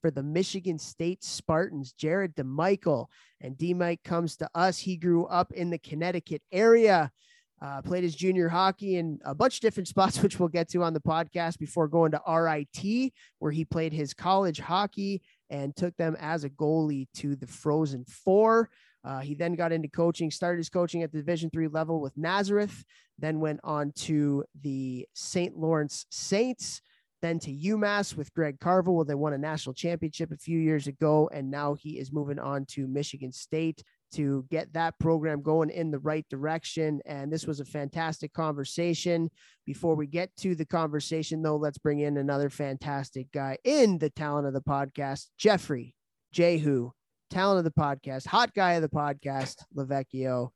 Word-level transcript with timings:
for 0.00 0.10
the 0.10 0.22
Michigan 0.22 0.78
State 0.78 1.22
Spartans, 1.22 1.92
Jared 1.92 2.34
DeMichiel. 2.36 3.06
And 3.40 3.56
DeMike 3.56 4.02
comes 4.04 4.36
to 4.36 4.50
us. 4.54 4.78
He 4.78 4.96
grew 4.96 5.26
up 5.26 5.52
in 5.52 5.70
the 5.70 5.78
Connecticut 5.78 6.42
area, 6.52 7.10
uh, 7.62 7.82
played 7.82 8.02
his 8.02 8.14
junior 8.14 8.48
hockey 8.48 8.96
in 8.96 9.18
a 9.24 9.34
bunch 9.34 9.56
of 9.56 9.60
different 9.60 9.88
spots, 9.94 10.22
which 10.22 10.38
we'll 10.38 10.48
get 10.48 10.68
to 10.70 10.82
on 10.82 10.94
the 10.94 11.00
podcast 11.00 11.58
before 11.58 11.88
going 11.88 12.12
to 12.12 12.22
RIT, 12.26 13.12
where 13.38 13.52
he 13.52 13.64
played 13.64 13.92
his 13.92 14.14
college 14.14 14.60
hockey 14.60 15.22
and 15.50 15.76
took 15.76 15.96
them 15.96 16.16
as 16.20 16.44
a 16.44 16.50
goalie 16.50 17.08
to 17.14 17.36
the 17.36 17.46
Frozen 17.46 18.04
Four. 18.04 18.70
Uh, 19.02 19.20
he 19.20 19.34
then 19.34 19.54
got 19.54 19.72
into 19.72 19.88
coaching, 19.88 20.30
started 20.30 20.58
his 20.58 20.68
coaching 20.68 21.02
at 21.02 21.10
the 21.10 21.18
Division 21.18 21.50
three 21.50 21.68
level 21.68 22.00
with 22.00 22.16
Nazareth, 22.16 22.84
then 23.18 23.40
went 23.40 23.60
on 23.64 23.92
to 23.92 24.44
the 24.60 25.06
St. 25.14 25.56
Lawrence 25.56 26.06
Saints, 26.10 26.82
then 27.22 27.38
to 27.40 27.52
UMass 27.52 28.16
with 28.16 28.32
Greg 28.34 28.60
Carvel, 28.60 28.96
where 28.96 29.04
they 29.04 29.14
won 29.14 29.32
a 29.32 29.38
national 29.38 29.74
championship 29.74 30.32
a 30.32 30.36
few 30.36 30.58
years 30.58 30.86
ago. 30.86 31.28
And 31.32 31.50
now 31.50 31.74
he 31.74 31.98
is 31.98 32.12
moving 32.12 32.38
on 32.38 32.64
to 32.70 32.86
Michigan 32.86 33.32
State 33.32 33.82
to 34.12 34.44
get 34.50 34.72
that 34.72 34.98
program 34.98 35.42
going 35.42 35.70
in 35.70 35.90
the 35.90 35.98
right 35.98 36.26
direction. 36.28 37.00
And 37.06 37.32
this 37.32 37.46
was 37.46 37.60
a 37.60 37.64
fantastic 37.64 38.32
conversation. 38.32 39.30
Before 39.66 39.94
we 39.94 40.06
get 40.06 40.34
to 40.38 40.54
the 40.54 40.64
conversation, 40.64 41.42
though, 41.42 41.56
let's 41.56 41.78
bring 41.78 42.00
in 42.00 42.16
another 42.16 42.50
fantastic 42.50 43.30
guy 43.32 43.58
in 43.64 43.98
the 43.98 44.10
talent 44.10 44.46
of 44.46 44.52
the 44.52 44.62
podcast, 44.62 45.26
Jeffrey 45.38 45.94
Jehu, 46.32 46.90
talent 47.30 47.58
of 47.58 47.64
the 47.64 47.80
podcast, 47.80 48.26
hot 48.26 48.54
guy 48.54 48.72
of 48.72 48.82
the 48.82 48.88
podcast, 48.88 49.56
Lavecchio. 49.76 50.50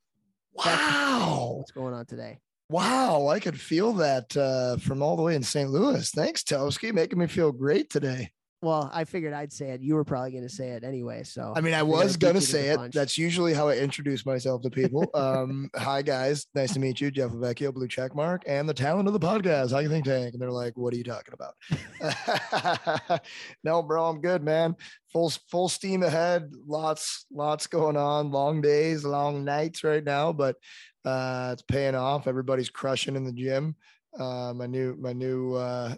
Wow. 0.53 1.55
What's 1.59 1.73
going 1.73 1.95
on 1.95 2.07
today? 2.07 2.39
Wow. 2.75 3.29
I 3.29 3.39
could 3.39 3.61
feel 3.61 3.93
that 3.93 4.37
uh, 4.37 4.79
from 4.79 5.01
all 5.01 5.15
the 5.15 5.23
way 5.23 5.37
in 5.37 5.45
St. 5.45 5.71
Louis. 5.71 6.11
Thanks, 6.11 6.43
Toski, 6.43 6.93
making 6.93 7.21
me 7.21 7.29
feel 7.29 7.53
great 7.53 7.89
today. 7.89 8.33
Well, 8.65 8.91
I 8.95 9.05
figured 9.05 9.35
I'd 9.35 9.53
say 9.53 9.73
it. 9.73 9.83
You 9.83 9.95
were 9.95 10.05
probably 10.05 10.31
going 10.31 10.43
to 10.43 10.49
say 10.49 10.71
it 10.71 10.85
anyway. 10.85 11.23
So 11.23 11.53
I 11.55 11.61
mean, 11.61 11.75
I 11.75 11.83
was 11.83 12.17
going 12.17 12.35
to 12.35 12.41
say 12.41 12.69
it. 12.69 12.79
punch. 12.79 12.95
That's 12.95 13.19
usually 13.19 13.53
how 13.53 13.69
I 13.69 13.77
introduce 13.77 14.25
myself 14.25 14.63
to 14.63 14.71
people. 14.71 15.05
Um, 15.25 15.71
hi, 15.75 16.03
guys. 16.03 16.47
Nice 16.55 16.75
to 16.75 16.81
meet 16.81 17.01
you. 17.01 17.11
Jeff 17.11 17.31
Vecchio, 17.31 17.73
Blue 17.73 17.89
Check 17.89 18.15
Mark, 18.15 18.43
and 18.47 18.69
the 18.69 18.75
talent 18.75 19.07
of 19.07 19.13
the 19.15 19.21
podcast. 19.21 19.73
How 19.73 19.79
you 19.79 19.89
think, 19.89 20.05
Tank? 20.05 20.33
And 20.33 20.43
they're 20.43 20.51
like, 20.51 20.77
what 20.77 20.93
are 20.93 20.97
you 20.97 21.05
talking 21.05 21.35
about? 21.35 23.21
no, 23.65 23.83
bro, 23.83 24.07
I'm 24.07 24.21
good, 24.21 24.43
man. 24.43 24.77
Full, 25.13 25.31
full 25.51 25.69
steam 25.69 26.03
ahead. 26.03 26.51
Lots, 26.67 27.27
lots 27.33 27.67
going 27.67 27.97
on. 27.97 28.31
Long 28.33 28.61
days, 28.61 29.05
long 29.05 29.45
nights 29.45 29.85
right 29.85 30.05
now, 30.05 30.33
but 30.33 30.57
uh, 31.05 31.51
it's 31.53 31.63
paying 31.63 31.95
off. 31.95 32.27
Everybody's 32.27 32.71
crushing 32.71 33.17
in 33.17 33.25
the 33.25 33.33
gym. 33.33 33.77
Uh, 34.19 34.53
my 34.55 34.67
new, 34.67 34.97
my 35.01 35.13
new, 35.13 35.55
uh, 35.55 35.95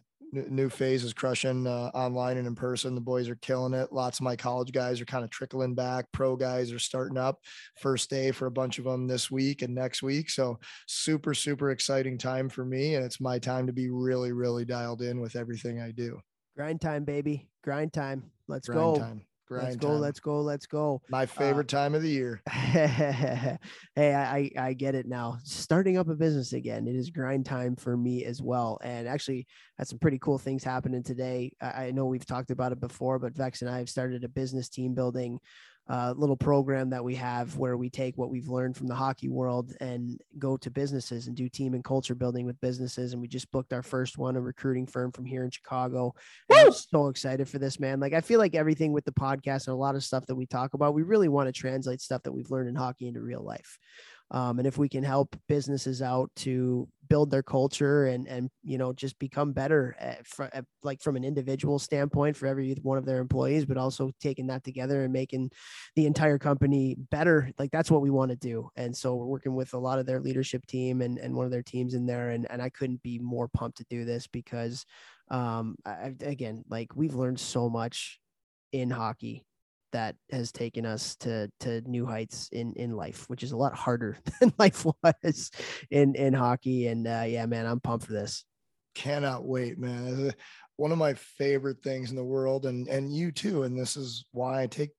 new 0.48 0.68
phase 0.68 1.04
is 1.04 1.12
crushing 1.12 1.66
uh, 1.66 1.90
online 1.94 2.36
and 2.36 2.46
in 2.46 2.54
person. 2.54 2.94
The 2.94 3.00
boys 3.00 3.28
are 3.28 3.36
killing 3.36 3.74
it. 3.74 3.92
Lots 3.92 4.18
of 4.18 4.24
my 4.24 4.36
college 4.36 4.72
guys 4.72 5.00
are 5.00 5.04
kind 5.06 5.24
of 5.24 5.30
trickling 5.30 5.74
back. 5.74 6.06
Pro 6.12 6.36
guys 6.36 6.72
are 6.72 6.78
starting 6.78 7.18
up. 7.18 7.38
First 7.80 8.10
day 8.10 8.30
for 8.30 8.46
a 8.46 8.50
bunch 8.50 8.78
of 8.78 8.84
them 8.84 9.06
this 9.06 9.30
week 9.30 9.62
and 9.62 9.74
next 9.74 10.02
week. 10.02 10.30
So 10.30 10.58
super, 10.86 11.34
super 11.34 11.70
exciting 11.70 12.18
time 12.18 12.48
for 12.48 12.64
me. 12.64 12.94
And 12.94 13.04
it's 13.04 13.20
my 13.20 13.38
time 13.38 13.66
to 13.66 13.72
be 13.72 13.90
really, 13.90 14.32
really 14.32 14.64
dialed 14.64 15.02
in 15.02 15.20
with 15.20 15.36
everything 15.36 15.80
I 15.80 15.90
do. 15.90 16.20
grind 16.56 16.80
time, 16.80 17.04
baby. 17.04 17.48
Grind 17.62 17.92
time. 17.92 18.30
Let's 18.48 18.68
Grind 18.68 18.96
go. 18.96 19.00
time. 19.00 19.26
Grind 19.46 19.64
Let's 19.64 19.76
go. 19.76 19.88
time. 19.88 20.00
Let's 20.00 20.20
go. 20.20 20.40
Let's 20.40 20.66
go. 20.66 21.02
my 21.08 21.22
uh, 21.22 21.26
favorite 21.26 21.68
time 21.68 21.94
of 21.94 22.02
the 22.02 22.10
year. 22.10 22.42
hey, 22.50 23.58
I, 23.96 24.10
I 24.36 24.50
I 24.58 24.72
get 24.72 24.94
it 24.94 25.06
now. 25.06 25.38
Starting 25.44 25.98
up 25.98 26.08
a 26.08 26.14
business 26.14 26.52
again, 26.52 26.88
it 26.88 26.96
is 26.96 27.10
grind 27.10 27.46
time 27.46 27.76
for 27.76 27.96
me 27.96 28.24
as 28.24 28.42
well. 28.42 28.78
And 28.82 29.06
actually, 29.06 29.46
had 29.78 29.86
some 29.86 29.98
pretty 29.98 30.18
cool 30.18 30.38
things 30.38 30.64
happening 30.64 31.02
today. 31.02 31.52
I, 31.60 31.86
I 31.86 31.90
know 31.92 32.06
we've 32.06 32.26
talked 32.26 32.50
about 32.50 32.72
it 32.72 32.80
before, 32.80 33.18
but 33.18 33.36
Vex 33.36 33.62
and 33.62 33.70
I 33.70 33.78
have 33.78 33.88
started 33.88 34.24
a 34.24 34.28
business 34.28 34.68
team 34.68 34.94
building 34.94 35.38
uh, 35.88 36.12
little 36.16 36.36
program 36.36 36.90
that 36.90 37.04
we 37.04 37.14
have 37.14 37.56
where 37.56 37.76
we 37.76 37.88
take 37.88 38.18
what 38.18 38.30
we've 38.30 38.48
learned 38.48 38.76
from 38.76 38.88
the 38.88 38.94
hockey 38.94 39.28
world 39.28 39.72
and 39.80 40.20
go 40.38 40.56
to 40.56 40.70
businesses 40.70 41.28
and 41.28 41.36
do 41.36 41.48
team 41.48 41.74
and 41.74 41.84
culture 41.84 42.14
building 42.14 42.44
with 42.44 42.60
businesses. 42.60 43.12
And 43.12 43.22
we 43.22 43.28
just 43.28 43.50
booked 43.52 43.72
our 43.72 43.82
first 43.82 44.18
one, 44.18 44.36
a 44.36 44.40
recruiting 44.40 44.86
firm 44.86 45.12
from 45.12 45.24
here 45.24 45.44
in 45.44 45.50
Chicago. 45.50 46.12
I'm 46.52 46.72
so 46.72 47.06
excited 47.06 47.48
for 47.48 47.58
this, 47.58 47.78
man. 47.78 48.00
Like, 48.00 48.14
I 48.14 48.20
feel 48.20 48.40
like 48.40 48.56
everything 48.56 48.92
with 48.92 49.04
the 49.04 49.12
podcast 49.12 49.68
and 49.68 49.74
a 49.74 49.76
lot 49.76 49.94
of 49.94 50.02
stuff 50.02 50.26
that 50.26 50.34
we 50.34 50.46
talk 50.46 50.74
about, 50.74 50.94
we 50.94 51.02
really 51.02 51.28
want 51.28 51.46
to 51.46 51.52
translate 51.52 52.00
stuff 52.00 52.22
that 52.24 52.32
we've 52.32 52.50
learned 52.50 52.68
in 52.68 52.74
hockey 52.74 53.06
into 53.06 53.20
real 53.20 53.44
life. 53.44 53.78
Um, 54.32 54.58
and 54.58 54.66
if 54.66 54.76
we 54.76 54.88
can 54.88 55.04
help 55.04 55.36
businesses 55.48 56.02
out 56.02 56.30
to 56.36 56.88
build 57.08 57.30
their 57.30 57.42
culture 57.42 58.06
and 58.06 58.26
and 58.28 58.50
you 58.62 58.78
know 58.78 58.92
just 58.92 59.18
become 59.18 59.52
better 59.52 59.94
at, 59.98 60.20
at, 60.52 60.64
like 60.82 61.00
from 61.00 61.16
an 61.16 61.24
individual 61.24 61.78
standpoint 61.78 62.36
for 62.36 62.46
every 62.46 62.74
one 62.82 62.98
of 62.98 63.04
their 63.06 63.18
employees, 63.20 63.64
but 63.64 63.76
also 63.76 64.10
taking 64.20 64.46
that 64.48 64.64
together 64.64 65.04
and 65.04 65.12
making 65.12 65.50
the 65.94 66.06
entire 66.06 66.38
company 66.38 66.96
better, 67.10 67.50
like 67.58 67.70
that's 67.70 67.90
what 67.90 68.02
we 68.02 68.10
want 68.10 68.30
to 68.30 68.36
do. 68.36 68.68
And 68.76 68.96
so 68.96 69.14
we're 69.16 69.26
working 69.26 69.54
with 69.54 69.74
a 69.74 69.78
lot 69.78 69.98
of 69.98 70.06
their 70.06 70.20
leadership 70.20 70.66
team 70.66 71.02
and 71.02 71.18
and 71.18 71.34
one 71.34 71.46
of 71.46 71.52
their 71.52 71.62
teams 71.62 71.94
in 71.94 72.06
there, 72.06 72.30
and 72.30 72.46
and 72.50 72.60
I 72.62 72.70
couldn't 72.70 73.02
be 73.02 73.18
more 73.18 73.48
pumped 73.48 73.78
to 73.78 73.84
do 73.90 74.04
this 74.04 74.26
because 74.26 74.84
um 75.30 75.76
I- 75.84 76.14
again 76.20 76.64
like 76.68 76.94
we've 76.94 77.14
learned 77.14 77.40
so 77.40 77.68
much 77.68 78.20
in 78.72 78.90
hockey 78.90 79.45
that 79.92 80.16
has 80.30 80.52
taken 80.52 80.84
us 80.84 81.16
to 81.16 81.50
to 81.60 81.80
new 81.82 82.06
heights 82.06 82.48
in 82.52 82.72
in 82.74 82.96
life 82.96 83.28
which 83.28 83.42
is 83.42 83.52
a 83.52 83.56
lot 83.56 83.74
harder 83.74 84.16
than 84.40 84.52
life 84.58 84.84
was 84.84 85.50
in 85.90 86.14
in 86.14 86.32
hockey. 86.32 86.86
And 86.86 87.06
uh 87.06 87.24
yeah 87.26 87.46
man 87.46 87.66
i'm 87.66 87.80
pumped 87.80 88.06
for 88.06 88.12
this. 88.12 88.44
Cannot 88.94 89.44
wait 89.44 89.78
man. 89.78 90.32
One 90.76 90.92
of 90.92 90.98
my 90.98 91.14
favorite 91.14 91.82
things 91.82 92.10
in 92.10 92.16
the 92.16 92.24
world 92.24 92.66
and 92.66 92.88
and 92.88 93.14
you 93.14 93.32
too 93.32 93.62
and 93.62 93.78
this 93.78 93.96
is 93.96 94.24
why 94.32 94.62
i 94.62 94.66
take 94.66 94.90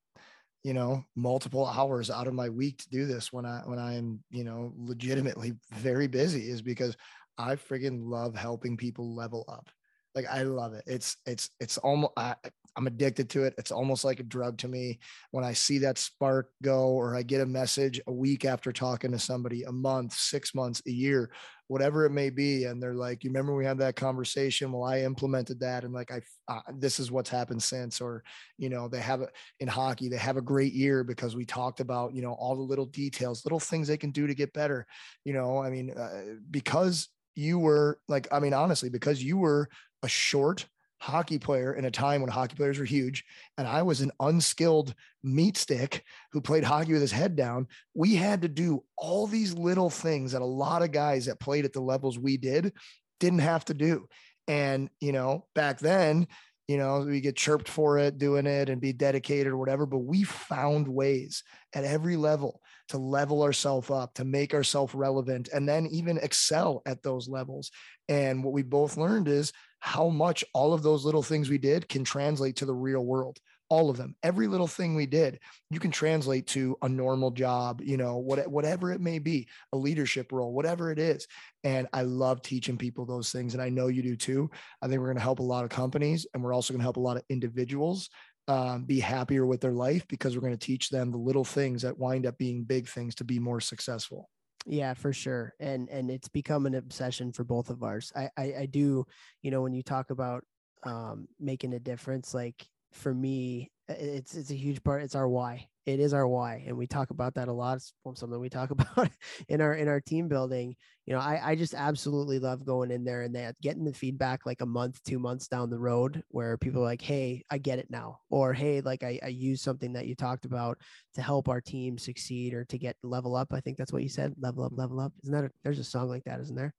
you 0.63 0.73
know 0.73 1.03
multiple 1.15 1.65
hours 1.65 2.09
out 2.09 2.27
of 2.27 2.33
my 2.33 2.49
week 2.49 2.79
to 2.79 2.89
do 2.89 3.05
this 3.05 3.31
when 3.31 3.45
i 3.45 3.61
when 3.65 3.79
i 3.79 3.95
am 3.95 4.21
you 4.31 4.43
know 4.43 4.73
legitimately 4.75 5.53
very 5.71 6.07
busy 6.07 6.49
is 6.49 6.61
because 6.61 6.97
i 7.37 7.55
friggin 7.55 7.99
love 8.03 8.35
helping 8.35 8.77
people 8.77 9.15
level 9.15 9.45
up. 9.47 9.69
Like 10.15 10.25
i 10.31 10.43
love 10.43 10.73
it. 10.73 10.83
It's 10.87 11.17
it's 11.25 11.49
it's 11.59 11.77
almost 11.77 12.13
I, 12.17 12.35
i'm 12.77 12.87
addicted 12.87 13.29
to 13.31 13.43
it. 13.43 13.55
It's 13.57 13.71
almost 13.71 14.05
like 14.05 14.19
a 14.19 14.23
drug 14.23 14.57
to 14.59 14.67
me. 14.67 14.99
When 15.31 15.43
i 15.43 15.53
see 15.53 15.79
that 15.79 15.97
spark 15.97 16.51
go 16.61 16.89
or 16.89 17.15
i 17.15 17.23
get 17.23 17.41
a 17.41 17.45
message 17.45 17.99
a 18.07 18.13
week 18.13 18.45
after 18.45 18.71
talking 18.71 19.11
to 19.11 19.19
somebody 19.19 19.63
a 19.63 19.71
month 19.71 20.13
six 20.13 20.55
months 20.55 20.81
a 20.87 20.91
year 20.91 21.31
whatever 21.67 22.05
it 22.05 22.11
may 22.11 22.29
be 22.29 22.63
and 22.63 22.81
they're 22.81 22.93
like 22.93 23.23
you 23.23 23.29
remember 23.29 23.53
we 23.53 23.65
had 23.65 23.77
that 23.77 23.95
conversation? 23.95 24.71
Well 24.71 24.83
i 24.83 25.01
implemented 25.01 25.59
that 25.59 25.83
and 25.83 25.93
like 25.93 26.11
i 26.11 26.21
uh, 26.47 26.61
this 26.77 26.99
is 26.99 27.11
what's 27.11 27.29
happened 27.29 27.61
since 27.61 27.99
or 27.99 28.23
you 28.57 28.69
know 28.69 28.87
they 28.87 29.01
have 29.01 29.21
a 29.21 29.27
in 29.59 29.67
hockey 29.67 30.07
they 30.07 30.17
have 30.17 30.37
a 30.37 30.41
great 30.41 30.73
year 30.73 31.03
because 31.03 31.35
we 31.35 31.45
talked 31.45 31.79
about 31.79 32.13
you 32.15 32.21
know 32.21 32.33
all 32.33 32.55
the 32.55 32.61
little 32.61 32.85
details 32.85 33.45
little 33.45 33.59
things 33.59 33.87
they 33.87 33.97
can 33.97 34.11
do 34.11 34.27
to 34.27 34.35
get 34.35 34.53
better 34.53 34.85
you 35.25 35.33
know? 35.33 35.57
I 35.57 35.69
mean 35.69 35.91
uh, 35.91 36.35
because 36.49 37.09
you 37.35 37.59
were 37.59 37.99
like 38.07 38.27
i 38.31 38.39
mean 38.39 38.53
honestly 38.53 38.89
because 38.89 39.23
you 39.23 39.37
were 39.37 39.69
a 40.03 40.07
short 40.07 40.65
hockey 40.99 41.37
player 41.37 41.73
in 41.73 41.85
a 41.85 41.91
time 41.91 42.21
when 42.21 42.29
hockey 42.29 42.55
players 42.55 42.79
were 42.79 42.85
huge 42.85 43.23
and 43.57 43.67
I 43.67 43.83
was 43.83 44.01
an 44.01 44.11
unskilled 44.19 44.93
meat 45.23 45.57
stick 45.57 46.03
who 46.31 46.41
played 46.41 46.63
hockey 46.63 46.93
with 46.93 47.01
his 47.01 47.11
head 47.11 47.35
down. 47.35 47.67
We 47.93 48.15
had 48.15 48.41
to 48.41 48.47
do 48.47 48.83
all 48.97 49.27
these 49.27 49.53
little 49.53 49.89
things 49.89 50.31
that 50.31 50.41
a 50.41 50.45
lot 50.45 50.81
of 50.81 50.91
guys 50.91 51.25
that 51.25 51.39
played 51.39 51.65
at 51.65 51.73
the 51.73 51.81
levels 51.81 52.17
we 52.17 52.37
did 52.37 52.73
didn't 53.19 53.39
have 53.39 53.65
to 53.65 53.73
do. 53.73 54.07
And, 54.47 54.89
you 54.99 55.11
know, 55.11 55.45
back 55.53 55.79
then, 55.79 56.27
you 56.67 56.77
know, 56.77 57.01
we 57.01 57.21
get 57.21 57.37
chirped 57.37 57.69
for 57.69 57.97
it, 57.97 58.17
doing 58.17 58.45
it 58.45 58.69
and 58.69 58.81
be 58.81 58.91
dedicated 58.91 59.47
or 59.47 59.57
whatever, 59.57 59.85
but 59.85 59.99
we 59.99 60.23
found 60.23 60.87
ways 60.87 61.43
at 61.73 61.85
every 61.85 62.17
level 62.17 62.61
to 62.89 62.97
level 62.97 63.43
ourselves 63.43 63.89
up, 63.89 64.13
to 64.15 64.25
make 64.25 64.53
ourselves 64.53 64.93
relevant, 64.93 65.49
and 65.53 65.67
then 65.67 65.87
even 65.87 66.17
excel 66.17 66.81
at 66.85 67.03
those 67.03 67.29
levels. 67.29 67.71
And 68.09 68.43
what 68.43 68.53
we 68.53 68.63
both 68.63 68.97
learned 68.97 69.27
is 69.27 69.53
how 69.79 70.09
much 70.09 70.43
all 70.53 70.73
of 70.73 70.83
those 70.83 71.05
little 71.05 71.23
things 71.23 71.49
we 71.49 71.57
did 71.57 71.87
can 71.87 72.03
translate 72.03 72.57
to 72.57 72.65
the 72.65 72.73
real 72.73 73.05
world. 73.05 73.37
All 73.69 73.89
of 73.89 73.97
them. 73.97 74.15
Every 74.23 74.47
little 74.47 74.67
thing 74.67 74.95
we 74.95 75.05
did 75.05 75.39
you 75.69 75.79
can 75.79 75.91
translate 75.91 76.47
to 76.47 76.77
a 76.81 76.87
normal 76.87 77.31
job 77.31 77.81
you 77.83 77.97
know 77.97 78.17
what, 78.17 78.47
whatever 78.49 78.93
it 78.93 79.01
may 79.01 79.19
be 79.19 79.47
a 79.73 79.77
leadership 79.77 80.31
role 80.31 80.53
whatever 80.53 80.89
it 80.89 80.99
is. 80.99 81.27
And 81.65 81.87
i 81.91 82.03
love 82.03 82.41
teaching 82.41 82.77
people 82.77 83.05
those 83.05 83.31
things 83.31 83.53
and 83.53 83.61
i 83.61 83.69
know 83.69 83.87
you 83.87 84.01
do 84.01 84.15
too. 84.15 84.49
I 84.81 84.87
think 84.87 84.99
we're 84.99 85.07
going 85.07 85.17
to 85.17 85.23
help 85.23 85.39
a 85.39 85.43
lot 85.43 85.65
of 85.65 85.69
companies 85.69 86.25
and 86.33 86.41
we're 86.41 86.53
also 86.53 86.73
going 86.73 86.79
to 86.79 86.85
help 86.85 86.97
a 86.97 87.01
lot 87.01 87.17
of 87.17 87.23
individuals 87.29 88.09
um, 88.47 88.85
be 88.85 89.01
happier 89.01 89.45
with 89.45 89.59
their 89.59 89.73
life 89.73 90.07
because 90.07 90.33
we're 90.33 90.41
going 90.41 90.57
to 90.57 90.65
teach 90.65 90.89
them 90.89 91.11
the 91.11 91.17
little 91.17 91.43
things 91.43 91.81
that 91.81 91.97
wind 91.97 92.25
up 92.25 92.37
being 92.37 92.63
big 92.63 92.87
things 92.87 93.15
to 93.15 93.25
be 93.25 93.39
more 93.39 93.59
successful 93.59 94.29
yeah, 94.67 94.93
for 94.93 95.13
sure. 95.13 95.53
And 95.59 95.89
and 95.89 96.11
it's 96.11 96.27
become 96.27 96.65
an 96.65 96.75
obsession 96.75 97.31
for 97.31 97.43
both 97.43 97.69
of 97.69 97.83
ours. 97.83 98.11
I 98.15 98.29
I, 98.37 98.53
I 98.61 98.65
do, 98.65 99.05
you 99.41 99.51
know, 99.51 99.61
when 99.61 99.73
you 99.73 99.81
talk 99.81 100.09
about 100.09 100.43
um, 100.83 101.27
making 101.39 101.73
a 101.73 101.79
difference, 101.79 102.33
like 102.33 102.67
for 102.97 103.13
me, 103.13 103.71
it's 103.87 104.35
it's 104.35 104.51
a 104.51 104.55
huge 104.55 104.83
part. 104.83 105.03
It's 105.03 105.15
our 105.15 105.27
why. 105.27 105.67
It 105.85 106.01
is 106.01 106.13
our 106.13 106.27
why, 106.27 106.65
and 106.67 106.77
we 106.77 106.85
talk 106.85 107.11
about 107.11 107.35
that 107.35 107.47
a 107.47 107.53
lot. 107.53 107.77
It's 107.77 107.93
something 108.15 108.39
we 108.39 108.49
talk 108.49 108.71
about 108.71 109.09
in 109.47 109.61
our 109.61 109.73
in 109.73 109.87
our 109.87 110.01
team 110.01 110.27
building. 110.27 110.75
You 111.05 111.13
know, 111.13 111.19
I 111.19 111.51
I 111.51 111.55
just 111.55 111.73
absolutely 111.73 112.39
love 112.39 112.65
going 112.65 112.91
in 112.91 113.05
there 113.05 113.21
and 113.21 113.35
that 113.35 113.55
getting 113.61 113.85
the 113.85 113.93
feedback 113.93 114.45
like 114.45 114.59
a 114.61 114.65
month, 114.65 115.01
two 115.03 115.19
months 115.19 115.47
down 115.47 115.69
the 115.69 115.79
road, 115.79 116.23
where 116.29 116.57
people 116.57 116.81
are 116.81 116.85
like, 116.85 117.01
"Hey, 117.01 117.43
I 117.49 117.57
get 117.57 117.79
it 117.79 117.89
now," 117.89 118.19
or 118.29 118.53
"Hey, 118.53 118.81
like 118.81 119.03
I 119.03 119.19
I 119.23 119.27
use 119.27 119.61
something 119.61 119.93
that 119.93 120.07
you 120.07 120.15
talked 120.15 120.43
about 120.43 120.77
to 121.15 121.21
help 121.21 121.47
our 121.47 121.61
team 121.61 121.97
succeed 121.97 122.53
or 122.53 122.65
to 122.65 122.77
get 122.77 122.97
level 123.03 123.35
up." 123.35 123.53
I 123.53 123.61
think 123.61 123.77
that's 123.77 123.93
what 123.93 124.03
you 124.03 124.09
said. 124.09 124.33
Level 124.37 124.65
up, 124.65 124.73
level 124.75 124.99
up. 124.99 125.13
Isn't 125.23 125.33
that 125.33 125.45
a, 125.45 125.51
there's 125.63 125.79
a 125.79 125.83
song 125.85 126.09
like 126.09 126.25
that, 126.25 126.41
isn't 126.41 126.55
there? 126.55 126.73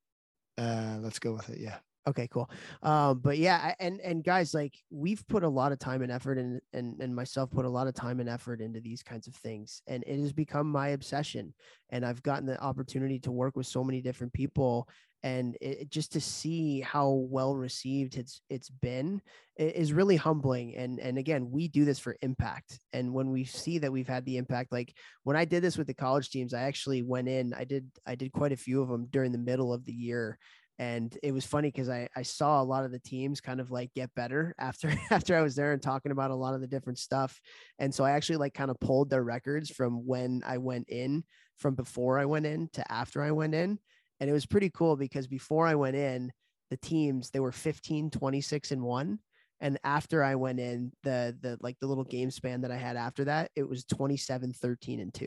Uh, 0.58 0.98
let's 1.00 1.18
go 1.18 1.32
with 1.32 1.48
it. 1.48 1.60
Yeah. 1.60 1.78
Okay, 2.06 2.26
cool. 2.28 2.50
Um, 2.82 3.18
but 3.18 3.36
yeah, 3.36 3.74
and 3.78 4.00
and 4.00 4.24
guys, 4.24 4.54
like 4.54 4.74
we've 4.90 5.26
put 5.28 5.42
a 5.42 5.48
lot 5.48 5.72
of 5.72 5.78
time 5.78 6.00
and 6.00 6.10
effort, 6.10 6.38
and 6.38 6.60
and 6.72 7.00
and 7.02 7.14
myself 7.14 7.50
put 7.50 7.66
a 7.66 7.68
lot 7.70 7.86
of 7.86 7.94
time 7.94 8.20
and 8.20 8.28
effort 8.28 8.62
into 8.62 8.80
these 8.80 9.02
kinds 9.02 9.26
of 9.26 9.34
things, 9.34 9.82
and 9.86 10.02
it 10.06 10.18
has 10.18 10.32
become 10.32 10.70
my 10.70 10.88
obsession. 10.88 11.52
And 11.90 12.06
I've 12.06 12.22
gotten 12.22 12.46
the 12.46 12.60
opportunity 12.62 13.18
to 13.20 13.30
work 13.32 13.56
with 13.56 13.66
so 13.66 13.84
many 13.84 14.00
different 14.00 14.32
people, 14.32 14.88
and 15.22 15.58
it, 15.60 15.90
just 15.90 16.12
to 16.12 16.20
see 16.20 16.80
how 16.80 17.10
well 17.10 17.54
received 17.56 18.16
it's 18.16 18.40
it's 18.48 18.70
been 18.70 19.20
is 19.58 19.92
really 19.92 20.16
humbling. 20.16 20.76
And 20.76 21.00
and 21.00 21.18
again, 21.18 21.50
we 21.50 21.68
do 21.68 21.84
this 21.84 21.98
for 21.98 22.16
impact, 22.22 22.78
and 22.94 23.12
when 23.12 23.30
we 23.30 23.44
see 23.44 23.76
that 23.78 23.92
we've 23.92 24.08
had 24.08 24.24
the 24.24 24.38
impact, 24.38 24.72
like 24.72 24.94
when 25.24 25.36
I 25.36 25.44
did 25.44 25.62
this 25.62 25.76
with 25.76 25.88
the 25.88 25.94
college 25.94 26.30
teams, 26.30 26.54
I 26.54 26.62
actually 26.62 27.02
went 27.02 27.28
in, 27.28 27.52
I 27.52 27.64
did 27.64 27.90
I 28.06 28.14
did 28.14 28.32
quite 28.32 28.52
a 28.52 28.56
few 28.56 28.80
of 28.80 28.88
them 28.88 29.08
during 29.10 29.32
the 29.32 29.36
middle 29.36 29.74
of 29.74 29.84
the 29.84 29.92
year 29.92 30.38
and 30.78 31.16
it 31.24 31.32
was 31.32 31.44
funny 31.44 31.68
because 31.68 31.88
I, 31.88 32.08
I 32.14 32.22
saw 32.22 32.62
a 32.62 32.64
lot 32.64 32.84
of 32.84 32.92
the 32.92 33.00
teams 33.00 33.40
kind 33.40 33.60
of 33.60 33.72
like 33.72 33.92
get 33.94 34.14
better 34.14 34.54
after 34.58 34.92
after 35.10 35.36
I 35.36 35.42
was 35.42 35.56
there 35.56 35.72
and 35.72 35.82
talking 35.82 36.12
about 36.12 36.30
a 36.30 36.36
lot 36.36 36.54
of 36.54 36.60
the 36.60 36.68
different 36.68 36.98
stuff. 36.98 37.40
And 37.78 37.92
so 37.92 38.04
I 38.04 38.12
actually 38.12 38.36
like 38.36 38.54
kind 38.54 38.70
of 38.70 38.78
pulled 38.78 39.10
their 39.10 39.24
records 39.24 39.70
from 39.70 40.06
when 40.06 40.42
I 40.46 40.58
went 40.58 40.88
in 40.88 41.24
from 41.56 41.74
before 41.74 42.18
I 42.18 42.26
went 42.26 42.46
in 42.46 42.68
to 42.74 42.92
after 42.92 43.22
I 43.22 43.32
went 43.32 43.54
in. 43.54 43.78
And 44.20 44.30
it 44.30 44.32
was 44.32 44.46
pretty 44.46 44.70
cool 44.70 44.96
because 44.96 45.26
before 45.26 45.66
I 45.66 45.74
went 45.74 45.96
in, 45.96 46.32
the 46.70 46.76
teams 46.76 47.30
they 47.30 47.40
were 47.40 47.52
15, 47.52 48.10
26 48.10 48.70
and 48.70 48.82
1. 48.82 49.18
And 49.60 49.78
after 49.82 50.22
I 50.22 50.36
went 50.36 50.60
in, 50.60 50.92
the 51.02 51.36
the 51.40 51.58
like 51.60 51.78
the 51.80 51.88
little 51.88 52.04
game 52.04 52.30
span 52.30 52.60
that 52.60 52.70
I 52.70 52.76
had 52.76 52.96
after 52.96 53.24
that, 53.24 53.50
it 53.56 53.68
was 53.68 53.84
27, 53.84 54.52
13 54.52 55.00
and 55.00 55.12
2. 55.12 55.26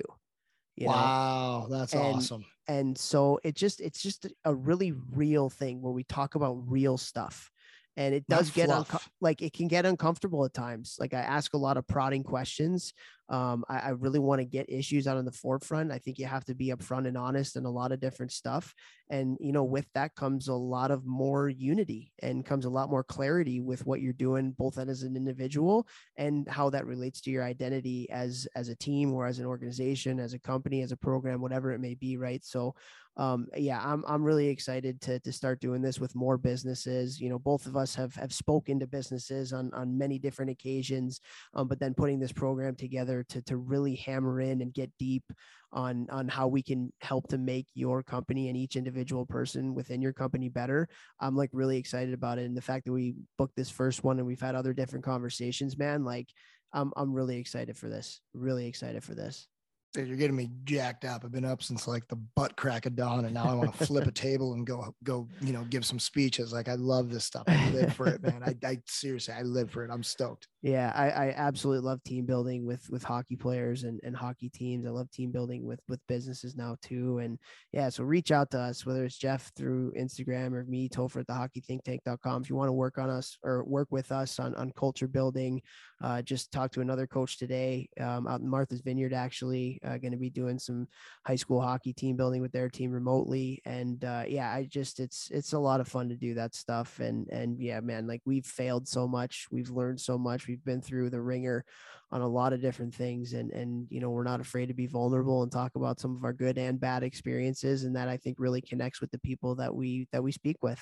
Wow, 0.88 1.68
know? 1.70 1.78
that's 1.78 1.94
and, 1.94 2.16
awesome. 2.18 2.46
and 2.68 2.98
so 2.98 3.40
it 3.44 3.56
just 3.56 3.82
it's 3.82 4.02
just 4.02 4.28
a 4.46 4.54
really 4.54 4.94
real 5.14 5.50
thing 5.50 5.82
where 5.82 5.94
we 5.94 6.04
talk 6.04 6.36
about 6.36 6.58
real 6.68 6.98
stuff. 6.98 7.50
And 7.98 8.16
it 8.16 8.26
does 8.30 8.48
Not 8.48 8.56
get 8.56 8.70
unco- 8.70 9.00
like 9.20 9.42
it 9.42 9.52
can 9.52 9.68
get 9.68 9.86
uncomfortable 9.86 10.46
at 10.46 10.54
times. 10.54 10.96
Like 10.98 11.14
i 11.14 11.20
ask 11.20 11.54
a 11.54 11.58
lot 11.58 11.76
of 11.76 11.86
prodding 11.88 12.24
questions 12.24 12.94
um, 13.32 13.64
I, 13.70 13.80
I, 13.80 13.90
really 13.92 14.20
want 14.20 14.42
to 14.42 14.46
get 14.46 14.70
issues 14.70 15.08
out 15.08 15.16
on 15.16 15.24
the 15.24 15.32
forefront. 15.32 15.90
I 15.90 16.00
think 16.00 16.20
you 16.20 16.26
have 16.26 16.44
to 16.46 16.54
be 16.54 16.68
upfront 16.68 17.08
and 17.08 17.18
honest 17.18 17.56
and 17.56 17.66
a 17.66 17.70
lot 17.70 17.94
of 17.94 18.02
different 18.02 18.34
stuff. 18.34 18.76
And, 19.10 19.38
you 19.40 19.54
know, 19.54 19.64
with 19.64 19.88
that 19.96 20.16
comes 20.16 20.50
a 20.50 20.54
lot 20.54 20.92
of 20.92 21.06
more 21.06 21.48
unity 21.48 22.12
and 22.22 22.46
comes 22.46 22.66
a 22.66 22.70
lot 22.70 22.90
more 22.90 23.06
clarity 23.06 23.62
with 23.62 23.86
what 23.86 24.02
you're 24.02 24.12
doing, 24.12 24.52
both 24.52 24.78
as 24.78 25.04
an 25.04 25.16
individual 25.16 25.88
and 26.18 26.46
how 26.50 26.70
that 26.72 26.86
relates 26.86 27.22
to 27.22 27.32
your 27.32 27.44
identity 27.44 28.10
as, 28.10 28.50
as 28.54 28.68
a 28.68 28.76
team 28.76 29.14
or 29.14 29.28
as 29.28 29.40
an 29.40 29.46
organization, 29.46 30.20
as 30.20 30.34
a 30.34 30.40
company, 30.40 30.82
as 30.82 30.92
a 30.92 30.98
program, 30.98 31.42
whatever 31.42 31.72
it 31.72 31.80
may 31.80 31.96
be. 31.96 32.18
Right. 32.18 32.44
So, 32.44 32.76
um, 33.18 33.48
yeah, 33.56 33.82
I'm, 33.84 34.04
I'm 34.08 34.24
really 34.24 34.48
excited 34.48 35.02
to, 35.02 35.20
to 35.20 35.32
start 35.34 35.60
doing 35.60 35.82
this 35.82 36.00
with 36.00 36.16
more 36.16 36.38
businesses. 36.38 37.20
You 37.20 37.30
know, 37.30 37.40
both 37.40 37.66
of 37.66 37.76
us 37.76 37.94
have, 37.96 38.16
have 38.16 38.34
spoken 38.34 38.80
to 38.80 38.88
businesses 38.88 39.52
on, 39.52 39.72
on 39.74 39.98
many 39.98 40.18
different 40.18 40.52
occasions, 40.52 41.20
um, 41.54 41.68
but 41.68 41.80
then 41.80 41.94
putting 41.94 42.20
this 42.20 42.32
program 42.32 42.76
together 42.76 43.21
to 43.24 43.42
to 43.44 43.58
really 43.58 43.96
hammer 43.96 44.42
in 44.42 44.62
and 44.62 44.74
get 44.74 44.92
deep 45.00 45.24
on 45.74 46.08
on 46.10 46.28
how 46.28 46.48
we 46.48 46.62
can 46.62 46.92
help 47.02 47.28
to 47.30 47.38
make 47.38 47.68
your 47.74 48.04
company 48.04 48.50
and 48.50 48.58
each 48.58 48.76
individual 48.76 49.26
person 49.26 49.74
within 49.74 50.02
your 50.02 50.14
company 50.14 50.50
better. 50.50 50.88
I'm 51.20 51.36
like 51.36 51.50
really 51.54 51.78
excited 51.78 52.14
about 52.14 52.38
it, 52.40 52.46
and 52.46 52.58
the 52.58 52.62
fact 52.62 52.86
that 52.86 52.94
we 52.94 53.16
booked 53.38 53.56
this 53.56 53.70
first 53.70 54.04
one 54.04 54.18
and 54.18 54.28
we've 54.28 54.42
had 54.42 54.56
other 54.56 54.74
different 54.74 55.06
conversations, 55.06 55.78
man. 55.78 56.04
Like, 56.04 56.28
I'm 56.74 56.92
I'm 56.96 57.14
really 57.14 57.38
excited 57.38 57.78
for 57.78 57.90
this. 57.90 58.22
Really 58.34 58.68
excited 58.68 59.04
for 59.04 59.16
this. 59.16 59.48
Dude, 59.94 60.08
you're 60.08 60.16
getting 60.16 60.38
me 60.38 60.50
jacked 60.64 61.04
up. 61.04 61.26
I've 61.26 61.34
been 61.34 61.44
up 61.44 61.62
since 61.62 61.86
like 61.86 62.08
the 62.08 62.16
butt 62.16 62.56
crack 62.56 62.86
of 62.86 62.96
dawn, 62.96 63.26
and 63.26 63.34
now 63.34 63.44
I 63.44 63.54
want 63.54 63.76
to 63.78 63.86
flip 63.86 64.08
a 64.08 64.12
table 64.12 64.54
and 64.54 64.66
go 64.66 64.96
go, 65.04 65.28
you 65.42 65.52
know, 65.52 65.64
give 65.66 65.86
some 65.86 66.00
speeches. 66.00 66.54
Like 66.54 66.70
I 66.70 66.76
love 66.76 67.10
this 67.10 67.26
stuff. 67.26 67.44
I 67.48 67.70
live 67.72 67.94
for 67.94 68.08
it, 68.08 68.24
man. 68.24 68.42
I, 68.46 68.56
I 68.66 68.78
seriously, 68.86 69.34
I 69.34 69.42
live 69.42 69.70
for 69.70 69.84
it. 69.84 69.92
I'm 69.92 70.04
stoked. 70.04 70.48
Yeah, 70.62 70.92
I, 70.94 71.10
I 71.10 71.34
absolutely 71.36 71.88
love 71.88 72.04
team 72.04 72.26
building 72.28 72.68
with 72.68 72.88
with 72.92 73.04
hockey 73.04 73.36
players 73.36 73.84
and, 73.84 74.00
and 74.04 74.16
hockey 74.16 74.48
teams. 74.48 74.86
I 74.86 74.92
love 74.92 75.10
team 75.10 75.32
building 75.32 75.66
with 75.66 75.80
with 75.90 76.00
businesses 76.08 76.56
now 76.56 76.76
too. 76.84 77.18
And 77.18 77.40
yeah, 77.72 77.90
so 77.90 78.04
reach 78.04 78.32
out 78.32 78.52
to 78.52 78.60
us, 78.60 78.86
whether 78.86 79.04
it's 79.04 79.18
Jeff 79.18 79.52
through 79.56 79.94
Instagram 80.00 80.54
or 80.54 80.64
me, 80.66 80.88
Topher 80.88 81.22
at 81.22 81.28
the 81.28 81.34
hockeythinktank.com. 81.34 82.44
If 82.44 82.50
you 82.52 82.56
want 82.56 82.68
to 82.68 82.74
work 82.74 83.00
on 83.00 83.10
us 83.10 83.40
or 83.44 83.64
work 83.64 83.88
with 83.90 84.12
us 84.12 84.40
on 84.40 84.54
on 84.54 84.72
culture 84.76 85.08
building, 85.08 85.64
uh, 86.02 86.22
just 86.22 86.52
talk 86.52 86.72
to 86.72 86.82
another 86.82 87.06
coach 87.06 87.38
today 87.38 87.88
um, 88.00 88.28
out 88.28 88.42
in 88.42 88.50
Martha's 88.50 88.82
Vineyard, 88.82 89.14
actually, 89.14 89.80
uh, 89.86 89.98
going 89.98 90.12
to 90.12 90.18
be 90.18 90.30
doing 90.30 90.58
some 90.58 90.88
high 91.28 91.36
school 91.36 91.62
hockey 91.62 91.94
team 91.94 92.16
building 92.16 92.42
with 92.42 92.52
their 92.52 92.70
team 92.70 92.92
remotely. 92.92 93.62
And 93.66 94.04
uh, 94.04 94.24
yeah, 94.28 94.52
I 94.52 94.64
just, 94.64 95.00
it's, 95.00 95.30
it's 95.32 95.54
a 95.54 95.60
lot 95.60 95.80
of 95.80 95.88
fun 95.88 96.10
to 96.10 96.16
do 96.16 96.34
that 96.36 96.56
stuff. 96.56 97.00
And, 97.00 97.28
and 97.30 97.60
yeah, 97.60 97.80
man, 97.82 98.08
like 98.08 98.22
we've 98.26 98.46
failed 98.46 98.88
so 98.88 99.08
much. 99.08 99.46
We've 99.52 99.70
learned 99.70 100.02
so 100.02 100.18
much. 100.18 100.48
We've 100.52 100.66
been 100.66 100.82
through 100.82 101.12
the 101.12 101.22
ringer 101.22 101.64
on 102.12 102.20
a 102.20 102.28
lot 102.28 102.52
of 102.52 102.62
different 102.62 102.94
things 102.94 103.32
and 103.32 103.52
and 103.52 103.88
you 103.90 104.02
know 104.02 104.10
we're 104.10 104.26
not 104.26 104.42
afraid 104.42 104.66
to 104.66 104.74
be 104.74 104.86
vulnerable 104.86 105.44
and 105.44 105.52
talk 105.52 105.72
about 105.76 105.98
some 105.98 106.14
of 106.14 106.26
our 106.26 106.34
good 106.34 106.58
and 106.58 106.78
bad 106.78 107.04
experiences 107.04 107.86
and 107.86 107.96
that 107.96 108.10
I 108.10 108.18
think 108.18 108.36
really 108.38 108.60
connects 108.60 109.00
with 109.00 109.12
the 109.12 109.20
people 109.20 109.56
that 109.56 109.74
we 109.74 110.10
that 110.12 110.22
we 110.22 110.34
speak 110.34 110.58
with. 110.62 110.80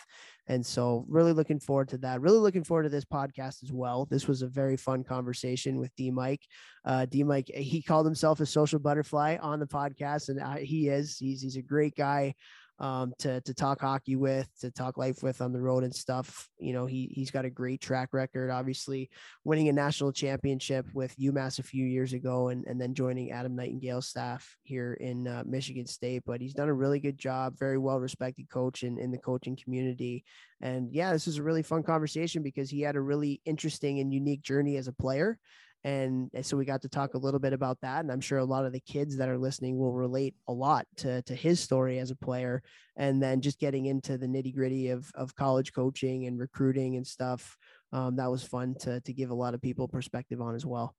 And 0.48 0.66
so 0.66 1.06
really 1.08 1.34
looking 1.34 1.60
forward 1.60 1.90
to 1.90 2.00
that. 2.00 2.22
Really 2.22 2.40
looking 2.40 2.64
forward 2.64 2.84
to 2.84 2.90
this 2.90 3.06
podcast 3.06 3.64
as 3.64 3.72
well. 3.72 4.08
This 4.10 4.28
was 4.28 4.42
a 4.42 4.48
very 4.48 4.76
fun 4.76 5.04
conversation 5.04 5.78
with 5.78 5.96
DeMike 5.96 6.42
uh, 6.86 7.06
DeMike 7.06 7.54
he 7.56 7.82
called 7.82 8.08
himself 8.08 8.40
a 8.40 8.46
social 8.46 8.80
butterfly 8.80 9.38
on 9.40 9.60
the 9.60 9.68
podcast 9.68 10.30
and 10.30 10.42
I, 10.42 10.62
he 10.62 10.90
is. 10.90 11.18
He's 11.20 11.42
he's 11.42 11.58
a 11.58 11.62
great 11.62 11.96
guy 11.96 12.34
um, 12.80 13.14
to 13.20 13.42
to 13.42 13.54
talk 13.54 13.82
hockey 13.82 14.16
with, 14.16 14.50
to 14.62 14.72
talk 14.72 14.98
life 14.98 15.22
with 15.22 15.42
on 15.42 15.52
the 15.52 15.62
road 15.62 15.84
and 15.84 15.94
stuff. 15.94 16.48
You 16.58 16.74
know, 16.74 16.86
he 16.86 17.12
he's 17.14 17.32
got 17.32 17.46
a 17.46 17.50
great 17.50 17.82
track 17.82 18.10
record. 18.14 18.50
Obviously, 18.50 19.10
winning 19.44 19.68
a 19.70 19.74
national 19.74 20.12
championship 20.12 20.86
with 20.94 21.16
UMass 21.18 21.60
a 21.60 21.64
few 21.64 21.86
years 21.86 22.14
ago, 22.14 22.50
and 22.50 22.66
and 22.66 22.80
then 22.80 22.94
joining 22.94 23.32
Adam 23.32 23.56
Nightingale's 23.56 24.08
staff 24.08 24.56
here 24.64 24.94
in 24.94 25.28
uh, 25.28 25.44
Michigan 25.46 25.86
State. 25.86 26.24
But 26.26 26.42
he's 26.42 26.54
done 26.54 26.70
a 26.70 26.74
really 26.74 27.00
good 27.00 27.18
job. 27.18 27.58
Very 27.58 27.78
well 27.78 28.00
respected 28.00 28.50
coach 28.50 28.84
in 28.84 28.98
in 28.98 29.12
the 29.12 29.18
coaching 29.18 29.58
community. 29.62 30.24
And 30.62 30.94
yeah, 30.94 31.14
this 31.14 31.26
was 31.26 31.38
a 31.38 31.44
really 31.44 31.64
fun 31.64 31.84
conversation 31.84 32.44
because 32.44 32.70
he 32.70 32.82
had 32.82 32.96
a 32.96 33.02
really 33.02 33.42
interesting 33.46 34.00
and 34.00 34.14
unique 34.14 34.42
journey 34.42 34.78
as 34.78 34.88
a 34.88 34.94
player. 34.94 35.40
And, 35.84 36.30
so 36.42 36.58
we 36.58 36.66
got 36.66 36.82
to 36.82 36.90
talk 36.90 37.14
a 37.14 37.18
little 37.18 37.40
bit 37.40 37.54
about 37.54 37.80
that 37.82 38.00
and 38.02 38.12
i'm 38.12 38.22
sure 38.22 38.38
a 38.38 38.46
lot 38.46 38.66
of 38.66 38.74
the 38.74 38.80
kids 38.80 39.18
that 39.18 39.30
are 39.30 39.38
listening 39.38 39.78
will 39.78 39.94
relate 39.94 40.36
a 40.48 40.54
lot 40.54 40.86
to, 40.98 41.22
to 41.24 41.36
his 41.36 41.60
story 41.60 42.00
as 42.00 42.12
a 42.12 42.16
player 42.16 42.62
and 42.98 43.22
then 43.22 43.42
just 43.42 43.60
getting 43.60 43.86
into 43.86 44.18
the 44.18 44.28
nitty 44.28 44.54
gritty 44.54 44.90
of, 44.90 45.10
of 45.16 45.36
college 45.36 45.74
coaching 45.74 46.26
and 46.26 46.40
recruiting 46.40 46.96
and 46.96 47.06
stuff 47.06 47.58
um, 47.92 48.16
that 48.18 48.30
was 48.30 48.44
fun 48.44 48.76
to 48.82 49.02
to 49.02 49.14
give 49.14 49.30
a 49.30 49.36
lot 49.36 49.54
of 49.54 49.62
people 49.62 49.88
perspective 49.88 50.42
on 50.42 50.56
as 50.56 50.66
well. 50.66 50.96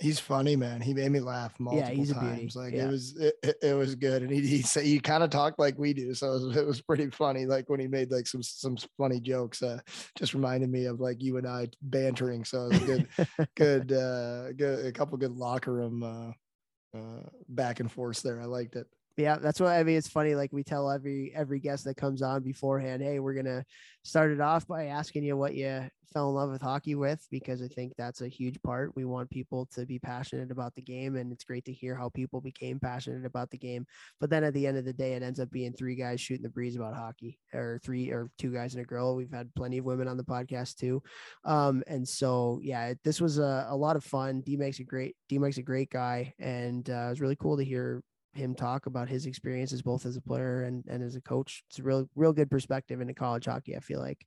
He's 0.00 0.18
funny, 0.18 0.56
man. 0.56 0.80
He 0.80 0.92
made 0.92 1.10
me 1.12 1.20
laugh 1.20 1.58
multiple 1.60 1.94
he's 1.94 2.10
a 2.10 2.14
beauty. 2.14 2.26
times. 2.26 2.56
Like 2.56 2.74
Yeah. 2.74 2.86
it 2.86 2.90
was, 2.90 3.16
it, 3.16 3.34
it- 3.42 3.56
it 3.62 3.74
was 3.74 3.94
good. 3.94 4.22
And 4.22 4.30
he 4.32 4.40
he 4.46 4.62
said 4.62 4.84
he 4.84 4.98
kind 4.98 5.22
of 5.22 5.30
talked 5.30 5.58
like 5.58 5.78
we 5.78 5.92
do, 5.94 6.14
so 6.14 6.32
it 6.32 6.42
was, 6.46 6.56
it 6.56 6.66
was 6.66 6.82
pretty 6.82 7.10
funny. 7.10 7.46
Like 7.46 7.68
when 7.70 7.78
he 7.80 7.86
made 7.86 8.10
like 8.10 8.26
some 8.26 8.42
some 8.42 8.76
funny 8.98 9.20
jokes, 9.20 9.62
uh, 9.62 9.78
just 10.18 10.34
reminded 10.34 10.68
me 10.70 10.86
of 10.86 10.98
like 11.00 11.22
you 11.22 11.36
and 11.36 11.46
I 11.46 11.68
bantering. 11.82 12.44
So 12.44 12.66
it 12.66 12.72
was 12.72 12.82
a 12.82 12.86
good, 12.86 13.08
good, 13.56 13.92
uh, 13.92 14.52
good, 14.52 14.84
a 14.86 14.92
couple 14.92 15.16
good 15.18 15.36
locker 15.36 15.72
room 15.72 16.02
uh, 16.02 16.98
uh, 16.98 17.22
back 17.48 17.78
and 17.80 17.90
forth 17.90 18.20
there. 18.22 18.40
I 18.40 18.46
liked 18.46 18.74
it. 18.76 18.86
Yeah, 19.16 19.36
that's 19.36 19.60
what 19.60 19.68
I 19.70 19.82
mean. 19.84 19.96
It's 19.96 20.08
funny. 20.08 20.34
Like 20.34 20.52
we 20.52 20.64
tell 20.64 20.90
every 20.90 21.32
every 21.36 21.60
guest 21.60 21.84
that 21.84 21.96
comes 21.96 22.20
on 22.20 22.42
beforehand, 22.42 23.00
hey, 23.00 23.20
we're 23.20 23.34
gonna 23.34 23.64
start 24.02 24.32
it 24.32 24.40
off 24.40 24.66
by 24.66 24.86
asking 24.86 25.22
you 25.22 25.36
what 25.36 25.54
you 25.54 25.88
fell 26.12 26.28
in 26.30 26.34
love 26.34 26.50
with 26.50 26.60
hockey 26.60 26.96
with, 26.96 27.24
because 27.30 27.62
I 27.62 27.68
think 27.68 27.92
that's 27.96 28.22
a 28.22 28.28
huge 28.28 28.60
part. 28.62 28.94
We 28.96 29.04
want 29.04 29.30
people 29.30 29.66
to 29.74 29.86
be 29.86 30.00
passionate 30.00 30.50
about 30.50 30.74
the 30.74 30.82
game, 30.82 31.14
and 31.14 31.30
it's 31.32 31.44
great 31.44 31.64
to 31.66 31.72
hear 31.72 31.94
how 31.94 32.08
people 32.08 32.40
became 32.40 32.80
passionate 32.80 33.24
about 33.24 33.50
the 33.50 33.58
game. 33.58 33.86
But 34.18 34.30
then 34.30 34.42
at 34.42 34.52
the 34.52 34.66
end 34.66 34.78
of 34.78 34.84
the 34.84 34.92
day, 34.92 35.12
it 35.12 35.22
ends 35.22 35.38
up 35.38 35.50
being 35.50 35.72
three 35.72 35.94
guys 35.94 36.20
shooting 36.20 36.42
the 36.42 36.48
breeze 36.48 36.74
about 36.74 36.96
hockey, 36.96 37.38
or 37.52 37.78
three 37.84 38.10
or 38.10 38.30
two 38.36 38.52
guys 38.52 38.74
and 38.74 38.82
a 38.82 38.86
girl. 38.86 39.14
We've 39.14 39.30
had 39.32 39.54
plenty 39.54 39.78
of 39.78 39.84
women 39.84 40.08
on 40.08 40.16
the 40.16 40.24
podcast 40.24 40.74
too, 40.76 41.04
um, 41.44 41.84
and 41.86 42.06
so 42.06 42.58
yeah, 42.64 42.94
this 43.04 43.20
was 43.20 43.38
a, 43.38 43.68
a 43.70 43.76
lot 43.76 43.94
of 43.94 44.02
fun. 44.02 44.40
D 44.40 44.56
makes 44.56 44.80
a 44.80 44.84
great 44.84 45.14
D 45.28 45.38
makes 45.38 45.58
a 45.58 45.62
great 45.62 45.90
guy, 45.90 46.34
and 46.40 46.90
uh, 46.90 47.06
it 47.06 47.10
was 47.10 47.20
really 47.20 47.36
cool 47.36 47.56
to 47.56 47.64
hear 47.64 48.02
him 48.36 48.54
talk 48.54 48.86
about 48.86 49.08
his 49.08 49.26
experiences 49.26 49.82
both 49.82 50.06
as 50.06 50.16
a 50.16 50.20
player 50.20 50.62
and, 50.62 50.84
and 50.88 51.02
as 51.02 51.16
a 51.16 51.20
coach. 51.20 51.64
It's 51.70 51.78
a 51.78 51.82
real 51.82 52.08
real 52.14 52.32
good 52.32 52.50
perspective 52.50 53.00
into 53.00 53.14
college 53.14 53.46
hockey. 53.46 53.76
I 53.76 53.80
feel 53.80 54.00
like. 54.00 54.24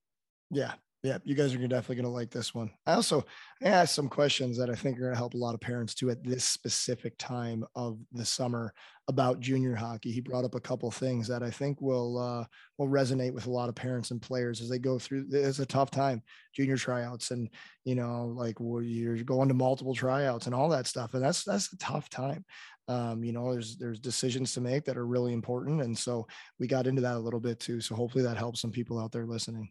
Yeah. 0.49 0.73
Yeah. 1.03 1.19
You 1.23 1.35
guys 1.35 1.53
are 1.53 1.57
gonna- 1.57 1.67
definitely 1.67 2.01
to 2.03 2.09
like 2.09 2.31
this 2.31 2.55
one. 2.55 2.71
I 2.85 2.93
also 2.93 3.23
asked 3.61 3.93
some 3.93 4.09
questions 4.09 4.57
that 4.57 4.69
I 4.69 4.75
think 4.75 4.97
are 4.97 5.01
going 5.01 5.13
to 5.13 5.17
help 5.17 5.35
a 5.35 5.37
lot 5.37 5.53
of 5.53 5.61
parents 5.61 5.93
too 5.93 6.09
at 6.09 6.23
this 6.23 6.43
specific 6.43 7.13
time 7.19 7.63
of 7.75 7.99
the 8.11 8.25
summer 8.25 8.73
about 9.07 9.39
junior 9.39 9.75
hockey. 9.75 10.11
He 10.11 10.21
brought 10.21 10.43
up 10.43 10.55
a 10.55 10.59
couple 10.59 10.89
things 10.91 11.27
that 11.27 11.43
I 11.43 11.51
think 11.51 11.79
will, 11.81 12.17
uh, 12.17 12.45
will 12.77 12.89
resonate 12.89 13.31
with 13.31 13.45
a 13.45 13.51
lot 13.51 13.69
of 13.69 13.75
parents 13.75 14.11
and 14.11 14.21
players 14.21 14.59
as 14.59 14.69
they 14.69 14.79
go 14.79 14.97
through. 14.99 15.27
It's 15.31 15.59
a 15.59 15.65
tough 15.65 15.91
time, 15.91 16.23
junior 16.53 16.75
tryouts, 16.77 17.31
and 17.31 17.47
you 17.85 17.95
know, 17.95 18.33
like 18.35 18.59
well, 18.59 18.81
you're 18.81 19.23
going 19.23 19.47
to 19.47 19.53
multiple 19.53 19.95
tryouts 19.95 20.45
and 20.47 20.55
all 20.55 20.69
that 20.69 20.87
stuff, 20.87 21.13
and 21.13 21.23
that's 21.23 21.43
that's 21.43 21.71
a 21.71 21.77
tough 21.77 22.09
time. 22.09 22.43
Um, 22.87 23.23
you 23.23 23.33
know, 23.33 23.51
there's 23.51 23.75
there's 23.75 23.99
decisions 23.99 24.53
to 24.53 24.61
make 24.61 24.85
that 24.85 24.97
are 24.97 25.05
really 25.05 25.33
important, 25.33 25.81
and 25.81 25.97
so 25.97 26.27
we 26.59 26.67
got 26.67 26.87
into 26.87 27.01
that 27.01 27.15
a 27.15 27.19
little 27.19 27.39
bit 27.39 27.59
too. 27.59 27.81
So 27.81 27.95
hopefully 27.95 28.23
that 28.23 28.37
helps 28.37 28.61
some 28.61 28.71
people 28.71 28.99
out 28.99 29.11
there 29.11 29.25
listening. 29.25 29.69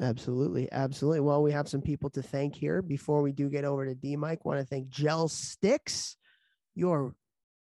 Absolutely, 0.00 0.70
absolutely. 0.72 1.20
Well, 1.20 1.42
we 1.42 1.52
have 1.52 1.68
some 1.68 1.80
people 1.80 2.10
to 2.10 2.22
thank 2.22 2.56
here. 2.56 2.82
Before 2.82 3.22
we 3.22 3.32
do 3.32 3.48
get 3.48 3.64
over 3.64 3.86
to 3.86 3.94
DeMike, 3.94 4.44
want 4.44 4.58
to 4.58 4.66
thank 4.66 4.88
GelStx, 4.88 6.16
your 6.74 7.14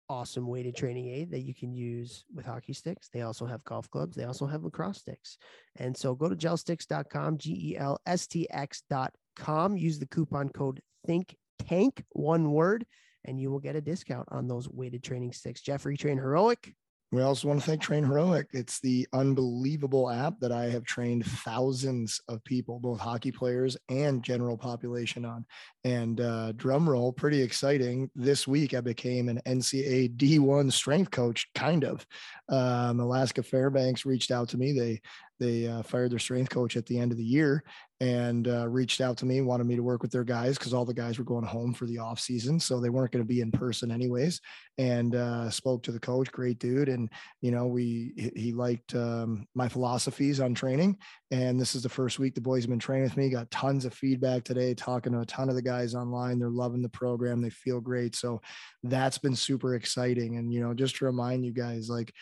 awesome 0.09 0.47
weighted 0.47 0.75
training 0.75 1.07
aid 1.09 1.31
that 1.31 1.41
you 1.41 1.53
can 1.53 1.73
use 1.73 2.25
with 2.33 2.45
hockey 2.45 2.73
sticks. 2.73 3.09
They 3.09 3.21
also 3.21 3.45
have 3.45 3.63
golf 3.63 3.89
clubs. 3.89 4.15
They 4.15 4.25
also 4.25 4.45
have 4.45 4.63
lacrosse 4.63 4.99
sticks. 4.99 5.37
And 5.77 5.95
so 5.95 6.15
go 6.15 6.29
to 6.29 6.35
gelstx.com, 6.35 7.37
G 7.37 7.71
E 7.71 7.77
L 7.77 7.99
S 8.05 8.27
T 8.27 8.47
X.com. 8.49 9.77
Use 9.77 9.99
the 9.99 10.07
coupon 10.07 10.49
code 10.49 10.81
Think 11.05 11.35
Tank, 11.59 12.03
one 12.09 12.51
word, 12.51 12.85
and 13.25 13.39
you 13.39 13.51
will 13.51 13.59
get 13.59 13.75
a 13.75 13.81
discount 13.81 14.27
on 14.31 14.47
those 14.47 14.69
weighted 14.69 15.03
training 15.03 15.33
sticks. 15.33 15.61
Jeffrey 15.61 15.97
Train 15.97 16.17
Heroic. 16.17 16.73
We 17.11 17.21
also 17.21 17.47
want 17.47 17.61
to 17.61 17.65
thank 17.65 17.81
Train 17.81 18.03
Heroic. 18.03 18.47
It's 18.51 18.79
the 18.79 19.07
unbelievable 19.13 20.09
app 20.09 20.39
that 20.41 20.51
I 20.51 20.65
have 20.65 20.83
trained 20.83 21.25
thousands 21.25 22.19
of 22.27 22.43
people, 22.43 22.79
both 22.79 22.99
hockey 22.99 23.31
players 23.31 23.77
and 23.89 24.23
general 24.23 24.57
population 24.57 25.23
on. 25.23 25.45
And 25.85 26.19
uh, 26.19 26.51
drum 26.53 26.89
roll, 26.89 27.13
pretty 27.13 27.41
exciting. 27.41 28.09
This 28.15 28.47
week, 28.47 28.73
I 28.73 28.81
became 28.81 29.29
an 29.29 29.39
NCAA 29.45 30.17
D1 30.17 30.71
strength 30.73 31.11
coach, 31.11 31.47
kind 31.53 31.85
of. 31.85 32.05
Um, 32.49 32.99
Alaska 32.99 33.43
Fairbanks 33.43 34.05
reached 34.05 34.31
out 34.31 34.49
to 34.49 34.57
me. 34.57 34.73
They 34.73 35.01
they 35.39 35.67
uh, 35.67 35.83
fired 35.83 36.11
their 36.11 36.19
strength 36.19 36.49
coach 36.49 36.77
at 36.77 36.85
the 36.85 36.97
end 36.97 37.11
of 37.11 37.17
the 37.17 37.23
year 37.23 37.63
and 38.01 38.47
uh, 38.47 38.67
reached 38.67 38.99
out 38.99 39.17
to 39.17 39.25
me, 39.25 39.39
wanted 39.39 39.65
me 39.65 39.75
to 39.75 39.83
work 39.83 40.01
with 40.01 40.11
their 40.11 40.25
guys 40.25 40.57
because 40.57 40.73
all 40.73 40.83
the 40.83 40.93
guys 40.93 41.17
were 41.17 41.23
going 41.23 41.45
home 41.45 41.73
for 41.73 41.85
the 41.85 41.97
off 41.97 42.19
season, 42.19 42.59
so 42.59 42.79
they 42.79 42.89
weren't 42.89 43.11
going 43.11 43.23
to 43.23 43.27
be 43.27 43.39
in 43.39 43.51
person 43.51 43.89
anyways. 43.89 44.41
And 44.77 45.15
uh, 45.15 45.49
spoke 45.49 45.83
to 45.83 45.93
the 45.93 45.99
coach, 45.99 46.29
great 46.31 46.59
dude, 46.59 46.89
and 46.89 47.09
you 47.41 47.51
know 47.51 47.67
we 47.67 48.31
he, 48.35 48.51
liked 48.51 48.95
um, 48.95 49.47
my 49.55 49.69
philosophies 49.69 50.41
on 50.41 50.53
training. 50.53 50.97
And 51.31 51.59
this 51.59 51.75
is 51.75 51.83
the 51.83 51.89
first 51.89 52.19
week 52.19 52.35
the 52.35 52.41
boys 52.41 52.63
have 52.63 52.69
been 52.69 52.79
training 52.79 53.05
with 53.05 53.17
me. 53.17 53.29
Got 53.29 53.49
tons 53.51 53.85
of 53.85 53.93
feedback 53.93 54.43
today, 54.43 54.73
talking 54.73 55.13
to 55.13 55.21
a 55.21 55.25
ton 55.25 55.47
of 55.47 55.55
the 55.55 55.61
guys 55.61 55.95
online. 55.95 56.37
They're 56.37 56.49
loving 56.49 56.81
the 56.81 56.89
program. 56.89 57.41
They 57.41 57.49
feel 57.49 57.79
great. 57.79 58.15
So 58.15 58.41
that's 58.83 59.17
been 59.17 59.35
super 59.35 59.75
exciting. 59.75 60.37
And 60.37 60.51
you 60.51 60.59
know, 60.59 60.73
just 60.73 60.97
to 60.97 61.05
remind 61.05 61.45
you 61.45 61.53
guys, 61.53 61.89
like 61.89 62.13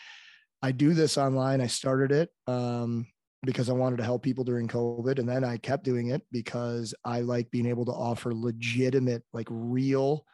I 0.64 0.72
do 0.72 0.94
this 0.94 1.18
online. 1.18 1.60
I 1.60 1.66
started 1.66 2.10
it 2.10 2.30
um, 2.46 3.06
because 3.44 3.68
I 3.68 3.74
wanted 3.74 3.96
to 3.98 4.04
help 4.04 4.22
people 4.22 4.44
during 4.44 4.68
COVID. 4.68 5.18
And 5.18 5.28
then 5.28 5.44
I 5.44 5.56
kept 5.56 5.84
doing 5.84 6.08
it 6.08 6.22
because 6.32 6.94
I 7.04 7.20
like 7.20 7.50
being 7.50 7.66
able 7.66 7.84
to 7.86 7.92
offer 7.92 8.34
legitimate, 8.34 9.22
like 9.32 9.48
real, 9.50 10.24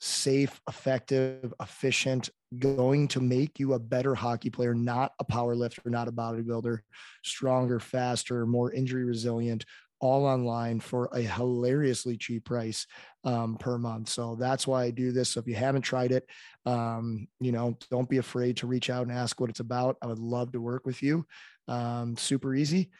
safe, 0.00 0.60
effective, 0.68 1.52
efficient, 1.60 2.30
going 2.58 3.08
to 3.08 3.20
make 3.20 3.58
you 3.58 3.74
a 3.74 3.78
better 3.78 4.14
hockey 4.14 4.50
player, 4.50 4.74
not 4.74 5.12
a 5.18 5.24
power 5.24 5.54
lifter, 5.54 5.82
not 5.86 6.08
a 6.08 6.12
bodybuilder, 6.12 6.78
stronger, 7.22 7.80
faster, 7.80 8.46
more 8.46 8.72
injury 8.72 9.04
resilient, 9.04 9.64
all 10.00 10.24
online 10.24 10.80
for 10.80 11.10
a 11.12 11.20
hilariously 11.20 12.16
cheap 12.16 12.44
price 12.44 12.86
um, 13.24 13.56
per 13.56 13.78
month. 13.78 14.08
So 14.08 14.36
that's 14.36 14.66
why 14.66 14.84
I 14.84 14.90
do 14.90 15.10
this. 15.10 15.30
So 15.30 15.40
if 15.40 15.48
you 15.48 15.56
haven't 15.56 15.82
tried 15.82 16.12
it, 16.12 16.24
um, 16.66 17.26
you 17.40 17.52
know, 17.52 17.76
don't 17.90 18.08
be 18.08 18.18
afraid 18.18 18.56
to 18.58 18.66
reach 18.66 18.90
out 18.90 19.06
and 19.06 19.16
ask 19.16 19.40
what 19.40 19.50
it's 19.50 19.60
about. 19.60 19.96
I 20.00 20.06
would 20.06 20.20
love 20.20 20.52
to 20.52 20.60
work 20.60 20.86
with 20.86 21.02
you. 21.02 21.26
Um, 21.68 22.16
super 22.16 22.54
easy. 22.54 22.90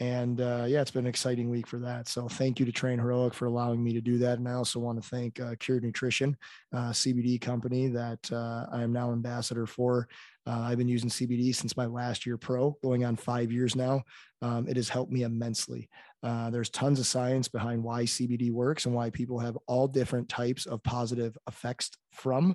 And 0.00 0.40
uh, 0.40 0.64
yeah, 0.68 0.80
it's 0.80 0.92
been 0.92 1.06
an 1.06 1.08
exciting 1.08 1.50
week 1.50 1.66
for 1.66 1.78
that. 1.80 2.06
So 2.06 2.28
thank 2.28 2.60
you 2.60 2.66
to 2.66 2.70
Train 2.70 3.00
Heroic 3.00 3.34
for 3.34 3.46
allowing 3.46 3.82
me 3.82 3.92
to 3.94 4.00
do 4.00 4.16
that. 4.18 4.38
And 4.38 4.48
I 4.48 4.52
also 4.52 4.78
want 4.78 5.02
to 5.02 5.08
thank 5.08 5.40
uh, 5.40 5.56
Cured 5.58 5.82
Nutrition, 5.82 6.36
uh, 6.72 6.90
CBD 6.90 7.40
company 7.40 7.88
that 7.88 8.30
uh, 8.30 8.66
I 8.70 8.82
am 8.82 8.92
now 8.92 9.10
ambassador 9.10 9.66
for. 9.66 10.06
Uh, 10.46 10.60
I've 10.60 10.78
been 10.78 10.88
using 10.88 11.10
CBD 11.10 11.52
since 11.52 11.76
my 11.76 11.86
last 11.86 12.26
year 12.26 12.36
pro, 12.36 12.78
going 12.80 13.04
on 13.04 13.16
five 13.16 13.50
years 13.50 13.74
now. 13.74 14.04
Um, 14.40 14.68
it 14.68 14.76
has 14.76 14.88
helped 14.88 15.10
me 15.10 15.24
immensely. 15.24 15.88
Uh, 16.22 16.48
there's 16.50 16.70
tons 16.70 17.00
of 17.00 17.06
science 17.06 17.48
behind 17.48 17.82
why 17.82 18.04
CBD 18.04 18.52
works 18.52 18.86
and 18.86 18.94
why 18.94 19.10
people 19.10 19.40
have 19.40 19.58
all 19.66 19.88
different 19.88 20.28
types 20.28 20.64
of 20.66 20.80
positive 20.84 21.36
effects 21.48 21.90
from 22.12 22.54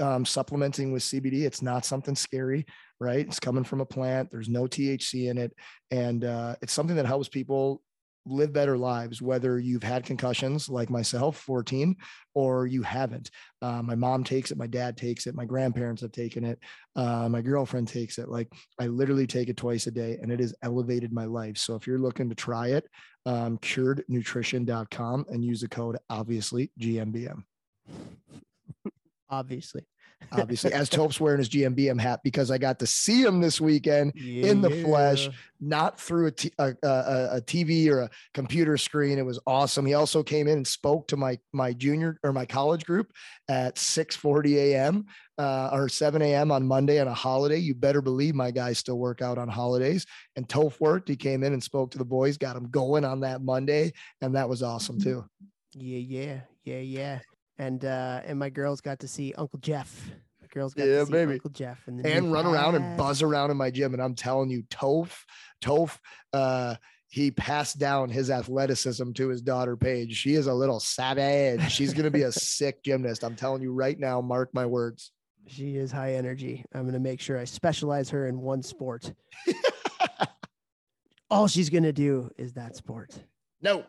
um, 0.00 0.24
supplementing 0.24 0.92
with 0.92 1.02
CBD. 1.02 1.42
It's 1.42 1.62
not 1.62 1.84
something 1.84 2.16
scary, 2.16 2.66
right? 3.00 3.26
It's 3.26 3.40
coming 3.40 3.64
from 3.64 3.80
a 3.80 3.86
plant. 3.86 4.30
There's 4.30 4.48
no 4.48 4.64
THC 4.64 5.30
in 5.30 5.38
it, 5.38 5.52
and 5.90 6.24
uh, 6.24 6.56
it's 6.62 6.72
something 6.72 6.96
that 6.96 7.06
helps 7.06 7.28
people 7.28 7.82
live 8.26 8.52
better 8.52 8.76
lives, 8.76 9.22
whether 9.22 9.58
you've 9.58 9.82
had 9.82 10.04
concussions 10.04 10.68
like 10.68 10.90
myself, 10.90 11.38
14, 11.38 11.96
or 12.34 12.66
you 12.66 12.82
haven't. 12.82 13.30
Uh, 13.62 13.82
my 13.82 13.94
mom 13.94 14.24
takes 14.24 14.50
it, 14.50 14.58
my 14.58 14.66
dad 14.66 14.96
takes 14.96 15.26
it, 15.26 15.34
my 15.34 15.44
grandparents 15.44 16.02
have 16.02 16.12
taken 16.12 16.44
it, 16.44 16.58
uh, 16.96 17.28
my 17.28 17.40
girlfriend 17.40 17.88
takes 17.88 18.18
it. 18.18 18.28
Like 18.28 18.52
I 18.78 18.86
literally 18.86 19.26
take 19.26 19.48
it 19.48 19.56
twice 19.56 19.86
a 19.86 19.90
day, 19.90 20.18
and 20.20 20.30
it 20.30 20.40
has 20.40 20.54
elevated 20.62 21.12
my 21.12 21.24
life. 21.24 21.56
So 21.56 21.74
if 21.74 21.86
you're 21.86 21.98
looking 21.98 22.28
to 22.28 22.34
try 22.34 22.68
it, 22.68 22.86
um, 23.26 23.58
curednutrition.com 23.58 25.26
and 25.28 25.44
use 25.44 25.60
the 25.60 25.68
code 25.68 25.98
obviously 26.08 26.70
GMBM. 26.78 27.42
Obviously. 29.30 29.86
Obviously, 30.32 30.72
as 30.72 30.88
Tope's 30.88 31.18
wearing 31.20 31.38
his 31.38 31.48
GMBM 31.48 32.00
hat 32.00 32.20
because 32.22 32.50
I 32.50 32.58
got 32.58 32.78
to 32.80 32.86
see 32.86 33.22
him 33.22 33.40
this 33.40 33.60
weekend 33.60 34.12
in 34.16 34.60
the 34.60 34.68
flesh, 34.84 35.28
not 35.60 35.98
through 36.00 36.26
a, 36.26 36.30
t- 36.30 36.52
a, 36.58 36.74
a, 36.82 37.28
a 37.36 37.40
TV 37.40 37.90
or 37.90 38.02
a 38.02 38.10
computer 38.32 38.76
screen. 38.76 39.18
It 39.18 39.24
was 39.26 39.40
awesome. 39.46 39.84
He 39.86 39.94
also 39.94 40.22
came 40.22 40.46
in 40.46 40.58
and 40.58 40.66
spoke 40.66 41.08
to 41.08 41.16
my 41.16 41.38
my 41.52 41.72
junior 41.72 42.18
or 42.22 42.32
my 42.32 42.46
college 42.46 42.84
group 42.84 43.12
at 43.48 43.76
6:40 43.76 44.54
a.m. 44.56 45.06
Uh, 45.36 45.70
or 45.72 45.88
7 45.88 46.20
a.m. 46.20 46.52
on 46.52 46.66
Monday 46.66 47.00
on 47.00 47.08
a 47.08 47.14
holiday. 47.14 47.56
You 47.56 47.74
better 47.74 48.02
believe 48.02 48.34
my 48.34 48.50
guys 48.50 48.78
still 48.78 48.98
work 48.98 49.22
out 49.22 49.38
on 49.38 49.48
holidays. 49.48 50.06
And 50.36 50.46
Toph 50.46 50.78
worked. 50.80 51.08
He 51.08 51.16
came 51.16 51.42
in 51.42 51.54
and 51.54 51.62
spoke 51.62 51.92
to 51.92 51.98
the 51.98 52.04
boys, 52.04 52.36
got 52.36 52.54
them 52.54 52.68
going 52.70 53.06
on 53.06 53.20
that 53.20 53.40
Monday, 53.40 53.94
and 54.20 54.36
that 54.36 54.48
was 54.48 54.62
awesome 54.62 55.00
too. 55.00 55.24
Yeah, 55.74 55.98
yeah, 55.98 56.40
yeah, 56.64 56.80
yeah. 56.80 57.18
And 57.60 57.84
uh 57.84 58.22
and 58.24 58.38
my 58.38 58.48
girls 58.48 58.80
got 58.80 59.00
to 59.00 59.08
see 59.08 59.34
Uncle 59.36 59.58
Jeff. 59.58 60.10
My 60.40 60.46
girls 60.50 60.72
got 60.72 60.86
Yeah, 60.86 61.00
to 61.00 61.06
see 61.06 61.12
baby. 61.12 61.32
Uncle 61.34 61.50
Jeff 61.50 61.86
and, 61.86 62.04
and 62.06 62.32
run 62.32 62.46
around 62.46 62.74
and 62.74 62.96
buzz 62.96 63.20
around 63.20 63.50
in 63.50 63.58
my 63.58 63.70
gym. 63.70 63.92
And 63.92 64.02
I'm 64.02 64.14
telling 64.14 64.48
you, 64.48 64.62
Toph, 64.70 65.24
Toph, 65.62 65.98
uh, 66.32 66.76
he 67.08 67.30
passed 67.30 67.78
down 67.78 68.08
his 68.08 68.30
athleticism 68.30 69.12
to 69.12 69.28
his 69.28 69.42
daughter 69.42 69.76
Paige. 69.76 70.16
She 70.16 70.34
is 70.36 70.46
a 70.46 70.54
little 70.54 70.80
savage. 70.80 71.70
She's 71.70 71.92
gonna 71.92 72.10
be 72.10 72.22
a 72.22 72.32
sick 72.56 72.82
gymnast. 72.82 73.22
I'm 73.24 73.36
telling 73.36 73.60
you 73.60 73.74
right 73.74 73.98
now, 73.98 74.22
mark 74.22 74.48
my 74.54 74.64
words. 74.64 75.12
She 75.46 75.76
is 75.76 75.92
high 75.92 76.14
energy. 76.14 76.64
I'm 76.72 76.86
gonna 76.86 76.98
make 76.98 77.20
sure 77.20 77.36
I 77.38 77.44
specialize 77.44 78.08
her 78.10 78.26
in 78.26 78.40
one 78.40 78.62
sport. 78.62 79.12
All 81.30 81.46
she's 81.46 81.68
gonna 81.70 81.92
do 81.92 82.30
is 82.38 82.54
that 82.54 82.74
sport. 82.74 83.18
No. 83.60 83.84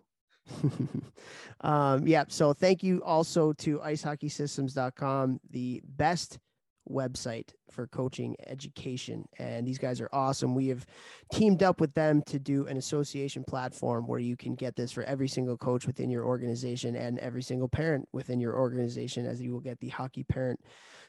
um, 1.62 2.08
yeah. 2.08 2.26
So 2.28 2.54
thank 2.54 2.84
you 2.84 3.04
also 3.04 3.54
to 3.54 3.80
icehockeysystems.com, 3.80 5.40
the 5.50 5.82
best 5.86 6.40
website 6.90 7.54
for 7.70 7.88
coaching 7.88 8.36
education. 8.48 9.26
And 9.40 9.68
these 9.68 9.78
guys 9.78 10.02
are 10.02 10.10
awesome. 10.12 10.56
We 10.56 10.68
have 10.70 10.86
teamed 11.32 11.64
up 11.64 11.80
with 11.80 11.94
them 11.94 12.22
to 12.24 12.40
do 12.40 12.66
an 12.68 12.78
association 12.78 13.44
platform 13.44 14.08
where 14.08 14.20
you 14.20 14.36
can 14.36 14.56
get 14.56 14.76
this 14.76 14.92
for 14.92 15.04
every 15.04 15.28
single 15.28 15.58
coach 15.58 15.88
within 15.88 16.10
your 16.10 16.26
organization 16.26 16.96
and 16.96 17.20
every 17.20 17.44
single 17.44 17.70
parent 17.70 18.08
within 18.12 18.40
your 18.40 18.58
organization, 18.58 19.26
as 19.26 19.42
you 19.42 19.52
will 19.52 19.60
get 19.60 19.80
the 19.80 19.90
hockey 19.90 20.24
parent 20.24 20.60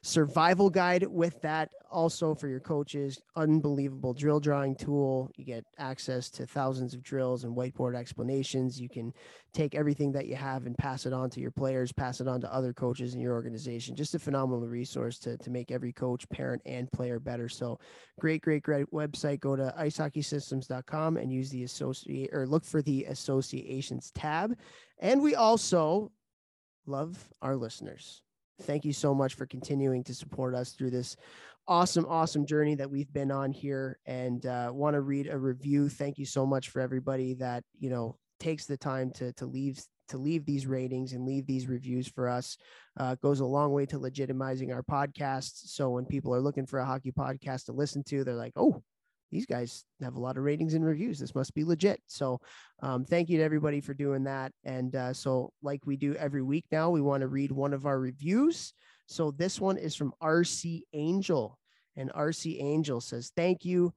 survival 0.02 0.68
guide 0.68 1.06
with 1.06 1.40
that 1.42 1.70
also 1.90 2.34
for 2.34 2.48
your 2.48 2.58
coaches. 2.58 3.20
Unbelievable 3.36 4.12
drill 4.12 4.40
drawing 4.40 4.74
tool. 4.74 5.30
You 5.36 5.44
get 5.44 5.64
access 5.78 6.28
to 6.30 6.46
thousands 6.46 6.94
of 6.94 7.02
drills 7.02 7.44
and 7.44 7.56
whiteboard 7.56 7.94
explanations. 7.94 8.80
You 8.80 8.88
can 8.88 9.12
take 9.52 9.74
everything 9.74 10.10
that 10.12 10.26
you 10.26 10.34
have 10.34 10.66
and 10.66 10.76
pass 10.76 11.06
it 11.06 11.12
on 11.12 11.30
to 11.30 11.40
your 11.40 11.50
players 11.50 11.92
pass 11.92 12.20
it 12.20 12.26
on 12.26 12.40
to 12.40 12.52
other 12.52 12.72
coaches 12.72 13.14
in 13.14 13.20
your 13.20 13.34
organization. 13.34 13.94
Just 13.94 14.14
a 14.14 14.18
phenomenal 14.18 14.66
resource 14.66 15.18
to, 15.20 15.36
to 15.38 15.50
make 15.50 15.70
every 15.70 15.92
coach 15.92 16.28
parent 16.30 16.62
and 16.66 16.90
player 16.90 17.20
better. 17.20 17.48
So 17.48 17.78
great 18.18 18.42
great 18.42 18.62
great 18.62 18.90
website. 18.92 19.40
Go 19.40 19.54
to 19.54 19.72
icehockeysystems.com 19.78 21.16
and 21.16 21.32
use 21.32 21.50
the 21.50 21.62
associate 21.62 22.30
or 22.32 22.46
look 22.46 22.64
for 22.64 22.82
the 22.82 23.04
associations 23.04 24.10
tab. 24.12 24.56
And 24.98 25.22
we 25.22 25.36
also 25.36 26.10
love 26.86 27.28
our 27.40 27.54
listeners 27.54 28.22
thank 28.62 28.84
you 28.84 28.92
so 28.92 29.14
much 29.14 29.34
for 29.34 29.46
continuing 29.46 30.04
to 30.04 30.14
support 30.14 30.54
us 30.54 30.72
through 30.72 30.90
this 30.90 31.16
awesome, 31.68 32.06
awesome 32.08 32.46
journey 32.46 32.74
that 32.74 32.90
we've 32.90 33.12
been 33.12 33.30
on 33.30 33.52
here. 33.52 33.98
And 34.06 34.44
uh, 34.46 34.70
want 34.72 34.94
to 34.94 35.00
read 35.00 35.28
a 35.28 35.38
review. 35.38 35.88
Thank 35.88 36.18
you 36.18 36.26
so 36.26 36.44
much 36.46 36.70
for 36.70 36.80
everybody 36.80 37.34
that 37.34 37.64
you 37.78 37.90
know 37.90 38.16
takes 38.40 38.66
the 38.66 38.76
time 38.76 39.10
to 39.12 39.32
to 39.34 39.46
leave 39.46 39.80
to 40.08 40.18
leave 40.18 40.44
these 40.44 40.66
ratings 40.66 41.12
and 41.12 41.24
leave 41.24 41.46
these 41.46 41.68
reviews 41.68 42.08
for 42.08 42.28
us 42.28 42.58
uh, 42.98 43.14
goes 43.22 43.40
a 43.40 43.44
long 43.46 43.72
way 43.72 43.86
to 43.86 43.98
legitimizing 43.98 44.74
our 44.74 44.82
podcasts. 44.82 45.68
So 45.68 45.90
when 45.90 46.04
people 46.04 46.34
are 46.34 46.40
looking 46.40 46.66
for 46.66 46.80
a 46.80 46.84
hockey 46.84 47.12
podcast 47.12 47.66
to 47.66 47.72
listen 47.72 48.02
to, 48.04 48.24
they're 48.24 48.34
like, 48.34 48.52
"Oh, 48.56 48.82
these 49.32 49.46
guys 49.46 49.84
have 50.02 50.14
a 50.14 50.20
lot 50.20 50.36
of 50.36 50.44
ratings 50.44 50.74
and 50.74 50.84
reviews. 50.84 51.18
This 51.18 51.34
must 51.34 51.54
be 51.54 51.64
legit. 51.64 52.00
So, 52.06 52.38
um, 52.82 53.04
thank 53.04 53.30
you 53.30 53.38
to 53.38 53.42
everybody 53.42 53.80
for 53.80 53.94
doing 53.94 54.24
that. 54.24 54.52
And 54.62 54.94
uh, 54.94 55.14
so, 55.14 55.52
like 55.62 55.80
we 55.86 55.96
do 55.96 56.14
every 56.14 56.42
week 56.42 56.66
now, 56.70 56.90
we 56.90 57.00
want 57.00 57.22
to 57.22 57.28
read 57.28 57.50
one 57.50 57.72
of 57.72 57.86
our 57.86 57.98
reviews. 57.98 58.74
So, 59.06 59.30
this 59.32 59.58
one 59.58 59.78
is 59.78 59.96
from 59.96 60.12
RC 60.22 60.82
Angel. 60.92 61.58
And 61.96 62.12
RC 62.12 62.62
Angel 62.62 63.00
says, 63.00 63.32
Thank 63.34 63.64
you. 63.64 63.92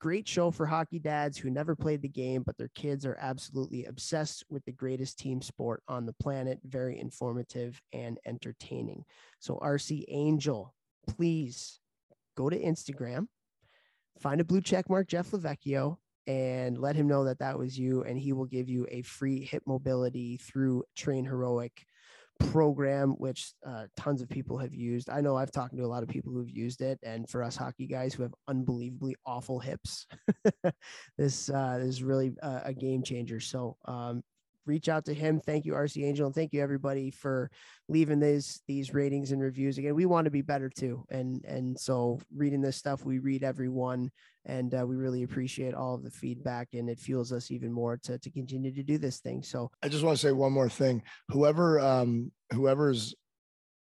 Great 0.00 0.26
show 0.26 0.50
for 0.50 0.64
hockey 0.66 0.98
dads 0.98 1.36
who 1.36 1.50
never 1.50 1.76
played 1.76 2.00
the 2.00 2.08
game, 2.08 2.42
but 2.42 2.56
their 2.56 2.70
kids 2.74 3.04
are 3.04 3.18
absolutely 3.20 3.84
obsessed 3.84 4.44
with 4.48 4.64
the 4.64 4.72
greatest 4.72 5.18
team 5.18 5.42
sport 5.42 5.82
on 5.88 6.06
the 6.06 6.14
planet. 6.14 6.58
Very 6.64 6.98
informative 6.98 7.80
and 7.92 8.18
entertaining. 8.26 9.04
So, 9.38 9.56
RC 9.62 10.04
Angel, 10.08 10.74
please 11.06 11.78
go 12.36 12.50
to 12.50 12.58
Instagram 12.58 13.28
find 14.20 14.40
a 14.40 14.44
blue 14.44 14.60
check 14.60 14.88
mark 14.88 15.08
Jeff 15.08 15.30
Lavecchio 15.30 15.96
and 16.26 16.78
let 16.78 16.94
him 16.94 17.08
know 17.08 17.24
that 17.24 17.38
that 17.38 17.58
was 17.58 17.78
you, 17.78 18.04
and 18.04 18.18
he 18.18 18.32
will 18.32 18.46
give 18.46 18.68
you 18.68 18.86
a 18.90 19.02
free 19.02 19.44
hip 19.44 19.62
mobility 19.66 20.36
through 20.36 20.84
Train 20.94 21.24
Heroic 21.24 21.84
program, 22.38 23.10
which 23.18 23.52
uh, 23.66 23.86
tons 23.96 24.22
of 24.22 24.28
people 24.28 24.58
have 24.58 24.74
used. 24.74 25.10
I 25.10 25.20
know 25.20 25.36
I've 25.36 25.50
talked 25.50 25.76
to 25.76 25.84
a 25.84 25.86
lot 25.86 26.02
of 26.02 26.08
people 26.08 26.32
who've 26.32 26.50
used 26.50 26.82
it, 26.82 26.98
and 27.02 27.28
for 27.28 27.42
us 27.42 27.56
hockey 27.56 27.86
guys 27.86 28.14
who 28.14 28.22
have 28.22 28.34
unbelievably 28.48 29.16
awful 29.26 29.58
hips, 29.58 30.06
this 31.18 31.50
uh, 31.50 31.78
is 31.80 32.02
really 32.02 32.32
a, 32.42 32.62
a 32.66 32.74
game 32.74 33.02
changer. 33.02 33.40
So 33.40 33.76
um, 33.86 34.22
reach 34.66 34.88
out 34.88 35.04
to 35.06 35.14
him. 35.14 35.40
Thank 35.40 35.64
you, 35.64 35.72
RC 35.72 36.04
Angel, 36.04 36.26
and 36.26 36.34
thank 36.34 36.52
you 36.52 36.62
everybody 36.62 37.10
for 37.10 37.50
leaving 37.88 38.20
these 38.20 38.62
these 38.66 38.94
ratings 38.94 39.32
and 39.32 39.40
reviews. 39.40 39.78
Again, 39.78 39.94
we 39.94 40.06
want 40.06 40.26
to 40.26 40.30
be 40.30 40.42
better 40.42 40.68
too, 40.68 41.04
and 41.10 41.44
and 41.44 41.78
so 41.78 42.20
reading 42.34 42.60
this 42.60 42.76
stuff, 42.76 43.04
we 43.04 43.18
read 43.18 43.42
every 43.42 43.68
one, 43.68 44.10
and 44.44 44.74
uh, 44.74 44.86
we 44.86 44.96
really 44.96 45.22
appreciate 45.22 45.74
all 45.74 45.94
of 45.94 46.02
the 46.02 46.10
feedback, 46.10 46.68
and 46.72 46.88
it 46.88 46.98
fuels 46.98 47.32
us 47.32 47.50
even 47.50 47.72
more 47.72 47.96
to 48.04 48.18
to 48.18 48.30
continue 48.30 48.72
to 48.72 48.82
do 48.82 48.98
this 48.98 49.18
thing. 49.18 49.42
So 49.42 49.70
I 49.82 49.88
just 49.88 50.04
want 50.04 50.18
to 50.18 50.26
say 50.26 50.32
one 50.32 50.52
more 50.52 50.68
thing. 50.68 51.02
Whoever 51.28 51.80
um 51.80 52.32
whoever's 52.52 53.14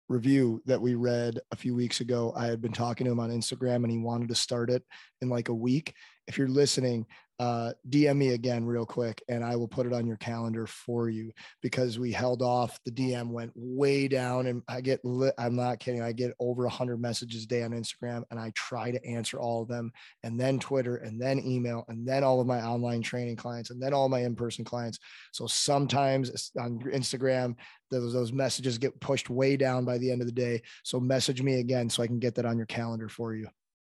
review 0.09 0.61
that 0.65 0.81
we 0.81 0.95
read 0.95 1.39
a 1.51 1.55
few 1.55 1.75
weeks 1.75 1.99
ago. 1.99 2.33
I 2.35 2.45
had 2.45 2.61
been 2.61 2.71
talking 2.71 3.05
to 3.05 3.11
him 3.11 3.19
on 3.19 3.29
Instagram 3.29 3.77
and 3.77 3.91
he 3.91 3.97
wanted 3.97 4.29
to 4.29 4.35
start 4.35 4.69
it 4.69 4.83
in 5.21 5.29
like 5.29 5.49
a 5.49 5.53
week. 5.53 5.93
If 6.27 6.37
you're 6.37 6.47
listening, 6.47 7.05
uh, 7.39 7.71
DM 7.89 8.17
me 8.17 8.29
again 8.29 8.65
real 8.65 8.85
quick 8.85 9.21
and 9.29 9.43
I 9.43 9.55
will 9.55 9.67
put 9.67 9.85
it 9.85 9.93
on 9.93 10.07
your 10.07 10.17
calendar 10.17 10.65
for 10.65 11.07
you 11.09 11.31
because 11.61 11.99
we 11.99 12.11
held 12.11 12.41
off. 12.41 12.79
The 12.83 12.91
DM 12.91 13.29
went 13.29 13.51
way 13.55 14.07
down 14.07 14.47
and 14.47 14.63
I 14.67 14.81
get, 14.81 15.05
lit, 15.05 15.35
I'm 15.37 15.55
not 15.55 15.79
kidding. 15.79 16.01
I 16.01 16.13
get 16.13 16.33
over 16.39 16.63
100 16.63 16.99
messages 16.99 17.43
a 17.43 17.47
day 17.47 17.61
on 17.61 17.71
Instagram 17.71 18.23
and 18.31 18.39
I 18.39 18.51
try 18.55 18.89
to 18.89 19.05
answer 19.05 19.39
all 19.39 19.61
of 19.61 19.67
them 19.67 19.91
and 20.23 20.39
then 20.39 20.57
Twitter 20.57 20.97
and 20.97 21.21
then 21.21 21.39
email 21.45 21.85
and 21.89 22.07
then 22.07 22.23
all 22.23 22.41
of 22.41 22.47
my 22.47 22.63
online 22.63 23.03
training 23.03 23.35
clients 23.35 23.69
and 23.69 23.81
then 23.81 23.93
all 23.93 24.09
my 24.09 24.21
in 24.21 24.35
person 24.35 24.65
clients. 24.65 24.97
So 25.31 25.45
sometimes 25.45 26.51
on 26.59 26.79
Instagram, 26.79 27.55
those, 27.91 28.13
those 28.13 28.33
messages 28.33 28.79
get 28.79 28.99
pushed 28.99 29.29
way 29.29 29.57
down 29.57 29.85
by 29.85 29.99
the 29.99 30.11
end 30.11 30.21
of 30.21 30.27
the 30.27 30.33
day. 30.33 30.63
So 30.83 30.99
message 30.99 31.43
me 31.43 31.59
again 31.59 31.89
so 31.89 32.01
I 32.01 32.07
can 32.07 32.19
get 32.19 32.33
that 32.35 32.45
on 32.45 32.57
your 32.57 32.65
calendar 32.65 33.09
for 33.09 33.35
you. 33.35 33.47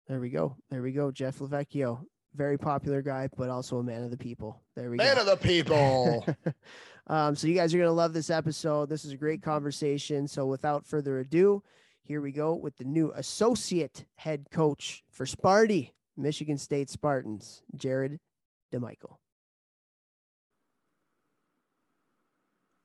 There 0.08 0.20
we 0.20 0.30
go. 0.30 0.58
There 0.70 0.82
we 0.82 0.92
go. 0.92 1.12
Jeff 1.12 1.40
Lavecchio 1.40 2.04
very 2.36 2.58
popular 2.58 3.02
guy, 3.02 3.30
but 3.38 3.50
also 3.50 3.78
a 3.78 3.84
man 3.84 4.04
of 4.04 4.12
the 4.12 4.18
people. 4.18 4.62
There 4.76 4.90
we 4.90 4.98
man 4.98 5.16
go. 5.16 5.24
Man 5.24 5.34
of 5.34 5.40
the 5.40 5.48
people. 5.48 6.26
um, 7.08 7.36
so 7.36 7.48
you 7.48 7.56
guys 7.56 7.74
are 7.74 7.78
gonna 7.78 7.92
love 7.92 8.14
this 8.14 8.30
episode. 8.30 8.90
This 8.90 9.06
is 9.06 9.12
a 9.12 9.18
great 9.18 9.42
conversation. 9.42 10.28
So 10.28 10.46
without 10.46 10.86
further 10.86 11.20
ado, 11.20 11.64
here 12.04 12.22
we 12.22 12.32
go 12.32 12.54
with 12.54 12.78
the 12.78 12.84
new 12.84 13.12
associate 13.16 14.06
head 14.16 14.48
coach 14.52 15.04
for 15.12 15.26
Sparty, 15.26 15.92
Michigan 16.18 16.58
State 16.58 16.90
Spartans, 16.90 17.64
Jared 17.76 18.20
DeMichiel. 18.74 19.18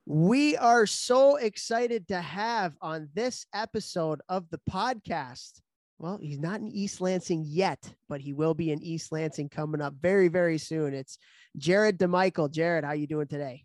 We 0.07 0.57
are 0.57 0.87
so 0.87 1.37
excited 1.37 2.09
to 2.09 2.21
have 2.21 2.79
on 2.81 3.11
this 3.13 3.45
episode 3.53 4.23
of 4.29 4.49
the 4.49 4.61
podcast 4.71 5.61
well, 5.99 6.19
he's 6.21 6.39
not 6.39 6.61
in 6.61 6.69
East 6.69 7.01
Lansing 7.01 7.45
yet, 7.47 7.93
but 8.09 8.21
he 8.21 8.33
will 8.33 8.55
be 8.55 8.71
in 8.71 8.83
East 8.83 9.11
Lansing 9.11 9.49
coming 9.49 9.81
up 9.81 9.95
very, 10.01 10.29
very 10.29 10.59
soon. 10.59 10.95
It's 10.95 11.19
Jared 11.57 11.99
DeMichiel. 11.99 12.51
Jared, 12.53 12.85
how 12.85 12.93
you 12.93 13.07
doing 13.07 13.27
today? 13.27 13.65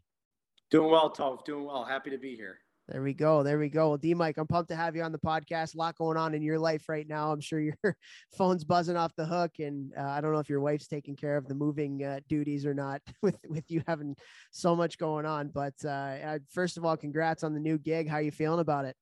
Doing 0.72 0.90
well, 0.90 1.12
Toph. 1.12 1.46
Doing 1.46 1.66
well. 1.66 1.84
Happy 1.84 2.10
to 2.10 2.18
be 2.18 2.36
here. 2.36 2.60
There 2.90 3.02
we 3.02 3.14
go. 3.14 3.44
There 3.44 3.60
we 3.60 3.70
go. 3.70 3.90
Well, 3.90 3.98
DeMike, 3.98 4.38
I'm 4.38 4.48
pumped 4.48 4.70
to 4.72 4.76
have 4.76 4.96
you 4.96 5.04
on 5.04 5.14
the 5.14 5.20
podcast. 5.20 5.76
A 5.76 5.78
lot 5.78 5.96
going 5.96 6.18
on 6.18 6.34
in 6.34 6.42
your 6.42 6.60
life 6.60 6.90
right 6.90 7.08
now. 7.08 7.32
I'm 7.32 7.40
sure 7.40 7.60
your 7.60 7.78
phone's 8.36 8.66
buzzing 8.66 8.98
off 8.98 9.16
the 9.16 9.26
hook, 9.26 9.52
and 9.60 9.94
uh, 9.98 10.02
I 10.02 10.20
don't 10.20 10.34
know 10.34 10.40
if 10.40 10.50
your 10.50 10.60
wife's 10.60 10.88
taking 10.88 11.16
care 11.16 11.38
of 11.38 11.48
the 11.48 11.56
moving 11.56 12.04
uh, 12.04 12.20
duties 12.28 12.66
or 12.66 12.74
not 12.74 13.02
with 13.22 13.38
with 13.48 13.70
you 13.72 13.84
having 13.88 14.16
so 14.52 14.76
much 14.76 14.98
going 14.98 15.26
on. 15.26 15.50
But 15.50 15.74
uh, 15.86 16.40
first 16.52 16.78
of 16.78 16.84
all, 16.84 16.98
congrats 16.98 17.44
on 17.44 17.54
the 17.54 17.60
new 17.60 17.78
gig. 17.78 18.10
How 18.10 18.18
you 18.18 18.32
feeling 18.32 18.60
about 18.60 18.86
it? 18.86 18.98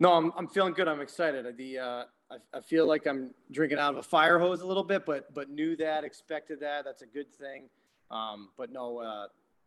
No, 0.00 0.14
I'm 0.14 0.32
I'm 0.36 0.48
feeling 0.48 0.72
good. 0.72 0.88
I'm 0.88 1.00
excited. 1.00 1.46
The 1.56 1.78
uh, 1.78 2.04
I, 2.30 2.36
I 2.54 2.60
feel 2.60 2.86
like 2.86 3.06
I'm 3.06 3.30
drinking 3.52 3.78
out 3.78 3.92
of 3.92 3.98
a 3.98 4.02
fire 4.02 4.38
hose 4.38 4.60
a 4.60 4.66
little 4.66 4.84
bit, 4.84 5.06
but 5.06 5.32
but 5.34 5.50
knew 5.50 5.76
that, 5.76 6.04
expected 6.04 6.60
that. 6.60 6.84
That's 6.84 7.02
a 7.02 7.06
good 7.06 7.32
thing. 7.32 7.64
Um, 8.10 8.50
but 8.56 8.72
no, 8.72 8.98
uh, 8.98 9.26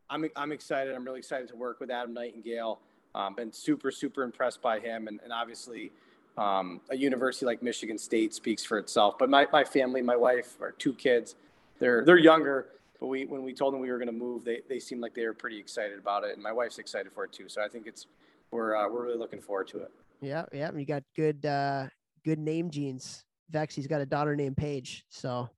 I'm 0.10 0.30
I'm 0.36 0.52
excited. 0.52 0.94
I'm 0.94 1.06
really 1.06 1.20
excited 1.20 1.48
to 1.50 1.56
work 1.56 1.80
with 1.80 1.92
Adam 1.92 2.14
Nightingale. 2.14 2.80
Um, 3.16 3.36
been 3.36 3.52
super 3.52 3.92
super 3.92 4.24
impressed 4.24 4.62
by 4.62 4.80
him, 4.80 5.08
and, 5.08 5.20
and 5.24 5.32
obviously 5.32 5.92
um, 6.38 6.82
a 6.90 6.96
university 6.96 7.46
like 7.46 7.62
Michigan 7.62 7.98
State 7.98 8.34
speaks 8.34 8.64
for 8.64 8.78
itself. 8.78 9.18
But 9.18 9.30
my, 9.30 9.46
my 9.52 9.64
family, 9.64 10.02
my 10.02 10.16
wife, 10.16 10.56
our 10.62 10.72
two 10.72 10.94
kids, 10.94 11.36
they're 11.80 12.04
they're 12.04 12.18
younger. 12.18 12.68
But 13.00 13.08
we 13.08 13.26
when 13.26 13.44
we 13.44 13.54
told 13.54 13.74
them 13.74 13.82
we 13.82 13.92
were 13.92 13.98
going 13.98 14.08
to 14.08 14.14
move, 14.14 14.44
they 14.44 14.62
they 14.68 14.80
seemed 14.80 15.02
like 15.02 15.14
they 15.14 15.26
were 15.26 15.34
pretty 15.34 15.60
excited 15.60 16.00
about 16.00 16.24
it, 16.24 16.34
and 16.34 16.44
my 16.44 16.52
wife's 16.52 16.80
excited 16.80 17.12
for 17.14 17.26
it 17.26 17.32
too. 17.32 17.48
So 17.48 17.62
I 17.62 17.68
think 17.68 17.88
it's 17.88 18.08
we're 18.52 18.76
uh, 18.76 18.90
we're 18.90 19.06
really 19.06 19.18
looking 19.18 19.42
forward 19.42 19.68
to 19.70 19.80
it. 19.80 19.92
Yeah, 20.22 20.46
yeah. 20.52 20.72
You 20.74 20.86
got 20.86 21.04
good 21.16 21.46
uh, 21.46 21.88
good 22.24 22.40
name 22.40 22.70
genes. 22.70 23.24
Vex, 23.50 23.76
he's 23.76 23.88
got 23.88 24.02
a 24.02 24.06
daughter 24.06 24.36
named 24.36 24.58
Paige. 24.58 25.06
So 25.10 25.50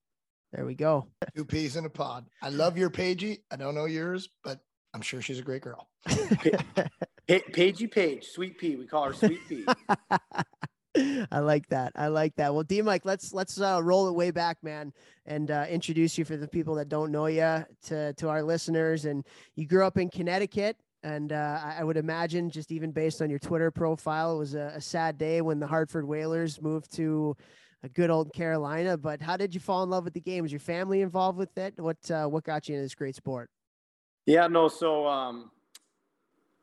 there 0.53 0.65
we 0.65 0.75
go. 0.75 1.07
Two 1.35 1.45
peas 1.45 1.75
in 1.75 1.85
a 1.85 1.89
pod. 1.89 2.25
I 2.41 2.49
love 2.49 2.77
your 2.77 2.89
Paigey. 2.89 3.39
I 3.51 3.55
don't 3.55 3.75
know 3.75 3.85
yours, 3.85 4.29
but 4.43 4.59
I'm 4.93 5.01
sure 5.01 5.21
she's 5.21 5.39
a 5.39 5.43
great 5.43 5.61
girl. 5.61 5.89
Pagey 7.27 7.87
Page, 7.87 8.25
Sweet 8.25 8.57
Pea. 8.57 8.75
We 8.75 8.85
call 8.85 9.05
her 9.05 9.13
Sweet 9.13 9.39
Pea. 9.47 9.65
I 11.31 11.39
like 11.39 11.67
that. 11.69 11.93
I 11.95 12.07
like 12.07 12.35
that. 12.35 12.53
Well, 12.53 12.65
DeMike, 12.65 13.01
let's 13.05 13.33
let's 13.33 13.61
uh, 13.61 13.79
roll 13.81 14.09
it 14.09 14.13
way 14.13 14.31
back, 14.31 14.57
man, 14.61 14.91
and 15.25 15.49
uh, 15.49 15.65
introduce 15.69 16.17
you 16.17 16.25
for 16.25 16.35
the 16.35 16.47
people 16.47 16.75
that 16.75 16.89
don't 16.89 17.11
know 17.11 17.27
you 17.27 17.65
to 17.83 18.13
to 18.13 18.29
our 18.29 18.43
listeners. 18.43 19.05
And 19.05 19.25
you 19.55 19.65
grew 19.65 19.85
up 19.85 19.97
in 19.97 20.09
Connecticut, 20.09 20.75
and 21.03 21.31
uh, 21.31 21.59
I 21.63 21.83
would 21.83 21.97
imagine, 21.97 22.49
just 22.49 22.71
even 22.71 22.91
based 22.91 23.21
on 23.21 23.29
your 23.29 23.39
Twitter 23.39 23.71
profile, 23.71 24.35
it 24.35 24.39
was 24.39 24.53
a, 24.53 24.73
a, 24.75 24.81
sad 24.81 25.17
day 25.17 25.41
when 25.41 25.59
the 25.59 25.65
Hartford 25.65 26.07
Whalers 26.07 26.61
moved 26.61 26.93
to 26.95 27.35
a 27.83 27.89
good 27.89 28.11
old 28.11 28.31
Carolina. 28.33 28.97
But 28.97 29.19
how 29.19 29.35
did 29.35 29.53
you 29.53 29.59
fall 29.59 29.81
in 29.81 29.89
love 29.89 30.03
with 30.03 30.13
the 30.13 30.21
game? 30.21 30.43
Was 30.43 30.51
your 30.51 30.59
family 30.59 31.01
involved 31.01 31.39
with 31.39 31.57
it? 31.57 31.73
What 31.77 32.11
uh, 32.11 32.27
what 32.27 32.43
got 32.43 32.69
you 32.69 32.75
into 32.75 32.85
this 32.85 32.93
great 32.93 33.15
sport? 33.15 33.49
Yeah, 34.27 34.45
no. 34.45 34.67
So 34.67 35.07
um, 35.07 35.49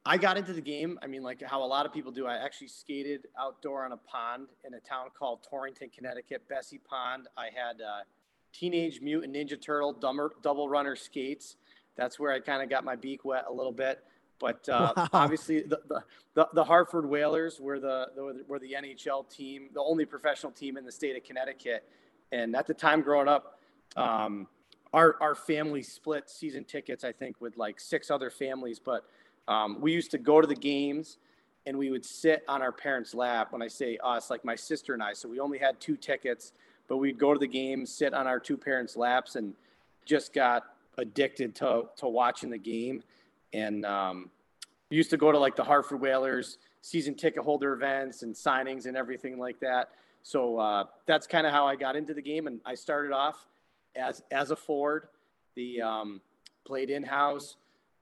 I 0.06 0.16
got 0.16 0.36
into 0.38 0.52
the 0.52 0.60
game. 0.60 0.98
I 1.02 1.08
mean, 1.08 1.22
like 1.22 1.42
how 1.42 1.62
a 1.62 1.66
lot 1.66 1.84
of 1.84 1.92
people 1.92 2.12
do. 2.12 2.26
I 2.26 2.36
actually 2.36 2.68
skated 2.68 3.26
outdoor 3.38 3.84
on 3.84 3.92
a 3.92 3.96
pond 3.96 4.46
in 4.64 4.74
a 4.74 4.80
town 4.80 5.08
called 5.18 5.44
Torrington, 5.48 5.90
Connecticut, 5.94 6.48
Bessie 6.48 6.80
Pond. 6.88 7.26
I 7.36 7.46
had 7.46 7.80
uh, 7.80 8.02
Teenage 8.52 9.00
Mutant 9.00 9.34
Ninja 9.34 9.60
Turtle 9.60 9.92
double, 9.92 10.30
double 10.42 10.68
runner 10.68 10.94
skates. 10.94 11.56
That's 11.96 12.20
where 12.20 12.32
I 12.32 12.38
kind 12.38 12.62
of 12.62 12.70
got 12.70 12.84
my 12.84 12.94
beak 12.94 13.24
wet 13.24 13.46
a 13.48 13.52
little 13.52 13.72
bit. 13.72 14.04
But 14.38 14.68
uh, 14.72 14.92
wow. 14.96 15.08
obviously, 15.12 15.62
the, 15.62 15.80
the, 15.88 16.04
the, 16.34 16.48
the, 16.54 16.64
Hartford 16.64 17.08
Whalers 17.08 17.60
were 17.60 17.80
the, 17.80 18.08
the, 18.14 18.44
were 18.46 18.58
the 18.58 18.72
NHL 18.72 19.28
team, 19.28 19.70
the 19.74 19.82
only 19.82 20.04
professional 20.04 20.52
team 20.52 20.76
in 20.76 20.84
the 20.84 20.92
state 20.92 21.16
of 21.16 21.24
Connecticut. 21.24 21.84
And 22.32 22.54
at 22.54 22.66
the 22.66 22.74
time 22.74 23.00
growing 23.02 23.28
up, 23.28 23.58
um, 23.96 24.46
our, 24.92 25.16
our 25.20 25.34
family 25.34 25.82
split 25.82 26.30
season 26.30 26.64
tickets, 26.64 27.04
I 27.04 27.12
think, 27.12 27.40
with 27.40 27.56
like 27.56 27.80
six 27.80 28.10
other 28.10 28.30
families. 28.30 28.78
But 28.78 29.04
um, 29.46 29.80
we 29.80 29.92
used 29.92 30.10
to 30.12 30.18
go 30.18 30.40
to 30.40 30.46
the 30.46 30.54
games 30.54 31.18
and 31.66 31.76
we 31.76 31.90
would 31.90 32.04
sit 32.04 32.44
on 32.48 32.62
our 32.62 32.72
parents' 32.72 33.14
lap. 33.14 33.52
When 33.52 33.62
I 33.62 33.68
say 33.68 33.98
us, 34.02 34.30
like 34.30 34.44
my 34.44 34.54
sister 34.54 34.94
and 34.94 35.02
I, 35.02 35.12
so 35.12 35.28
we 35.28 35.40
only 35.40 35.58
had 35.58 35.80
two 35.80 35.96
tickets, 35.96 36.52
but 36.86 36.96
we'd 36.96 37.18
go 37.18 37.34
to 37.34 37.38
the 37.38 37.48
games, 37.48 37.92
sit 37.92 38.14
on 38.14 38.26
our 38.26 38.40
two 38.40 38.56
parents' 38.56 38.96
laps, 38.96 39.36
and 39.36 39.54
just 40.06 40.32
got 40.32 40.64
addicted 40.96 41.54
to, 41.56 41.84
to 41.96 42.08
watching 42.08 42.48
the 42.48 42.58
game. 42.58 43.02
And 43.52 43.84
um, 43.86 44.30
used 44.90 45.10
to 45.10 45.16
go 45.16 45.32
to 45.32 45.38
like 45.38 45.56
the 45.56 45.64
Hartford 45.64 46.00
Whalers 46.00 46.58
season 46.80 47.14
ticket 47.14 47.42
holder 47.42 47.72
events 47.72 48.22
and 48.22 48.34
signings 48.34 48.86
and 48.86 48.96
everything 48.96 49.38
like 49.38 49.60
that. 49.60 49.90
So 50.22 50.58
uh, 50.58 50.84
that's 51.06 51.26
kind 51.26 51.46
of 51.46 51.52
how 51.52 51.66
I 51.66 51.76
got 51.76 51.96
into 51.96 52.14
the 52.14 52.22
game. 52.22 52.46
And 52.46 52.60
I 52.64 52.74
started 52.74 53.12
off 53.12 53.46
as 53.96 54.22
as 54.30 54.50
a 54.50 54.56
Ford. 54.56 55.08
The 55.54 55.82
um, 55.82 56.20
played 56.64 56.90
in 56.90 57.02
house. 57.02 57.56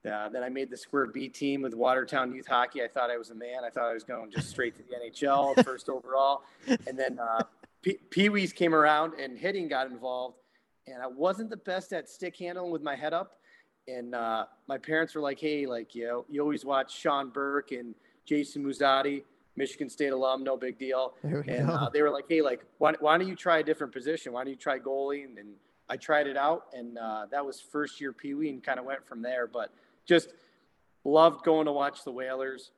Uh, 0.05 0.29
then 0.29 0.43
I 0.43 0.49
made 0.49 0.71
the 0.71 0.77
Squirt 0.77 1.13
B 1.13 1.29
team 1.29 1.63
with 1.63 1.75
Watertown 1.75 2.33
Youth 2.33 2.47
Hockey. 2.47 2.83
I 2.83 2.87
thought 2.87 3.11
I 3.11 3.17
was 3.17 3.31
a 3.31 3.35
man. 3.35 3.65
I 3.65 3.71
thought 3.71 3.91
I 3.91 3.95
was 3.95 4.05
going 4.05 4.31
just 4.31 4.51
straight 4.51 4.77
to 4.77 4.83
the 4.83 4.95
NHL, 4.95 5.65
first 5.65 5.89
overall. 5.89 6.43
And 6.87 6.97
then 6.97 7.19
uh, 7.19 7.43
Pee 8.11 8.29
Wees 8.29 8.53
came 8.53 8.75
around 8.75 9.15
and 9.15 9.37
hitting 9.37 9.67
got 9.69 9.91
involved. 9.91 10.37
And 10.87 11.03
I 11.03 11.09
wasn't 11.09 11.51
the 11.51 11.57
best 11.57 11.93
at 11.93 12.09
stick 12.09 12.37
handling 12.37 12.71
with 12.71 12.83
my 12.83 12.95
head 12.95 13.13
up. 13.13 13.39
And 13.89 14.15
uh, 14.15 14.47
my 14.67 14.79
parents 14.79 15.15
were 15.15 15.21
like, 15.21 15.41
"Hey, 15.41 15.67
like 15.67 15.95
you 15.95 16.07
know, 16.07 16.25
you 16.29 16.41
always 16.41 16.65
watch 16.65 16.97
Sean 16.97 17.31
Burke 17.31 17.73
and 17.73 17.95
Jason 18.25 18.65
Muzzatti, 18.65 19.23
Michigan 19.57 19.89
State 19.89 20.13
alum, 20.13 20.43
no 20.43 20.57
big 20.57 20.79
deal." 20.79 21.15
And 21.23 21.71
uh, 21.71 21.89
they 21.93 22.03
were 22.03 22.11
like, 22.11 22.25
"Hey, 22.29 22.43
like 22.43 22.65
why, 22.79 22.95
why 23.01 23.17
don't 23.19 23.29
you 23.29 23.37
try 23.37 23.59
a 23.59 23.63
different 23.63 23.93
position? 23.93 24.33
Why 24.33 24.43
don't 24.43 24.51
you 24.51 24.57
try 24.57 24.79
goalie?" 24.79 25.25
And, 25.25 25.39
and 25.39 25.55
I 25.89 25.97
tried 25.97 26.27
it 26.27 26.37
out, 26.37 26.67
and 26.73 26.99
uh, 26.99 27.27
that 27.31 27.45
was 27.45 27.61
first 27.61 28.01
year 28.01 28.13
Pee 28.13 28.35
Wee, 28.35 28.51
and 28.51 28.63
kind 28.63 28.79
of 28.79 28.85
went 28.85 29.07
from 29.07 29.23
there. 29.23 29.47
But 29.47 29.73
just 30.05 30.31
loved 31.05 31.45
going 31.45 31.67
to 31.67 31.73
watch 31.73 32.05
the 32.05 32.13
Whalers. 32.13 32.73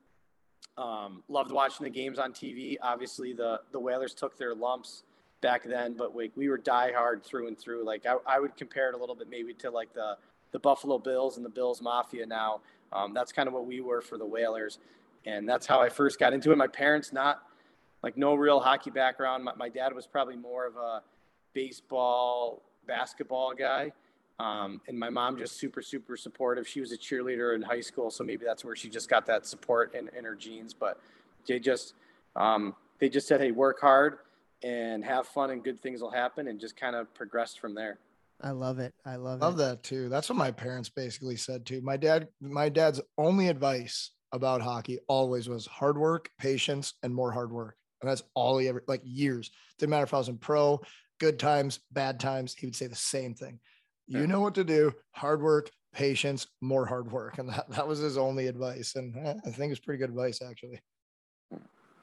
Um, 0.76 1.24
loved 1.28 1.50
watching 1.50 1.84
the 1.84 1.90
games 1.90 2.18
on 2.18 2.32
TV. 2.32 2.76
Obviously, 2.82 3.32
the 3.32 3.60
the 3.72 3.80
Whalers 3.80 4.14
took 4.14 4.36
their 4.36 4.54
lumps 4.54 5.04
back 5.40 5.64
then, 5.64 5.94
but 5.96 6.14
we, 6.14 6.30
we 6.36 6.48
were 6.48 6.58
diehard 6.58 7.22
through 7.22 7.48
and 7.48 7.58
through. 7.58 7.84
Like 7.84 8.06
I, 8.06 8.16
I 8.26 8.40
would 8.40 8.56
compare 8.56 8.88
it 8.88 8.94
a 8.94 8.98
little 8.98 9.14
bit 9.14 9.28
maybe 9.30 9.54
to 9.54 9.70
like 9.70 9.92
the 9.94 10.16
the 10.52 10.58
Buffalo 10.58 10.98
Bills 10.98 11.36
and 11.36 11.44
the 11.44 11.50
Bills 11.50 11.80
Mafia 11.82 12.26
now. 12.26 12.60
Um, 12.92 13.12
that's 13.14 13.32
kind 13.32 13.48
of 13.48 13.54
what 13.54 13.66
we 13.66 13.80
were 13.80 14.00
for 14.00 14.16
the 14.16 14.26
Whalers, 14.26 14.78
and 15.26 15.48
that's 15.48 15.66
how 15.66 15.80
I 15.80 15.88
first 15.88 16.18
got 16.18 16.32
into 16.32 16.52
it. 16.52 16.56
My 16.56 16.66
parents 16.66 17.12
not 17.12 17.42
like 18.02 18.16
no 18.16 18.34
real 18.34 18.60
hockey 18.60 18.90
background. 18.90 19.44
My, 19.44 19.52
my 19.56 19.68
dad 19.68 19.94
was 19.94 20.06
probably 20.06 20.36
more 20.36 20.66
of 20.66 20.76
a 20.76 21.02
baseball 21.52 22.62
basketball 22.86 23.54
guy. 23.54 23.92
Um, 24.40 24.80
and 24.86 24.98
my 24.98 25.10
mom 25.10 25.36
just 25.36 25.56
super, 25.56 25.82
super 25.82 26.16
supportive. 26.16 26.66
She 26.66 26.80
was 26.80 26.92
a 26.92 26.96
cheerleader 26.96 27.54
in 27.56 27.62
high 27.62 27.80
school, 27.80 28.10
so 28.10 28.22
maybe 28.22 28.44
that's 28.44 28.64
where 28.64 28.76
she 28.76 28.88
just 28.88 29.08
got 29.08 29.26
that 29.26 29.46
support 29.46 29.94
in, 29.94 30.08
in 30.16 30.24
her 30.24 30.36
genes. 30.36 30.72
But 30.72 31.00
they 31.46 31.58
just, 31.58 31.94
um, 32.36 32.76
they 33.00 33.08
just 33.08 33.26
said, 33.26 33.40
"Hey, 33.40 33.50
work 33.50 33.80
hard 33.80 34.18
and 34.62 35.04
have 35.04 35.26
fun, 35.26 35.50
and 35.50 35.62
good 35.62 35.80
things 35.80 36.00
will 36.00 36.10
happen," 36.10 36.46
and 36.46 36.60
just 36.60 36.76
kind 36.76 36.94
of 36.94 37.12
progressed 37.14 37.58
from 37.58 37.74
there. 37.74 37.98
I 38.40 38.50
love 38.50 38.78
it. 38.78 38.94
I 39.04 39.16
love, 39.16 39.40
love 39.40 39.54
it. 39.54 39.58
that 39.58 39.82
too. 39.82 40.08
That's 40.08 40.28
what 40.28 40.38
my 40.38 40.50
parents 40.50 40.88
basically 40.88 41.36
said 41.36 41.66
too. 41.66 41.80
My 41.82 41.96
dad, 41.96 42.28
my 42.40 42.68
dad's 42.68 43.00
only 43.16 43.48
advice 43.48 44.12
about 44.32 44.60
hockey 44.60 44.98
always 45.08 45.48
was 45.48 45.66
hard 45.66 45.98
work, 45.98 46.30
patience, 46.38 46.94
and 47.02 47.14
more 47.14 47.32
hard 47.32 47.50
work. 47.50 47.76
And 48.00 48.10
that's 48.10 48.22
all 48.34 48.58
he 48.58 48.68
ever 48.68 48.84
like 48.86 49.00
years. 49.02 49.50
Didn't 49.78 49.90
matter 49.90 50.04
if 50.04 50.14
I 50.14 50.18
was 50.18 50.28
in 50.28 50.38
pro, 50.38 50.80
good 51.18 51.38
times, 51.38 51.80
bad 51.90 52.20
times, 52.20 52.54
he 52.54 52.66
would 52.66 52.76
say 52.76 52.86
the 52.86 52.94
same 52.94 53.34
thing. 53.34 53.58
You 54.06 54.26
know 54.26 54.40
what 54.40 54.54
to 54.54 54.64
do, 54.64 54.94
hard 55.10 55.42
work, 55.42 55.70
patience, 55.92 56.46
more 56.62 56.86
hard 56.86 57.12
work. 57.12 57.36
And 57.38 57.50
that, 57.50 57.68
that 57.70 57.86
was 57.86 57.98
his 57.98 58.16
only 58.16 58.46
advice. 58.46 58.94
And 58.96 59.14
I 59.18 59.50
think 59.50 59.70
it's 59.70 59.80
pretty 59.80 59.98
good 59.98 60.08
advice, 60.08 60.40
actually. 60.40 60.80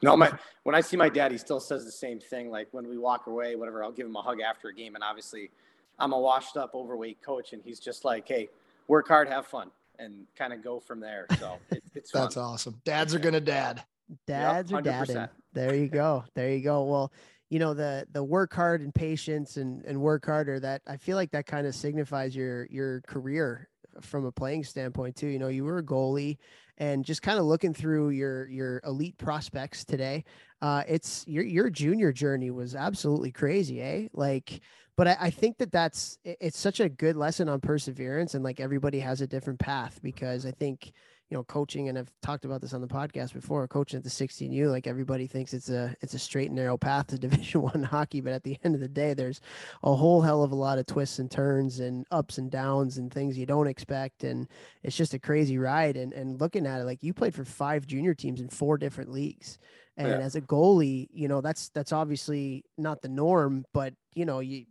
No, 0.04 0.16
my 0.16 0.32
when 0.64 0.76
I 0.76 0.82
see 0.82 0.98
my 0.98 1.10
dad, 1.10 1.32
he 1.32 1.38
still 1.38 1.60
says 1.60 1.84
the 1.84 1.92
same 1.92 2.20
thing. 2.20 2.52
Like 2.52 2.68
when 2.72 2.88
we 2.88 2.98
walk 2.98 3.28
away, 3.28 3.56
whatever, 3.56 3.84
I'll 3.84 3.92
give 3.92 4.06
him 4.06 4.16
a 4.16 4.22
hug 4.22 4.40
after 4.42 4.68
a 4.68 4.74
game. 4.74 4.94
And 4.94 5.04
obviously, 5.04 5.50
I'm 6.00 6.14
a 6.14 6.20
washed 6.20 6.58
up, 6.58 6.76
overweight 6.76 7.22
coach, 7.22 7.54
and 7.54 7.62
he's 7.64 7.80
just 7.80 8.06
like, 8.06 8.28
"Hey, 8.28 8.50
work 8.88 9.08
hard, 9.08 9.28
have 9.30 9.48
fun, 9.48 9.72
and 10.00 10.26
kind 10.38 10.54
of 10.54 10.64
go 10.64 10.80
from 10.80 11.00
there." 11.00 11.26
So 11.40 11.58
it, 11.72 11.84
it's 11.94 12.12
that's 12.14 12.36
fun. 12.36 12.44
awesome. 12.44 12.82
Dads 12.86 13.14
are 13.16 13.20
gonna 13.20 13.42
dad. 13.42 13.84
Dads 14.28 14.72
yep, 14.72 14.80
are 14.80 14.82
dadding. 14.82 15.28
There 15.54 15.76
you 15.76 15.88
go. 15.88 16.24
There 16.36 16.52
you 16.52 16.62
go. 16.62 16.84
Well, 16.84 17.12
you 17.50 17.60
know 17.60 17.74
the 17.74 18.08
the 18.12 18.24
work 18.24 18.54
hard 18.54 18.82
and 18.82 18.94
patience 18.94 19.58
and 19.58 19.86
and 19.86 20.02
work 20.02 20.26
harder 20.26 20.60
that 20.60 20.82
i 20.88 20.98
feel 20.98 21.16
like 21.16 21.32
that 21.32 21.46
kind 21.46 21.68
of 21.68 21.76
signifies 21.76 22.36
your 22.36 22.66
your 22.72 23.02
career 23.02 23.70
from 24.02 24.26
a 24.26 24.32
playing 24.32 24.64
standpoint 24.64 25.16
too 25.16 25.28
you 25.28 25.40
know 25.40 25.48
you 25.48 25.64
were 25.64 25.80
a 25.80 25.84
goalie 25.84 26.38
and 26.78 27.06
just 27.06 27.22
kind 27.22 27.40
of 27.40 27.46
looking 27.46 27.74
through 27.74 28.10
your 28.10 28.48
your 28.48 28.82
elite 28.86 29.18
prospects 29.18 29.86
today 29.86 30.24
uh 30.62 30.84
it's 30.88 31.24
your 31.28 31.44
your 31.44 31.70
junior 31.70 32.12
journey 32.12 32.52
was 32.52 32.76
absolutely 32.76 33.32
crazy 33.32 33.82
eh? 33.82 34.08
Like 34.14 34.62
but 34.98 35.08
I, 35.08 35.18
I 35.22 35.30
think 35.30 35.58
that 35.58 35.72
that's 35.72 36.18
it's 36.24 36.60
such 36.60 36.80
a 36.80 36.90
good 36.90 37.16
lesson 37.16 37.50
on 37.50 37.60
perseverance 37.60 38.34
and 38.34 38.44
like 38.44 38.60
everybody 38.60 39.00
has 39.00 39.22
a 39.22 39.28
different 39.28 39.60
path 39.60 40.00
because 40.02 40.46
i 40.46 40.52
think 40.52 40.92
you 41.30 41.38
know, 41.38 41.44
coaching, 41.44 41.90
and 41.90 41.98
I've 41.98 42.12
talked 42.22 42.46
about 42.46 42.62
this 42.62 42.74
on 42.74 42.82
the 42.82 42.88
podcast 42.88 43.34
before, 43.34 43.68
coaching 43.68 43.98
at 43.98 44.04
the 44.04 44.10
16U, 44.10 44.70
like 44.70 44.86
everybody 44.86 45.26
thinks 45.26 45.54
it's 45.54 45.70
a 45.70 45.96
it's 46.02 46.14
a 46.14 46.20
straight 46.20 46.48
and 46.48 46.56
narrow 46.56 46.78
path 46.78 47.08
to 47.08 47.18
Division 47.20 47.64
One 47.64 47.82
hockey, 47.82 48.22
but 48.22 48.34
at 48.34 48.44
the 48.44 48.58
end 48.64 48.76
of 48.76 48.82
the 48.82 48.88
day, 48.88 49.14
there's 49.14 49.42
a 49.84 49.96
whole 49.96 50.22
hell 50.22 50.44
of 50.44 50.52
a 50.52 50.56
lot 50.56 50.78
of 50.78 50.86
twists 50.86 51.18
and 51.18 51.32
turns 51.32 51.80
and 51.80 52.06
ups 52.12 52.38
and 52.38 52.52
downs 52.52 52.98
and 52.98 53.12
things 53.12 53.38
you 53.38 53.48
don't 53.48 53.68
expect, 53.68 54.24
and 54.24 54.48
it's 54.84 54.96
just 54.96 55.16
a 55.16 55.20
crazy 55.20 55.58
ride. 55.58 55.98
And 55.98 56.14
and 56.14 56.40
looking 56.40 56.68
at 56.68 56.82
it, 56.82 56.86
like 56.86 57.02
you 57.02 57.14
played 57.14 57.34
for 57.34 57.46
five 57.46 57.88
junior 57.88 58.14
teams 58.14 58.40
in 58.40 58.50
four 58.50 58.78
different 58.78 59.12
leagues, 59.12 59.58
and 59.98 60.10
yeah. 60.10 60.18
as 60.18 60.36
a 60.36 60.42
goalie, 60.42 61.08
you 61.12 61.28
know 61.28 61.42
that's 61.42 61.70
that's 61.70 61.92
obviously 61.92 62.64
not 62.78 63.02
the 63.02 63.10
norm, 63.10 63.66
but 63.74 63.96
you 64.14 64.26
know 64.26 64.42
you 64.42 64.66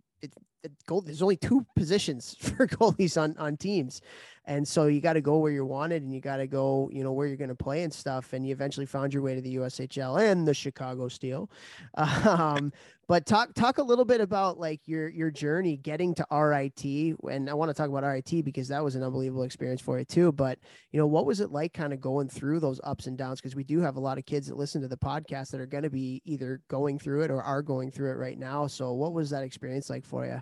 goal, 0.87 1.01
there's 1.01 1.23
only 1.23 1.37
two 1.37 1.67
positions 1.77 2.37
for 2.41 2.67
goalies 2.67 3.21
on 3.21 3.37
on 3.39 3.57
teams 3.57 4.01
and 4.47 4.67
so 4.67 4.87
you 4.87 5.01
got 5.01 5.15
to 5.15 5.23
go 5.23 5.39
where 5.39 5.51
you're 5.51 5.65
wanted 5.65 6.03
and 6.03 6.13
you 6.13 6.21
got 6.21 6.37
to 6.37 6.47
go, 6.47 6.91
you 6.93 7.03
know, 7.03 7.13
where 7.13 7.27
you're 7.27 7.37
going 7.37 7.49
to 7.49 7.55
play 7.55 7.83
and 7.83 7.93
stuff. 7.93 8.35
And 8.35 8.47
you 8.47 8.53
eventually 8.53 8.85
found 8.85 9.15
your 9.15 9.23
way 9.23 9.35
to 9.35 9.41
the 9.41 9.57
USHL 9.57 10.21
and 10.21 10.47
the 10.47 10.55
Chicago 10.55 11.09
Steel. 11.09 11.51
Um, 12.25 12.73
but 13.07 13.27
talk 13.27 13.53
talk 13.55 13.79
a 13.79 13.83
little 13.83 14.05
bit 14.05 14.21
about 14.21 14.59
like 14.59 14.81
your 14.87 15.09
your 15.09 15.31
journey 15.31 15.77
getting 15.77 16.15
to 16.15 16.27
RIT. 16.31 16.85
And 17.31 17.51
I 17.51 17.55
want 17.55 17.69
to 17.69 17.75
talk 17.75 17.89
about 17.89 18.03
RIT 18.03 18.45
because 18.45 18.69
that 18.69 18.83
was 18.83 18.95
an 18.95 19.03
unbelievable 19.03 19.43
experience 19.43 19.81
for 19.83 19.99
you 19.99 20.05
too. 20.05 20.33
But 20.33 20.59
you 20.91 20.99
know, 20.99 21.07
what 21.07 21.27
was 21.27 21.41
it 21.41 21.51
like 21.51 21.75
kind 21.75 21.93
of 21.93 22.01
going 22.01 22.29
through 22.29 22.61
those 22.61 22.81
ups 22.83 23.07
and 23.07 23.19
downs? 23.19 23.41
Because 23.41 23.55
we 23.55 23.65
do 23.65 23.81
have 23.81 23.97
a 23.97 24.01
lot 24.01 24.17
of 24.17 24.25
kids 24.25 24.47
that 24.49 24.57
listen 24.57 24.81
to 24.83 24.89
the 24.89 24.97
podcast 24.97 25.51
that 25.51 25.61
are 25.61 25.67
going 25.67 25.85
to 25.85 25.91
be 25.91 26.23
either 26.25 26.63
going 26.69 26.99
through 26.99 27.23
it 27.23 27.31
or 27.31 27.43
are 27.43 27.63
going 27.63 27.91
through 27.91 28.11
it 28.11 28.17
right 28.17 28.39
now. 28.39 28.67
So 28.67 28.93
what 28.95 29.13
was 29.13 29.31
that 29.31 29.43
experience 29.43 29.91
like 29.91 30.05
for 30.05 30.25
you? 30.25 30.41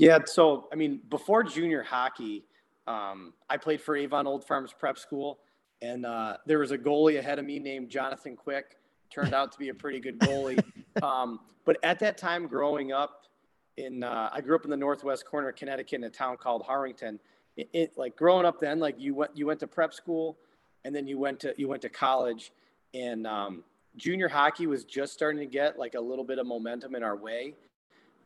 Yeah, 0.00 0.18
so 0.24 0.66
I 0.72 0.76
mean, 0.76 1.00
before 1.10 1.42
junior 1.42 1.82
hockey, 1.82 2.46
um, 2.86 3.34
I 3.50 3.58
played 3.58 3.82
for 3.82 3.94
Avon 3.96 4.26
Old 4.26 4.46
Farms 4.46 4.72
Prep 4.72 4.98
School, 4.98 5.40
and 5.82 6.06
uh, 6.06 6.38
there 6.46 6.58
was 6.58 6.70
a 6.70 6.78
goalie 6.78 7.18
ahead 7.18 7.38
of 7.38 7.44
me 7.44 7.58
named 7.58 7.90
Jonathan 7.90 8.34
Quick. 8.34 8.78
Turned 9.12 9.34
out 9.34 9.52
to 9.52 9.58
be 9.58 9.68
a 9.68 9.74
pretty 9.74 10.00
good 10.00 10.18
goalie. 10.18 10.62
Um, 11.04 11.38
but 11.64 11.76
at 11.84 12.00
that 12.00 12.18
time, 12.18 12.48
growing 12.48 12.90
up 12.90 13.26
in, 13.76 14.02
uh, 14.02 14.28
I 14.32 14.40
grew 14.40 14.56
up 14.56 14.64
in 14.64 14.70
the 14.70 14.76
northwest 14.76 15.24
corner 15.24 15.50
of 15.50 15.54
Connecticut 15.54 15.92
in 15.92 16.04
a 16.04 16.10
town 16.10 16.36
called 16.36 16.64
Harwinton. 16.66 17.20
It, 17.56 17.70
it, 17.72 17.92
like 17.96 18.16
growing 18.16 18.44
up 18.44 18.58
then, 18.58 18.80
like 18.80 18.96
you 18.98 19.14
went 19.14 19.30
you 19.36 19.46
went 19.46 19.60
to 19.60 19.68
prep 19.68 19.94
school, 19.94 20.36
and 20.84 20.92
then 20.94 21.06
you 21.06 21.16
went 21.16 21.38
to 21.40 21.54
you 21.56 21.68
went 21.68 21.80
to 21.82 21.88
college, 21.88 22.52
and 22.92 23.24
um, 23.24 23.62
junior 23.96 24.28
hockey 24.28 24.66
was 24.66 24.82
just 24.82 25.12
starting 25.12 25.38
to 25.38 25.46
get 25.46 25.78
like 25.78 25.94
a 25.94 26.00
little 26.00 26.24
bit 26.24 26.40
of 26.40 26.46
momentum 26.46 26.96
in 26.96 27.04
our 27.04 27.16
way 27.16 27.54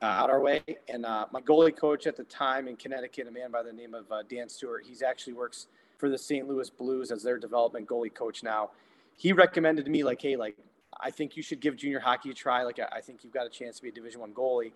uh, 0.02 0.06
out 0.06 0.30
our 0.30 0.40
way. 0.40 0.62
And 0.88 1.04
uh, 1.06 1.26
my 1.32 1.40
goalie 1.40 1.76
coach 1.76 2.06
at 2.06 2.16
the 2.16 2.24
time 2.24 2.68
in 2.68 2.76
Connecticut, 2.76 3.26
a 3.26 3.30
man 3.30 3.50
by 3.50 3.62
the 3.62 3.72
name 3.72 3.94
of 3.94 4.10
uh, 4.10 4.22
Dan 4.28 4.48
Stewart, 4.48 4.84
he's 4.86 5.02
actually 5.02 5.32
works 5.34 5.66
for 5.98 6.08
the 6.08 6.18
St. 6.18 6.48
Louis 6.48 6.68
Blues 6.70 7.10
as 7.10 7.22
their 7.22 7.38
development 7.38 7.86
goalie 7.88 8.12
coach 8.12 8.42
now. 8.42 8.70
He 9.16 9.32
recommended 9.32 9.84
to 9.84 9.90
me 9.90 10.02
like, 10.04 10.20
hey, 10.20 10.36
like 10.36 10.56
I 11.00 11.10
think 11.10 11.36
you 11.36 11.42
should 11.42 11.60
give 11.60 11.76
junior 11.76 12.00
hockey 12.00 12.30
a 12.30 12.34
try. 12.34 12.62
Like 12.62 12.78
I 12.92 13.00
think 13.00 13.24
you've 13.24 13.32
got 13.32 13.46
a 13.46 13.50
chance 13.50 13.76
to 13.76 13.82
be 13.82 13.88
a 13.88 13.92
Division 13.92 14.20
One 14.20 14.32
goalie. 14.32 14.72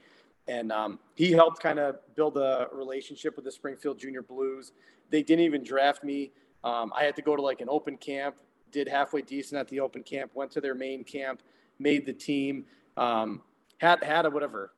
and 0.46 0.72
um, 0.72 0.98
he 1.14 1.32
helped 1.32 1.60
kind 1.60 1.78
of 1.78 1.96
build 2.14 2.36
a 2.36 2.68
relationship 2.72 3.36
with 3.36 3.44
the 3.44 3.52
Springfield 3.52 3.98
Junior 3.98 4.22
Blues. 4.22 4.72
They 5.10 5.22
didn't 5.22 5.44
even 5.44 5.62
draft 5.62 6.04
me. 6.04 6.32
Um, 6.64 6.92
I 6.96 7.04
had 7.04 7.16
to 7.16 7.22
go 7.22 7.36
to 7.36 7.42
like 7.42 7.60
an 7.60 7.68
open 7.68 7.96
camp, 7.96 8.36
did 8.72 8.88
halfway 8.88 9.22
decent 9.22 9.58
at 9.58 9.68
the 9.68 9.80
open 9.80 10.02
camp, 10.02 10.32
went 10.34 10.50
to 10.52 10.60
their 10.60 10.74
main 10.74 11.04
camp, 11.04 11.42
made 11.78 12.06
the 12.06 12.12
team, 12.12 12.64
um, 12.96 13.42
had 13.78 14.02
had 14.02 14.26
a 14.26 14.30
whatever, 14.30 14.72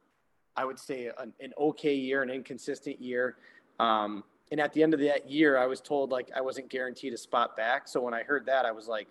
I 0.60 0.64
would 0.66 0.78
say 0.78 1.10
an, 1.18 1.32
an 1.40 1.54
okay 1.58 1.94
year, 1.94 2.22
an 2.22 2.28
inconsistent 2.28 3.00
year. 3.00 3.36
Um, 3.78 4.24
and 4.50 4.60
at 4.60 4.74
the 4.74 4.82
end 4.82 4.92
of 4.92 5.00
that 5.00 5.30
year, 5.30 5.56
I 5.56 5.64
was 5.64 5.80
told 5.80 6.10
like 6.10 6.30
I 6.36 6.42
wasn't 6.42 6.68
guaranteed 6.68 7.14
a 7.14 7.16
spot 7.16 7.56
back. 7.56 7.88
So 7.88 8.02
when 8.02 8.12
I 8.12 8.22
heard 8.22 8.44
that, 8.44 8.66
I 8.66 8.72
was 8.72 8.86
like, 8.86 9.08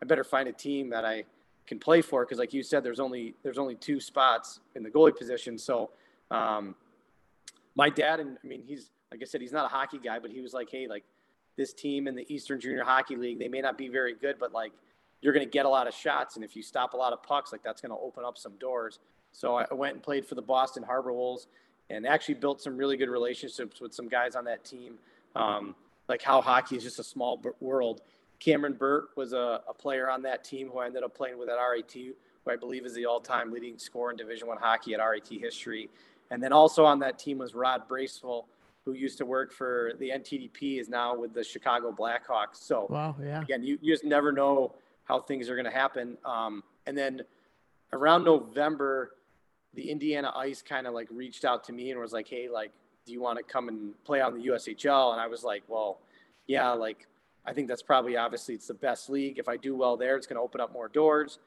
I 0.00 0.04
better 0.04 0.22
find 0.22 0.48
a 0.48 0.52
team 0.52 0.90
that 0.90 1.04
I 1.04 1.24
can 1.66 1.80
play 1.80 2.02
for 2.02 2.24
because, 2.24 2.38
like 2.38 2.52
you 2.52 2.62
said, 2.62 2.84
there's 2.84 3.00
only 3.00 3.34
there's 3.42 3.58
only 3.58 3.74
two 3.74 3.98
spots 3.98 4.60
in 4.76 4.84
the 4.84 4.90
goalie 4.90 5.16
position. 5.16 5.58
So 5.58 5.90
um, 6.30 6.76
my 7.74 7.90
dad, 7.90 8.20
and 8.20 8.38
I 8.42 8.46
mean, 8.46 8.62
he's 8.64 8.90
like 9.10 9.22
I 9.22 9.24
said, 9.24 9.40
he's 9.40 9.52
not 9.52 9.64
a 9.64 9.68
hockey 9.68 9.98
guy, 9.98 10.20
but 10.20 10.30
he 10.30 10.40
was 10.40 10.52
like, 10.54 10.70
hey, 10.70 10.86
like 10.86 11.02
this 11.56 11.72
team 11.72 12.06
in 12.06 12.14
the 12.14 12.32
Eastern 12.32 12.60
Junior 12.60 12.84
Hockey 12.84 13.16
League, 13.16 13.40
they 13.40 13.48
may 13.48 13.60
not 13.60 13.76
be 13.76 13.88
very 13.88 14.14
good, 14.14 14.36
but 14.38 14.52
like 14.52 14.72
you're 15.20 15.32
going 15.32 15.44
to 15.44 15.50
get 15.50 15.66
a 15.66 15.68
lot 15.68 15.88
of 15.88 15.94
shots, 15.94 16.36
and 16.36 16.44
if 16.44 16.54
you 16.54 16.62
stop 16.62 16.94
a 16.94 16.96
lot 16.96 17.12
of 17.12 17.24
pucks, 17.24 17.50
like 17.50 17.64
that's 17.64 17.80
going 17.80 17.90
to 17.90 17.98
open 17.98 18.24
up 18.24 18.38
some 18.38 18.52
doors. 18.58 19.00
So 19.32 19.56
I 19.56 19.72
went 19.72 19.94
and 19.94 20.02
played 20.02 20.26
for 20.26 20.34
the 20.34 20.42
Boston 20.42 20.82
Harbor 20.82 21.12
Wolves, 21.12 21.46
and 21.90 22.06
actually 22.06 22.34
built 22.34 22.60
some 22.60 22.76
really 22.76 22.96
good 22.96 23.10
relationships 23.10 23.80
with 23.80 23.94
some 23.94 24.08
guys 24.08 24.34
on 24.34 24.44
that 24.44 24.64
team. 24.64 24.94
Um, 25.36 25.74
like 26.08 26.22
how 26.22 26.40
hockey 26.40 26.76
is 26.76 26.82
just 26.82 26.98
a 26.98 27.04
small 27.04 27.40
world. 27.60 28.02
Cameron 28.38 28.72
Burt 28.72 29.10
was 29.16 29.32
a, 29.32 29.60
a, 29.68 29.74
player 29.74 30.10
on 30.10 30.22
that 30.22 30.42
team 30.42 30.68
who 30.68 30.80
I 30.80 30.86
ended 30.86 31.04
up 31.04 31.14
playing 31.14 31.38
with 31.38 31.48
at 31.48 31.56
RIT, 31.56 31.92
who 31.92 32.50
I 32.50 32.56
believe 32.56 32.84
is 32.84 32.94
the 32.94 33.06
all-time 33.06 33.52
leading 33.52 33.78
scorer 33.78 34.10
in 34.10 34.16
Division 34.16 34.48
One 34.48 34.58
hockey 34.58 34.94
at 34.94 35.00
RIT 35.00 35.28
history. 35.28 35.88
And 36.30 36.42
then 36.42 36.52
also 36.52 36.84
on 36.84 36.98
that 37.00 37.18
team 37.18 37.38
was 37.38 37.54
Rod 37.54 37.86
Bracewell, 37.88 38.48
who 38.84 38.94
used 38.94 39.16
to 39.18 39.26
work 39.26 39.52
for 39.52 39.92
the 40.00 40.10
NTDP, 40.10 40.80
is 40.80 40.88
now 40.88 41.16
with 41.16 41.34
the 41.34 41.44
Chicago 41.44 41.92
Blackhawks. 41.92 42.56
So 42.56 42.86
wow, 42.90 43.14
yeah. 43.22 43.42
Again, 43.42 43.62
you, 43.62 43.78
you 43.80 43.92
just 43.92 44.04
never 44.04 44.32
know 44.32 44.74
how 45.04 45.20
things 45.20 45.48
are 45.48 45.54
going 45.54 45.66
to 45.66 45.70
happen. 45.70 46.18
Um, 46.24 46.64
and 46.86 46.98
then 46.98 47.22
around 47.92 48.24
November, 48.24 49.12
the 49.74 49.90
Indiana 49.90 50.32
Ice 50.36 50.62
kind 50.62 50.86
of 50.86 50.94
like 50.94 51.08
reached 51.10 51.44
out 51.44 51.64
to 51.64 51.72
me 51.72 51.90
and 51.90 52.00
was 52.00 52.12
like, 52.12 52.28
"Hey, 52.28 52.48
like, 52.48 52.72
do 53.06 53.12
you 53.12 53.20
want 53.20 53.38
to 53.38 53.44
come 53.44 53.68
and 53.68 53.92
play 54.04 54.20
on 54.20 54.34
the 54.34 54.46
USHL?" 54.46 55.12
And 55.12 55.20
I 55.20 55.26
was 55.26 55.44
like, 55.44 55.62
"Well, 55.68 55.98
yeah, 56.46 56.70
like, 56.72 57.06
I 57.46 57.52
think 57.52 57.68
that's 57.68 57.82
probably 57.82 58.16
obviously 58.16 58.54
it's 58.54 58.66
the 58.66 58.74
best 58.74 59.08
league. 59.10 59.38
If 59.38 59.48
I 59.48 59.56
do 59.56 59.74
well 59.74 59.96
there, 59.96 60.16
it's 60.16 60.26
going 60.26 60.36
to 60.36 60.42
open 60.42 60.60
up 60.60 60.72
more 60.72 60.88
doors." 60.88 61.38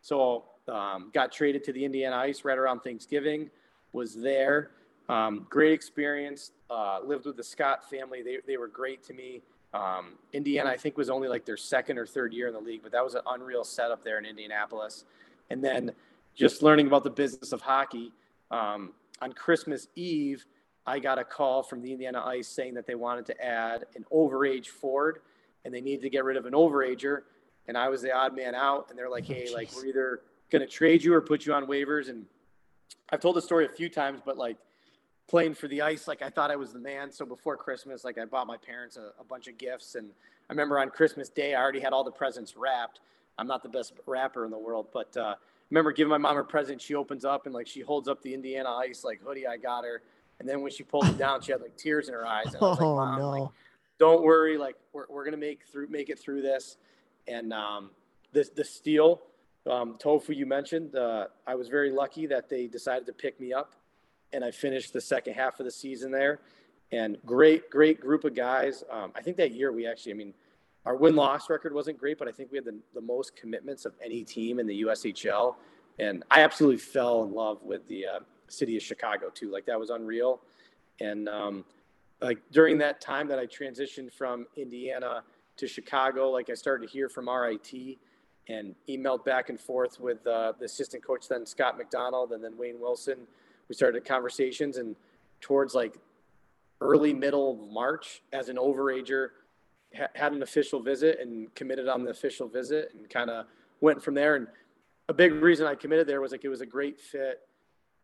So 0.00 0.44
um, 0.68 1.10
got 1.12 1.32
traded 1.32 1.64
to 1.64 1.72
the 1.72 1.84
Indiana 1.84 2.16
Ice 2.16 2.44
right 2.44 2.58
around 2.58 2.80
Thanksgiving. 2.80 3.50
Was 3.92 4.14
there, 4.14 4.70
um, 5.08 5.46
great 5.48 5.72
experience. 5.72 6.52
Uh, 6.68 7.00
lived 7.04 7.26
with 7.26 7.36
the 7.36 7.44
Scott 7.44 7.88
family. 7.88 8.22
They 8.22 8.38
they 8.46 8.56
were 8.56 8.68
great 8.68 9.02
to 9.04 9.14
me. 9.14 9.42
Um, 9.74 10.14
Indiana, 10.32 10.70
I 10.70 10.76
think, 10.76 10.96
was 10.96 11.10
only 11.10 11.28
like 11.28 11.44
their 11.44 11.56
second 11.56 11.98
or 11.98 12.06
third 12.06 12.32
year 12.32 12.48
in 12.48 12.54
the 12.54 12.60
league, 12.60 12.82
but 12.82 12.92
that 12.92 13.04
was 13.04 13.14
an 13.14 13.22
unreal 13.26 13.64
setup 13.64 14.02
there 14.02 14.18
in 14.18 14.24
Indianapolis. 14.24 15.04
And 15.50 15.62
then 15.62 15.92
just 16.38 16.62
learning 16.62 16.86
about 16.86 17.02
the 17.02 17.10
business 17.10 17.52
of 17.52 17.60
hockey. 17.60 18.12
Um, 18.50 18.92
on 19.20 19.32
Christmas 19.32 19.88
Eve, 19.96 20.46
I 20.86 21.00
got 21.00 21.18
a 21.18 21.24
call 21.24 21.64
from 21.64 21.82
the 21.82 21.90
Indiana 21.90 22.22
Ice 22.24 22.46
saying 22.46 22.74
that 22.74 22.86
they 22.86 22.94
wanted 22.94 23.26
to 23.26 23.44
add 23.44 23.86
an 23.96 24.04
overage 24.12 24.68
Ford 24.68 25.18
and 25.64 25.74
they 25.74 25.80
needed 25.80 26.02
to 26.02 26.10
get 26.10 26.24
rid 26.24 26.36
of 26.36 26.46
an 26.46 26.52
overager. 26.52 27.22
And 27.66 27.76
I 27.76 27.88
was 27.88 28.00
the 28.00 28.12
odd 28.12 28.36
man 28.36 28.54
out. 28.54 28.86
And 28.88 28.98
they're 28.98 29.10
like, 29.10 29.24
oh, 29.28 29.34
hey, 29.34 29.46
geez. 29.46 29.52
like, 29.52 29.68
we're 29.74 29.86
either 29.86 30.20
going 30.50 30.62
to 30.62 30.68
trade 30.68 31.02
you 31.02 31.12
or 31.12 31.20
put 31.20 31.44
you 31.44 31.52
on 31.52 31.66
waivers. 31.66 32.08
And 32.08 32.24
I've 33.10 33.20
told 33.20 33.34
the 33.34 33.42
story 33.42 33.66
a 33.66 33.68
few 33.68 33.88
times, 33.88 34.20
but 34.24 34.38
like 34.38 34.56
playing 35.26 35.54
for 35.54 35.66
the 35.66 35.82
Ice, 35.82 36.06
like, 36.06 36.22
I 36.22 36.30
thought 36.30 36.52
I 36.52 36.56
was 36.56 36.72
the 36.72 36.78
man. 36.78 37.10
So 37.10 37.26
before 37.26 37.56
Christmas, 37.56 38.04
like, 38.04 38.16
I 38.16 38.24
bought 38.24 38.46
my 38.46 38.56
parents 38.56 38.96
a, 38.96 39.10
a 39.20 39.24
bunch 39.24 39.48
of 39.48 39.58
gifts. 39.58 39.96
And 39.96 40.08
I 40.48 40.52
remember 40.52 40.78
on 40.78 40.88
Christmas 40.90 41.28
Day, 41.28 41.54
I 41.54 41.60
already 41.60 41.80
had 41.80 41.92
all 41.92 42.04
the 42.04 42.12
presents 42.12 42.56
wrapped. 42.56 43.00
I'm 43.36 43.48
not 43.48 43.64
the 43.64 43.68
best 43.68 43.92
rapper 44.06 44.44
in 44.44 44.52
the 44.52 44.58
world, 44.58 44.86
but 44.92 45.14
uh, 45.16 45.34
remember 45.70 45.92
giving 45.92 46.10
my 46.10 46.18
mom 46.18 46.36
a 46.36 46.44
present. 46.44 46.80
She 46.80 46.94
opens 46.94 47.24
up 47.24 47.46
and 47.46 47.54
like 47.54 47.66
she 47.66 47.80
holds 47.80 48.08
up 48.08 48.22
the 48.22 48.34
Indiana 48.34 48.70
Ice 48.70 49.04
like 49.04 49.20
hoodie 49.22 49.46
I 49.46 49.56
got 49.56 49.84
her. 49.84 50.02
And 50.40 50.48
then 50.48 50.60
when 50.62 50.70
she 50.70 50.84
pulled 50.84 51.06
it 51.06 51.18
down, 51.18 51.40
she 51.40 51.52
had 51.52 51.60
like 51.60 51.76
tears 51.76 52.08
in 52.08 52.14
her 52.14 52.26
eyes. 52.26 52.46
And 52.46 52.56
I 52.56 52.60
was 52.60 52.78
like, 52.78 52.80
oh, 52.86 53.16
no. 53.16 53.30
like, 53.30 53.50
don't 53.98 54.22
worry, 54.22 54.56
like 54.56 54.76
we're, 54.92 55.06
we're 55.08 55.24
gonna 55.24 55.36
make 55.36 55.66
through 55.70 55.88
make 55.88 56.08
it 56.08 56.18
through 56.18 56.42
this. 56.42 56.76
And 57.26 57.52
um, 57.52 57.90
the 58.32 58.48
the 58.54 58.64
steel 58.64 59.22
um, 59.68 59.96
tofu 59.98 60.32
you 60.32 60.46
mentioned, 60.46 60.94
uh, 60.94 61.26
I 61.46 61.54
was 61.54 61.68
very 61.68 61.90
lucky 61.90 62.26
that 62.26 62.48
they 62.48 62.66
decided 62.66 63.06
to 63.06 63.12
pick 63.12 63.40
me 63.40 63.52
up, 63.52 63.74
and 64.32 64.44
I 64.44 64.50
finished 64.50 64.92
the 64.92 65.00
second 65.00 65.34
half 65.34 65.60
of 65.60 65.66
the 65.66 65.72
season 65.72 66.10
there. 66.10 66.40
And 66.90 67.18
great, 67.26 67.68
great 67.68 68.00
group 68.00 68.24
of 68.24 68.34
guys. 68.34 68.82
Um, 68.90 69.12
I 69.14 69.20
think 69.20 69.36
that 69.36 69.52
year 69.52 69.72
we 69.72 69.86
actually, 69.86 70.12
I 70.12 70.14
mean, 70.14 70.34
our 70.86 70.96
win 70.96 71.16
loss 71.16 71.50
record 71.50 71.74
wasn't 71.74 71.98
great, 71.98 72.18
but 72.18 72.28
I 72.28 72.32
think 72.32 72.50
we 72.50 72.58
had 72.58 72.64
the, 72.64 72.78
the 72.94 73.00
most 73.00 73.36
commitments 73.36 73.84
of 73.84 73.94
any 74.02 74.24
team 74.24 74.58
in 74.58 74.66
the 74.66 74.82
USHL. 74.82 75.56
And 75.98 76.24
I 76.30 76.42
absolutely 76.42 76.78
fell 76.78 77.24
in 77.24 77.32
love 77.32 77.62
with 77.62 77.86
the 77.88 78.06
uh, 78.06 78.20
city 78.46 78.76
of 78.76 78.82
Chicago 78.82 79.30
too. 79.30 79.50
Like 79.50 79.66
that 79.66 79.78
was 79.78 79.90
unreal. 79.90 80.40
And 81.00 81.28
um, 81.28 81.64
like 82.20 82.38
during 82.50 82.78
that 82.78 83.00
time 83.00 83.28
that 83.28 83.38
I 83.38 83.46
transitioned 83.46 84.12
from 84.12 84.46
Indiana 84.56 85.22
to 85.56 85.66
Chicago, 85.66 86.30
like 86.30 86.50
I 86.50 86.54
started 86.54 86.86
to 86.86 86.92
hear 86.92 87.08
from 87.08 87.28
RIT 87.28 87.98
and 88.48 88.74
emailed 88.88 89.24
back 89.24 89.50
and 89.50 89.60
forth 89.60 90.00
with 90.00 90.26
uh, 90.26 90.52
the 90.58 90.64
assistant 90.64 91.04
coach 91.04 91.28
then 91.28 91.44
Scott 91.44 91.76
McDonald 91.76 92.32
and 92.32 92.42
then 92.42 92.56
Wayne 92.56 92.80
Wilson. 92.80 93.18
We 93.68 93.74
started 93.74 94.04
conversations 94.04 94.78
and 94.78 94.96
towards 95.40 95.74
like 95.74 95.98
early 96.80 97.12
middle 97.12 97.52
of 97.52 97.72
March 97.72 98.22
as 98.32 98.48
an 98.48 98.56
overager 98.56 99.30
ha- 99.96 100.08
had 100.14 100.32
an 100.32 100.42
official 100.42 100.80
visit 100.80 101.18
and 101.20 101.54
committed 101.54 101.88
on 101.88 102.04
the 102.04 102.10
official 102.10 102.48
visit 102.48 102.92
and 102.96 103.08
kind 103.08 103.30
of 103.30 103.46
went 103.80 104.02
from 104.02 104.14
there. 104.14 104.36
And 104.36 104.46
a 105.08 105.14
big 105.14 105.32
reason 105.32 105.66
I 105.66 105.74
committed 105.74 106.06
there 106.06 106.20
was 106.20 106.32
like 106.32 106.44
it 106.44 106.48
was 106.48 106.60
a 106.60 106.66
great 106.66 107.00
fit 107.00 107.40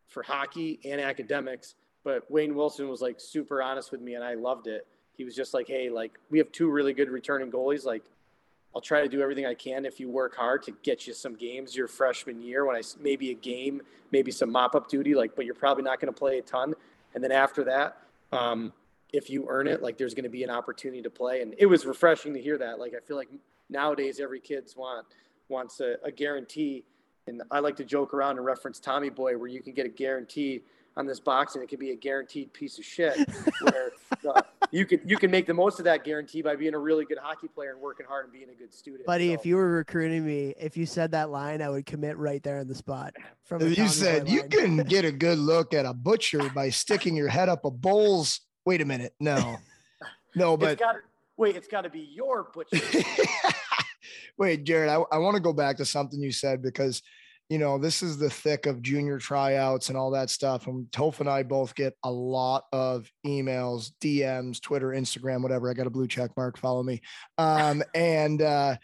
for 0.09 0.23
hockey 0.23 0.81
and 0.85 1.01
academics. 1.01 1.75
But 2.05 2.31
Wayne 2.31 2.55
Wilson 2.55 2.89
was 2.89 3.01
like 3.01 3.19
super 3.19 3.63
honest 3.63 3.91
with 3.91 4.01
me, 4.01 4.15
and 4.15 4.23
I 4.23 4.35
loved 4.35 4.67
it. 4.67 4.87
He 5.17 5.25
was 5.25 5.35
just 5.35 5.55
like, 5.55 5.67
"Hey, 5.67 5.89
like 5.89 6.19
we 6.31 6.39
have 6.39 6.53
two 6.53 6.71
really 6.71 6.93
good 6.93 7.09
returning 7.09 7.51
goalies. 7.51 7.85
Like, 7.85 8.03
I'll 8.75 8.83
try 8.83 9.01
to 9.01 9.09
do 9.09 9.23
everything 9.23 9.47
I 9.47 9.55
can 9.55 9.87
if 9.87 9.99
you 9.99 10.11
work 10.11 10.35
hard 10.37 10.63
to 10.65 10.73
get 10.83 11.07
you 11.07 11.15
some 11.15 11.35
games 11.35 11.75
your 11.75 11.89
freshman 11.89 12.43
year. 12.43 12.67
When 12.67 12.77
I 12.77 12.83
maybe 13.01 13.31
a 13.31 13.35
game, 13.35 13.81
maybe 14.11 14.31
some 14.31 14.51
mop 14.51 14.75
up 14.75 14.89
duty, 14.89 15.15
like, 15.15 15.35
but 15.35 15.47
you're 15.47 15.55
probably 15.55 15.85
not 15.85 16.01
going 16.01 16.13
to 16.13 16.19
play 16.19 16.39
a 16.39 16.43
ton. 16.43 16.75
And 17.15 17.23
then 17.23 17.33
after 17.33 17.65
that, 17.65 17.99
um, 18.33 18.73
if 19.15 19.31
you 19.31 19.47
earn 19.49 19.69
it, 19.69 19.81
like 19.81 19.97
there's 19.97 20.13
going 20.13 20.25
to 20.25 20.31
be 20.31 20.43
an 20.43 20.51
opportunity 20.51 21.01
to 21.01 21.11
play. 21.11 21.41
And 21.41 21.55
it 21.57 21.67
was 21.67 21.87
refreshing 21.87 22.35
to 22.35 22.41
hear 22.43 22.59
that. 22.59 22.81
Like 22.81 22.95
I 22.95 23.01
feel 23.01 23.17
like 23.17 23.29
nowadays 23.71 24.19
every 24.19 24.41
kid's 24.41 24.77
want 24.77 25.07
wants 25.49 25.81
a, 25.81 25.97
a 26.03 26.11
guarantee. 26.11 26.85
And 27.29 27.43
I 27.51 27.61
like 27.61 27.77
to 27.77 27.85
joke 27.85 28.13
around 28.13 28.37
and 28.39 28.45
reference 28.45 28.81
Tommy 28.81 29.11
Boy, 29.11 29.39
where 29.39 29.49
you 29.49 29.63
can 29.63 29.73
get 29.73 29.87
a 29.87 29.91
guarantee 29.91 30.63
on 30.97 31.07
this 31.07 31.21
box, 31.21 31.55
and 31.55 31.65
it 31.65 31.69
can 31.69 31.79
be 31.79 31.91
a 31.91 31.97
guaranteed 31.97 32.53
piece 32.53 32.79
of 32.79 32.85
shit. 32.85 33.17
where 33.63 33.93
uh, 34.29 34.43
you 34.71 34.85
can 34.85 35.01
you 35.07 35.17
can 35.17 35.31
make 35.31 35.47
the 35.47 35.55
most 35.55 35.79
of 35.79 35.85
that 35.85 36.05
guarantee 36.05 36.43
by 36.43 36.57
being 36.57 36.75
a 36.75 36.79
really 36.79 37.05
good 37.05 37.19
hockey 37.19 37.49
player 37.49 37.71
and 37.71 37.81
working 37.81 38.05
hard 38.07 38.25
and 38.25 38.33
being 38.33 38.51
a 38.51 38.55
good 38.55 38.75
student. 38.75 39.07
Buddy, 39.07 39.29
so. 39.29 39.35
if 39.35 39.47
you 39.47 39.57
were 39.57 39.71
recruiting 39.71 40.27
me, 40.27 40.55
if 40.59 40.77
you 40.77 40.87
said 40.87 41.13
that 41.13 41.31
line, 41.31 41.63
I 41.63 41.71
would 41.71 41.87
commit 41.87 42.19
right 42.19 42.43
there 42.43 42.59
in 42.59 42.69
the 42.69 42.75
spot. 42.75 43.15
From 43.45 43.63
you 43.63 43.89
said 43.89 44.29
you 44.29 44.43
can 44.45 44.79
get 44.79 45.05
a 45.05 45.13
good 45.27 45.39
look 45.39 45.73
at 45.73 45.87
a 45.87 45.95
butcher 45.95 46.51
by 46.51 46.71
sticking 46.71 47.17
your 47.17 47.29
head 47.29 47.49
up 47.49 47.65
a 47.65 47.71
bowl's 47.71 48.41
wait 48.65 48.81
a 48.81 48.85
minute. 48.85 49.15
No, 49.21 49.59
no, 50.35 50.57
but 50.57 50.73
it's 50.73 50.81
gotta, 50.81 51.01
wait, 51.37 51.57
it's 51.57 51.69
got 51.69 51.83
to 51.83 51.91
be 51.91 52.01
your 52.01 52.51
butcher. 52.53 52.81
wait, 54.39 54.65
Jared, 54.65 54.91
I, 54.91 55.03
I 55.13 55.19
want 55.19 55.35
to 55.37 55.43
go 55.43 55.53
back 55.53 55.77
to 55.79 55.85
something 55.85 56.21
you 56.21 56.33
said 56.33 56.63
because, 56.63 57.03
you 57.49 57.59
know, 57.59 57.79
this 57.79 58.03
is 58.03 58.19
the 58.19 58.31
thick 58.31 58.67
of 58.67 58.83
junior 58.83 59.19
tryouts 59.19 59.89
and 59.89 59.99
all 59.99 60.11
that 60.13 60.31
stuff. 60.31 60.67
And 60.67 60.87
Toph 60.91 61.21
and 61.21 61.29
I 61.29 61.43
both 61.43 61.75
get 61.75 61.95
a 62.03 62.11
lot 62.11 62.65
of 62.73 63.11
emails, 63.27 63.91
DMs, 64.01 64.61
Twitter, 64.61 64.89
Instagram, 64.89 65.43
whatever. 65.43 65.71
I 65.71 65.75
got 65.75 65.87
a 65.87 65.91
blue 65.91 66.09
check 66.09 66.31
mark. 66.37 66.59
Follow 66.59 66.83
me. 66.83 67.03
Um, 67.39 67.83
and, 67.95 68.41
uh, 68.41 68.77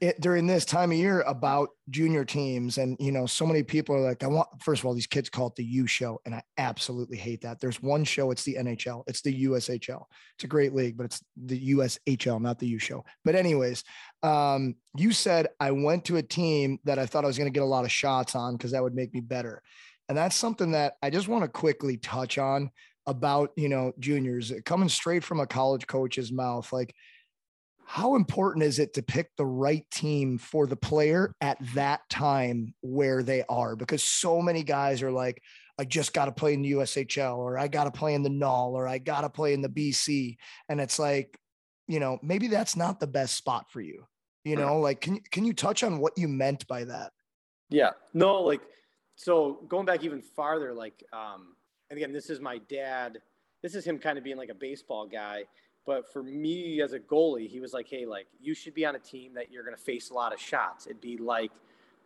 it, 0.00 0.20
during 0.20 0.46
this 0.46 0.64
time 0.64 0.92
of 0.92 0.98
year 0.98 1.22
about 1.22 1.70
junior 1.88 2.24
teams. 2.24 2.78
And 2.78 2.96
you 3.00 3.10
know 3.10 3.26
so 3.26 3.44
many 3.44 3.62
people 3.62 3.96
are 3.96 4.00
like 4.00 4.22
i 4.22 4.26
want 4.28 4.48
first 4.62 4.82
of 4.82 4.86
all 4.86 4.94
these 4.94 5.06
kids 5.06 5.28
call 5.28 5.48
it 5.48 5.56
the 5.56 5.64
u 5.64 5.86
show 5.86 6.20
and 6.24 6.34
i 6.34 6.42
absolutely 6.58 7.16
hate 7.16 7.40
that. 7.42 7.60
There's 7.60 7.82
one 7.82 8.04
show 8.04 8.30
it's 8.30 8.44
the 8.44 8.56
nhl 8.60 9.02
it's 9.06 9.22
the 9.22 9.44
ushl 9.46 10.04
it's 10.34 10.44
a 10.44 10.46
great 10.46 10.74
league 10.74 10.96
but 10.96 11.06
it's 11.06 11.22
the 11.36 11.74
ushl 11.74 12.40
not 12.40 12.58
the 12.58 12.68
u 12.68 12.78
show. 12.78 13.04
But 13.24 13.34
anyways 13.34 13.82
um, 14.22 14.76
you 14.96 15.12
said 15.12 15.48
i 15.58 15.70
went 15.70 16.04
to 16.04 16.18
a 16.18 16.22
team 16.22 16.78
that 16.84 16.98
i 16.98 17.06
thought 17.06 17.24
i 17.24 17.28
was 17.28 17.38
going 17.38 17.50
to 17.50 17.56
get 17.56 17.62
a 17.62 17.66
lot 17.66 17.84
of 17.84 17.92
shots 17.92 18.34
on 18.34 18.56
because 18.56 18.72
that 18.72 18.82
would 18.82 18.94
make 18.94 19.12
me 19.12 19.20
better. 19.20 19.62
And 20.08 20.16
that's 20.16 20.36
something 20.36 20.72
that 20.72 20.94
i 21.02 21.10
just 21.10 21.28
want 21.28 21.42
to 21.42 21.48
quickly 21.48 21.96
touch 21.96 22.38
on 22.38 22.70
about 23.06 23.50
you 23.56 23.68
know 23.68 23.92
juniors 23.98 24.52
coming 24.64 24.88
straight 24.88 25.24
from 25.24 25.40
a 25.40 25.46
college 25.46 25.86
coach's 25.86 26.30
mouth. 26.30 26.72
Like 26.72 26.94
how 27.90 28.14
important 28.14 28.62
is 28.62 28.78
it 28.78 28.94
to 28.94 29.02
pick 29.02 29.34
the 29.36 29.44
right 29.44 29.84
team 29.90 30.38
for 30.38 30.64
the 30.68 30.76
player 30.76 31.34
at 31.40 31.58
that 31.74 32.08
time 32.08 32.72
where 32.82 33.24
they 33.24 33.42
are? 33.48 33.74
Because 33.74 34.04
so 34.04 34.40
many 34.40 34.62
guys 34.62 35.02
are 35.02 35.10
like, 35.10 35.42
I 35.76 35.86
just 35.86 36.12
got 36.12 36.26
to 36.26 36.32
play 36.32 36.54
in 36.54 36.62
the 36.62 36.70
USHL 36.70 37.38
or 37.38 37.58
I 37.58 37.66
got 37.66 37.84
to 37.84 37.90
play 37.90 38.14
in 38.14 38.22
the 38.22 38.30
NAHL 38.30 38.74
or 38.74 38.86
I 38.86 38.98
got 38.98 39.22
to 39.22 39.28
play 39.28 39.54
in 39.54 39.60
the 39.60 39.68
BC. 39.68 40.36
And 40.68 40.80
it's 40.80 41.00
like, 41.00 41.36
you 41.88 41.98
know, 41.98 42.20
maybe 42.22 42.46
that's 42.46 42.76
not 42.76 43.00
the 43.00 43.08
best 43.08 43.34
spot 43.36 43.72
for 43.72 43.80
you. 43.80 44.04
You 44.44 44.54
know, 44.54 44.78
like 44.78 45.00
can 45.00 45.18
can 45.32 45.44
you 45.44 45.52
touch 45.52 45.82
on 45.82 45.98
what 45.98 46.16
you 46.16 46.28
meant 46.28 46.68
by 46.68 46.84
that? 46.84 47.10
Yeah. 47.70 47.90
No, 48.14 48.40
like 48.40 48.60
so 49.16 49.64
going 49.68 49.84
back 49.84 50.04
even 50.04 50.22
farther, 50.22 50.72
like 50.72 51.02
um, 51.12 51.56
and 51.90 51.96
again, 51.96 52.12
this 52.12 52.30
is 52.30 52.38
my 52.40 52.58
dad. 52.68 53.18
This 53.64 53.74
is 53.74 53.84
him 53.84 53.98
kind 53.98 54.16
of 54.16 54.22
being 54.22 54.36
like 54.36 54.48
a 54.48 54.54
baseball 54.54 55.08
guy. 55.08 55.42
But 55.90 56.12
for 56.12 56.22
me 56.22 56.80
as 56.82 56.92
a 56.92 57.00
goalie, 57.00 57.48
he 57.48 57.58
was 57.58 57.72
like, 57.72 57.88
hey, 57.88 58.06
like 58.06 58.28
you 58.40 58.54
should 58.54 58.74
be 58.74 58.86
on 58.86 58.94
a 58.94 58.98
team 59.00 59.34
that 59.34 59.50
you're 59.50 59.64
going 59.64 59.74
to 59.74 59.82
face 59.82 60.10
a 60.10 60.14
lot 60.14 60.32
of 60.32 60.38
shots. 60.38 60.86
It'd 60.86 61.00
be 61.00 61.16
like 61.16 61.50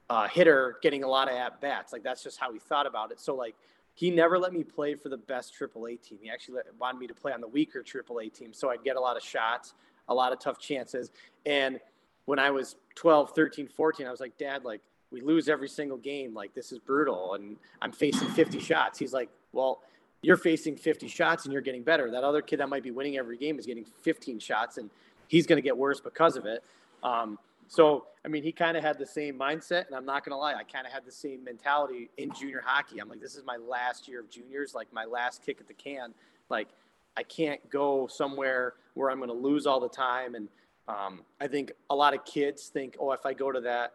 a 0.08 0.26
hitter 0.26 0.78
getting 0.80 1.04
a 1.04 1.06
lot 1.06 1.28
of 1.28 1.34
at 1.34 1.60
bats. 1.60 1.92
Like 1.92 2.02
that's 2.02 2.22
just 2.22 2.40
how 2.40 2.50
he 2.50 2.58
thought 2.58 2.86
about 2.86 3.12
it. 3.12 3.20
So 3.20 3.34
like 3.34 3.54
he 3.92 4.10
never 4.10 4.38
let 4.38 4.54
me 4.54 4.64
play 4.64 4.94
for 4.94 5.10
the 5.10 5.18
best 5.18 5.54
AAA 5.60 6.00
team. 6.00 6.16
He 6.22 6.30
actually 6.30 6.54
let, 6.54 6.64
wanted 6.80 6.98
me 6.98 7.06
to 7.08 7.12
play 7.12 7.34
on 7.34 7.42
the 7.42 7.46
weaker 7.46 7.82
AAA 7.82 8.32
team. 8.32 8.54
So 8.54 8.70
I'd 8.70 8.82
get 8.84 8.96
a 8.96 9.00
lot 9.00 9.18
of 9.18 9.22
shots, 9.22 9.74
a 10.08 10.14
lot 10.14 10.32
of 10.32 10.38
tough 10.38 10.58
chances. 10.58 11.12
And 11.44 11.78
when 12.24 12.38
I 12.38 12.50
was 12.52 12.76
12, 12.94 13.32
13, 13.34 13.68
14, 13.68 14.06
I 14.06 14.10
was 14.10 14.20
like, 14.20 14.38
Dad, 14.38 14.64
like 14.64 14.80
we 15.10 15.20
lose 15.20 15.50
every 15.50 15.68
single 15.68 15.98
game. 15.98 16.32
Like 16.32 16.54
this 16.54 16.72
is 16.72 16.78
brutal. 16.78 17.34
And 17.34 17.58
I'm 17.82 17.92
facing 17.92 18.28
50 18.28 18.60
shots. 18.60 18.98
He's 18.98 19.12
like, 19.12 19.28
well, 19.52 19.82
you're 20.24 20.36
facing 20.36 20.76
50 20.76 21.08
shots 21.08 21.44
and 21.44 21.52
you're 21.52 21.62
getting 21.62 21.82
better. 21.82 22.10
That 22.10 22.24
other 22.24 22.42
kid 22.42 22.60
that 22.60 22.68
might 22.68 22.82
be 22.82 22.90
winning 22.90 23.16
every 23.16 23.36
game 23.36 23.58
is 23.58 23.66
getting 23.66 23.84
15 24.02 24.38
shots 24.38 24.78
and 24.78 24.90
he's 25.28 25.46
going 25.46 25.56
to 25.56 25.62
get 25.62 25.76
worse 25.76 26.00
because 26.00 26.36
of 26.36 26.46
it. 26.46 26.62
Um, 27.02 27.38
so, 27.68 28.06
I 28.24 28.28
mean, 28.28 28.42
he 28.42 28.52
kind 28.52 28.76
of 28.76 28.84
had 28.84 28.98
the 28.98 29.06
same 29.06 29.38
mindset, 29.38 29.86
and 29.86 29.96
I'm 29.96 30.04
not 30.04 30.24
going 30.24 30.32
to 30.32 30.36
lie, 30.36 30.54
I 30.54 30.64
kind 30.64 30.86
of 30.86 30.92
had 30.92 31.04
the 31.04 31.12
same 31.12 31.42
mentality 31.44 32.10
in 32.18 32.32
junior 32.32 32.62
hockey. 32.64 33.00
I'm 33.00 33.08
like, 33.08 33.20
this 33.20 33.36
is 33.36 33.44
my 33.44 33.56
last 33.56 34.06
year 34.06 34.20
of 34.20 34.30
juniors, 34.30 34.74
like 34.74 34.92
my 34.92 35.04
last 35.04 35.42
kick 35.44 35.58
at 35.60 35.66
the 35.66 35.74
can. 35.74 36.14
Like, 36.48 36.68
I 37.16 37.22
can't 37.22 37.68
go 37.70 38.06
somewhere 38.06 38.74
where 38.94 39.10
I'm 39.10 39.18
going 39.18 39.28
to 39.28 39.34
lose 39.34 39.66
all 39.66 39.80
the 39.80 39.88
time. 39.88 40.34
And 40.34 40.48
um, 40.88 41.20
I 41.40 41.46
think 41.46 41.72
a 41.90 41.94
lot 41.94 42.14
of 42.14 42.24
kids 42.24 42.68
think, 42.68 42.96
oh, 43.00 43.12
if 43.12 43.24
I 43.24 43.32
go 43.32 43.52
to 43.52 43.60
that 43.60 43.94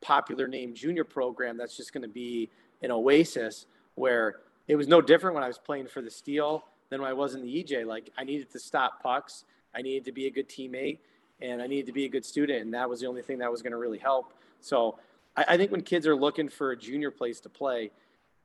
popular 0.00 0.46
name 0.46 0.74
junior 0.74 1.04
program, 1.04 1.56
that's 1.56 1.76
just 1.76 1.92
going 1.92 2.02
to 2.02 2.08
be 2.08 2.50
an 2.82 2.90
oasis 2.90 3.66
where 3.94 4.40
it 4.68 4.76
was 4.76 4.86
no 4.86 5.00
different 5.00 5.34
when 5.34 5.42
I 5.42 5.48
was 5.48 5.58
playing 5.58 5.88
for 5.88 6.02
the 6.02 6.10
Steel 6.10 6.64
than 6.90 7.00
when 7.00 7.10
I 7.10 7.14
was 7.14 7.34
in 7.34 7.42
the 7.42 7.64
EJ. 7.64 7.86
Like 7.86 8.10
I 8.16 8.24
needed 8.24 8.50
to 8.52 8.60
stop 8.60 9.02
pucks. 9.02 9.44
I 9.74 9.82
needed 9.82 10.04
to 10.04 10.12
be 10.12 10.26
a 10.26 10.30
good 10.30 10.48
teammate 10.48 10.98
and 11.40 11.62
I 11.62 11.66
needed 11.66 11.86
to 11.86 11.92
be 11.92 12.04
a 12.04 12.08
good 12.08 12.24
student. 12.24 12.62
And 12.62 12.74
that 12.74 12.88
was 12.88 13.00
the 13.00 13.06
only 13.06 13.22
thing 13.22 13.38
that 13.38 13.50
was 13.50 13.62
going 13.62 13.72
to 13.72 13.78
really 13.78 13.98
help. 13.98 14.34
So 14.60 14.98
I, 15.36 15.44
I, 15.48 15.56
think 15.56 15.70
when 15.70 15.82
kids 15.82 16.06
are 16.06 16.16
looking 16.16 16.48
for 16.48 16.72
a 16.72 16.76
junior 16.76 17.10
place 17.10 17.40
to 17.40 17.48
play, 17.48 17.90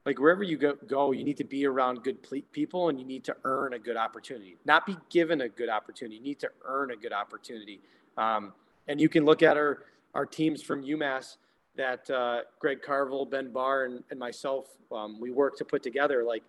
like 0.06 0.20
wherever 0.20 0.44
you 0.44 0.58
go, 0.58 0.76
go, 0.88 1.12
you 1.12 1.24
need 1.24 1.38
to 1.38 1.44
be 1.44 1.66
around 1.66 2.04
good 2.04 2.18
people 2.52 2.90
and 2.90 3.00
you 3.00 3.06
need 3.06 3.24
to 3.26 3.36
earn 3.46 3.74
a 3.74 3.80
good 3.80 3.98
opportunity, 3.98 4.58
not 4.66 4.86
be 4.86 4.98
given 5.10 5.42
a 5.42 5.50
good 5.50 5.70
opportunity. 5.70 6.18
You 6.18 6.24
need 6.24 6.40
to 6.40 6.52
earn 6.66 6.92
a 6.92 6.96
good 6.96 7.14
opportunity. 7.14 7.80
Um, 8.18 8.54
and 8.88 9.00
you 9.00 9.10
can 9.10 9.26
look 9.26 9.42
at 9.42 9.58
our, 9.58 9.84
our 10.14 10.26
teams 10.26 10.62
from 10.62 10.84
UMass 10.84 11.38
that 11.76 12.10
uh, 12.10 12.42
Greg 12.60 12.82
Carvel, 12.82 13.26
Ben 13.26 13.52
Barr, 13.52 13.86
and, 13.86 14.04
and 14.12 14.20
myself, 14.20 14.68
um, 14.92 15.20
we 15.20 15.32
worked 15.32 15.58
to 15.58 15.66
put 15.66 15.82
together. 15.82 16.24
Like 16.24 16.44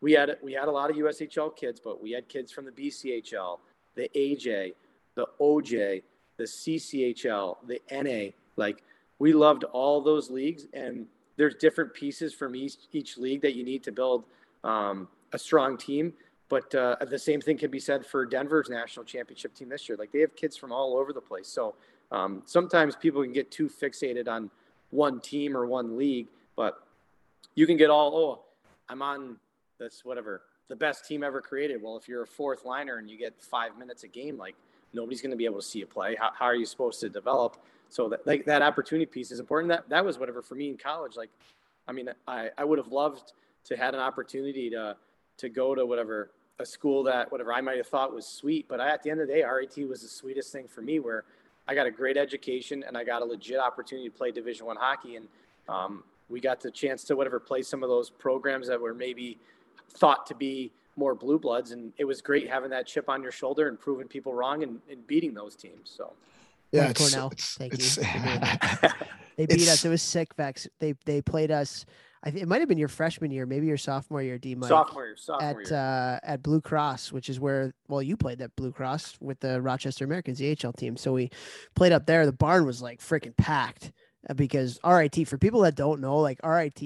we 0.00 0.12
had 0.12 0.36
we 0.42 0.52
had 0.52 0.68
a 0.68 0.70
lot 0.70 0.90
of 0.90 0.96
USHL 0.96 1.56
kids, 1.56 1.80
but 1.82 2.02
we 2.02 2.12
had 2.12 2.28
kids 2.28 2.52
from 2.52 2.66
the 2.66 2.72
BCHL, 2.72 3.58
the 3.96 4.08
AJ, 4.14 4.74
the 5.14 5.26
OJ, 5.40 6.02
the 6.36 6.44
CCHL, 6.44 7.56
the 7.66 7.80
NA. 7.90 8.30
Like 8.56 8.82
we 9.18 9.32
loved 9.32 9.64
all 9.64 10.00
those 10.00 10.30
leagues, 10.30 10.66
and 10.72 11.06
there's 11.36 11.54
different 11.56 11.92
pieces 11.94 12.32
from 12.32 12.54
each 12.54 12.76
each 12.92 13.18
league 13.18 13.42
that 13.42 13.54
you 13.54 13.64
need 13.64 13.82
to 13.84 13.92
build 13.92 14.24
um, 14.64 15.08
a 15.32 15.38
strong 15.38 15.76
team. 15.76 16.12
But 16.48 16.74
uh, 16.74 16.96
the 17.08 17.18
same 17.18 17.40
thing 17.40 17.58
can 17.58 17.70
be 17.70 17.78
said 17.78 18.04
for 18.04 18.26
Denver's 18.26 18.68
national 18.68 19.04
championship 19.04 19.54
team 19.54 19.68
this 19.68 19.88
year. 19.88 19.96
Like 19.96 20.10
they 20.10 20.18
have 20.18 20.34
kids 20.34 20.56
from 20.56 20.72
all 20.72 20.96
over 20.96 21.12
the 21.12 21.20
place. 21.20 21.46
So 21.46 21.76
um, 22.10 22.42
sometimes 22.44 22.96
people 22.96 23.22
can 23.22 23.32
get 23.32 23.52
too 23.52 23.68
fixated 23.68 24.26
on 24.26 24.50
one 24.90 25.20
team 25.20 25.56
or 25.56 25.66
one 25.66 25.96
league, 25.96 26.28
but 26.56 26.82
you 27.54 27.66
can 27.66 27.76
get 27.76 27.90
all, 27.90 28.16
oh, 28.16 28.40
I'm 28.88 29.02
on 29.02 29.36
this, 29.78 30.04
whatever, 30.04 30.42
the 30.68 30.76
best 30.76 31.06
team 31.06 31.22
ever 31.24 31.40
created. 31.40 31.82
Well, 31.82 31.96
if 31.96 32.08
you're 32.08 32.22
a 32.22 32.26
fourth 32.26 32.64
liner 32.64 32.98
and 32.98 33.08
you 33.10 33.18
get 33.18 33.40
five 33.40 33.78
minutes 33.78 34.04
a 34.04 34.08
game, 34.08 34.36
like 34.36 34.54
nobody's 34.92 35.20
going 35.20 35.30
to 35.30 35.36
be 35.36 35.44
able 35.44 35.60
to 35.60 35.66
see 35.66 35.80
you 35.80 35.86
play. 35.86 36.16
How, 36.16 36.30
how 36.36 36.46
are 36.46 36.54
you 36.54 36.66
supposed 36.66 37.00
to 37.00 37.08
develop? 37.08 37.56
So 37.88 38.08
that, 38.10 38.26
like, 38.26 38.44
that 38.44 38.62
opportunity 38.62 39.06
piece 39.06 39.32
is 39.32 39.40
important. 39.40 39.68
That, 39.70 39.88
that 39.88 40.04
was 40.04 40.18
whatever 40.18 40.42
for 40.42 40.54
me 40.54 40.68
in 40.68 40.76
college. 40.76 41.16
Like, 41.16 41.30
I 41.88 41.92
mean, 41.92 42.08
I, 42.26 42.50
I 42.56 42.64
would 42.64 42.78
have 42.78 42.92
loved 42.92 43.32
to 43.64 43.76
had 43.76 43.94
an 43.94 44.00
opportunity 44.00 44.70
to, 44.70 44.96
to 45.38 45.48
go 45.48 45.74
to 45.74 45.84
whatever 45.84 46.30
a 46.60 46.66
school 46.66 47.02
that 47.04 47.32
whatever 47.32 47.52
I 47.52 47.60
might 47.62 47.78
have 47.78 47.86
thought 47.86 48.14
was 48.14 48.26
sweet, 48.26 48.68
but 48.68 48.80
I, 48.80 48.90
at 48.90 49.02
the 49.02 49.10
end 49.10 49.20
of 49.20 49.28
the 49.28 49.34
day, 49.34 49.42
RIT 49.42 49.88
was 49.88 50.02
the 50.02 50.08
sweetest 50.08 50.52
thing 50.52 50.68
for 50.68 50.82
me 50.82 51.00
where 51.00 51.24
I 51.70 51.74
got 51.74 51.86
a 51.86 51.90
great 51.90 52.16
education 52.16 52.82
and 52.84 52.98
I 52.98 53.04
got 53.04 53.22
a 53.22 53.24
legit 53.24 53.60
opportunity 53.60 54.08
to 54.08 54.14
play 54.14 54.32
Division 54.32 54.66
One 54.66 54.76
hockey, 54.76 55.14
and 55.14 55.28
um, 55.68 56.02
we 56.28 56.40
got 56.40 56.60
the 56.60 56.70
chance 56.70 57.04
to 57.04 57.14
whatever 57.14 57.38
play 57.38 57.62
some 57.62 57.84
of 57.84 57.88
those 57.88 58.10
programs 58.10 58.66
that 58.66 58.80
were 58.80 58.92
maybe 58.92 59.38
thought 59.92 60.26
to 60.26 60.34
be 60.34 60.72
more 60.96 61.14
blue 61.14 61.38
bloods, 61.38 61.70
and 61.70 61.92
it 61.96 62.04
was 62.04 62.20
great 62.20 62.48
having 62.48 62.70
that 62.70 62.88
chip 62.88 63.08
on 63.08 63.22
your 63.22 63.30
shoulder 63.30 63.68
and 63.68 63.78
proving 63.78 64.08
people 64.08 64.34
wrong 64.34 64.64
and, 64.64 64.80
and 64.90 65.06
beating 65.06 65.32
those 65.32 65.54
teams. 65.54 65.92
So. 65.96 66.12
Yeah, 66.72 66.90
it's, 66.90 67.00
Cornell. 67.00 67.30
It's, 67.30 67.54
Thank 67.54 67.74
it's, 67.74 67.96
you. 67.96 68.02
they 69.36 69.46
beat 69.46 69.68
us. 69.68 69.84
It 69.84 69.90
was 69.90 70.02
sick, 70.02 70.34
Vex. 70.34 70.66
They 70.80 70.94
they 71.04 71.22
played 71.22 71.52
us. 71.52 71.86
I 72.22 72.30
think 72.30 72.42
it 72.42 72.48
might 72.48 72.60
have 72.60 72.68
been 72.68 72.78
your 72.78 72.88
freshman 72.88 73.30
year, 73.30 73.46
maybe 73.46 73.66
your 73.66 73.78
sophomore 73.78 74.22
year, 74.22 74.38
DeMike. 74.38 74.68
Sophomore 74.68 75.06
year, 75.06 75.16
sophomore 75.16 75.62
at 75.62 75.70
year. 75.70 75.78
Uh, 75.78 76.18
at 76.22 76.42
Blue 76.42 76.60
Cross, 76.60 77.12
which 77.12 77.30
is 77.30 77.40
where 77.40 77.72
well 77.88 78.02
you 78.02 78.16
played 78.16 78.42
at 78.42 78.54
Blue 78.56 78.72
Cross 78.72 79.16
with 79.20 79.40
the 79.40 79.60
Rochester 79.60 80.04
Americans, 80.04 80.38
the 80.38 80.54
HL 80.54 80.76
team. 80.76 80.96
So 80.96 81.12
we 81.12 81.30
played 81.74 81.92
up 81.92 82.06
there. 82.06 82.26
The 82.26 82.32
barn 82.32 82.66
was 82.66 82.82
like 82.82 83.00
freaking 83.00 83.36
packed 83.36 83.92
uh, 84.28 84.34
because 84.34 84.78
RIT. 84.84 85.26
For 85.28 85.38
people 85.38 85.60
that 85.62 85.76
don't 85.76 86.00
know, 86.00 86.18
like 86.18 86.40
RIT 86.44 86.82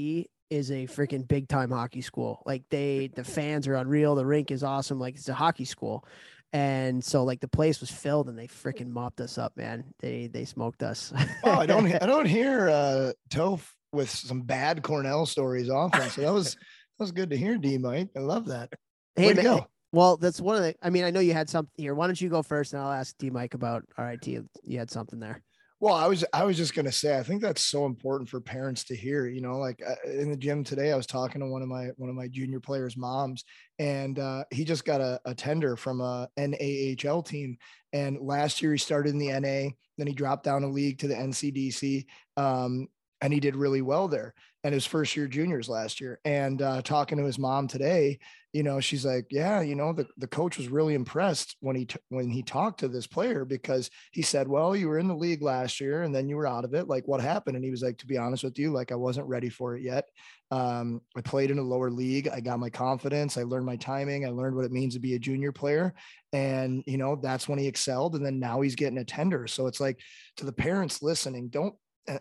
is 0.50 0.70
a 0.70 0.86
freaking 0.86 1.26
big 1.26 1.48
time 1.48 1.70
hockey 1.70 2.00
school. 2.00 2.42
Like 2.46 2.62
they, 2.70 3.10
the 3.14 3.24
fans 3.24 3.66
are 3.66 3.74
unreal. 3.74 4.14
The 4.14 4.26
rink 4.26 4.52
is 4.52 4.62
awesome. 4.62 5.00
Like 5.00 5.16
it's 5.16 5.28
a 5.28 5.34
hockey 5.34 5.64
school. 5.64 6.06
And 6.52 7.04
so 7.04 7.24
like 7.24 7.40
the 7.40 7.48
place 7.48 7.80
was 7.80 7.90
filled 7.90 8.28
and 8.28 8.38
they 8.38 8.46
freaking 8.46 8.88
mopped 8.88 9.20
us 9.20 9.38
up, 9.38 9.56
man. 9.56 9.82
They 9.98 10.28
they 10.28 10.44
smoked 10.44 10.84
us. 10.84 11.12
oh, 11.42 11.50
I 11.50 11.66
don't 11.66 11.92
I 12.02 12.06
don't 12.06 12.26
hear 12.26 12.68
uh 12.68 13.12
Toph 13.30 13.68
with 13.94 14.10
some 14.10 14.42
bad 14.42 14.82
Cornell 14.82 15.26
stories 15.26 15.70
often. 15.70 16.10
So 16.10 16.22
that 16.22 16.32
was 16.32 16.54
that 16.54 17.00
was 17.00 17.12
good 17.12 17.30
to 17.30 17.36
hear, 17.36 17.58
DeMike. 17.58 18.10
I 18.16 18.20
love 18.20 18.46
that. 18.46 18.70
Hey, 19.16 19.32
man, 19.32 19.44
go. 19.44 19.66
Well, 19.92 20.16
that's 20.16 20.40
one 20.40 20.56
of 20.56 20.62
the. 20.62 20.74
I 20.82 20.90
mean, 20.90 21.04
I 21.04 21.10
know 21.10 21.20
you 21.20 21.32
had 21.32 21.48
something 21.48 21.72
here. 21.76 21.94
Why 21.94 22.06
don't 22.06 22.20
you 22.20 22.28
go 22.28 22.42
first, 22.42 22.72
and 22.72 22.82
I'll 22.82 22.92
ask 22.92 23.16
DeMike 23.18 23.54
about 23.54 23.84
RIT. 23.96 24.26
You 24.26 24.78
had 24.78 24.90
something 24.90 25.20
there. 25.20 25.42
Well, 25.80 25.94
I 25.94 26.06
was 26.06 26.24
I 26.32 26.44
was 26.44 26.56
just 26.56 26.74
gonna 26.74 26.90
say 26.90 27.18
I 27.18 27.22
think 27.22 27.42
that's 27.42 27.62
so 27.62 27.84
important 27.84 28.30
for 28.30 28.40
parents 28.40 28.84
to 28.84 28.96
hear. 28.96 29.26
You 29.26 29.42
know, 29.42 29.58
like 29.58 29.82
uh, 29.86 30.08
in 30.08 30.30
the 30.30 30.36
gym 30.36 30.64
today, 30.64 30.92
I 30.92 30.96
was 30.96 31.06
talking 31.06 31.40
to 31.40 31.46
one 31.46 31.62
of 31.62 31.68
my 31.68 31.88
one 31.96 32.08
of 32.08 32.16
my 32.16 32.26
junior 32.26 32.58
players' 32.58 32.96
moms, 32.96 33.44
and 33.78 34.18
uh, 34.18 34.44
he 34.50 34.64
just 34.64 34.84
got 34.84 35.00
a, 35.00 35.20
a 35.26 35.34
tender 35.34 35.76
from 35.76 36.00
a 36.00 36.28
NAHL 36.38 37.22
team. 37.22 37.58
And 37.92 38.18
last 38.20 38.62
year 38.62 38.72
he 38.72 38.78
started 38.78 39.10
in 39.10 39.18
the 39.18 39.28
NA, 39.28 39.70
then 39.98 40.06
he 40.06 40.14
dropped 40.14 40.44
down 40.44 40.64
a 40.64 40.68
league 40.68 40.98
to 41.00 41.08
the 41.08 41.14
NCDC, 41.14 42.06
um, 42.36 42.88
and 43.24 43.32
he 43.32 43.40
did 43.40 43.56
really 43.56 43.80
well 43.80 44.06
there 44.06 44.34
and 44.64 44.74
his 44.74 44.84
first 44.84 45.16
year 45.16 45.26
juniors 45.26 45.66
last 45.66 45.98
year. 45.98 46.20
And 46.26 46.60
uh, 46.60 46.82
talking 46.82 47.16
to 47.16 47.24
his 47.24 47.38
mom 47.38 47.68
today 47.68 48.18
you 48.54 48.62
know 48.62 48.78
she's 48.78 49.04
like 49.04 49.26
yeah 49.30 49.60
you 49.60 49.74
know 49.74 49.92
the, 49.92 50.06
the 50.16 50.28
coach 50.28 50.56
was 50.56 50.68
really 50.68 50.94
impressed 50.94 51.56
when 51.58 51.74
he 51.74 51.86
t- 51.86 51.98
when 52.08 52.30
he 52.30 52.40
talked 52.40 52.80
to 52.80 52.88
this 52.88 53.06
player 53.06 53.44
because 53.44 53.90
he 54.12 54.22
said 54.22 54.46
well 54.46 54.76
you 54.76 54.88
were 54.88 55.00
in 55.00 55.08
the 55.08 55.14
league 55.14 55.42
last 55.42 55.80
year 55.80 56.04
and 56.04 56.14
then 56.14 56.28
you 56.28 56.36
were 56.36 56.46
out 56.46 56.64
of 56.64 56.72
it. 56.72 56.86
Like 56.86 57.06
what 57.06 57.20
happened? 57.20 57.56
And 57.56 57.64
he 57.64 57.72
was 57.72 57.82
like 57.82 57.98
to 57.98 58.06
be 58.06 58.16
honest 58.16 58.44
with 58.44 58.58
you 58.58 58.70
like 58.70 58.92
i 58.92 58.94
wasn't 58.94 59.26
ready 59.26 59.50
for 59.50 59.76
it 59.76 59.82
yet. 59.82 60.08
Um, 60.52 61.00
i 61.16 61.20
played 61.20 61.50
in 61.50 61.58
a 61.58 61.62
lower 61.62 61.90
league. 61.90 62.28
I 62.28 62.40
got 62.40 62.60
my 62.60 62.70
confidence. 62.70 63.36
I 63.36 63.42
learned 63.42 63.66
my 63.66 63.76
timing. 63.76 64.24
I 64.24 64.30
learned 64.30 64.54
what 64.54 64.64
it 64.64 64.72
means 64.72 64.94
to 64.94 65.00
be 65.00 65.14
a 65.14 65.18
junior 65.18 65.50
player. 65.50 65.92
And 66.32 66.84
you 66.86 66.96
know 66.96 67.16
that's 67.16 67.48
when 67.48 67.58
he 67.58 67.66
excelled. 67.66 68.14
And 68.14 68.24
then 68.24 68.38
now 68.38 68.60
he's 68.60 68.76
getting 68.76 68.98
a 68.98 69.04
tender. 69.04 69.48
So 69.48 69.66
it's 69.66 69.80
like 69.80 69.98
to 70.36 70.46
the 70.46 70.52
parents 70.52 71.02
listening 71.02 71.48
don't 71.48 71.74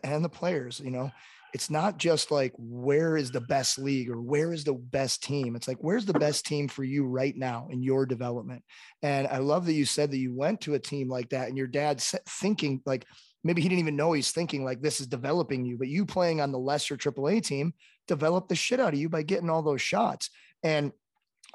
and 0.04 0.24
the 0.24 0.30
players, 0.30 0.82
you 0.84 0.92
know, 0.92 1.12
it's 1.54 1.70
not 1.70 1.98
just 1.98 2.32
like 2.32 2.52
where 2.58 3.16
is 3.16 3.30
the 3.30 3.42
best 3.42 3.78
league 3.78 4.10
or 4.10 4.20
where 4.20 4.52
is 4.52 4.64
the 4.64 4.74
best 4.74 5.24
team. 5.24 5.56
It's 5.56 5.68
like 5.68 5.78
where's 5.82 6.06
the 6.06 6.14
best 6.14 6.46
team 6.48 6.68
for 6.68 6.84
you 6.84 7.06
right 7.06 7.36
now 7.38 7.68
in 7.70 7.84
your 7.84 8.08
development. 8.08 8.64
And 9.04 9.28
I 9.28 9.38
love 9.38 9.68
that 9.68 9.74
you 9.74 9.86
said 9.86 10.10
that 10.12 10.18
you 10.18 10.34
went 10.34 10.62
to 10.62 10.74
a 10.74 10.80
team 10.80 11.10
like 11.10 11.30
that 11.30 11.50
and 11.50 11.58
your 11.58 11.68
dad's 11.68 12.16
thinking 12.28 12.82
like 12.88 13.06
maybe 13.44 13.62
he 13.62 13.70
didn't 13.70 13.82
even 13.82 13.96
know 13.96 14.14
he's 14.14 14.32
thinking 14.32 14.66
like 14.66 14.82
this 14.82 15.00
is 15.00 15.06
developing 15.06 15.64
you, 15.64 15.78
but 15.78 15.88
you 15.88 16.06
playing 16.06 16.42
on 16.42 16.52
the 16.52 16.58
lesser 16.58 16.98
AAA 16.98 17.44
team 17.44 17.74
developed 18.08 18.50
the 18.50 18.56
shit 18.56 18.80
out 18.80 18.94
of 18.94 19.00
you 19.00 19.08
by 19.08 19.22
getting 19.22 19.50
all 19.50 19.62
those 19.62 19.82
shots. 19.82 20.32
And 20.64 20.92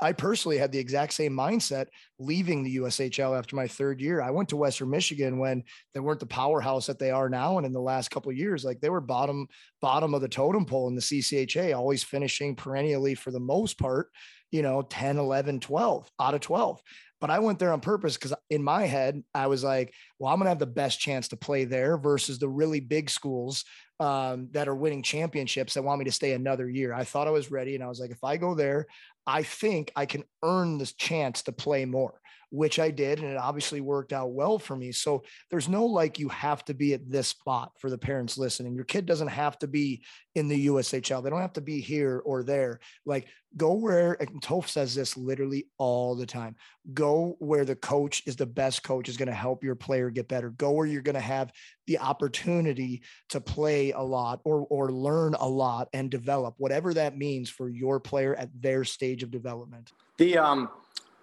I 0.01 0.13
personally 0.13 0.59
had 0.59 0.71
the 0.71 0.79
exact 0.79 1.13
same 1.13 1.33
mindset 1.33 1.87
leaving 2.19 2.63
the 2.63 2.77
USHL 2.77 3.37
after 3.37 3.57
my 3.57 3.67
third 3.67 4.01
year. 4.01 4.21
I 4.23 4.31
went 4.31 4.49
to 4.51 4.57
Western 4.57 4.91
Michigan 4.91 5.39
when 5.39 5.65
they 5.93 6.01
weren't 6.01 6.21
the 6.21 6.27
powerhouse 6.27 6.87
that 6.87 6.99
they 6.99 7.11
are 7.11 7.29
now. 7.29 7.57
And 7.57 7.67
in 7.67 7.73
the 7.73 7.81
last 7.81 8.11
couple 8.11 8.31
of 8.31 8.37
years, 8.37 8.65
like 8.65 8.81
they 8.81 8.91
were 8.91 9.01
bottom, 9.01 9.49
bottom 9.81 10.15
of 10.15 10.21
the 10.21 10.29
totem 10.29 10.65
pole 10.65 10.89
in 10.89 10.95
the 10.95 11.01
CCHA, 11.01 11.77
always 11.77 12.05
finishing 12.05 12.55
perennially 12.55 13.15
for 13.15 13.31
the 13.31 13.41
most 13.41 13.79
part, 13.79 14.11
you 14.53 14.63
know, 14.63 14.83
10, 14.83 15.19
11, 15.19 15.61
12 15.61 16.11
out 16.21 16.35
of 16.35 16.41
12. 16.41 16.81
But 17.21 17.31
I 17.31 17.41
went 17.41 17.59
there 17.59 17.73
on 17.73 17.81
purpose 17.81 18.17
because 18.17 18.35
in 18.49 18.63
my 18.63 18.85
head, 18.85 19.23
I 19.35 19.49
was 19.49 19.65
like, 19.65 19.93
well, 20.19 20.33
I'm 20.33 20.39
going 20.39 20.47
to 20.47 20.51
have 20.51 20.61
the 20.61 20.67
best 20.67 21.01
chance 21.01 21.29
to 21.29 21.37
play 21.37 21.65
there 21.65 21.99
versus 21.99 22.39
the 22.39 22.49
really 22.49 22.79
big 22.79 23.11
schools 23.11 23.65
um, 23.99 24.49
that 24.53 24.69
are 24.69 24.75
winning 24.75 25.03
championships 25.03 25.75
that 25.75 25.83
want 25.83 25.99
me 25.99 26.05
to 26.05 26.13
stay 26.13 26.33
another 26.33 26.69
year. 26.71 26.93
I 26.93 27.03
thought 27.03 27.27
I 27.27 27.33
was 27.33 27.51
ready. 27.51 27.75
And 27.75 27.83
I 27.83 27.89
was 27.89 27.99
like, 27.99 28.11
if 28.11 28.23
I 28.23 28.37
go 28.37 28.55
there, 28.55 28.87
I 29.29 29.43
think 29.43 29.93
I 29.95 30.07
can 30.07 30.25
earn 30.43 30.79
this 30.79 30.95
chance 30.95 31.43
to 31.43 31.53
play 31.53 31.85
more 31.85 32.19
which 32.51 32.79
I 32.79 32.91
did. 32.91 33.21
And 33.21 33.29
it 33.29 33.37
obviously 33.37 33.81
worked 33.81 34.13
out 34.13 34.33
well 34.33 34.59
for 34.59 34.77
me. 34.77 34.93
So 34.93 35.23
there's 35.51 35.69
no 35.69 35.87
like 35.87 36.19
you 36.19 36.29
have 36.29 36.65
to 36.67 36.75
be 36.75 36.95
at 36.95 37.11
this 37.11 37.29
spot 37.29 37.73
for 37.79 37.91
the 37.91 37.99
parents 37.99 38.39
listening. 38.39 38.75
Your 38.75 38.85
kid 38.85 39.07
doesn't 39.07 39.29
have 39.29 39.59
to 39.61 39.67
be 39.67 40.03
in 40.35 40.49
the 40.49 40.69
USHL. 40.69 41.23
They 41.23 41.31
don't 41.31 41.41
have 41.41 41.53
to 41.55 41.61
be 41.61 41.81
here 41.81 42.23
or 42.25 42.43
there. 42.43 42.81
Like 43.05 43.27
go 43.57 43.75
where, 43.75 44.17
and 44.21 44.41
Toph 44.41 44.69
says 44.69 44.95
this 44.95 45.17
literally 45.17 45.67
all 45.79 46.15
the 46.15 46.27
time 46.27 46.57
go 46.95 47.37
where 47.39 47.65
the 47.65 47.77
coach 47.77 48.23
is 48.27 48.37
the 48.37 48.47
best 48.47 48.83
coach 48.83 49.09
is 49.09 49.17
going 49.17 49.29
to 49.29 49.35
help 49.35 49.63
your 49.63 49.75
player 49.75 50.11
get 50.11 50.29
better. 50.29 50.51
Go 50.51 50.71
where 50.71 50.87
you're 50.87 51.03
going 51.03 51.15
to 51.15 51.21
have 51.21 51.53
the 51.87 51.99
opportunity 51.99 53.03
to 53.29 53.41
play 53.41 53.93
a 53.93 54.01
lot 54.01 54.41
or, 54.45 54.67
or 54.71 54.91
learn 54.91 55.35
a 55.35 55.49
lot 55.49 55.89
and 55.93 56.11
develop 56.11 56.55
whatever 56.59 56.95
that 56.95 57.17
means 57.17 57.51
for 57.51 57.69
your 57.69 58.01
player 58.01 58.35
at 58.37 58.49
their 58.61 58.85
stage 58.85 59.23
of 59.23 59.31
development. 59.31 59.93
The, 60.17 60.39
um, 60.39 60.71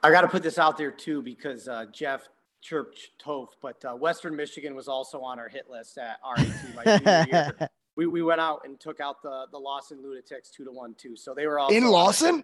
I 0.06 0.12
got 0.12 0.22
to 0.22 0.28
put 0.28 0.44
this 0.44 0.60
out 0.60 0.78
there 0.78 0.92
too 0.92 1.24
because 1.24 1.68
uh, 1.68 1.86
Jeff 1.92 2.30
chirped 2.62 3.10
Toph, 3.24 3.48
but 3.60 3.84
uh, 3.84 3.96
Western 3.96 4.36
Michigan 4.36 4.76
was 4.76 4.88
also 4.88 5.22
on 5.22 5.40
our 5.40 5.50
hit 5.50 5.68
list 5.68 5.98
at 5.98 6.18
RIT 6.38 6.76
my 6.76 6.98
junior 6.98 7.26
year. 7.32 7.70
We, 7.98 8.08
we 8.08 8.22
went 8.22 8.42
out 8.42 8.64
and 8.66 8.78
took 8.78 9.00
out 9.00 9.22
the 9.22 9.46
the 9.54 9.58
Lawson 9.58 10.04
Lunatics 10.04 10.52
two 10.52 10.66
to 10.66 10.72
one 10.72 10.96
too. 10.98 11.16
So 11.16 11.34
they 11.34 11.48
were 11.48 11.58
all 11.58 11.70
in 11.70 11.88
Lawson. 11.88 12.44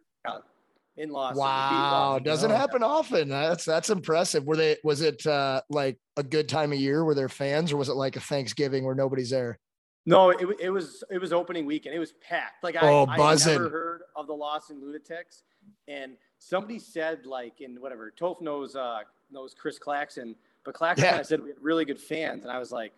In 0.95 1.09
Lawson. 1.09 1.39
Wow, 1.39 2.19
doesn't 2.23 2.51
happen 2.51 2.83
often. 2.83 3.27
That's 3.27 3.65
that's 3.65 3.89
impressive. 3.89 4.45
Were 4.45 4.55
they? 4.55 4.77
Was 4.85 5.01
it 5.01 5.27
uh, 5.27 5.61
like 5.69 5.97
a 6.15 6.23
good 6.23 6.47
time 6.47 6.71
of 6.71 6.79
year? 6.79 7.03
Were 7.03 7.15
there 7.15 7.27
fans, 7.27 7.73
or 7.73 7.75
was 7.75 7.89
it 7.89 7.95
like 7.95 8.15
a 8.15 8.21
Thanksgiving 8.21 8.85
where 8.85 8.95
nobody's 8.95 9.31
there? 9.31 9.59
No, 10.05 10.29
it, 10.29 10.47
it 10.57 10.69
was 10.69 11.03
it 11.11 11.19
was 11.19 11.33
opening 11.33 11.65
weekend. 11.65 11.95
It 11.95 11.99
was 11.99 12.13
packed. 12.13 12.63
Like 12.63 12.77
I, 12.77 12.87
oh, 12.87 13.05
I 13.05 13.35
never 13.35 13.69
heard 13.69 14.03
of 14.15 14.27
the 14.27 14.33
Lawson 14.33 14.79
Lunatics, 14.81 15.43
and 15.89 16.15
somebody 16.41 16.79
said 16.79 17.25
like 17.25 17.61
in 17.61 17.79
whatever 17.79 18.11
Toph 18.19 18.41
knows 18.41 18.75
uh, 18.75 19.01
knows 19.31 19.53
Chris 19.53 19.77
Claxon, 19.77 20.35
but 20.65 20.73
Claxon 20.73 21.05
yeah. 21.05 21.21
said 21.21 21.41
we 21.41 21.49
had 21.49 21.57
really 21.61 21.85
good 21.85 21.99
fans, 21.99 22.43
and 22.43 22.51
I 22.51 22.59
was 22.59 22.71
like, 22.71 22.91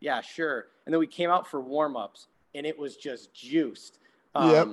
yeah, 0.00 0.20
sure. 0.20 0.66
And 0.86 0.92
then 0.92 1.00
we 1.00 1.06
came 1.06 1.30
out 1.30 1.46
for 1.46 1.60
warm 1.60 1.96
ups, 1.96 2.28
and 2.54 2.64
it 2.64 2.78
was 2.78 2.96
just 2.96 3.34
juiced. 3.34 3.98
Um, 4.34 4.50
yep. 4.50 4.68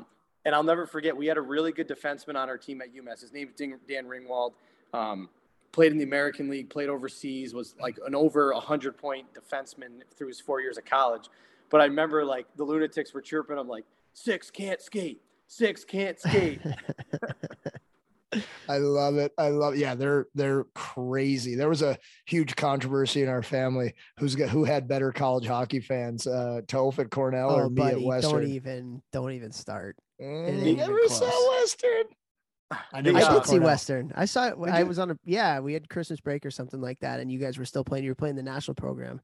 And 0.46 0.56
I'll 0.56 0.64
never 0.64 0.88
forget, 0.88 1.16
we 1.16 1.28
had 1.28 1.38
a 1.38 1.42
really 1.42 1.72
good 1.72 1.88
defenseman 1.88 2.36
on 2.36 2.50
our 2.50 2.58
team 2.58 2.82
at 2.82 2.96
UMass. 2.96 3.22
His 3.22 3.32
name 3.32 3.50
is 3.50 3.56
Dan 3.88 4.06
Ringwald. 4.06 4.54
Um, 4.92 5.30
played 5.72 5.92
in 5.92 6.00
the 6.00 6.04
American 6.04 6.50
League, 6.50 6.70
played 6.70 6.90
overseas, 6.90 7.54
was 7.54 7.76
like 7.80 7.98
an 8.06 8.16
over 8.16 8.52
100 8.54 8.98
point 8.98 9.28
defenseman 9.34 10.02
through 10.18 10.28
his 10.28 10.40
four 10.40 10.62
years 10.62 10.78
of 10.78 10.86
college. 10.86 11.30
But 11.70 11.82
I 11.82 11.86
remember 11.86 12.26
like 12.26 12.48
the 12.58 12.64
Lunatics 12.64 13.14
were 13.14 13.22
chirping 13.22 13.58
him 13.58 13.68
like, 13.68 13.86
six 14.14 14.50
can't 14.50 14.82
skate, 14.82 15.22
six 15.48 15.86
can't 15.86 16.20
skate. 16.20 16.60
I 18.70 18.78
love 18.78 19.18
it. 19.18 19.34
I 19.38 19.50
love 19.50 19.76
yeah, 19.76 19.96
they're 19.96 20.28
they're 20.36 20.66
crazy. 20.76 21.56
There 21.56 21.70
was 21.70 21.82
a 21.82 21.98
huge 22.26 22.56
controversy 22.56 23.24
in 23.24 23.30
our 23.30 23.44
family 23.44 23.94
who's 24.18 24.36
got 24.36 24.50
who 24.50 24.64
had 24.64 24.88
better 24.88 25.12
college 25.12 25.48
hockey 25.48 25.80
fans, 25.80 26.28
uh 26.28 26.62
Toph 26.68 27.00
at 27.00 27.10
Cornell 27.10 27.52
oh, 27.52 27.56
or 27.58 27.70
buddy, 27.70 27.96
me 27.96 28.02
at 28.02 28.08
Western. 28.08 28.42
Don't 28.42 28.48
even 28.52 29.02
don't 29.12 29.32
even 29.34 29.52
start. 29.52 29.98
Mm, 30.22 30.66
you 30.66 30.76
never 30.76 31.08
saw 31.08 31.52
Western. 31.60 32.04
I, 32.72 32.78
I 32.94 33.02
did 33.02 33.16
Cornell. 33.16 33.44
see 33.44 33.60
Western. 33.60 34.14
I 34.16 34.26
saw 34.26 34.48
it. 34.48 34.56
I 34.70 34.84
was 34.84 35.00
on 35.00 35.12
a 35.12 35.18
yeah. 35.26 35.60
We 35.60 35.74
had 35.74 35.90
Christmas 35.90 36.22
break 36.22 36.46
or 36.46 36.52
something 36.52 36.80
like 36.80 37.00
that, 37.00 37.20
and 37.20 37.32
you 37.32 37.40
guys 37.40 37.58
were 37.58 37.66
still 37.66 37.84
playing. 37.84 38.06
You 38.06 38.12
were 38.12 38.16
playing 38.16 38.36
the 38.36 38.44
national 38.44 38.76
program. 38.76 39.20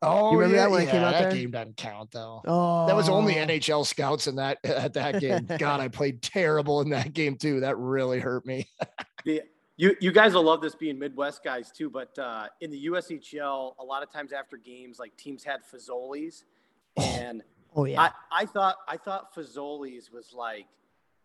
Oh, 0.00 0.30
you 0.30 0.38
remember 0.38 0.56
yeah, 0.56 0.62
that 0.62 0.70
when 0.70 0.82
yeah, 0.82 0.88
I 0.88 0.92
came 0.92 1.02
out 1.02 1.12
that 1.12 1.22
there? 1.22 1.32
game 1.32 1.50
doesn't 1.50 1.76
count 1.76 2.10
though. 2.12 2.42
Oh, 2.46 2.86
that 2.86 2.94
was 2.94 3.08
only 3.08 3.38
oh. 3.38 3.46
NHL 3.46 3.84
scouts 3.84 4.28
in 4.28 4.36
that 4.36 4.58
at 4.64 4.94
that 4.94 5.20
game. 5.20 5.48
God, 5.58 5.80
I 5.80 5.88
played 5.88 6.22
terrible 6.22 6.80
in 6.80 6.90
that 6.90 7.12
game 7.12 7.36
too. 7.36 7.60
That 7.60 7.76
really 7.78 8.20
hurt 8.20 8.46
me. 8.46 8.68
yeah, 9.24 9.40
you 9.76 9.96
you 10.00 10.12
guys 10.12 10.34
will 10.34 10.44
love 10.44 10.60
this 10.60 10.76
being 10.76 10.98
Midwest 10.98 11.42
guys 11.42 11.72
too. 11.72 11.90
But 11.90 12.16
uh, 12.16 12.46
in 12.60 12.70
the 12.70 12.86
USHL, 12.86 13.74
a 13.78 13.84
lot 13.84 14.04
of 14.04 14.12
times 14.12 14.32
after 14.32 14.56
games, 14.56 15.00
like 15.00 15.16
teams 15.16 15.42
had 15.42 15.60
Fazoli's, 15.64 16.44
oh. 16.96 17.02
and 17.02 17.42
oh 17.74 17.84
yeah, 17.84 18.00
I, 18.00 18.10
I 18.30 18.46
thought 18.46 18.76
I 18.86 18.96
thought 18.96 19.34
Fazoli's 19.34 20.12
was 20.12 20.32
like 20.32 20.66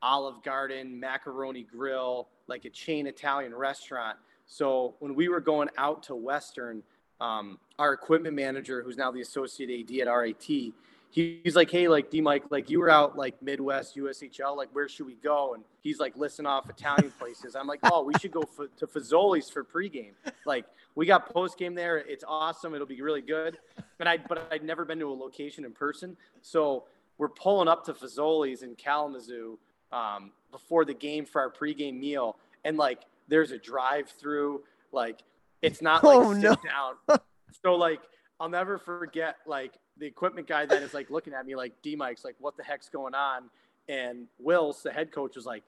Olive 0.02 0.42
Garden, 0.42 1.00
Macaroni 1.00 1.62
Grill, 1.64 2.28
like 2.48 2.66
a 2.66 2.72
chain 2.72 3.06
Italian 3.06 3.54
restaurant. 3.54 4.18
So 4.48 4.96
when 4.98 5.14
we 5.14 5.30
were 5.30 5.40
going 5.40 5.70
out 5.78 6.04
to 6.04 6.16
Western 6.16 6.82
um, 7.22 7.60
our 7.80 7.94
equipment 7.94 8.36
manager, 8.36 8.84
who's 8.84 8.98
now 8.98 9.12
the 9.12 9.22
associate 9.22 9.70
AD 9.70 10.08
at 10.08 10.12
RIT, 10.12 10.74
he's 11.14 11.56
like, 11.56 11.70
hey, 11.70 11.88
like 11.88 12.10
DeMike, 12.10 12.44
like 12.50 12.70
you 12.70 12.80
were 12.80 12.90
out 12.90 13.18
like 13.18 13.42
Midwest 13.42 13.96
USHL, 13.96 14.58
like 14.58 14.70
where 14.74 14.90
should 14.90 15.06
we 15.06 15.16
go? 15.16 15.54
And 15.54 15.64
he's 15.82 16.00
like 16.00 16.18
listing 16.18 16.46
off 16.46 16.70
Italian 16.70 17.12
places. 17.20 17.56
I'm 17.56 17.68
like, 17.68 17.80
oh, 17.84 18.04
we 18.04 18.14
should 18.20 18.32
go 18.32 18.42
f- 18.42 18.70
to 18.78 18.88
Fazoli's 18.88 19.50
for 19.50 19.64
pregame. 19.64 20.14
Like 20.46 20.66
we 20.96 21.06
got 21.06 21.34
postgame 21.34 21.76
there. 21.76 21.98
It's 21.98 22.24
awesome. 22.28 22.74
It'll 22.74 22.88
be 22.88 23.02
really 23.02 23.22
good. 23.22 23.60
And 24.00 24.10
I, 24.10 24.18
but 24.18 24.48
I'd 24.52 24.64
never 24.64 24.86
been 24.86 25.00
to 25.00 25.12
a 25.12 25.14
location 25.14 25.66
in 25.66 25.72
person, 25.72 26.18
so 26.42 26.86
we're 27.18 27.30
pulling 27.30 27.68
up 27.68 27.86
to 27.86 27.94
Fazoli's 27.94 28.64
in 28.64 28.76
Kalamazoo 28.76 29.60
um, 29.92 30.32
before 30.52 30.84
the 30.84 30.96
game 30.96 31.26
for 31.26 31.42
our 31.42 31.52
pregame 31.52 32.00
meal, 32.00 32.38
and 32.66 32.76
like 32.76 33.02
there's 33.28 33.52
a 33.52 33.58
drive-through, 33.58 34.64
like 34.92 35.22
it's 35.62 35.82
not 35.82 36.04
like 36.04 36.18
oh, 36.18 36.34
sit 36.34 36.42
no. 36.42 36.56
down. 36.56 37.20
so 37.62 37.76
like 37.76 38.00
I'll 38.40 38.50
never 38.50 38.78
forget 38.78 39.38
like 39.46 39.74
the 39.98 40.06
equipment 40.06 40.48
guy 40.48 40.66
that 40.66 40.82
is 40.82 40.94
like 40.94 41.10
looking 41.10 41.34
at 41.34 41.46
me 41.46 41.56
like 41.56 41.74
DeMike's 41.84 42.26
like 42.26 42.36
what 42.40 42.58
the 42.58 42.64
heck's 42.64 42.90
going 42.90 43.16
on? 43.16 43.44
And 43.88 44.28
Wills, 44.40 44.82
the 44.82 44.92
head 44.92 45.12
coach, 45.12 45.36
was 45.36 45.46
like, 45.46 45.64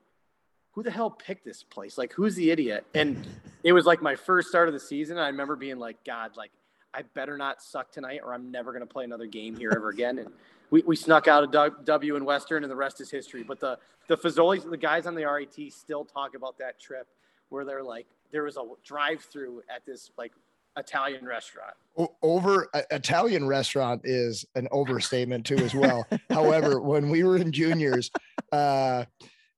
Who 0.72 0.84
the 0.84 0.92
hell 0.92 1.10
picked 1.10 1.46
this 1.46 1.64
place? 1.64 1.98
Like 1.98 2.14
who's 2.14 2.36
the 2.36 2.52
idiot? 2.52 2.86
And 2.94 3.26
it 3.64 3.74
was 3.74 3.86
like 3.86 4.02
my 4.02 4.16
first 4.16 4.50
start 4.50 4.68
of 4.68 4.74
the 4.74 4.80
season. 4.80 5.18
I 5.18 5.28
remember 5.28 5.56
being 5.56 5.80
like, 5.80 6.04
God, 6.06 6.36
like 6.38 6.52
I 6.94 7.04
better 7.14 7.38
not 7.38 7.62
suck 7.62 7.92
tonight 7.92 8.22
or 8.24 8.34
I'm 8.34 8.52
never 8.52 8.74
gonna 8.74 8.86
play 8.86 9.04
another 9.04 9.28
game 9.28 9.56
here 9.56 9.72
ever 9.76 9.90
again. 9.90 10.20
And 10.20 10.30
we, 10.72 10.82
we 10.86 10.96
snuck 10.96 11.28
out 11.28 11.44
a 11.44 11.72
W 11.84 12.16
in 12.16 12.26
Western 12.26 12.64
and 12.64 12.72
the 12.72 12.76
rest 12.76 13.02
is 13.02 13.12
history. 13.12 13.44
But 13.44 13.60
the 13.60 13.78
the 14.08 14.18
Fazoli's, 14.18 14.64
the 14.64 14.78
guys 14.78 15.08
on 15.08 15.16
the 15.16 15.26
RIT 15.26 15.74
still 15.74 16.06
talk 16.06 16.36
about 16.36 16.58
that 16.60 16.80
trip 16.80 17.08
where 17.50 17.66
they're 17.66 17.84
like, 17.84 18.06
there 18.32 18.44
was 18.44 18.58
a 18.58 18.64
drive-through 18.84 19.64
at 19.74 19.86
this 19.86 20.12
like 20.18 20.32
Italian 20.78 21.26
restaurant. 21.26 21.74
Over 22.22 22.70
uh, 22.74 22.82
Italian 22.92 23.48
restaurant 23.48 24.02
is 24.04 24.46
an 24.56 24.68
overstatement 24.72 25.46
too, 25.46 25.58
as 25.58 25.74
well. 25.74 26.06
However, 26.30 26.82
when 26.82 27.10
we 27.10 27.24
were 27.24 27.38
in 27.38 27.52
juniors, 27.52 28.12
uh, 28.52 29.06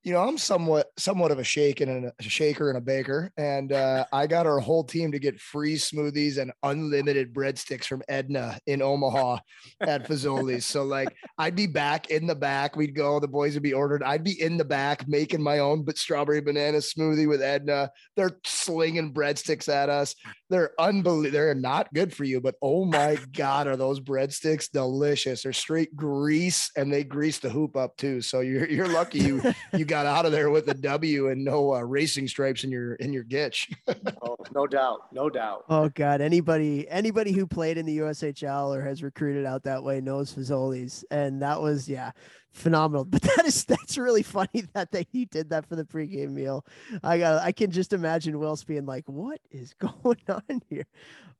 you 0.08 0.14
know, 0.14 0.22
I'm 0.22 0.38
somewhat 0.38 0.88
somewhat 0.96 1.32
of 1.32 1.40
a 1.40 1.44
shake 1.44 1.82
and 1.82 2.06
a 2.18 2.24
shaker 2.24 2.70
and 2.70 2.78
a 2.78 2.82
baker, 2.82 3.30
and 3.36 3.74
uh, 3.74 4.06
I 4.14 4.26
got 4.26 4.48
our 4.48 4.58
whole 4.58 4.86
team 4.86 5.12
to 5.12 5.20
get 5.20 5.38
free 5.38 5.76
smoothies 5.76 6.38
and 6.38 6.54
unlimited 6.64 7.34
breadsticks 7.34 7.84
from 7.84 8.02
Edna 8.08 8.58
in 8.68 8.82
Omaha 8.82 9.40
at 9.82 10.08
Fazoli's. 10.08 10.66
so 10.66 10.86
like, 10.86 11.14
I'd 11.38 11.58
be 11.58 11.68
back 11.68 12.10
in 12.10 12.26
the 12.26 12.36
back. 12.36 12.78
We'd 12.78 12.96
go. 12.96 13.20
The 13.20 13.28
boys 13.28 13.56
would 13.56 13.64
be 13.64 13.74
ordered. 13.74 14.02
I'd 14.02 14.24
be 14.24 14.42
in 14.42 14.56
the 14.56 14.64
back 14.64 15.06
making 15.10 15.44
my 15.44 15.60
own 15.60 15.84
but 15.84 15.98
strawberry 15.98 16.40
banana 16.40 16.78
smoothie 16.78 17.28
with 17.28 17.42
Edna. 17.42 17.92
They're 18.16 18.40
slinging 18.46 19.14
breadsticks 19.14 19.68
at 19.68 19.90
us. 19.90 20.16
They're 20.50 20.72
unbelievable. 20.80 21.32
They're 21.34 21.54
not 21.54 21.94
good 21.94 22.14
for 22.14 22.24
you, 22.24 22.40
but 22.40 22.56
oh 22.62 22.86
my 22.86 23.18
god, 23.36 23.68
are 23.68 23.76
those 23.76 24.00
breadsticks 24.00 24.72
delicious? 24.72 25.44
They're 25.44 25.52
straight 25.52 25.98
grease, 25.98 26.72
and 26.78 26.94
they 26.94 27.04
grease 27.04 27.40
the 27.40 27.50
hoop 27.50 27.76
up 27.76 27.98
too. 27.98 28.22
So 28.22 28.40
you're 28.40 28.70
you're 28.70 28.88
lucky 28.88 29.20
you 29.20 29.42
you 29.74 29.84
got 29.84 29.97
out 30.06 30.26
of 30.26 30.32
there 30.32 30.50
with 30.50 30.68
a 30.70 30.74
W 30.74 31.30
and 31.30 31.44
no 31.44 31.74
uh, 31.74 31.82
racing 31.82 32.28
stripes 32.28 32.64
in 32.64 32.72
your 32.72 32.96
in 32.96 33.14
your 33.14 33.24
ditch. 33.24 33.70
oh, 34.22 34.38
no 34.54 34.68
doubt, 34.68 35.02
no 35.12 35.30
doubt. 35.30 35.66
Oh 35.70 35.90
God, 35.90 36.22
anybody 36.22 36.88
anybody 36.90 37.32
who 37.32 37.48
played 37.48 37.78
in 37.78 37.86
the 37.86 38.00
USHL 38.00 38.76
or 38.76 38.82
has 38.82 39.04
recruited 39.04 39.46
out 39.46 39.64
that 39.64 39.84
way 39.84 40.02
knows 40.02 40.34
Fazoli's, 40.34 41.04
and 41.12 41.42
that 41.42 41.62
was 41.62 41.90
yeah 41.90 42.12
phenomenal. 42.54 43.06
But 43.06 43.22
that 43.22 43.46
is 43.46 43.66
that's 43.66 43.98
really 43.98 44.24
funny 44.24 44.66
that 44.74 44.92
they 44.92 45.08
he 45.12 45.26
did 45.26 45.50
that 45.50 45.68
for 45.68 45.76
the 45.76 45.86
pregame 45.86 46.32
meal. 46.32 46.66
I 47.04 47.18
got 47.20 47.44
I 47.44 47.52
can 47.52 47.72
just 47.72 47.94
imagine 47.94 48.40
Wills 48.40 48.64
being 48.64 48.86
like, 48.86 49.04
"What 49.08 49.40
is 49.52 49.74
going 50.04 50.22
on 50.28 50.62
here?" 50.70 50.86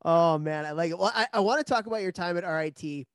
Oh 0.04 0.38
man, 0.38 0.64
I 0.64 0.72
like 0.72 0.90
it. 0.90 0.98
Well, 0.98 1.12
I, 1.14 1.26
I 1.32 1.40
want 1.40 1.64
to 1.64 1.70
talk 1.72 1.86
about 1.86 2.02
your 2.02 2.12
time 2.12 2.36
at 2.36 2.44
RIT 2.44 3.06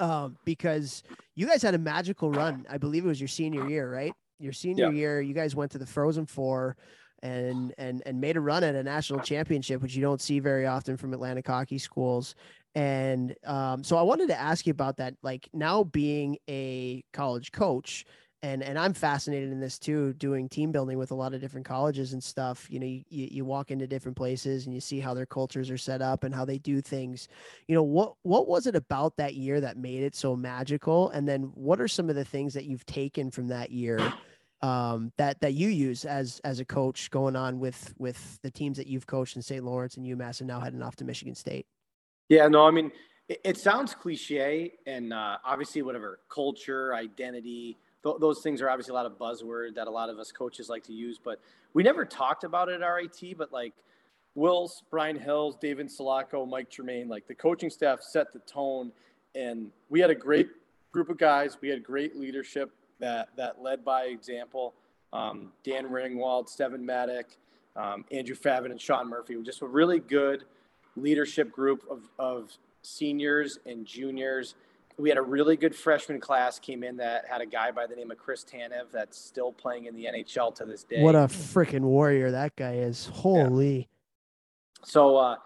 um, 0.00 0.36
because 0.44 1.02
you 1.34 1.46
guys 1.46 1.62
had 1.62 1.74
a 1.74 1.78
magical 1.78 2.30
run. 2.30 2.66
I 2.68 2.78
believe 2.78 3.04
it 3.04 3.08
was 3.08 3.20
your 3.20 3.28
senior 3.28 3.68
year, 3.68 3.90
right? 3.90 4.12
Your 4.38 4.52
senior 4.52 4.86
Yeah. 4.86 4.92
year, 4.92 5.20
you 5.20 5.34
guys 5.34 5.54
went 5.54 5.72
to 5.72 5.78
the 5.78 5.86
Frozen 5.86 6.26
Four 6.26 6.76
and 7.22 7.72
and 7.78 8.02
and 8.04 8.20
made 8.20 8.36
a 8.36 8.40
run 8.40 8.62
at 8.64 8.74
a 8.74 8.82
national 8.82 9.20
championship, 9.20 9.80
which 9.82 9.94
you 9.94 10.02
don't 10.02 10.20
see 10.20 10.40
very 10.40 10.66
often 10.66 10.96
from 10.96 11.12
Atlantic 11.14 11.46
hockey 11.46 11.78
schools. 11.78 12.34
And 12.74 13.34
um, 13.46 13.84
so 13.84 13.96
I 13.96 14.02
wanted 14.02 14.28
to 14.28 14.38
ask 14.38 14.66
you 14.66 14.72
about 14.72 14.96
that. 14.96 15.14
Like 15.22 15.48
now 15.52 15.84
being 15.84 16.38
a 16.48 17.02
college 17.12 17.52
coach, 17.52 18.04
and 18.44 18.62
and 18.62 18.78
I'm 18.78 18.92
fascinated 18.92 19.50
in 19.50 19.58
this 19.58 19.78
too, 19.78 20.12
doing 20.14 20.48
team 20.48 20.70
building 20.70 20.98
with 20.98 21.10
a 21.10 21.14
lot 21.14 21.32
of 21.32 21.40
different 21.40 21.66
colleges 21.66 22.12
and 22.12 22.22
stuff. 22.22 22.66
You 22.70 22.78
know, 22.78 22.86
you, 22.86 23.04
you 23.08 23.44
walk 23.44 23.70
into 23.70 23.86
different 23.86 24.16
places 24.16 24.66
and 24.66 24.74
you 24.74 24.80
see 24.80 25.00
how 25.00 25.14
their 25.14 25.24
cultures 25.24 25.70
are 25.70 25.78
set 25.78 26.02
up 26.02 26.24
and 26.24 26.34
how 26.34 26.44
they 26.44 26.58
do 26.58 26.82
things. 26.82 27.28
You 27.68 27.74
know, 27.74 27.82
what 27.82 28.14
what 28.22 28.46
was 28.46 28.66
it 28.66 28.76
about 28.76 29.16
that 29.16 29.34
year 29.34 29.62
that 29.62 29.78
made 29.78 30.02
it 30.02 30.14
so 30.14 30.36
magical? 30.36 31.08
And 31.10 31.26
then 31.26 31.52
what 31.54 31.80
are 31.80 31.88
some 31.88 32.10
of 32.10 32.16
the 32.16 32.24
things 32.24 32.52
that 32.52 32.64
you've 32.64 32.84
taken 32.84 33.30
from 33.30 33.48
that 33.48 33.70
year? 33.70 34.12
um, 34.62 35.12
that 35.18 35.40
that 35.40 35.54
you 35.54 35.68
use 35.68 36.04
as 36.04 36.40
as 36.44 36.60
a 36.60 36.64
coach 36.64 37.10
going 37.10 37.36
on 37.36 37.58
with 37.58 37.94
with 37.98 38.38
the 38.42 38.50
teams 38.50 38.76
that 38.76 38.86
you've 38.86 39.06
coached 39.06 39.36
in 39.36 39.42
St. 39.42 39.64
Lawrence 39.64 39.96
and 39.96 40.06
UMass 40.06 40.40
and 40.40 40.48
now 40.48 40.60
heading 40.60 40.82
off 40.82 40.96
to 40.96 41.04
Michigan 41.04 41.34
State? 41.34 41.66
Yeah, 42.28 42.48
no, 42.48 42.66
I 42.66 42.70
mean, 42.70 42.90
it, 43.28 43.40
it 43.44 43.56
sounds 43.58 43.94
cliche, 43.94 44.72
and 44.86 45.12
uh, 45.12 45.38
obviously, 45.44 45.82
whatever 45.82 46.20
culture, 46.30 46.94
identity, 46.94 47.76
th- 48.04 48.16
those 48.20 48.40
things 48.40 48.60
are 48.62 48.70
obviously 48.70 48.92
a 48.92 48.94
lot 48.94 49.06
of 49.06 49.18
buzzword 49.18 49.74
that 49.74 49.88
a 49.88 49.90
lot 49.90 50.10
of 50.10 50.18
us 50.18 50.30
coaches 50.30 50.68
like 50.68 50.84
to 50.84 50.92
use. 50.92 51.18
But 51.22 51.40
we 51.72 51.82
never 51.82 52.04
talked 52.04 52.44
about 52.44 52.68
it 52.68 52.82
at 52.82 52.86
RIT. 52.86 53.36
But 53.36 53.52
like 53.52 53.72
Wills, 54.34 54.82
Brian 54.90 55.18
Hills, 55.18 55.56
David 55.60 55.88
Salako, 55.88 56.48
Mike 56.48 56.70
Germain, 56.70 57.08
like 57.08 57.26
the 57.26 57.34
coaching 57.34 57.70
staff 57.70 58.02
set 58.02 58.32
the 58.32 58.40
tone, 58.40 58.92
and 59.34 59.70
we 59.88 60.00
had 60.00 60.10
a 60.10 60.14
great 60.14 60.48
group 60.92 61.08
of 61.08 61.18
guys. 61.18 61.56
We 61.60 61.68
had 61.68 61.82
great 61.82 62.16
leadership 62.16 62.70
that 63.00 63.28
that 63.36 63.62
led 63.62 63.84
by 63.84 64.04
example. 64.04 64.74
Um, 65.12 65.52
Dan 65.62 65.86
Ringwald, 65.86 66.48
Steven 66.48 66.84
Maddock, 66.84 67.26
um, 67.76 68.04
Andrew 68.10 68.34
Favin, 68.34 68.72
and 68.72 68.80
Sean 68.80 69.08
Murphy. 69.08 69.36
Just 69.42 69.62
a 69.62 69.66
really 69.66 70.00
good 70.00 70.44
leadership 70.96 71.52
group 71.52 71.84
of, 71.90 72.08
of 72.18 72.56
seniors 72.82 73.58
and 73.66 73.86
juniors. 73.86 74.54
We 74.96 75.08
had 75.08 75.18
a 75.18 75.22
really 75.22 75.56
good 75.56 75.74
freshman 75.74 76.20
class 76.20 76.58
came 76.58 76.84
in 76.84 76.96
that 76.98 77.26
had 77.28 77.40
a 77.40 77.46
guy 77.46 77.70
by 77.72 77.86
the 77.86 77.96
name 77.96 78.10
of 78.10 78.18
Chris 78.18 78.44
Tanev 78.44 78.92
that's 78.92 79.18
still 79.18 79.52
playing 79.52 79.86
in 79.86 79.94
the 79.94 80.04
NHL 80.04 80.54
to 80.56 80.64
this 80.64 80.84
day. 80.84 81.02
What 81.02 81.14
a 81.14 81.26
freaking 81.26 81.80
warrior 81.80 82.30
that 82.30 82.54
guy 82.54 82.74
is! 82.74 83.06
Holy. 83.06 83.88
So, 84.84 85.16
uh, 85.16 85.36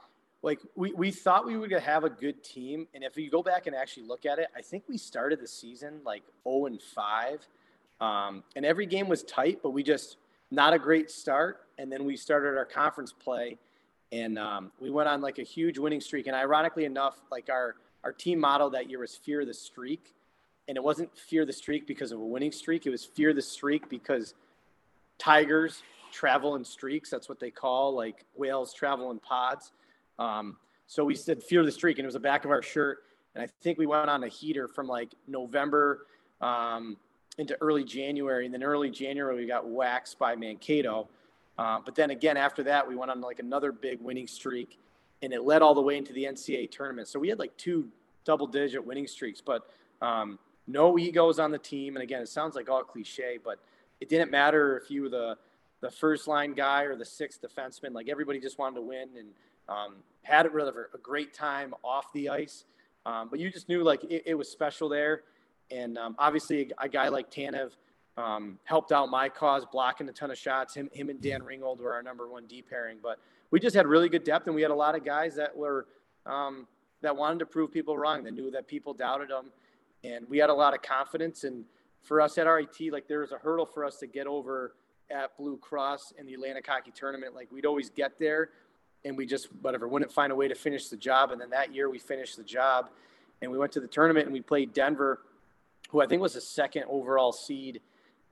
like 0.42 0.61
we, 0.76 0.92
we 0.92 1.11
thought 1.11 1.46
we 1.46 1.57
would 1.57 1.72
have 1.72 2.05
a 2.05 2.11
good 2.11 2.44
team, 2.44 2.86
and 2.94 3.03
if 3.03 3.16
you 3.16 3.30
go 3.30 3.42
back 3.42 3.66
and 3.66 3.74
actually 3.74 4.05
look 4.05 4.26
at 4.26 4.38
it, 4.38 4.49
I 4.57 4.62
think 4.62 4.84
we 4.88 4.96
started 4.99 5.40
the 5.40 5.49
season 5.49 6.01
like 6.05 6.22
zero 6.44 6.66
and 6.66 6.80
five, 6.80 7.46
um, 8.01 8.44
and 8.55 8.64
every 8.64 8.86
game 8.86 9.09
was 9.09 9.22
tight, 9.24 9.61
but 9.62 9.70
we 9.70 9.82
just 9.82 10.16
not 10.51 10.72
a 10.72 10.78
great 10.78 11.11
start, 11.11 11.61
and 11.78 11.90
then 11.90 12.05
we 12.05 12.16
started 12.16 12.57
our 12.57 12.64
conference 12.64 13.12
play, 13.12 13.59
and 14.12 14.38
um, 14.38 14.72
we 14.80 14.90
went 14.90 15.09
on 15.09 15.20
like 15.20 15.38
a 15.38 15.42
huge 15.42 15.78
winning 15.78 16.01
streak, 16.01 16.26
and 16.26 16.36
ironically 16.36 16.84
enough, 16.84 17.20
like 17.30 17.49
our 17.51 17.74
our 18.05 18.12
team 18.12 18.40
motto 18.40 18.70
that 18.70 18.88
year 18.88 19.01
was 19.01 19.16
"Fear 19.16 19.44
the 19.44 19.55
Streak," 19.55 20.14
and 20.66 20.76
it 20.76 20.82
wasn't 20.82 21.16
"Fear 21.16 21.44
the 21.44 21.53
Streak" 21.53 21.86
because 21.86 22.12
of 22.12 22.20
a 22.20 22.24
winning 22.24 22.53
streak; 22.53 22.86
it 22.86 22.90
was 22.90 23.05
"Fear 23.05 23.34
the 23.34 23.42
Streak" 23.42 23.88
because 23.88 24.34
tigers 25.18 25.82
travel 26.12 26.57
in 26.57 26.64
streaks. 26.64 27.11
That's 27.11 27.28
what 27.28 27.40
they 27.40 27.51
call 27.51 27.94
like 27.94 28.24
whales 28.34 28.72
travel 28.72 29.11
in 29.11 29.18
pods. 29.18 29.72
Um, 30.18 30.57
so 30.86 31.05
we 31.05 31.14
said 31.14 31.42
fear 31.42 31.64
the 31.64 31.72
streak, 31.72 31.99
and 31.99 32.05
it 32.05 32.07
was 32.07 32.14
the 32.14 32.20
back 32.20 32.44
of 32.44 32.51
our 32.51 32.62
shirt. 32.62 33.05
And 33.34 33.42
I 33.42 33.46
think 33.62 33.78
we 33.78 33.86
went 33.86 34.09
on 34.09 34.24
a 34.24 34.28
heater 34.28 34.66
from 34.66 34.88
like 34.88 35.14
November 35.26 36.07
um, 36.40 36.96
into 37.36 37.57
early 37.61 37.84
January, 37.84 38.46
and 38.46 38.55
then 38.55 38.62
early 38.62 38.90
January 38.90 39.36
we 39.36 39.46
got 39.46 39.68
waxed 39.68 40.18
by 40.18 40.34
Mankato. 40.34 41.09
Uh, 41.59 41.78
but 41.84 41.94
then 41.94 42.11
again, 42.11 42.36
after 42.36 42.62
that, 42.62 42.88
we 42.88 42.96
went 42.96 43.11
on 43.11 43.20
like 43.20 43.38
another 43.38 43.70
big 43.72 44.01
winning 44.01 44.26
streak, 44.26 44.78
and 45.22 45.32
it 45.32 45.42
led 45.42 45.62
all 45.62 45.74
the 45.74 45.80
way 45.80 45.96
into 45.96 46.12
the 46.12 46.24
NCAA 46.24 46.70
tournament. 46.70 47.08
So 47.08 47.18
we 47.18 47.28
had 47.28 47.38
like 47.38 47.56
two 47.56 47.88
double-digit 48.24 48.84
winning 48.84 49.06
streaks, 49.06 49.40
but 49.40 49.68
um, 50.00 50.38
no 50.66 50.98
egos 50.98 51.38
on 51.38 51.50
the 51.50 51.58
team. 51.58 51.96
And 51.96 52.02
again, 52.02 52.22
it 52.22 52.28
sounds 52.28 52.54
like 52.54 52.68
all 52.68 52.82
cliche, 52.82 53.38
but 53.42 53.58
it 54.00 54.08
didn't 54.08 54.30
matter 54.30 54.78
if 54.78 54.90
you 54.90 55.02
were 55.02 55.08
the 55.08 55.36
the 55.80 55.90
first 55.90 56.26
line 56.26 56.54
guy 56.54 56.82
or 56.82 56.96
the 56.96 57.04
sixth 57.04 57.40
defenseman. 57.40 57.92
Like 57.92 58.08
everybody 58.08 58.40
just 58.40 58.58
wanted 58.58 58.76
to 58.76 58.82
win 58.82 59.08
and 59.16 59.28
um, 59.68 59.96
had 60.22 60.46
a 60.46 60.50
really 60.50 60.72
a 60.94 60.98
great 60.98 61.32
time 61.32 61.74
off 61.84 62.12
the 62.12 62.28
ice. 62.28 62.64
Um, 63.06 63.28
but 63.30 63.38
you 63.38 63.50
just 63.50 63.68
knew 63.68 63.82
like 63.82 64.04
it, 64.04 64.24
it 64.26 64.34
was 64.34 64.48
special 64.48 64.88
there. 64.88 65.22
And 65.70 65.98
um, 65.98 66.16
obviously, 66.18 66.72
a, 66.78 66.84
a, 66.84 66.88
guy 66.88 67.08
like 67.08 67.30
Tanev 67.30 67.70
um, 68.16 68.58
helped 68.64 68.90
out 68.90 69.10
my 69.10 69.28
cause, 69.28 69.64
blocking 69.70 70.08
a 70.08 70.12
ton 70.12 70.30
of 70.30 70.38
shots. 70.38 70.74
Him, 70.74 70.88
him 70.92 71.10
and 71.10 71.20
Dan 71.20 71.42
Ringwald 71.42 71.78
were 71.78 71.92
our 71.92 72.02
number 72.02 72.28
one 72.28 72.46
D 72.46 72.62
pairing. 72.62 72.98
But 73.02 73.18
we 73.51 73.61
just 73.61 73.74
had 73.74 73.86
really 73.86 74.09
good 74.09 74.24
depth, 74.24 74.46
and 74.46 74.55
we 74.55 74.62
had 74.62 74.70
a 74.70 74.74
lot 74.76 74.94
of 74.94 75.05
guys 75.05 75.36
that 75.36 75.57
were 75.57 75.86
um, 76.26 76.66
that 77.03 77.16
wanted 77.16 77.38
to 77.40 77.46
prove 77.46 77.72
people 77.72 77.96
wrong. 77.96 78.24
That 78.24 78.34
knew 78.34 78.51
that 78.51 78.66
people 78.66 78.94
doubted 78.94 79.30
them, 79.30 79.51
and 80.05 80.28
we 80.28 80.38
had 80.38 80.51
a 80.51 80.55
lot 80.55 80.74
of 80.74 80.82
confidence. 80.82 81.44
And 81.44 81.64
for 82.03 82.20
us 82.20 82.38
at 82.38 82.46
RIT, 82.46 82.92
like 82.92 83.09
there 83.09 83.20
was 83.20 83.32
a 83.32 83.38
hurdle 83.38 83.66
for 83.66 83.84
us 83.84 83.99
to 83.99 84.07
get 84.07 84.26
over 84.26 84.74
at 85.11 85.36
Blue 85.36 85.57
Cross 85.57 86.12
in 86.18 86.26
the 86.26 86.34
Atlantic 86.34 86.66
Hockey 86.66 86.92
Tournament. 86.94 87.34
Like 87.34 87.51
we'd 87.51 87.66
always 87.66 87.90
get 87.90 88.18
there, 88.18 88.51
and 89.05 89.16
we 89.16 89.26
just 89.26 89.49
whatever 89.62 89.88
wouldn't 89.88 90.12
find 90.12 90.32
a 90.32 90.36
way 90.36 90.49
to 90.49 90.55
finish 90.55 90.88
the 90.88 90.96
job. 90.96 91.30
And 91.30 91.40
then 91.40 91.51
that 91.51 91.74
year 91.74 91.88
we 91.88 91.99
finished 91.99 92.36
the 92.36 92.44
job, 92.44 92.90
and 93.40 93.51
we 93.51 93.59
went 93.59 93.72
to 93.72 93.80
the 93.80 93.88
tournament 93.88 94.26
and 94.26 94.32
we 94.32 94.40
played 94.40 94.72
Denver, 94.72 95.20
who 95.90 96.03
I 96.03 96.07
think 96.07 96.20
was 96.20 96.34
the 96.34 96.40
second 96.40 96.84
overall 96.88 97.32
seed. 97.32 97.80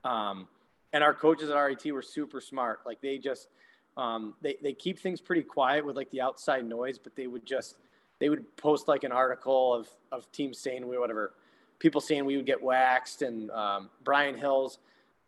Um, 0.04 0.48
and 0.92 1.02
our 1.02 1.14
coaches 1.14 1.50
at 1.50 1.56
RIT 1.56 1.92
were 1.92 2.02
super 2.02 2.40
smart. 2.40 2.80
Like 2.86 3.00
they 3.00 3.18
just 3.18 3.48
um, 3.96 4.34
they 4.42 4.56
they 4.62 4.72
keep 4.72 4.98
things 4.98 5.20
pretty 5.20 5.42
quiet 5.42 5.84
with 5.84 5.96
like 5.96 6.10
the 6.10 6.20
outside 6.20 6.64
noise, 6.66 6.98
but 6.98 7.16
they 7.16 7.26
would 7.26 7.46
just 7.46 7.76
they 8.18 8.28
would 8.28 8.56
post 8.56 8.88
like 8.88 9.04
an 9.04 9.12
article 9.12 9.74
of 9.74 9.88
of 10.12 10.30
teams 10.32 10.58
saying 10.58 10.86
we 10.86 10.98
whatever 10.98 11.34
people 11.78 12.00
saying 12.00 12.24
we 12.24 12.36
would 12.36 12.46
get 12.46 12.62
waxed 12.62 13.22
and 13.22 13.50
um, 13.50 13.90
Brian 14.02 14.36
Hills 14.36 14.78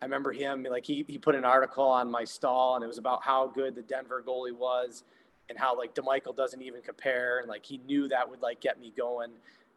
I 0.00 0.04
remember 0.04 0.32
him 0.32 0.64
like 0.70 0.86
he, 0.86 1.04
he 1.08 1.18
put 1.18 1.34
an 1.34 1.44
article 1.44 1.84
on 1.84 2.10
my 2.10 2.24
stall 2.24 2.76
and 2.76 2.84
it 2.84 2.86
was 2.86 2.98
about 2.98 3.22
how 3.22 3.48
good 3.48 3.74
the 3.74 3.82
Denver 3.82 4.22
goalie 4.26 4.52
was 4.52 5.02
and 5.48 5.58
how 5.58 5.76
like 5.76 5.94
DeMichiel 5.94 6.36
doesn't 6.36 6.62
even 6.62 6.82
compare 6.82 7.40
and 7.40 7.48
like 7.48 7.64
he 7.64 7.78
knew 7.78 8.08
that 8.08 8.28
would 8.28 8.40
like 8.40 8.60
get 8.60 8.78
me 8.78 8.92
going. 8.96 9.30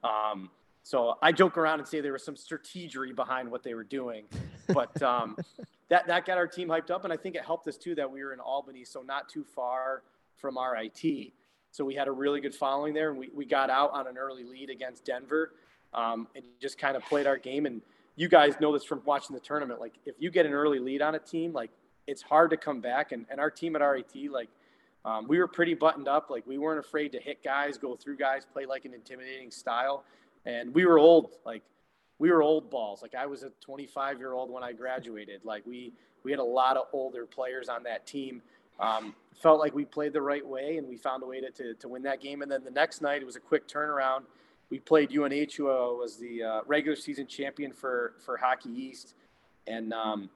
Um, 0.03 0.49
so 0.83 1.17
I 1.21 1.31
joke 1.31 1.57
around 1.57 1.79
and 1.79 1.87
say 1.87 2.01
there 2.01 2.13
was 2.13 2.23
some 2.23 2.35
strategery 2.35 3.15
behind 3.15 3.49
what 3.49 3.63
they 3.63 3.73
were 3.73 3.83
doing, 3.83 4.25
but 4.67 5.01
um, 5.01 5.37
that 5.91 6.07
that 6.07 6.25
got 6.25 6.37
our 6.37 6.47
team 6.47 6.69
hyped 6.69 6.89
up 6.89 7.03
and 7.03 7.11
I 7.11 7.17
think 7.17 7.35
it 7.35 7.43
helped 7.45 7.67
us 7.67 7.77
too 7.77 7.93
that 7.95 8.09
we 8.09 8.23
were 8.23 8.31
in 8.31 8.39
Albany, 8.39 8.85
so 8.85 9.01
not 9.01 9.27
too 9.27 9.43
far 9.43 10.03
from 10.37 10.57
RIT. 10.57 11.33
So 11.71 11.83
we 11.83 11.93
had 11.93 12.07
a 12.07 12.11
really 12.11 12.39
good 12.39 12.55
following 12.55 12.93
there 12.93 13.09
and 13.09 13.19
we, 13.19 13.29
we 13.35 13.45
got 13.45 13.69
out 13.69 13.91
on 13.91 14.07
an 14.07 14.17
early 14.17 14.45
lead 14.45 14.69
against 14.69 15.03
Denver 15.05 15.51
um, 15.93 16.29
and 16.33 16.45
just 16.61 16.77
kind 16.77 16.95
of 16.95 17.03
played 17.03 17.27
our 17.27 17.37
game 17.37 17.65
and 17.65 17.81
you 18.15 18.29
guys 18.29 18.55
know 18.61 18.71
this 18.71 18.85
from 18.85 19.01
watching 19.03 19.33
the 19.33 19.41
tournament. 19.41 19.81
Like 19.81 19.95
if 20.05 20.15
you 20.17 20.31
get 20.31 20.45
an 20.45 20.53
early 20.53 20.79
lead 20.79 21.01
on 21.01 21.15
a 21.15 21.19
team, 21.19 21.51
like 21.51 21.71
it's 22.07 22.21
hard 22.21 22.51
to 22.51 22.57
come 22.57 22.79
back. 22.79 23.11
And, 23.11 23.25
and 23.29 23.41
our 23.41 23.51
team 23.51 23.75
at 23.75 23.81
RIT, 23.81 24.31
like 24.31 24.49
um, 25.03 25.27
we 25.27 25.39
were 25.39 25.47
pretty 25.47 25.73
buttoned 25.73 26.07
up. 26.07 26.29
Like 26.29 26.47
we 26.47 26.57
weren't 26.57 26.79
afraid 26.79 27.11
to 27.11 27.19
hit 27.19 27.43
guys, 27.43 27.77
go 27.77 27.97
through 27.97 28.15
guys, 28.15 28.45
play 28.45 28.65
like 28.65 28.85
an 28.85 28.93
intimidating 28.93 29.51
style. 29.51 30.05
And 30.45 30.73
we 30.73 30.85
were 30.85 30.97
old, 30.97 31.31
like 31.45 31.63
we 32.21 32.29
were 32.31 32.43
old 32.43 32.69
balls. 32.69 33.01
Like 33.01 33.15
I 33.15 33.25
was 33.25 33.41
a 33.41 33.49
25 33.61 34.19
year 34.19 34.33
old 34.33 34.51
when 34.51 34.63
I 34.63 34.73
graduated. 34.73 35.41
Like 35.43 35.65
we 35.65 35.91
we 36.23 36.29
had 36.29 36.39
a 36.39 36.43
lot 36.43 36.77
of 36.77 36.85
older 36.93 37.25
players 37.25 37.67
on 37.67 37.81
that 37.83 38.05
team. 38.05 38.43
Um, 38.79 39.15
felt 39.41 39.59
like 39.59 39.73
we 39.73 39.85
played 39.85 40.13
the 40.13 40.21
right 40.21 40.45
way 40.45 40.77
and 40.77 40.87
we 40.87 40.97
found 40.97 41.23
a 41.23 41.25
way 41.25 41.41
to, 41.41 41.49
to, 41.51 41.73
to 41.73 41.87
win 41.87 42.03
that 42.03 42.21
game. 42.21 42.43
And 42.43 42.51
then 42.51 42.63
the 42.63 42.71
next 42.71 43.01
night 43.01 43.23
it 43.23 43.25
was 43.25 43.35
a 43.35 43.39
quick 43.39 43.67
turnaround 43.67 44.21
we 44.71 44.79
played 44.79 45.11
UNH, 45.11 45.53
who 45.57 45.65
was 45.65 46.17
the 46.17 46.43
uh, 46.43 46.61
regular 46.65 46.95
season 46.95 47.27
champion 47.27 47.73
for 47.73 48.13
for 48.23 48.37
Hockey 48.37 48.69
East, 48.69 49.15
and 49.67 49.91
um, 49.91 50.29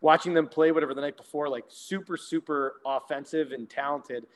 watching 0.00 0.34
them 0.34 0.46
play 0.46 0.70
whatever 0.70 0.94
the 0.94 1.00
night 1.00 1.16
before, 1.16 1.48
like 1.48 1.64
super 1.68 2.16
super 2.16 2.74
offensive 2.84 3.52
and 3.52 3.70
talented, 3.70 4.26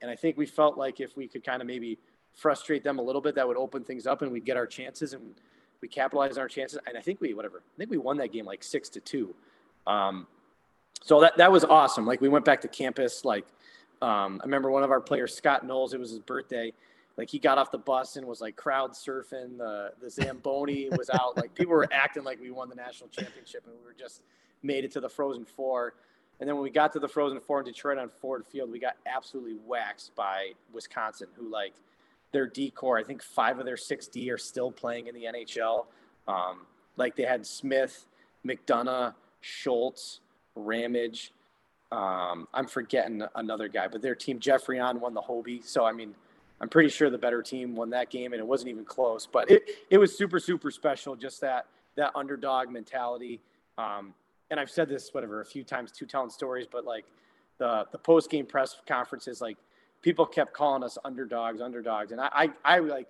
and 0.00 0.10
I 0.10 0.16
think 0.16 0.38
we 0.38 0.46
felt 0.46 0.78
like 0.78 1.00
if 1.00 1.16
we 1.16 1.28
could 1.28 1.44
kind 1.44 1.60
of 1.60 1.68
maybe 1.68 1.98
frustrate 2.32 2.82
them 2.82 2.98
a 2.98 3.02
little 3.02 3.20
bit, 3.20 3.34
that 3.34 3.46
would 3.46 3.58
open 3.58 3.84
things 3.84 4.06
up 4.06 4.22
and 4.22 4.32
we'd 4.32 4.44
get 4.44 4.56
our 4.56 4.66
chances 4.66 5.12
and 5.12 5.34
we 5.84 5.88
capitalized 5.88 6.38
on 6.38 6.42
our 6.42 6.48
chances. 6.48 6.78
And 6.86 6.96
I 6.96 7.00
think 7.00 7.20
we 7.20 7.34
whatever, 7.34 7.62
I 7.74 7.76
think 7.78 7.90
we 7.90 7.98
won 7.98 8.16
that 8.16 8.32
game 8.32 8.46
like 8.46 8.64
six 8.64 8.88
to 8.90 9.00
two. 9.00 9.34
Um, 9.86 10.26
so 11.02 11.20
that 11.20 11.36
that 11.36 11.52
was 11.52 11.64
awesome. 11.64 12.06
Like 12.06 12.20
we 12.20 12.28
went 12.28 12.44
back 12.44 12.60
to 12.62 12.68
campus. 12.68 13.24
Like 13.24 13.46
um, 14.00 14.40
I 14.42 14.44
remember 14.44 14.70
one 14.70 14.82
of 14.82 14.90
our 14.90 15.00
players, 15.00 15.34
Scott 15.34 15.66
Knowles, 15.66 15.92
it 15.92 16.00
was 16.00 16.10
his 16.10 16.20
birthday 16.20 16.72
like 17.16 17.30
he 17.30 17.38
got 17.38 17.58
off 17.58 17.70
the 17.70 17.78
bus 17.78 18.16
and 18.16 18.26
was 18.26 18.40
like 18.40 18.56
crowd 18.56 18.92
surfing. 18.92 19.56
The 19.58 19.92
the 20.00 20.10
Zamboni 20.10 20.88
was 20.90 21.10
out. 21.10 21.36
Like 21.36 21.54
people 21.54 21.72
were 21.72 21.88
acting 21.92 22.24
like 22.24 22.40
we 22.40 22.50
won 22.50 22.68
the 22.68 22.74
national 22.74 23.08
championship 23.10 23.64
and 23.66 23.74
we 23.78 23.84
were 23.84 23.94
just 23.98 24.22
made 24.62 24.84
it 24.84 24.90
to 24.92 25.00
the 25.00 25.08
Frozen 25.08 25.44
Four. 25.44 25.94
And 26.40 26.48
then 26.48 26.56
when 26.56 26.64
we 26.64 26.70
got 26.70 26.92
to 26.94 26.98
the 26.98 27.08
Frozen 27.08 27.40
Four 27.40 27.60
in 27.60 27.66
Detroit 27.66 27.98
on 27.98 28.08
Ford 28.08 28.44
Field, 28.44 28.70
we 28.70 28.80
got 28.80 28.96
absolutely 29.06 29.56
waxed 29.64 30.14
by 30.16 30.52
Wisconsin, 30.72 31.28
who 31.36 31.48
like 31.48 31.74
their 32.34 32.46
D 32.46 32.70
corps. 32.70 32.98
I 32.98 33.02
think 33.02 33.22
five 33.22 33.58
of 33.58 33.64
their 33.64 33.78
six 33.78 34.06
D 34.08 34.30
are 34.30 34.36
still 34.36 34.70
playing 34.70 35.06
in 35.06 35.14
the 35.14 35.24
NHL. 35.24 35.86
Um, 36.28 36.66
like 36.96 37.16
they 37.16 37.22
had 37.22 37.46
Smith, 37.46 38.06
McDonagh, 38.46 39.14
Schultz, 39.40 40.20
Ramage. 40.54 41.32
Um, 41.90 42.48
I'm 42.52 42.66
forgetting 42.66 43.22
another 43.34 43.68
guy, 43.68 43.88
but 43.88 44.02
their 44.02 44.14
team, 44.14 44.40
Geoffrion 44.40 45.00
won 45.00 45.14
the 45.14 45.20
Hobey. 45.20 45.62
So, 45.64 45.84
I 45.84 45.92
mean, 45.92 46.14
I'm 46.60 46.68
pretty 46.68 46.88
sure 46.88 47.08
the 47.08 47.18
better 47.18 47.42
team 47.42 47.74
won 47.74 47.90
that 47.90 48.10
game 48.10 48.32
and 48.32 48.40
it 48.40 48.46
wasn't 48.46 48.70
even 48.70 48.84
close, 48.84 49.26
but 49.30 49.50
it, 49.50 49.62
it 49.90 49.98
was 49.98 50.16
super, 50.16 50.40
super 50.40 50.70
special. 50.70 51.14
Just 51.14 51.40
that, 51.40 51.66
that 51.96 52.12
underdog 52.14 52.70
mentality. 52.70 53.40
Um, 53.78 54.14
and 54.50 54.58
I've 54.58 54.70
said 54.70 54.88
this, 54.88 55.12
whatever, 55.12 55.40
a 55.40 55.44
few 55.44 55.62
times, 55.62 55.92
two 55.92 56.06
telling 56.06 56.30
stories, 56.30 56.66
but 56.70 56.84
like 56.84 57.04
the, 57.58 57.86
the 57.92 57.98
post 57.98 58.30
game 58.30 58.46
press 58.46 58.76
conferences, 58.86 59.40
like 59.40 59.56
people 60.04 60.26
kept 60.26 60.52
calling 60.52 60.84
us 60.84 60.98
underdogs, 61.02 61.62
underdogs. 61.62 62.12
And 62.12 62.20
I, 62.20 62.28
I, 62.30 62.50
I 62.76 62.78
like, 62.80 63.08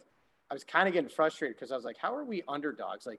I 0.48 0.54
was 0.54 0.62
kind 0.62 0.86
of 0.86 0.94
getting 0.94 1.10
frustrated 1.10 1.56
because 1.56 1.72
I 1.72 1.76
was 1.76 1.84
like, 1.84 1.96
how 1.98 2.14
are 2.14 2.24
we 2.24 2.44
underdogs? 2.46 3.04
Like, 3.04 3.18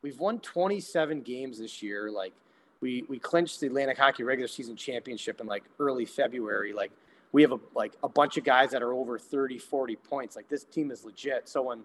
we've 0.00 0.18
won 0.20 0.38
27 0.38 1.22
games 1.22 1.58
this 1.58 1.82
year. 1.82 2.08
Like, 2.08 2.32
we 2.80 3.04
we 3.08 3.18
clinched 3.18 3.58
the 3.60 3.66
Atlantic 3.66 3.98
Hockey 3.98 4.22
regular 4.22 4.46
season 4.46 4.76
championship 4.76 5.40
in 5.40 5.46
like 5.46 5.64
early 5.80 6.04
February. 6.04 6.72
Like, 6.72 6.92
we 7.32 7.42
have 7.42 7.50
a 7.50 7.58
like 7.74 7.94
a 8.04 8.08
bunch 8.08 8.36
of 8.36 8.44
guys 8.44 8.70
that 8.70 8.82
are 8.82 8.92
over 8.92 9.18
30, 9.18 9.58
40 9.58 9.96
points. 9.96 10.36
Like, 10.36 10.48
this 10.48 10.64
team 10.64 10.92
is 10.92 11.04
legit. 11.04 11.48
So 11.48 11.62
when 11.62 11.80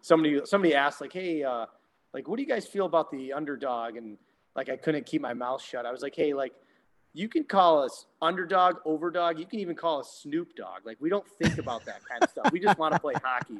somebody 0.00 0.40
somebody 0.46 0.74
asked, 0.74 1.02
like, 1.02 1.12
hey, 1.12 1.42
uh, 1.42 1.66
like, 2.14 2.26
what 2.26 2.36
do 2.36 2.42
you 2.42 2.48
guys 2.48 2.66
feel 2.66 2.86
about 2.86 3.10
the 3.10 3.34
underdog? 3.34 3.96
And 3.96 4.16
like, 4.56 4.70
I 4.70 4.76
couldn't 4.76 5.04
keep 5.04 5.20
my 5.20 5.34
mouth 5.34 5.62
shut. 5.62 5.84
I 5.84 5.92
was 5.92 6.00
like, 6.00 6.16
hey, 6.16 6.32
like 6.32 6.54
you 7.12 7.28
can 7.28 7.44
call 7.44 7.82
us 7.82 8.06
underdog, 8.22 8.76
overdog. 8.86 9.38
You 9.38 9.46
can 9.46 9.58
even 9.60 9.74
call 9.74 10.00
us 10.00 10.20
Snoop 10.22 10.54
Dog. 10.54 10.82
Like 10.84 10.98
we 11.00 11.08
don't 11.08 11.26
think 11.42 11.58
about 11.58 11.84
that 11.86 12.00
kind 12.08 12.22
of 12.22 12.30
stuff. 12.30 12.52
We 12.52 12.60
just 12.60 12.78
want 12.78 12.94
to 12.94 13.00
play 13.00 13.14
hockey. 13.22 13.58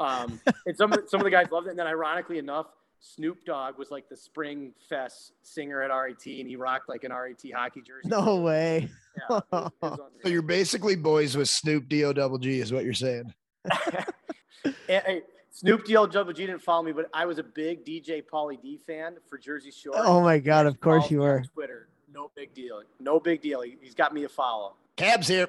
Um, 0.00 0.40
and 0.66 0.76
some 0.76 0.92
some 1.06 1.20
of 1.20 1.24
the 1.24 1.30
guys 1.30 1.46
loved 1.50 1.66
it. 1.66 1.70
And 1.70 1.78
then 1.78 1.86
ironically 1.86 2.38
enough, 2.38 2.66
Snoop 3.00 3.44
Dogg 3.44 3.78
was 3.78 3.90
like 3.90 4.08
the 4.08 4.16
Spring 4.16 4.72
Fest 4.88 5.32
singer 5.42 5.82
at 5.82 5.94
RIT, 5.94 6.26
and 6.26 6.48
he 6.48 6.56
rocked 6.56 6.88
like 6.88 7.04
an 7.04 7.12
RIT 7.12 7.42
hockey 7.54 7.82
jersey. 7.82 8.08
No 8.08 8.40
way. 8.40 8.88
Yeah, 9.30 9.40
so 9.80 10.28
you're 10.28 10.42
basically 10.42 10.96
boys 10.96 11.36
with 11.36 11.48
Snoop 11.48 11.88
D 11.88 12.04
O 12.04 12.12
double 12.12 12.38
G, 12.38 12.60
is 12.60 12.72
what 12.72 12.84
you're 12.84 12.94
saying. 12.94 13.32
hey, 14.86 15.22
Snoop 15.50 15.84
D 15.84 15.96
O 15.96 16.06
double 16.06 16.32
G 16.32 16.46
didn't 16.46 16.62
follow 16.62 16.82
me, 16.82 16.92
but 16.92 17.08
I 17.14 17.26
was 17.26 17.38
a 17.38 17.42
big 17.42 17.84
DJ 17.84 18.22
Pauly 18.22 18.60
D 18.60 18.78
fan 18.86 19.16
for 19.28 19.38
Jersey 19.38 19.70
Shore. 19.70 19.94
Oh 19.96 20.20
my 20.20 20.38
god! 20.38 20.66
Of 20.66 20.80
course 20.80 21.10
you 21.10 21.20
were. 21.20 21.44
Twitter 21.54 21.88
no 22.16 22.30
big 22.34 22.54
deal. 22.54 22.82
No 22.98 23.20
big 23.20 23.42
deal. 23.42 23.60
He's 23.60 23.94
got 23.94 24.14
me 24.14 24.24
a 24.24 24.28
follow. 24.28 24.74
Cabs 24.96 25.28
here. 25.28 25.48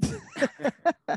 uh, 1.10 1.16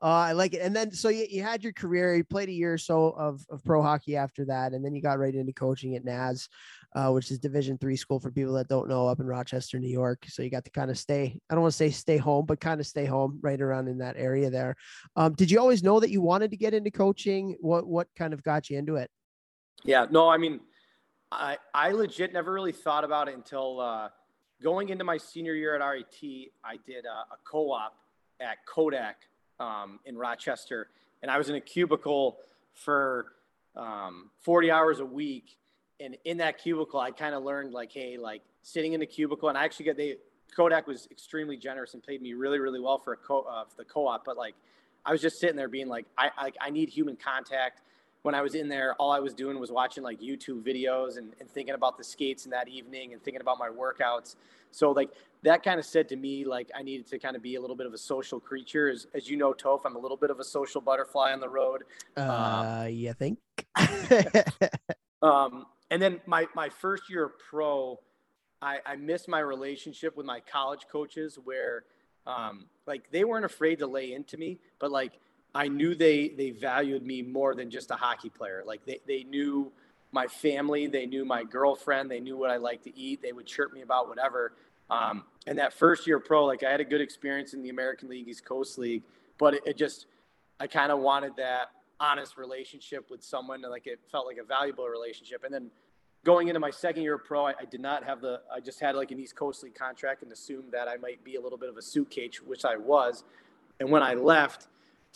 I 0.00 0.32
like 0.32 0.54
it. 0.54 0.62
And 0.62 0.74
then, 0.74 0.92
so 0.92 1.10
you, 1.10 1.26
you 1.28 1.42
had 1.42 1.62
your 1.62 1.74
career, 1.74 2.16
you 2.16 2.24
played 2.24 2.48
a 2.48 2.52
year 2.52 2.72
or 2.72 2.78
so 2.78 3.10
of, 3.10 3.44
of 3.50 3.62
pro 3.64 3.82
hockey 3.82 4.16
after 4.16 4.46
that. 4.46 4.72
And 4.72 4.82
then 4.82 4.94
you 4.94 5.02
got 5.02 5.18
right 5.18 5.34
into 5.34 5.52
coaching 5.52 5.94
at 5.94 6.06
Naz, 6.06 6.48
uh, 6.94 7.10
which 7.10 7.30
is 7.30 7.38
division 7.38 7.76
three 7.76 7.96
school 7.96 8.18
for 8.18 8.30
people 8.30 8.54
that 8.54 8.68
don't 8.68 8.88
know 8.88 9.08
up 9.08 9.20
in 9.20 9.26
Rochester, 9.26 9.78
New 9.78 9.90
York. 9.90 10.24
So 10.26 10.42
you 10.42 10.48
got 10.48 10.64
to 10.64 10.70
kind 10.70 10.90
of 10.90 10.96
stay, 10.96 11.38
I 11.50 11.54
don't 11.54 11.60
want 11.60 11.72
to 11.72 11.76
say 11.76 11.90
stay 11.90 12.16
home, 12.16 12.46
but 12.46 12.58
kind 12.58 12.80
of 12.80 12.86
stay 12.86 13.04
home 13.04 13.38
right 13.42 13.60
around 13.60 13.88
in 13.88 13.98
that 13.98 14.16
area 14.16 14.48
there. 14.48 14.74
Um, 15.16 15.34
did 15.34 15.50
you 15.50 15.60
always 15.60 15.82
know 15.82 16.00
that 16.00 16.10
you 16.10 16.22
wanted 16.22 16.50
to 16.52 16.56
get 16.56 16.72
into 16.72 16.90
coaching? 16.90 17.56
What, 17.60 17.86
what 17.86 18.08
kind 18.16 18.32
of 18.32 18.42
got 18.42 18.70
you 18.70 18.78
into 18.78 18.96
it? 18.96 19.10
Yeah, 19.84 20.06
no, 20.10 20.30
I 20.30 20.38
mean, 20.38 20.60
I, 21.32 21.58
I 21.74 21.90
legit 21.90 22.32
never 22.32 22.52
really 22.52 22.72
thought 22.72 23.04
about 23.04 23.28
it 23.28 23.34
until 23.34 23.80
uh, 23.80 24.08
going 24.62 24.90
into 24.90 25.04
my 25.04 25.16
senior 25.16 25.54
year 25.54 25.74
at 25.74 25.84
RIT. 25.84 26.52
I 26.64 26.76
did 26.86 27.04
a, 27.04 27.34
a 27.34 27.38
co 27.44 27.72
op 27.72 27.96
at 28.40 28.64
Kodak 28.66 29.16
um, 29.58 29.98
in 30.04 30.16
Rochester, 30.16 30.88
and 31.22 31.30
I 31.30 31.38
was 31.38 31.48
in 31.48 31.56
a 31.56 31.60
cubicle 31.60 32.38
for 32.74 33.32
um, 33.74 34.30
40 34.42 34.70
hours 34.70 35.00
a 35.00 35.04
week. 35.04 35.56
And 35.98 36.16
in 36.24 36.38
that 36.38 36.58
cubicle, 36.58 37.00
I 37.00 37.10
kind 37.10 37.34
of 37.34 37.42
learned 37.42 37.72
like, 37.72 37.90
hey, 37.92 38.18
like 38.18 38.42
sitting 38.62 38.92
in 38.92 39.00
the 39.00 39.06
cubicle, 39.06 39.48
and 39.48 39.58
I 39.58 39.64
actually 39.64 39.86
got 39.86 39.96
they 39.96 40.16
Kodak 40.54 40.86
was 40.86 41.08
extremely 41.10 41.56
generous 41.56 41.94
and 41.94 42.02
paid 42.02 42.22
me 42.22 42.34
really, 42.34 42.58
really 42.58 42.80
well 42.80 42.98
for 42.98 43.14
a 43.14 43.16
co 43.16 43.40
uh, 43.42 43.64
for 43.64 43.76
the 43.76 43.84
co-op. 43.84 44.24
But 44.24 44.36
like, 44.36 44.54
I 45.04 45.12
was 45.12 45.20
just 45.20 45.40
sitting 45.40 45.56
there 45.56 45.68
being 45.68 45.88
like, 45.88 46.06
I, 46.16 46.30
I 46.36 46.52
I 46.60 46.70
need 46.70 46.88
human 46.88 47.16
contact 47.16 47.82
when 48.26 48.34
I 48.34 48.42
was 48.42 48.56
in 48.56 48.68
there, 48.68 48.96
all 48.98 49.12
I 49.12 49.20
was 49.20 49.32
doing 49.32 49.60
was 49.60 49.70
watching 49.70 50.02
like 50.02 50.20
YouTube 50.20 50.62
videos 50.62 51.16
and, 51.16 51.32
and 51.38 51.48
thinking 51.48 51.76
about 51.76 51.96
the 51.96 52.02
skates 52.02 52.44
in 52.44 52.50
that 52.50 52.66
evening 52.66 53.12
and 53.12 53.22
thinking 53.22 53.40
about 53.40 53.56
my 53.56 53.68
workouts. 53.68 54.34
So 54.72 54.90
like 54.90 55.10
that 55.44 55.62
kind 55.62 55.78
of 55.78 55.86
said 55.86 56.08
to 56.08 56.16
me, 56.16 56.44
like 56.44 56.68
I 56.76 56.82
needed 56.82 57.06
to 57.06 57.20
kind 57.20 57.36
of 57.36 57.42
be 57.42 57.54
a 57.54 57.60
little 57.60 57.76
bit 57.76 57.86
of 57.86 57.94
a 57.94 57.98
social 57.98 58.40
creature. 58.40 58.90
As, 58.90 59.06
as 59.14 59.30
you 59.30 59.36
know, 59.36 59.52
Toph, 59.52 59.82
I'm 59.86 59.94
a 59.94 59.98
little 60.00 60.16
bit 60.16 60.30
of 60.30 60.40
a 60.40 60.44
social 60.44 60.80
butterfly 60.80 61.32
on 61.32 61.38
the 61.38 61.48
road. 61.48 61.84
Uh, 62.16 62.82
um, 62.86 62.92
you 62.92 63.12
think? 63.12 63.38
um, 65.22 65.66
and 65.92 66.02
then 66.02 66.20
my, 66.26 66.48
my 66.52 66.68
first 66.68 67.08
year 67.08 67.26
of 67.26 67.38
pro, 67.38 68.00
I, 68.60 68.78
I 68.84 68.96
missed 68.96 69.28
my 69.28 69.38
relationship 69.38 70.16
with 70.16 70.26
my 70.26 70.40
college 70.40 70.86
coaches 70.90 71.38
where 71.44 71.84
um, 72.26 72.66
like 72.88 73.08
they 73.12 73.22
weren't 73.22 73.44
afraid 73.44 73.78
to 73.78 73.86
lay 73.86 74.14
into 74.14 74.36
me, 74.36 74.58
but 74.80 74.90
like 74.90 75.20
I 75.56 75.68
knew 75.68 75.94
they 75.94 76.28
they 76.28 76.50
valued 76.50 77.04
me 77.04 77.22
more 77.22 77.54
than 77.54 77.70
just 77.70 77.90
a 77.90 77.94
hockey 77.94 78.28
player. 78.28 78.62
Like 78.66 78.84
they, 78.84 79.00
they 79.06 79.24
knew 79.24 79.72
my 80.12 80.26
family, 80.26 80.86
they 80.86 81.06
knew 81.06 81.24
my 81.24 81.44
girlfriend, 81.44 82.10
they 82.10 82.20
knew 82.20 82.36
what 82.36 82.50
I 82.50 82.58
like 82.58 82.82
to 82.82 82.96
eat. 82.96 83.22
They 83.22 83.32
would 83.32 83.46
chirp 83.46 83.72
me 83.72 83.80
about 83.80 84.06
whatever. 84.06 84.52
Um, 84.90 85.24
and 85.46 85.58
that 85.58 85.72
first 85.72 86.06
year 86.06 86.20
pro, 86.20 86.44
like 86.44 86.62
I 86.62 86.70
had 86.70 86.80
a 86.80 86.84
good 86.84 87.00
experience 87.00 87.54
in 87.54 87.62
the 87.62 87.70
American 87.70 88.10
League, 88.10 88.28
East 88.28 88.44
Coast 88.44 88.76
League, 88.76 89.02
but 89.38 89.54
it, 89.54 89.62
it 89.64 89.76
just 89.78 90.06
I 90.60 90.66
kind 90.66 90.92
of 90.92 90.98
wanted 90.98 91.36
that 91.38 91.70
honest 91.98 92.36
relationship 92.36 93.10
with 93.10 93.24
someone, 93.24 93.64
and 93.64 93.70
like 93.70 93.86
it 93.86 93.98
felt 94.12 94.26
like 94.26 94.36
a 94.36 94.44
valuable 94.44 94.86
relationship. 94.86 95.42
And 95.42 95.54
then 95.54 95.70
going 96.22 96.48
into 96.48 96.60
my 96.60 96.70
second 96.70 97.02
year 97.02 97.16
pro, 97.16 97.46
I, 97.46 97.54
I, 97.60 97.64
did 97.64 97.80
not 97.80 98.04
have 98.04 98.20
the, 98.20 98.42
I 98.54 98.60
just 98.60 98.80
had 98.80 98.94
like 98.94 99.10
an 99.10 99.18
East 99.18 99.36
Coast 99.36 99.62
League 99.62 99.74
contract 99.74 100.22
and 100.22 100.30
assumed 100.32 100.72
that 100.72 100.88
I 100.88 100.96
might 100.96 101.22
be 101.24 101.36
a 101.36 101.40
little 101.40 101.56
bit 101.56 101.68
of 101.68 101.76
a 101.76 101.82
suitcase, 101.82 102.42
which 102.44 102.64
I 102.64 102.76
was. 102.76 103.24
And 103.80 103.90
when 103.90 104.02
I 104.02 104.14
left, 104.14 104.66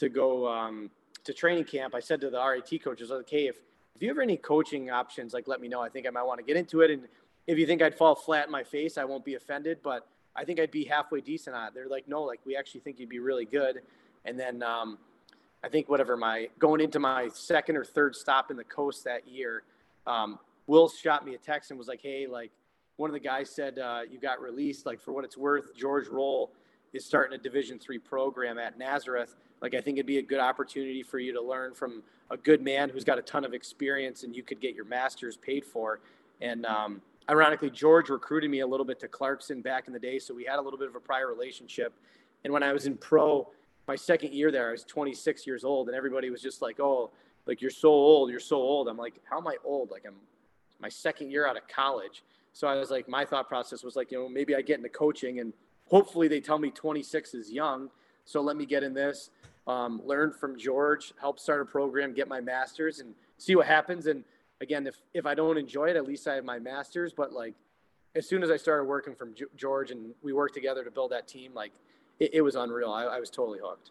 to 0.01 0.09
go 0.09 0.49
um, 0.49 0.91
to 1.25 1.33
training 1.33 1.65
camp, 1.65 1.95
I 1.95 2.01
said 2.01 2.21
to 2.23 2.31
the 2.31 2.43
RIT 2.43 2.83
coaches, 2.83 3.11
like, 3.11 3.31
hey, 3.31 3.47
if, 3.47 3.57
if 3.95 4.03
you 4.03 4.09
have 4.09 4.19
any 4.19 4.37
coaching 4.37 4.91
options, 4.91 5.33
like 5.33 5.47
let 5.47 5.61
me 5.61 5.69
know. 5.69 5.81
I 5.81 5.89
think 5.89 6.07
I 6.07 6.11
might 6.11 6.25
want 6.25 6.39
to 6.39 6.45
get 6.45 6.57
into 6.57 6.81
it. 6.81 6.91
And 6.91 7.03
if 7.47 7.59
you 7.59 7.67
think 7.67 7.83
I'd 7.83 7.97
fall 7.97 8.15
flat 8.15 8.47
in 8.47 8.53
my 8.53 8.65
face, 8.65 8.99
I 8.99 9.05
won't 9.05 9.25
be 9.25 9.35
offended, 9.35 9.79
but 9.83 10.09
I 10.35 10.45
think 10.45 10.59
I'd 10.59 10.71
be 10.71 10.85
halfway 10.85 11.21
decent 11.21 11.55
on 11.55 11.69
it. 11.69 11.75
They're 11.75 11.89
like, 11.89 12.09
no, 12.09 12.23
like 12.23 12.41
we 12.45 12.57
actually 12.57 12.81
think 12.81 12.99
you'd 12.99 13.09
be 13.09 13.19
really 13.19 13.45
good. 13.45 13.83
And 14.25 14.39
then 14.39 14.63
um, 14.63 14.99
I 15.63 15.69
think 15.69 15.89
whatever 15.89 16.17
my 16.17 16.49
going 16.59 16.81
into 16.81 16.99
my 16.99 17.29
second 17.35 17.77
or 17.77 17.85
third 17.85 18.17
stop 18.17 18.51
in 18.51 18.57
the 18.57 18.65
coast 18.65 19.05
that 19.05 19.29
year, 19.29 19.63
um, 20.07 20.39
Will 20.67 20.89
shot 20.89 21.27
me 21.27 21.35
a 21.35 21.39
text 21.39 21.73
and 21.73 21.79
was 21.79 21.89
like, 21.89 22.01
hey, 22.01 22.29
like 22.29 22.53
one 22.97 23.11
of 23.11 23.15
the 23.15 23.21
guys 23.21 23.51
said 23.51 23.81
uh, 23.81 24.03
you 24.09 24.21
got 24.21 24.41
released. 24.41 24.87
Like 24.87 25.01
for 25.01 25.11
what 25.13 25.25
it's 25.25 25.37
worth, 25.37 25.75
George 25.75 26.07
Roll 26.07 26.53
is 26.93 27.05
starting 27.05 27.39
a 27.39 27.43
Division 27.43 27.79
three 27.79 27.99
program 27.99 28.59
at 28.59 28.79
Nazareth 28.79 29.37
like 29.61 29.75
I 29.75 29.81
think 29.81 29.99
it'd 29.99 30.07
be 30.07 30.19
a 30.19 30.23
good 30.23 30.41
opportunity 30.41 31.03
for 31.03 31.19
you 31.19 31.33
to 31.33 31.43
learn 31.43 31.75
from 31.75 32.03
a 32.31 32.37
good 32.37 32.63
man 32.63 32.89
who's 32.89 33.05
got 33.05 33.19
a 33.19 33.23
ton 33.23 33.45
of 33.45 33.53
experience, 33.53 34.23
and 34.23 34.35
you 34.35 34.43
could 34.43 34.61
get 34.61 34.75
your 34.75 34.85
masters 34.85 35.37
paid 35.37 35.65
for. 35.65 36.01
And 36.41 36.65
um, 36.65 37.03
ironically, 37.29 37.71
George 37.71 38.09
recruited 38.09 38.51
me 38.51 38.61
a 38.61 38.67
little 38.67 38.87
bit 38.87 38.99
to 39.01 39.09
Clarkson 39.09 39.61
back 39.61 39.87
in 39.87 39.93
the 39.93 39.99
day, 39.99 40.19
so 40.19 40.35
we 40.35 40.45
had 40.45 40.59
a 40.59 40.63
little 40.63 40.79
bit 40.79 40.89
of 40.89 40.95
a 40.95 41.01
prior 41.01 41.29
relationship. 41.29 41.93
And 42.45 42.53
when 42.53 42.63
I 42.63 42.73
was 42.73 42.87
in 42.87 42.97
pro, 42.97 43.49
my 43.87 43.97
second 43.97 44.33
year 44.33 44.51
there, 44.51 44.69
I 44.69 44.73
was 44.73 44.85
26 44.85 45.47
years 45.47 45.65
old, 45.65 45.89
and 45.89 45.97
everybody 45.97 46.31
was 46.31 46.41
just 46.41 46.63
like, 46.63 46.81
"Oh, 46.81 47.11
like 47.47 47.61
you're 47.61 47.71
so 47.71 47.91
old, 47.91 48.31
you're 48.31 48.41
so 48.41 48.57
old." 48.57 48.89
I'm 48.89 48.97
like, 48.97 49.21
"How 49.29 49.39
am 49.39 49.47
I 49.47 49.57
old? 49.65 49.91
Like 49.91 50.05
I'm 50.07 50.17
my 50.81 50.89
second 50.89 51.31
year 51.31 51.47
out 51.47 51.57
of 51.57 51.69
college." 51.69 52.23
So 52.53 52.67
I 52.67 52.75
was 52.75 52.91
like, 52.91 53.09
my 53.09 53.25
thought 53.25 53.47
process 53.47 53.85
was 53.85 53.95
like, 53.95 54.11
you 54.11 54.19
know, 54.19 54.29
maybe 54.29 54.57
I 54.57 54.63
get 54.63 54.79
into 54.79 54.89
coaching, 54.89 55.41
and 55.41 55.53
hopefully 55.91 56.29
they 56.29 56.41
tell 56.41 56.59
me 56.59 56.71
26 56.71 57.35
is 57.35 57.51
young, 57.51 57.91
so 58.25 58.41
let 58.41 58.57
me 58.57 58.65
get 58.65 58.83
in 58.83 58.95
this 58.95 59.31
um, 59.67 60.01
learn 60.05 60.33
from 60.33 60.59
George, 60.59 61.13
help 61.21 61.39
start 61.39 61.61
a 61.61 61.65
program, 61.65 62.13
get 62.13 62.29
my 62.29 62.41
master's, 62.41 63.01
and 63.01 63.15
see 63.39 63.57
what 63.57 63.67
happens. 63.67 64.07
And 64.07 64.25
again, 64.61 64.87
if 64.87 64.97
if 65.15 65.27
I 65.27 65.35
don't 65.35 65.57
enjoy 65.57 65.91
it, 65.91 65.97
at 65.97 66.07
least 66.07 66.27
I 66.27 66.35
have 66.35 66.45
my 66.45 66.59
master's. 66.59 67.13
But 67.13 67.33
like, 67.33 67.55
as 68.15 68.29
soon 68.29 68.43
as 68.43 68.51
I 68.51 68.57
started 68.57 68.85
working 68.85 69.15
from 69.15 69.35
George 69.57 69.91
and 69.91 70.15
we 70.23 70.33
worked 70.33 70.55
together 70.55 70.85
to 70.85 70.91
build 70.91 71.13
that 71.13 71.29
team, 71.29 71.55
like 71.55 71.73
it, 72.19 72.31
it 72.35 72.41
was 72.41 72.57
unreal. 72.57 72.91
I, 72.91 73.05
I 73.05 73.21
was 73.21 73.31
totally 73.31 73.61
hooked. 73.63 73.91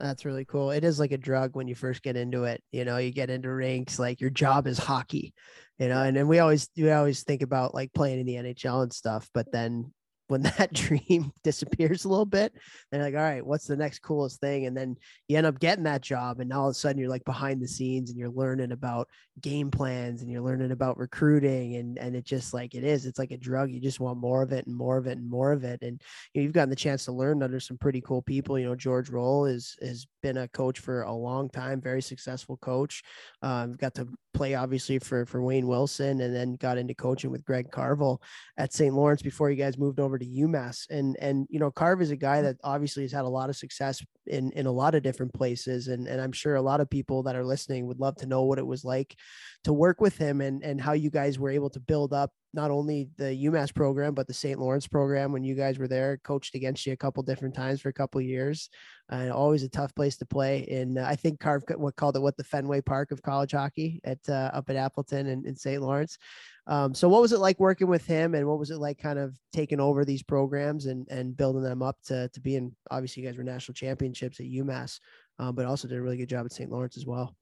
That's 0.00 0.24
really 0.24 0.44
cool. 0.44 0.70
It 0.70 0.84
is 0.84 1.00
like 1.00 1.10
a 1.10 1.18
drug 1.18 1.56
when 1.56 1.66
you 1.66 1.74
first 1.74 2.02
get 2.02 2.16
into 2.16 2.44
it. 2.44 2.62
You 2.70 2.84
know, 2.84 2.98
you 2.98 3.10
get 3.10 3.30
into 3.30 3.50
rinks, 3.50 3.98
like 3.98 4.20
your 4.20 4.30
job 4.30 4.68
is 4.68 4.78
hockey, 4.78 5.34
you 5.78 5.88
know, 5.88 6.02
and 6.02 6.16
then 6.16 6.28
we 6.28 6.38
always 6.38 6.70
we 6.76 6.90
always 6.92 7.24
think 7.24 7.42
about 7.42 7.74
like 7.74 7.92
playing 7.92 8.20
in 8.20 8.26
the 8.26 8.36
NHL 8.36 8.84
and 8.84 8.92
stuff, 8.92 9.28
but 9.34 9.50
then 9.50 9.92
when 10.28 10.42
that 10.42 10.72
dream 10.74 11.32
disappears 11.42 12.04
a 12.04 12.08
little 12.08 12.26
bit, 12.26 12.52
they're 12.90 13.02
like, 13.02 13.14
all 13.14 13.20
right, 13.20 13.44
what's 13.44 13.66
the 13.66 13.76
next 13.76 14.00
coolest 14.00 14.40
thing? 14.40 14.66
And 14.66 14.76
then 14.76 14.96
you 15.26 15.36
end 15.36 15.46
up 15.46 15.58
getting 15.58 15.84
that 15.84 16.02
job. 16.02 16.40
And 16.40 16.52
all 16.52 16.68
of 16.68 16.72
a 16.72 16.74
sudden 16.74 16.98
you're 16.98 17.10
like 17.10 17.24
behind 17.24 17.60
the 17.60 17.68
scenes 17.68 18.10
and 18.10 18.18
you're 18.18 18.30
learning 18.30 18.72
about 18.72 19.08
game 19.40 19.70
plans 19.70 20.22
and 20.22 20.30
you're 20.30 20.42
learning 20.42 20.70
about 20.70 20.98
recruiting. 20.98 21.76
And, 21.76 21.98
and 21.98 22.14
it 22.14 22.24
just 22.24 22.54
like 22.54 22.74
it 22.74 22.84
is, 22.84 23.06
it's 23.06 23.18
like 23.18 23.30
a 23.32 23.36
drug. 23.36 23.70
You 23.70 23.80
just 23.80 24.00
want 24.00 24.18
more 24.18 24.42
of 24.42 24.52
it 24.52 24.66
and 24.66 24.76
more 24.76 24.98
of 24.98 25.06
it 25.06 25.18
and 25.18 25.28
more 25.28 25.52
of 25.52 25.64
it. 25.64 25.80
And 25.82 26.00
you 26.32 26.40
know, 26.40 26.44
you've 26.44 26.52
gotten 26.52 26.70
the 26.70 26.76
chance 26.76 27.06
to 27.06 27.12
learn 27.12 27.42
under 27.42 27.60
some 27.60 27.78
pretty 27.78 28.00
cool 28.02 28.22
people. 28.22 28.58
You 28.58 28.66
know, 28.66 28.76
George 28.76 29.10
Roll 29.10 29.46
is 29.46 29.76
has 29.80 30.06
been 30.22 30.36
a 30.36 30.48
coach 30.48 30.78
for 30.78 31.02
a 31.02 31.12
long 31.12 31.48
time, 31.48 31.80
very 31.80 32.02
successful 32.02 32.58
coach. 32.58 33.02
Um, 33.42 33.72
got 33.74 33.94
to 33.94 34.08
play 34.38 34.54
obviously 34.54 35.00
for 35.00 35.26
for 35.26 35.42
Wayne 35.42 35.66
Wilson, 35.66 36.20
and 36.20 36.34
then 36.34 36.54
got 36.54 36.78
into 36.78 36.94
coaching 36.94 37.30
with 37.30 37.44
Greg 37.44 37.70
Carvel 37.72 38.22
at 38.56 38.72
St. 38.72 38.94
Lawrence 38.94 39.20
before 39.20 39.50
you 39.50 39.56
guys 39.56 39.76
moved 39.76 39.98
over 39.98 40.16
to 40.16 40.24
UMass. 40.24 40.86
And 40.90 41.16
and 41.20 41.46
you 41.50 41.58
know, 41.58 41.72
Carv 41.72 42.00
is 42.00 42.12
a 42.12 42.16
guy 42.16 42.36
mm-hmm. 42.36 42.46
that 42.46 42.56
obviously 42.62 43.02
has 43.02 43.12
had 43.12 43.24
a 43.24 43.28
lot 43.28 43.50
of 43.50 43.56
success 43.56 44.00
in 44.26 44.52
in 44.52 44.66
a 44.66 44.70
lot 44.70 44.94
of 44.94 45.02
different 45.02 45.34
places, 45.34 45.88
and 45.88 46.06
and 46.06 46.20
I'm 46.20 46.32
sure 46.32 46.54
a 46.54 46.62
lot 46.62 46.80
of 46.80 46.88
people 46.88 47.24
that 47.24 47.34
are 47.34 47.44
listening 47.44 47.86
would 47.88 47.98
love 47.98 48.14
to 48.16 48.26
know 48.26 48.44
what 48.44 48.60
it 48.60 48.66
was 48.66 48.84
like 48.84 49.16
to 49.64 49.72
work 49.72 50.00
with 50.00 50.16
him 50.16 50.40
and 50.40 50.62
and 50.62 50.80
how 50.80 50.92
you 50.92 51.10
guys 51.10 51.38
were 51.38 51.50
able 51.50 51.70
to 51.70 51.80
build 51.80 52.12
up 52.12 52.30
not 52.54 52.70
only 52.70 53.10
the 53.18 53.46
UMass 53.46 53.74
program 53.74 54.14
but 54.14 54.26
the 54.26 54.34
St. 54.34 54.58
Lawrence 54.58 54.86
program 54.86 55.32
when 55.32 55.44
you 55.44 55.54
guys 55.54 55.78
were 55.78 55.88
there, 55.88 56.18
coached 56.24 56.54
against 56.54 56.86
you 56.86 56.92
a 56.92 56.96
couple 56.96 57.22
different 57.22 57.54
times 57.54 57.80
for 57.80 57.88
a 57.88 57.92
couple 57.92 58.20
years. 58.20 58.70
Uh, 59.10 59.30
always 59.32 59.62
a 59.62 59.68
tough 59.68 59.94
place 59.94 60.16
to 60.18 60.26
play. 60.26 60.66
And 60.70 60.98
uh, 60.98 61.04
I 61.06 61.16
think 61.16 61.40
Carv 61.40 61.64
what 61.76 61.96
called 61.96 62.16
it 62.16 62.22
what 62.22 62.36
the 62.36 62.44
Fenway 62.44 62.80
Park 62.80 63.10
of 63.10 63.22
college 63.22 63.52
hockey 63.52 64.00
at 64.04 64.18
uh, 64.28 64.50
up 64.52 64.70
at 64.70 64.76
Appleton 64.76 65.26
and 65.26 65.46
in 65.46 65.56
St. 65.56 65.82
Lawrence. 65.82 66.18
Um, 66.66 66.94
so 66.94 67.08
what 67.08 67.22
was 67.22 67.32
it 67.32 67.38
like 67.38 67.58
working 67.58 67.88
with 67.88 68.06
him, 68.06 68.34
and 68.34 68.46
what 68.46 68.58
was 68.58 68.70
it 68.70 68.76
like 68.76 68.98
kind 68.98 69.18
of 69.18 69.34
taking 69.54 69.80
over 69.80 70.04
these 70.04 70.22
programs 70.22 70.86
and 70.86 71.06
and 71.10 71.36
building 71.36 71.62
them 71.62 71.82
up 71.82 71.96
to 72.06 72.28
to 72.28 72.40
being 72.40 72.74
obviously 72.90 73.22
you 73.22 73.28
guys 73.28 73.38
were 73.38 73.44
national 73.44 73.74
championships 73.74 74.38
at 74.38 74.46
UMass, 74.46 75.00
um, 75.38 75.54
but 75.54 75.64
also 75.64 75.88
did 75.88 75.96
a 75.96 76.02
really 76.02 76.18
good 76.18 76.28
job 76.28 76.44
at 76.44 76.52
St. 76.52 76.70
Lawrence 76.70 76.96
as 76.96 77.06
well. 77.06 77.34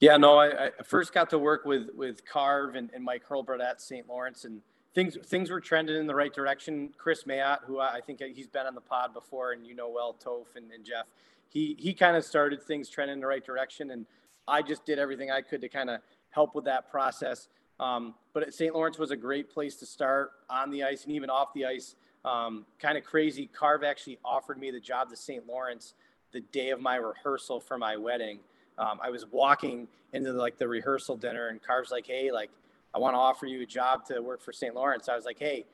Yeah, 0.00 0.16
no, 0.16 0.38
I, 0.38 0.66
I 0.66 0.70
first 0.82 1.12
got 1.12 1.28
to 1.30 1.38
work 1.38 1.66
with 1.66 1.90
with 1.94 2.24
Carv 2.24 2.74
and, 2.74 2.90
and 2.94 3.04
Mike 3.04 3.22
Hurlbut 3.28 3.60
at 3.60 3.82
St. 3.82 4.08
Lawrence, 4.08 4.46
and 4.46 4.62
things 4.94 5.18
things 5.26 5.50
were 5.50 5.60
trending 5.60 5.96
in 5.96 6.06
the 6.06 6.14
right 6.14 6.32
direction. 6.32 6.90
Chris 6.96 7.24
Mayotte, 7.24 7.64
who 7.66 7.78
I, 7.78 7.96
I 7.96 8.00
think 8.00 8.22
he's 8.34 8.46
been 8.46 8.66
on 8.66 8.74
the 8.74 8.80
pod 8.80 9.12
before, 9.12 9.52
and 9.52 9.66
you 9.66 9.74
know 9.74 9.90
well, 9.90 10.16
Toph 10.24 10.56
and, 10.56 10.72
and 10.72 10.86
Jeff, 10.86 11.04
he 11.50 11.76
he 11.78 11.92
kind 11.92 12.16
of 12.16 12.24
started 12.24 12.62
things 12.62 12.88
trending 12.88 13.14
in 13.14 13.20
the 13.20 13.26
right 13.26 13.44
direction, 13.44 13.90
and 13.90 14.06
I 14.48 14.62
just 14.62 14.86
did 14.86 14.98
everything 14.98 15.30
I 15.30 15.42
could 15.42 15.60
to 15.60 15.68
kind 15.68 15.90
of 15.90 16.00
help 16.30 16.54
with 16.54 16.64
that 16.64 16.90
process. 16.90 17.48
Um, 17.78 18.14
but 18.32 18.52
St. 18.54 18.74
Lawrence 18.74 18.98
was 18.98 19.10
a 19.10 19.16
great 19.16 19.50
place 19.50 19.76
to 19.76 19.86
start 19.86 20.30
on 20.48 20.70
the 20.70 20.82
ice 20.82 21.04
and 21.04 21.12
even 21.12 21.28
off 21.28 21.52
the 21.54 21.66
ice. 21.66 21.94
Um, 22.24 22.66
kind 22.78 22.96
of 22.98 23.04
crazy. 23.04 23.46
Carv 23.46 23.82
actually 23.82 24.18
offered 24.24 24.58
me 24.58 24.70
the 24.70 24.80
job 24.80 25.10
to 25.10 25.16
St. 25.16 25.46
Lawrence 25.46 25.94
the 26.32 26.40
day 26.40 26.70
of 26.70 26.80
my 26.80 26.96
rehearsal 26.96 27.60
for 27.60 27.78
my 27.78 27.96
wedding. 27.96 28.40
Um, 28.80 28.98
I 29.02 29.10
was 29.10 29.26
walking 29.30 29.86
into 30.12 30.32
like 30.32 30.56
the 30.56 30.66
rehearsal 30.66 31.16
dinner, 31.16 31.48
and 31.48 31.62
Carv's 31.62 31.90
like, 31.90 32.06
"Hey, 32.06 32.32
like, 32.32 32.50
I 32.94 32.98
want 32.98 33.14
to 33.14 33.18
offer 33.18 33.46
you 33.46 33.62
a 33.62 33.66
job 33.66 34.06
to 34.06 34.20
work 34.20 34.40
for 34.40 34.52
St. 34.52 34.74
Lawrence." 34.74 35.08
I 35.08 35.14
was 35.14 35.26
like, 35.26 35.38
"Hey, 35.38 35.66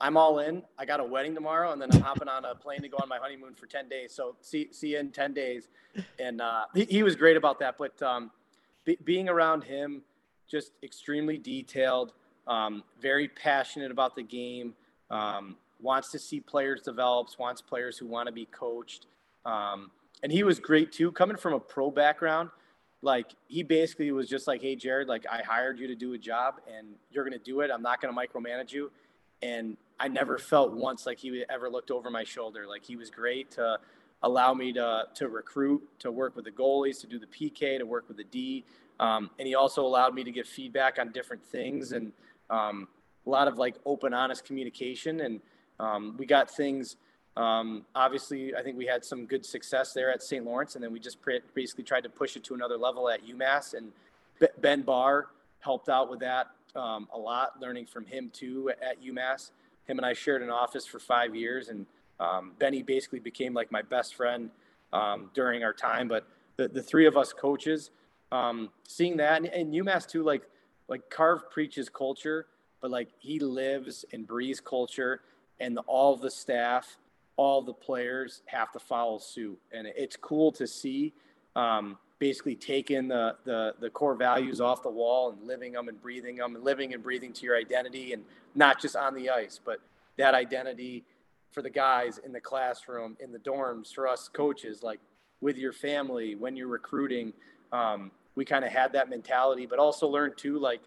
I'm 0.00 0.16
all 0.16 0.40
in. 0.40 0.64
I 0.76 0.84
got 0.84 0.98
a 0.98 1.04
wedding 1.04 1.34
tomorrow, 1.34 1.72
and 1.72 1.80
then 1.80 1.90
I'm 1.92 2.00
hopping 2.00 2.28
on 2.28 2.44
a 2.44 2.56
plane 2.56 2.82
to 2.82 2.88
go 2.88 2.98
on 3.00 3.08
my 3.08 3.18
honeymoon 3.18 3.54
for 3.54 3.66
10 3.66 3.88
days. 3.88 4.12
So 4.12 4.34
see, 4.40 4.68
see 4.72 4.88
you 4.88 4.98
in 4.98 5.12
10 5.12 5.32
days." 5.32 5.68
And 6.18 6.40
uh, 6.40 6.64
he, 6.74 6.84
he, 6.86 7.02
was 7.04 7.14
great 7.14 7.36
about 7.36 7.60
that. 7.60 7.76
But 7.78 8.02
um, 8.02 8.32
be, 8.84 8.98
being 9.04 9.28
around 9.28 9.62
him, 9.62 10.02
just 10.50 10.72
extremely 10.82 11.38
detailed, 11.38 12.12
um, 12.48 12.82
very 13.00 13.28
passionate 13.28 13.92
about 13.92 14.16
the 14.16 14.22
game, 14.22 14.74
um, 15.10 15.56
wants 15.80 16.10
to 16.10 16.18
see 16.18 16.40
players 16.40 16.82
develop, 16.82 17.28
wants 17.38 17.62
players 17.62 17.96
who 17.96 18.06
want 18.06 18.26
to 18.26 18.32
be 18.32 18.46
coached. 18.46 19.06
Um, 19.44 19.90
and 20.22 20.30
he 20.32 20.42
was 20.44 20.58
great 20.60 20.92
too, 20.92 21.12
coming 21.12 21.36
from 21.36 21.54
a 21.54 21.60
pro 21.60 21.90
background. 21.90 22.50
Like 23.02 23.32
he 23.48 23.62
basically 23.62 24.12
was 24.12 24.28
just 24.28 24.46
like, 24.46 24.62
"Hey, 24.62 24.76
Jared, 24.76 25.08
like 25.08 25.26
I 25.30 25.42
hired 25.42 25.78
you 25.78 25.88
to 25.88 25.94
do 25.94 26.12
a 26.14 26.18
job, 26.18 26.60
and 26.72 26.94
you're 27.10 27.24
gonna 27.24 27.38
do 27.38 27.60
it. 27.60 27.70
I'm 27.70 27.82
not 27.82 28.00
gonna 28.00 28.16
micromanage 28.16 28.72
you." 28.72 28.90
And 29.42 29.76
I 29.98 30.08
never 30.08 30.38
felt 30.38 30.72
once 30.72 31.04
like 31.04 31.18
he 31.18 31.44
ever 31.48 31.68
looked 31.68 31.90
over 31.90 32.10
my 32.10 32.22
shoulder. 32.22 32.66
Like 32.66 32.84
he 32.84 32.96
was 32.96 33.10
great 33.10 33.50
to 33.52 33.78
allow 34.22 34.54
me 34.54 34.72
to 34.74 35.04
to 35.14 35.28
recruit, 35.28 35.82
to 35.98 36.12
work 36.12 36.36
with 36.36 36.44
the 36.44 36.52
goalies, 36.52 37.00
to 37.00 37.06
do 37.06 37.18
the 37.18 37.26
PK, 37.26 37.78
to 37.78 37.84
work 37.84 38.06
with 38.06 38.16
the 38.16 38.24
D. 38.24 38.64
Um, 39.00 39.30
and 39.38 39.48
he 39.48 39.56
also 39.56 39.84
allowed 39.84 40.14
me 40.14 40.22
to 40.22 40.30
give 40.30 40.46
feedback 40.46 40.98
on 41.00 41.10
different 41.10 41.44
things 41.44 41.90
and 41.90 42.12
um, 42.50 42.86
a 43.26 43.30
lot 43.30 43.48
of 43.48 43.58
like 43.58 43.74
open, 43.84 44.14
honest 44.14 44.44
communication. 44.44 45.20
And 45.22 45.40
um, 45.80 46.14
we 46.18 46.26
got 46.26 46.50
things. 46.50 46.96
Um, 47.36 47.86
obviously, 47.94 48.54
I 48.54 48.62
think 48.62 48.76
we 48.76 48.86
had 48.86 49.04
some 49.04 49.26
good 49.26 49.44
success 49.44 49.92
there 49.92 50.10
at 50.10 50.22
St. 50.22 50.44
Lawrence, 50.44 50.74
and 50.74 50.84
then 50.84 50.92
we 50.92 51.00
just 51.00 51.18
basically 51.54 51.84
tried 51.84 52.02
to 52.02 52.10
push 52.10 52.36
it 52.36 52.44
to 52.44 52.54
another 52.54 52.76
level 52.76 53.08
at 53.08 53.26
UMass. 53.26 53.74
And 53.74 53.92
Ben 54.60 54.82
Barr 54.82 55.28
helped 55.60 55.88
out 55.88 56.10
with 56.10 56.20
that 56.20 56.48
um, 56.76 57.08
a 57.12 57.18
lot, 57.18 57.60
learning 57.60 57.86
from 57.86 58.04
him 58.04 58.30
too 58.32 58.70
at 58.82 59.02
UMass. 59.02 59.50
Him 59.86 59.98
and 59.98 60.06
I 60.06 60.12
shared 60.12 60.42
an 60.42 60.50
office 60.50 60.86
for 60.86 60.98
five 60.98 61.34
years, 61.34 61.68
and 61.68 61.86
um, 62.20 62.52
Benny 62.58 62.82
basically 62.82 63.20
became 63.20 63.54
like 63.54 63.72
my 63.72 63.82
best 63.82 64.14
friend 64.14 64.50
during 65.34 65.64
our 65.64 65.72
time. 65.72 66.08
But 66.08 66.26
the, 66.56 66.68
the 66.68 66.82
three 66.82 67.06
of 67.06 67.16
us 67.16 67.32
coaches, 67.32 67.90
um, 68.30 68.70
seeing 68.86 69.16
that 69.18 69.38
and, 69.38 69.46
and 69.46 69.72
UMass 69.72 70.06
too, 70.06 70.22
like 70.22 70.42
like 70.88 71.08
Carv 71.08 71.50
preaches 71.50 71.88
culture, 71.88 72.46
but 72.80 72.90
like 72.90 73.08
he 73.18 73.38
lives 73.38 74.04
and 74.12 74.26
breathes 74.26 74.60
culture, 74.60 75.22
and 75.60 75.76
the, 75.76 75.80
all 75.82 76.16
the 76.16 76.30
staff, 76.30 76.98
all 77.36 77.62
the 77.62 77.72
players 77.72 78.42
have 78.46 78.70
to 78.72 78.78
follow 78.78 79.18
suit, 79.18 79.58
and 79.72 79.86
it's 79.86 80.16
cool 80.16 80.52
to 80.52 80.66
see. 80.66 81.12
Um, 81.54 81.98
basically 82.18 82.54
taking 82.54 83.08
the, 83.08 83.34
the 83.44 83.74
the 83.80 83.90
core 83.90 84.14
values 84.14 84.60
off 84.60 84.80
the 84.84 84.88
wall 84.88 85.32
and 85.32 85.42
living 85.44 85.72
them 85.72 85.88
and 85.88 86.00
breathing 86.00 86.36
them 86.36 86.54
and 86.54 86.62
living 86.64 86.94
and 86.94 87.02
breathing 87.02 87.32
to 87.32 87.44
your 87.44 87.56
identity 87.56 88.12
and 88.12 88.22
not 88.54 88.80
just 88.80 88.94
on 88.94 89.12
the 89.16 89.28
ice 89.28 89.58
but 89.62 89.80
that 90.16 90.32
identity 90.32 91.02
for 91.50 91.62
the 91.62 91.68
guys 91.68 92.18
in 92.18 92.30
the 92.30 92.40
classroom 92.40 93.16
in 93.18 93.32
the 93.32 93.40
dorms 93.40 93.92
for 93.92 94.06
us 94.06 94.28
coaches 94.32 94.84
like 94.84 95.00
with 95.40 95.58
your 95.58 95.72
family 95.72 96.36
when 96.36 96.54
you're 96.54 96.68
recruiting 96.68 97.32
um, 97.72 98.12
we 98.34 98.44
kind 98.44 98.64
of 98.64 98.70
had 98.70 98.92
that 98.92 99.10
mentality, 99.10 99.66
but 99.66 99.78
also 99.78 100.06
learned 100.06 100.36
too, 100.36 100.58
like 100.58 100.80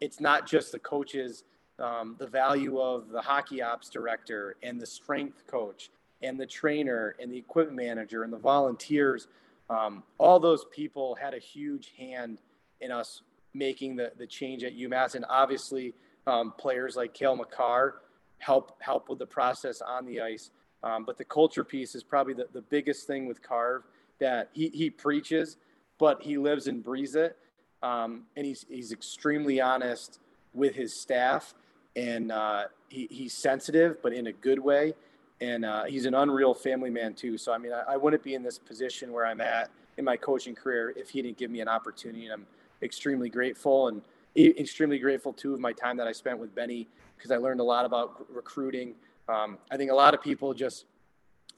it's 0.00 0.20
not 0.20 0.46
just 0.46 0.72
the 0.72 0.78
coaches, 0.78 1.44
um, 1.78 2.16
the 2.18 2.26
value 2.26 2.80
of 2.80 3.10
the 3.10 3.20
hockey 3.20 3.62
ops 3.62 3.88
director 3.88 4.56
and 4.62 4.80
the 4.80 4.86
strength 4.86 5.46
coach 5.46 5.90
and 6.22 6.40
the 6.40 6.46
trainer 6.46 7.14
and 7.20 7.30
the 7.30 7.36
equipment 7.36 7.76
manager 7.76 8.22
and 8.22 8.32
the 8.32 8.38
volunteers. 8.38 9.28
Um, 9.68 10.02
all 10.18 10.40
those 10.40 10.64
people 10.70 11.16
had 11.16 11.34
a 11.34 11.38
huge 11.38 11.92
hand 11.98 12.40
in 12.80 12.90
us 12.90 13.22
making 13.52 13.96
the, 13.96 14.12
the 14.16 14.26
change 14.26 14.64
at 14.64 14.76
UMass. 14.76 15.14
And 15.14 15.24
obviously, 15.28 15.94
um, 16.26 16.52
players 16.56 16.96
like 16.96 17.14
Cale 17.14 17.36
Makar 17.36 17.96
help 18.38 18.80
help 18.80 19.08
with 19.08 19.18
the 19.18 19.26
process 19.26 19.80
on 19.80 20.06
the 20.06 20.20
ice. 20.20 20.50
Um, 20.82 21.04
but 21.04 21.16
the 21.16 21.24
culture 21.24 21.64
piece 21.64 21.94
is 21.94 22.02
probably 22.02 22.34
the, 22.34 22.48
the 22.52 22.62
biggest 22.62 23.06
thing 23.06 23.26
with 23.26 23.42
Carv 23.42 23.82
that 24.18 24.50
he, 24.52 24.68
he 24.68 24.90
preaches 24.90 25.56
but 25.98 26.22
he 26.22 26.38
lives 26.38 26.66
and 26.66 26.82
breathes 26.82 27.14
it. 27.14 27.36
Um, 27.82 28.24
and 28.36 28.46
he's, 28.46 28.64
he's 28.68 28.92
extremely 28.92 29.60
honest 29.60 30.18
with 30.54 30.74
his 30.74 31.00
staff 31.00 31.54
and 31.96 32.30
uh, 32.30 32.64
he, 32.88 33.08
he's 33.10 33.32
sensitive, 33.32 34.00
but 34.02 34.12
in 34.12 34.28
a 34.28 34.32
good 34.32 34.58
way. 34.58 34.94
And 35.40 35.64
uh, 35.64 35.84
he's 35.84 36.06
an 36.06 36.14
unreal 36.14 36.54
family 36.54 36.90
man 36.90 37.14
too. 37.14 37.36
So, 37.38 37.52
I 37.52 37.58
mean, 37.58 37.72
I, 37.72 37.94
I, 37.94 37.96
wouldn't 37.96 38.22
be 38.22 38.34
in 38.34 38.42
this 38.42 38.58
position 38.58 39.12
where 39.12 39.26
I'm 39.26 39.40
at 39.40 39.70
in 39.98 40.04
my 40.04 40.16
coaching 40.16 40.54
career 40.54 40.94
if 40.96 41.10
he 41.10 41.20
didn't 41.20 41.36
give 41.36 41.50
me 41.50 41.60
an 41.60 41.68
opportunity. 41.68 42.24
And 42.24 42.32
I'm 42.32 42.46
extremely 42.82 43.28
grateful 43.28 43.88
and 43.88 44.02
extremely 44.36 44.98
grateful 44.98 45.32
too 45.32 45.54
of 45.54 45.60
my 45.60 45.72
time 45.72 45.96
that 45.96 46.06
I 46.06 46.12
spent 46.12 46.38
with 46.38 46.54
Benny 46.54 46.86
because 47.16 47.30
I 47.30 47.36
learned 47.36 47.60
a 47.60 47.64
lot 47.64 47.84
about 47.84 48.26
recruiting. 48.30 48.94
Um, 49.28 49.58
I 49.70 49.76
think 49.76 49.90
a 49.90 49.94
lot 49.94 50.14
of 50.14 50.22
people 50.22 50.54
just 50.54 50.84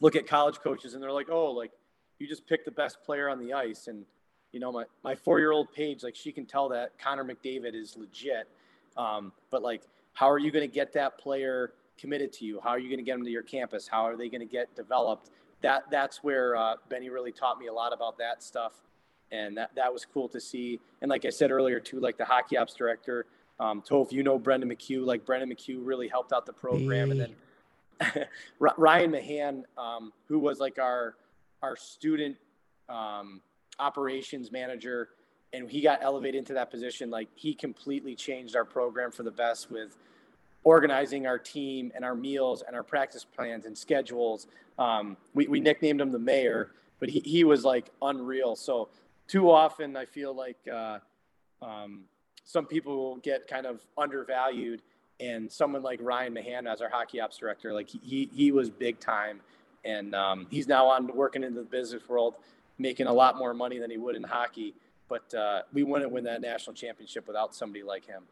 look 0.01 0.17
at 0.17 0.27
college 0.27 0.59
coaches 0.61 0.95
and 0.95 1.03
they're 1.03 1.13
like, 1.13 1.29
oh, 1.31 1.51
like 1.51 1.73
you 2.19 2.27
just 2.29 2.47
pick 2.47 2.65
the 2.65 2.71
best 2.71 2.99
player 3.05 3.29
on 3.29 3.39
the 3.39 3.53
ice. 3.53 3.89
And 3.89 4.05
you 4.53 4.61
know, 4.61 4.73
my, 4.73 4.85
my 5.05 5.15
four 5.15 5.39
year 5.39 5.53
old 5.53 5.73
Paige, 5.73 6.03
like 6.03 6.17
she 6.17 6.33
can 6.33 6.47
tell 6.47 6.69
that 6.71 6.99
Connor 6.99 7.25
McDavid 7.25 7.75
is 7.75 7.97
legit. 7.97 8.49
Um, 8.97 9.33
but 9.51 9.63
like, 9.63 9.83
how 10.19 10.29
are 10.29 10.39
you 10.39 10.51
going 10.51 10.69
to 10.69 10.75
get 10.75 10.93
that 10.95 11.17
player 11.17 11.75
committed 11.97 12.33
to 12.33 12.45
you? 12.45 12.59
How 12.61 12.71
are 12.71 12.79
you 12.81 12.89
going 12.89 12.99
to 12.99 13.05
get 13.05 13.13
them 13.13 13.25
to 13.25 13.31
your 13.31 13.45
campus? 13.45 13.87
How 13.87 14.03
are 14.03 14.17
they 14.17 14.29
going 14.29 14.41
to 14.41 14.53
get 14.53 14.75
developed? 14.75 15.31
That 15.61 15.85
that's 15.93 16.25
where 16.25 16.57
uh, 16.57 16.75
Benny 16.89 17.09
really 17.09 17.31
taught 17.31 17.61
me 17.61 17.69
a 17.69 17.73
lot 17.73 17.93
about 17.93 18.19
that 18.19 18.43
stuff, 18.43 18.73
and 19.31 19.57
that 19.57 19.71
that 19.77 19.93
was 19.93 20.05
cool 20.05 20.29
to 20.31 20.41
see. 20.41 20.81
And 21.03 21.09
like 21.09 21.25
I 21.25 21.31
said 21.31 21.53
earlier 21.53 21.79
too, 21.79 22.01
like 22.01 22.19
the 22.19 22.25
hockey 22.25 22.57
ops 22.57 22.75
director, 22.75 23.27
um, 23.61 23.81
Toph, 23.81 24.11
you 24.11 24.25
know 24.25 24.41
Brendan 24.41 24.69
McHugh, 24.69 25.07
like 25.07 25.25
Brendan 25.25 25.51
McHugh 25.51 25.79
really 25.81 26.09
helped 26.09 26.33
out 26.33 26.47
the 26.47 26.53
program, 26.53 27.13
and 27.13 27.21
then 27.21 28.27
Ryan 28.59 29.13
Mahan, 29.13 29.65
um, 29.77 30.13
who 30.27 30.41
was 30.41 30.59
like 30.59 30.81
our 30.81 31.15
our 31.63 31.77
student 31.77 32.37
um, 32.89 33.41
operations 33.79 34.51
manager 34.51 35.11
and 35.53 35.71
he 35.71 35.81
got 35.81 36.01
elevated 36.03 36.39
into 36.39 36.53
that 36.55 36.71
position 36.71 37.11
like 37.11 37.29
he 37.35 37.55
completely 37.55 38.15
changed 38.15 38.57
our 38.57 38.65
program 38.65 39.11
for 39.11 39.23
the 39.23 39.31
best 39.31 39.71
with 39.71 39.97
organizing 40.65 41.27
our 41.27 41.39
team 41.39 41.93
and 41.95 42.05
our 42.05 42.15
meals 42.15 42.63
and 42.67 42.77
our 42.77 42.83
practice 42.83 43.25
plans 43.25 43.65
and 43.65 43.77
schedules 43.77 44.47
um, 44.79 45.17
we, 45.35 45.47
we 45.47 45.61
nicknamed 45.61 46.01
him 46.01 46.11
the 46.11 46.19
mayor 46.19 46.73
but 47.01 47.09
he, 47.09 47.21
he 47.21 47.45
was 47.45 47.65
like 47.65 47.91
unreal 48.03 48.57
so 48.57 48.89
too 49.27 49.51
often 49.51 49.97
i 49.97 50.05
feel 50.05 50.35
like 50.35 50.59
uh, 50.73 50.99
um, 51.63 52.03
some 52.45 52.67
people 52.67 52.97
will 52.97 53.17
get 53.17 53.47
kind 53.47 53.67
of 53.67 53.81
undervalued 53.97 54.83
and 55.21 55.51
someone 55.51 55.83
like 55.83 55.99
ryan 56.03 56.33
mahan 56.33 56.67
as 56.67 56.81
our 56.81 56.89
hockey 56.89 57.21
ops 57.21 57.39
director 57.39 57.73
like 57.73 57.89
he, 57.89 58.29
he 58.33 58.53
was 58.53 58.69
big 58.71 59.01
time 59.01 59.41
and 59.85 60.15
um, 60.15 60.47
he's 60.51 60.69
now 60.69 60.87
on 60.87 61.07
working 61.15 61.43
in 61.43 61.55
the 61.55 61.63
business 61.63 62.03
world 62.09 62.35
making 62.79 63.07
a 63.07 63.13
lot 63.13 63.37
more 63.37 63.53
money 63.53 63.79
than 63.79 63.91
he 63.91 63.97
would 63.97 64.17
in 64.17 64.23
hockey. 64.23 64.75
But 65.09 65.33
uh, 65.35 65.63
we 65.73 65.83
wouldn't 65.83 66.13
win 66.13 66.25
that 66.25 66.41
national 66.41 66.75
championship 66.75 67.27
without 67.27 67.55
somebody 67.55 67.83
like 67.83 68.07
him 68.07 68.25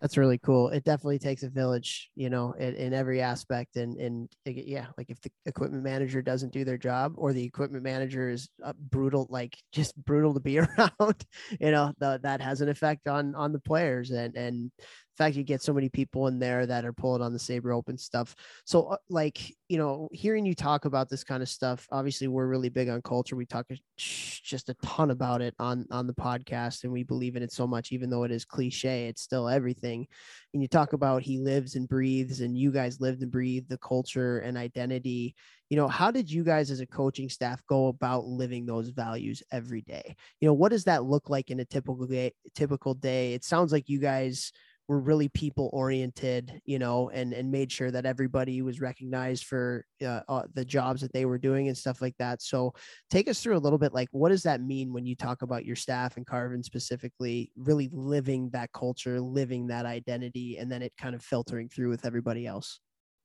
that's 0.00 0.16
really 0.16 0.38
cool. 0.38 0.68
It 0.68 0.84
definitely 0.84 1.18
takes 1.18 1.42
a 1.42 1.48
village, 1.48 2.10
you 2.14 2.30
know, 2.30 2.52
in, 2.52 2.74
in, 2.74 2.94
every 2.94 3.20
aspect. 3.20 3.76
And 3.76 3.96
and 3.96 4.28
yeah, 4.44 4.86
like 4.96 5.10
if 5.10 5.20
the 5.20 5.30
equipment 5.44 5.82
manager 5.82 6.22
doesn't 6.22 6.52
do 6.52 6.64
their 6.64 6.78
job, 6.78 7.14
or 7.16 7.32
the 7.32 7.42
equipment 7.42 7.82
manager 7.82 8.30
is 8.30 8.48
uh, 8.62 8.74
brutal, 8.78 9.26
like 9.28 9.56
just 9.72 9.96
brutal 10.04 10.34
to 10.34 10.40
be 10.40 10.58
around, 10.60 11.26
you 11.60 11.72
know, 11.72 11.92
the, 11.98 12.20
that 12.22 12.40
has 12.40 12.60
an 12.60 12.68
effect 12.68 13.08
on 13.08 13.34
on 13.34 13.52
the 13.52 13.58
players. 13.58 14.10
And 14.10 14.36
and 14.36 14.70
fact 15.18 15.36
you 15.36 15.42
get 15.42 15.60
so 15.60 15.74
many 15.74 15.88
people 15.88 16.28
in 16.28 16.38
there 16.38 16.64
that 16.64 16.84
are 16.84 16.92
pulling 16.92 17.22
on 17.22 17.32
the 17.32 17.38
saber 17.38 17.72
open 17.72 17.98
stuff. 17.98 18.34
So 18.64 18.84
uh, 18.84 18.96
like 19.10 19.52
you 19.68 19.76
know 19.76 20.08
hearing 20.12 20.46
you 20.46 20.54
talk 20.54 20.84
about 20.84 21.10
this 21.10 21.24
kind 21.24 21.42
of 21.42 21.48
stuff 21.48 21.86
obviously 21.90 22.26
we're 22.28 22.46
really 22.46 22.68
big 22.68 22.88
on 22.88 23.02
culture. 23.02 23.36
We 23.36 23.44
talk 23.44 23.66
just 23.96 24.68
a 24.68 24.74
ton 24.82 25.10
about 25.10 25.42
it 25.42 25.54
on 25.58 25.86
on 25.90 26.06
the 26.06 26.14
podcast 26.14 26.84
and 26.84 26.92
we 26.92 27.02
believe 27.02 27.36
in 27.36 27.42
it 27.42 27.52
so 27.52 27.66
much 27.66 27.92
even 27.92 28.08
though 28.08 28.22
it 28.22 28.30
is 28.30 28.44
cliche 28.44 29.08
it's 29.08 29.22
still 29.22 29.48
everything. 29.48 30.06
And 30.54 30.62
you 30.62 30.68
talk 30.68 30.92
about 30.92 31.22
he 31.22 31.38
lives 31.38 31.74
and 31.74 31.88
breathes 31.88 32.40
and 32.40 32.56
you 32.56 32.70
guys 32.70 33.00
lived 33.00 33.22
and 33.22 33.30
breathe 33.30 33.68
the 33.68 33.78
culture 33.78 34.38
and 34.38 34.56
identity. 34.56 35.34
You 35.68 35.76
know 35.76 35.88
how 35.88 36.10
did 36.10 36.30
you 36.30 36.44
guys 36.44 36.70
as 36.70 36.80
a 36.80 36.86
coaching 36.86 37.28
staff 37.28 37.60
go 37.68 37.88
about 37.88 38.24
living 38.24 38.64
those 38.64 38.88
values 38.90 39.42
every 39.52 39.82
day? 39.82 40.16
You 40.40 40.48
know 40.48 40.54
what 40.54 40.70
does 40.70 40.84
that 40.84 41.04
look 41.04 41.28
like 41.28 41.50
in 41.50 41.60
a 41.60 41.64
typical 41.64 42.06
day 42.06 42.32
typical 42.54 42.94
day? 42.94 43.34
It 43.34 43.44
sounds 43.44 43.72
like 43.72 43.88
you 43.88 43.98
guys 43.98 44.52
were 44.88 44.98
really 44.98 45.28
people 45.28 45.68
oriented, 45.74 46.60
you 46.64 46.78
know, 46.78 47.10
and 47.10 47.34
and 47.34 47.50
made 47.50 47.70
sure 47.70 47.90
that 47.90 48.06
everybody 48.06 48.62
was 48.62 48.80
recognized 48.80 49.44
for 49.44 49.84
uh, 50.02 50.20
uh, 50.28 50.42
the 50.54 50.64
jobs 50.64 51.02
that 51.02 51.12
they 51.12 51.26
were 51.26 51.38
doing 51.38 51.68
and 51.68 51.76
stuff 51.76 52.00
like 52.00 52.16
that. 52.18 52.40
So, 52.40 52.72
take 53.10 53.28
us 53.28 53.40
through 53.40 53.56
a 53.56 53.60
little 53.60 53.78
bit, 53.78 53.92
like 53.92 54.08
what 54.12 54.30
does 54.30 54.42
that 54.44 54.62
mean 54.62 54.92
when 54.92 55.04
you 55.04 55.14
talk 55.14 55.42
about 55.42 55.66
your 55.66 55.76
staff 55.76 56.16
and 56.16 56.26
Carvin 56.26 56.62
specifically, 56.62 57.52
really 57.54 57.90
living 57.92 58.48
that 58.50 58.72
culture, 58.72 59.20
living 59.20 59.66
that 59.66 59.84
identity, 59.84 60.56
and 60.56 60.72
then 60.72 60.80
it 60.80 60.92
kind 60.96 61.14
of 61.14 61.22
filtering 61.22 61.68
through 61.68 61.90
with 61.90 62.06
everybody 62.06 62.46
else. 62.46 62.80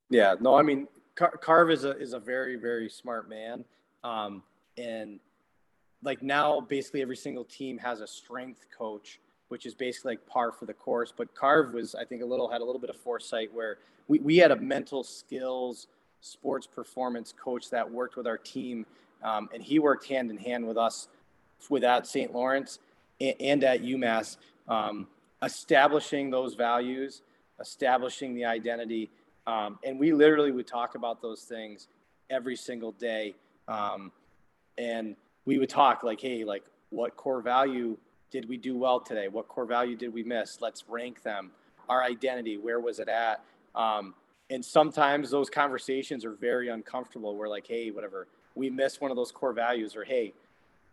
Yeah, 0.10 0.36
no, 0.42 0.56
I 0.56 0.64
mean, 0.64 0.88
Car- 1.16 1.38
Carv 1.38 1.72
is 1.72 1.86
a 1.86 1.98
is 1.98 2.14
a 2.14 2.20
very 2.20 2.58
very 2.58 2.90
smart 2.90 3.30
man, 3.30 3.64
um, 4.04 4.44
and 4.78 5.22
like 6.04 6.22
now 6.22 6.60
basically 6.60 7.02
every 7.02 7.16
single 7.16 7.46
team 7.46 7.78
has 7.78 8.02
a 8.02 8.08
strength 8.08 8.66
coach 8.78 9.22
which 9.54 9.68
is 9.68 9.76
basically 9.76 10.14
like 10.14 10.26
par 10.26 10.52
for 10.52 10.66
the 10.66 10.74
course. 10.74 11.14
But 11.16 11.36
Carv 11.36 11.76
was, 11.76 11.94
I 11.94 12.06
think, 12.06 12.24
a 12.24 12.26
little 12.26 12.50
had 12.50 12.62
a 12.62 12.66
little 12.66 12.82
bit 12.82 12.90
of 12.90 12.96
foresight 12.96 13.54
where 13.54 13.78
we, 14.08 14.18
we 14.18 14.38
had 14.38 14.50
a 14.50 14.56
mental 14.56 15.04
skills 15.04 15.86
sports 16.22 16.66
performance 16.66 17.32
coach 17.40 17.70
that 17.70 17.88
worked 17.92 18.16
with 18.16 18.26
our 18.26 18.40
team, 18.40 18.84
um, 19.24 19.48
and 19.54 19.62
he 19.62 19.78
worked 19.78 20.08
hand 20.08 20.32
in 20.32 20.38
hand 20.38 20.68
with 20.68 20.76
us 20.76 21.08
without 21.70 22.08
St. 22.08 22.34
Lawrence 22.34 22.80
and, 23.22 23.36
and 23.40 23.64
at 23.64 23.84
UMass, 23.84 24.38
um, 24.68 25.06
establishing 25.44 26.32
those 26.32 26.56
values, 26.56 27.22
establishing 27.60 28.34
the 28.34 28.46
identity, 28.46 29.12
um, 29.46 29.78
and 29.84 30.00
we 30.00 30.14
literally 30.14 30.52
would 30.52 30.66
talk 30.66 30.96
about 30.96 31.22
those 31.22 31.42
things 31.42 31.90
every 32.32 32.56
single 32.56 32.94
day, 32.94 33.36
um, 33.68 34.12
and 34.80 35.16
we 35.46 35.60
would 35.60 35.70
talk 35.70 36.02
like, 36.02 36.20
hey, 36.20 36.44
like 36.44 36.64
what 36.90 37.16
core 37.16 37.44
value 37.44 37.96
did 38.34 38.50
we 38.50 38.58
do 38.58 38.76
well 38.76 39.00
today? 39.00 39.28
What 39.28 39.48
core 39.48 39.66
value 39.66 39.96
did 39.96 40.12
we 40.12 40.24
miss? 40.24 40.58
Let's 40.60 40.84
rank 40.90 41.22
them. 41.22 41.52
Our 41.88 42.04
identity, 42.04 42.58
where 42.58 42.80
was 42.80 42.98
it 43.00 43.08
at? 43.08 43.44
Um, 43.76 44.16
and 44.50 44.66
sometimes 44.66 45.30
those 45.30 45.52
conversations 45.52 46.26
are 46.26 46.34
very 46.34 46.70
uncomfortable. 46.70 47.36
We're 47.36 47.48
like, 47.48 47.68
hey, 47.68 47.92
whatever, 47.92 48.28
we 48.56 48.72
missed 48.72 49.02
one 49.02 49.12
of 49.12 49.18
those 49.18 49.32
core 49.32 49.54
values, 49.54 49.96
or 49.96 50.04
hey, 50.04 50.34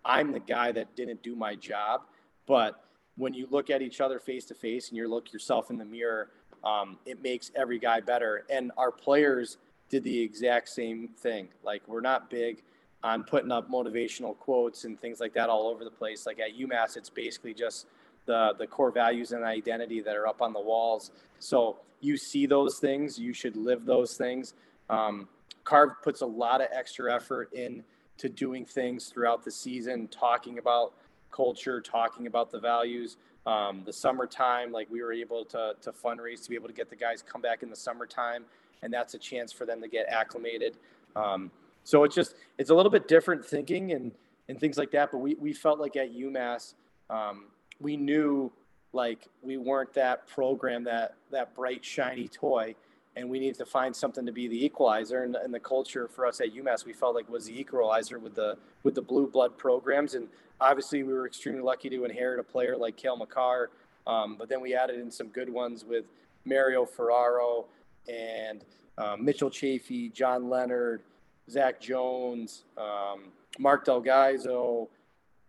I'm 0.04 0.32
the 0.32 0.40
guy 0.40 0.70
that 0.72 0.94
didn't 0.94 1.22
do 1.22 1.34
my 1.34 1.54
job. 1.54 2.02
But 2.46 2.84
when 3.16 3.32
you 3.32 3.48
look 3.50 3.70
at 3.70 3.80
each 3.80 4.02
other 4.02 4.18
face 4.18 4.44
to 4.46 4.54
face 4.54 4.90
and 4.90 4.98
you 4.98 5.08
look 5.08 5.32
yourself 5.32 5.70
in 5.70 5.78
the 5.78 5.84
mirror, 5.86 6.28
um, 6.62 6.98
it 7.06 7.22
makes 7.22 7.50
every 7.56 7.78
guy 7.78 8.00
better. 8.00 8.44
And 8.50 8.70
our 8.76 8.92
players 8.92 9.56
did 9.88 10.04
the 10.04 10.20
exact 10.20 10.68
same 10.68 11.08
thing. 11.16 11.48
Like, 11.64 11.82
we're 11.88 12.02
not 12.02 12.28
big 12.28 12.62
on 13.02 13.24
putting 13.24 13.50
up 13.50 13.70
motivational 13.70 14.36
quotes 14.38 14.84
and 14.84 15.00
things 15.00 15.20
like 15.20 15.32
that 15.34 15.48
all 15.48 15.68
over 15.68 15.84
the 15.84 15.90
place. 15.90 16.26
Like 16.26 16.38
at 16.38 16.56
UMass, 16.56 16.96
it's 16.96 17.10
basically 17.10 17.54
just 17.54 17.86
the 18.26 18.54
the 18.58 18.66
core 18.66 18.90
values 18.90 19.32
and 19.32 19.44
identity 19.44 20.00
that 20.00 20.16
are 20.16 20.26
up 20.26 20.42
on 20.42 20.52
the 20.52 20.60
walls. 20.60 21.10
So 21.38 21.78
you 22.00 22.16
see 22.16 22.46
those 22.46 22.78
things, 22.78 23.18
you 23.18 23.32
should 23.32 23.56
live 23.56 23.84
those 23.84 24.16
things. 24.16 24.54
Um, 24.88 25.28
Carv 25.64 26.02
puts 26.02 26.20
a 26.20 26.26
lot 26.26 26.60
of 26.60 26.68
extra 26.72 27.14
effort 27.14 27.52
in 27.52 27.84
to 28.18 28.28
doing 28.28 28.64
things 28.64 29.08
throughout 29.08 29.44
the 29.44 29.50
season, 29.50 30.08
talking 30.08 30.58
about 30.58 30.92
culture, 31.30 31.80
talking 31.80 32.26
about 32.26 32.50
the 32.50 32.58
values. 32.58 33.16
Um, 33.46 33.82
the 33.86 33.92
summertime, 33.92 34.70
like 34.70 34.90
we 34.90 35.02
were 35.02 35.12
able 35.12 35.44
to 35.46 35.74
to 35.80 35.92
fundraise 35.92 36.42
to 36.44 36.50
be 36.50 36.54
able 36.54 36.68
to 36.68 36.74
get 36.74 36.90
the 36.90 36.96
guys 36.96 37.22
come 37.22 37.40
back 37.40 37.62
in 37.62 37.70
the 37.70 37.76
summertime, 37.76 38.44
and 38.82 38.92
that's 38.92 39.14
a 39.14 39.18
chance 39.18 39.52
for 39.52 39.64
them 39.64 39.80
to 39.80 39.88
get 39.88 40.06
acclimated. 40.08 40.76
Um, 41.16 41.50
so 41.84 42.04
it's 42.04 42.14
just 42.14 42.34
it's 42.58 42.70
a 42.70 42.74
little 42.74 42.90
bit 42.90 43.08
different 43.08 43.44
thinking 43.44 43.92
and 43.92 44.12
and 44.48 44.58
things 44.58 44.76
like 44.76 44.90
that. 44.92 45.10
But 45.10 45.18
we 45.18 45.34
we 45.34 45.52
felt 45.52 45.78
like 45.78 45.96
at 45.96 46.14
UMass, 46.14 46.74
um, 47.08 47.46
we 47.80 47.96
knew 47.96 48.52
like 48.92 49.28
we 49.42 49.56
weren't 49.56 49.92
that 49.94 50.26
program 50.28 50.84
that 50.84 51.14
that 51.30 51.54
bright 51.54 51.84
shiny 51.84 52.28
toy 52.28 52.74
and 53.16 53.28
we 53.28 53.40
needed 53.40 53.58
to 53.58 53.66
find 53.66 53.94
something 53.94 54.24
to 54.24 54.32
be 54.32 54.46
the 54.46 54.64
equalizer 54.64 55.24
and, 55.24 55.34
and, 55.36 55.52
the 55.52 55.60
culture 55.60 56.08
for 56.08 56.26
us 56.26 56.40
at 56.40 56.54
UMass 56.54 56.84
we 56.84 56.92
felt 56.92 57.14
like 57.14 57.28
was 57.28 57.46
the 57.46 57.58
equalizer 57.58 58.18
with 58.18 58.34
the 58.34 58.56
with 58.82 58.96
the 58.96 59.02
blue 59.02 59.28
blood 59.28 59.56
programs 59.56 60.14
and 60.14 60.26
obviously 60.60 61.04
we 61.04 61.12
were 61.12 61.26
extremely 61.26 61.60
lucky 61.60 61.88
to 61.88 62.04
inherit 62.04 62.40
a 62.40 62.42
player 62.42 62.76
like 62.76 62.96
Cale 62.96 63.16
Makar 63.16 63.70
um, 64.06 64.36
but 64.36 64.48
then 64.48 64.60
we 64.60 64.74
added 64.74 64.98
in 64.98 65.10
some 65.10 65.28
good 65.28 65.48
ones 65.48 65.84
with 65.84 66.04
Mario 66.44 66.84
Ferraro 66.84 67.66
and 68.08 68.64
um, 68.98 69.24
Mitchell 69.24 69.50
Chaffee, 69.50 70.08
John 70.08 70.50
Leonard, 70.50 71.02
Zach 71.50 71.80
Jones, 71.80 72.64
um, 72.78 73.32
Marc 73.58 73.84
Del 73.84 74.02
Gaizo, 74.02 74.88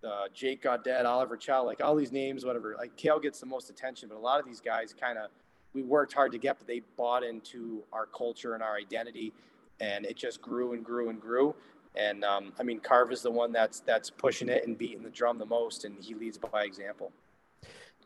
uh, 0.04 0.28
Jake 0.34 0.64
Gaudet, 0.64 1.06
Oliver 1.06 1.38
Chau, 1.38 1.64
like 1.64 1.84
all 1.84 1.96
these 1.96 2.12
names, 2.12 2.46
whatever. 2.46 2.76
Like 2.78 2.96
Cale 2.98 3.20
gets 3.20 3.40
the 3.40 3.46
most 3.46 3.70
attention, 3.70 4.10
but 4.10 4.18
a 4.18 4.20
lot 4.20 4.40
of 4.40 4.46
these 4.46 4.60
guys 4.60 4.94
kind 5.00 5.18
of 5.18 5.30
we 5.74 5.84
worked 5.84 6.14
hard 6.14 6.32
to 6.34 6.38
get, 6.38 6.58
but 6.58 6.68
they 6.68 6.82
bought 6.98 7.24
into 7.24 7.84
our 7.94 8.06
culture 8.06 8.56
and 8.56 8.64
our 8.64 8.76
identity, 8.76 9.32
and 9.80 10.06
it 10.06 10.18
just 10.18 10.42
grew 10.42 10.74
and 10.74 10.84
grew 10.84 11.10
and 11.10 11.22
grew. 11.22 11.56
And 11.96 12.24
um, 12.24 12.54
I 12.60 12.64
mean, 12.64 12.80
Carv 12.80 13.12
is 13.12 13.22
the 13.22 13.32
one 13.32 13.52
that's 13.52 13.82
that's 13.82 14.10
pushing 14.10 14.50
it 14.50 14.66
and 14.66 14.78
beating 14.78 15.04
the 15.04 15.10
drum 15.10 15.38
the 15.38 15.46
most, 15.46 15.86
and 15.86 15.96
he 16.02 16.14
leads 16.14 16.38
by 16.38 16.64
example. 16.64 17.12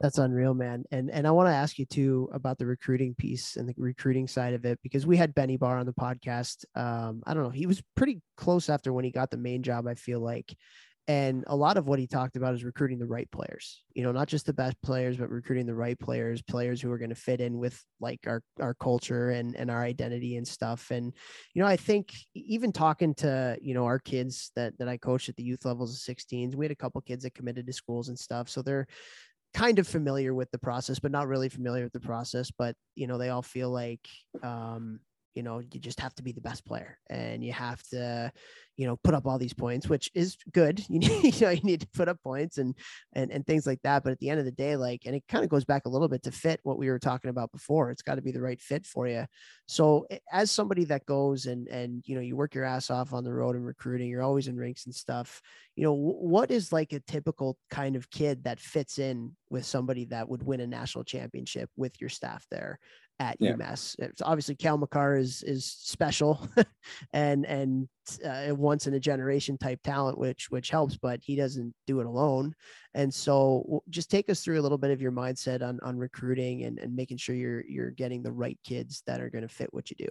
That's 0.01 0.17
unreal, 0.17 0.53
man. 0.53 0.83
And 0.91 1.09
and 1.09 1.25
I 1.25 1.31
want 1.31 1.47
to 1.47 1.53
ask 1.53 1.79
you 1.79 1.85
too 1.85 2.29
about 2.33 2.57
the 2.57 2.65
recruiting 2.65 3.15
piece 3.15 3.55
and 3.55 3.67
the 3.67 3.73
recruiting 3.77 4.27
side 4.27 4.53
of 4.53 4.65
it 4.65 4.79
because 4.83 5.05
we 5.05 5.15
had 5.15 5.33
Benny 5.33 5.57
Barr 5.57 5.77
on 5.77 5.85
the 5.85 5.93
podcast. 5.93 6.65
Um, 6.75 7.23
I 7.25 7.33
don't 7.33 7.43
know, 7.43 7.49
he 7.49 7.65
was 7.65 7.81
pretty 7.95 8.21
close 8.35 8.69
after 8.69 8.91
when 8.91 9.05
he 9.05 9.11
got 9.11 9.31
the 9.31 9.37
main 9.37 9.63
job. 9.63 9.87
I 9.87 9.95
feel 9.95 10.19
like, 10.19 10.53
and 11.07 11.45
a 11.47 11.55
lot 11.55 11.77
of 11.77 11.87
what 11.87 11.99
he 11.99 12.07
talked 12.07 12.35
about 12.35 12.55
is 12.55 12.65
recruiting 12.65 12.99
the 12.99 13.05
right 13.05 13.29
players. 13.31 13.83
You 13.93 14.03
know, 14.03 14.11
not 14.11 14.27
just 14.27 14.45
the 14.45 14.53
best 14.53 14.75
players, 14.81 15.15
but 15.15 15.29
recruiting 15.29 15.65
the 15.65 15.75
right 15.75 15.97
players, 15.97 16.41
players 16.41 16.81
who 16.81 16.91
are 16.91 16.97
going 16.97 17.09
to 17.09 17.15
fit 17.15 17.39
in 17.39 17.57
with 17.57 17.81
like 18.01 18.19
our 18.27 18.41
our 18.59 18.73
culture 18.73 19.29
and 19.29 19.55
and 19.55 19.71
our 19.71 19.81
identity 19.81 20.35
and 20.35 20.45
stuff. 20.45 20.91
And 20.91 21.13
you 21.53 21.61
know, 21.61 21.67
I 21.69 21.77
think 21.77 22.11
even 22.33 22.73
talking 22.73 23.13
to 23.15 23.57
you 23.61 23.73
know 23.73 23.85
our 23.85 23.99
kids 23.99 24.51
that 24.57 24.77
that 24.77 24.89
I 24.89 24.97
coached 24.97 25.29
at 25.29 25.37
the 25.37 25.43
youth 25.43 25.63
levels 25.63 25.95
of 25.95 26.15
16s, 26.15 26.53
we 26.53 26.65
had 26.65 26.71
a 26.73 26.75
couple 26.75 26.99
kids 26.99 27.23
that 27.23 27.33
committed 27.33 27.65
to 27.67 27.73
schools 27.73 28.09
and 28.09 28.19
stuff. 28.19 28.49
So 28.49 28.61
they're 28.61 28.87
kind 29.55 29.79
of 29.79 29.87
familiar 29.87 30.33
with 30.33 30.51
the 30.51 30.59
process, 30.59 30.99
but 30.99 31.11
not 31.11 31.29
really 31.29 31.47
familiar 31.47 31.85
with 31.85 31.93
the 31.93 31.99
process. 31.99 32.51
But 32.51 32.75
you 32.95 33.07
know, 33.07 33.17
they 33.17 33.29
all 33.29 33.41
feel 33.41 33.71
like 33.71 34.07
um, 34.43 34.99
you 35.35 35.43
know 35.43 35.59
you 35.59 35.79
just 35.79 35.99
have 35.99 36.15
to 36.15 36.23
be 36.23 36.31
the 36.31 36.41
best 36.41 36.65
player 36.65 36.97
and 37.09 37.43
you 37.43 37.53
have 37.53 37.83
to 37.89 38.31
you 38.77 38.87
know 38.87 38.97
put 39.03 39.13
up 39.13 39.25
all 39.25 39.37
these 39.37 39.53
points 39.53 39.87
which 39.87 40.09
is 40.13 40.37
good. 40.53 40.83
You 40.89 40.99
need 40.99 41.35
you 41.35 41.45
know 41.45 41.51
you 41.51 41.61
need 41.61 41.81
to 41.81 41.87
put 41.87 42.07
up 42.07 42.21
points 42.23 42.57
and 42.57 42.73
and 43.13 43.31
and 43.31 43.45
things 43.45 43.67
like 43.67 43.81
that. 43.83 44.03
But 44.03 44.13
at 44.13 44.19
the 44.19 44.29
end 44.29 44.39
of 44.39 44.45
the 44.45 44.51
day 44.51 44.75
like 44.75 45.01
and 45.05 45.15
it 45.15 45.23
kind 45.27 45.43
of 45.43 45.49
goes 45.49 45.65
back 45.65 45.85
a 45.85 45.89
little 45.89 46.07
bit 46.07 46.23
to 46.23 46.31
fit 46.31 46.59
what 46.63 46.77
we 46.77 46.89
were 46.89 46.99
talking 46.99 47.29
about 47.29 47.51
before. 47.51 47.91
It's 47.91 48.01
got 48.01 48.15
to 48.15 48.21
be 48.21 48.31
the 48.31 48.41
right 48.41 48.61
fit 48.61 48.85
for 48.85 49.07
you 49.07 49.25
so 49.67 50.05
as 50.31 50.51
somebody 50.51 50.83
that 50.85 51.05
goes 51.05 51.47
and 51.47 51.67
and 51.67 52.03
you 52.05 52.15
know 52.15 52.21
you 52.21 52.35
work 52.35 52.53
your 52.53 52.63
ass 52.63 52.91
off 52.91 53.13
on 53.13 53.23
the 53.23 53.33
road 53.33 53.55
and 53.55 53.65
recruiting 53.65 54.07
you're 54.07 54.21
always 54.21 54.47
in 54.47 54.55
rinks 54.55 54.85
and 54.85 54.93
stuff 54.93 55.41
you 55.75 55.83
know 55.83 55.93
what 55.93 56.51
is 56.51 56.71
like 56.71 56.93
a 56.93 56.99
typical 56.99 57.57
kind 57.71 57.95
of 57.95 58.09
kid 58.11 58.43
that 58.43 58.59
fits 58.59 58.99
in 58.99 59.35
with 59.49 59.65
somebody 59.65 60.05
that 60.05 60.29
would 60.29 60.43
win 60.43 60.59
a 60.59 60.67
national 60.67 61.03
championship 61.03 61.69
with 61.75 61.99
your 61.99 62.09
staff 62.09 62.45
there 62.51 62.79
at 63.19 63.37
yeah. 63.39 63.53
UMass. 63.53 63.95
It's 63.99 64.21
obviously 64.21 64.55
Cale 64.55 64.77
Makar 64.77 65.15
is 65.15 65.43
is 65.43 65.65
special 65.65 66.47
and 67.13 67.45
and 67.45 67.87
uh, 68.23 68.53
once 68.55 68.87
in 68.87 68.93
a 68.93 68.99
generation 68.99 69.57
type 69.57 69.81
talent, 69.83 70.17
which 70.17 70.49
which 70.51 70.69
helps, 70.69 70.97
but 70.97 71.19
he 71.23 71.35
doesn't 71.35 71.73
do 71.87 71.99
it 71.99 72.05
alone. 72.05 72.53
And 72.93 73.13
so, 73.13 73.83
just 73.89 74.11
take 74.11 74.29
us 74.29 74.43
through 74.43 74.59
a 74.59 74.63
little 74.63 74.77
bit 74.77 74.91
of 74.91 75.01
your 75.01 75.11
mindset 75.11 75.61
on 75.61 75.79
on 75.81 75.97
recruiting 75.97 76.63
and 76.63 76.77
and 76.79 76.95
making 76.95 77.17
sure 77.17 77.35
you're 77.35 77.65
you're 77.65 77.91
getting 77.91 78.21
the 78.21 78.31
right 78.31 78.59
kids 78.63 79.03
that 79.07 79.21
are 79.21 79.29
going 79.29 79.43
to 79.47 79.53
fit 79.53 79.73
what 79.73 79.89
you 79.89 79.95
do. 79.97 80.09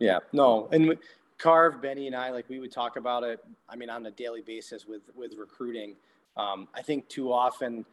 Yeah, 0.00 0.18
no, 0.32 0.68
and 0.72 0.96
Carv, 1.38 1.80
Benny, 1.80 2.06
and 2.06 2.16
I 2.16 2.30
like 2.30 2.48
we 2.48 2.58
would 2.58 2.72
talk 2.72 2.96
about 2.96 3.22
it. 3.22 3.40
I 3.68 3.76
mean, 3.76 3.90
on 3.90 4.06
a 4.06 4.10
daily 4.10 4.42
basis 4.42 4.86
with 4.86 5.02
with 5.14 5.34
recruiting. 5.38 5.96
Um, 6.36 6.66
I 6.74 6.82
think 6.82 7.08
too 7.08 7.32
often 7.32 7.84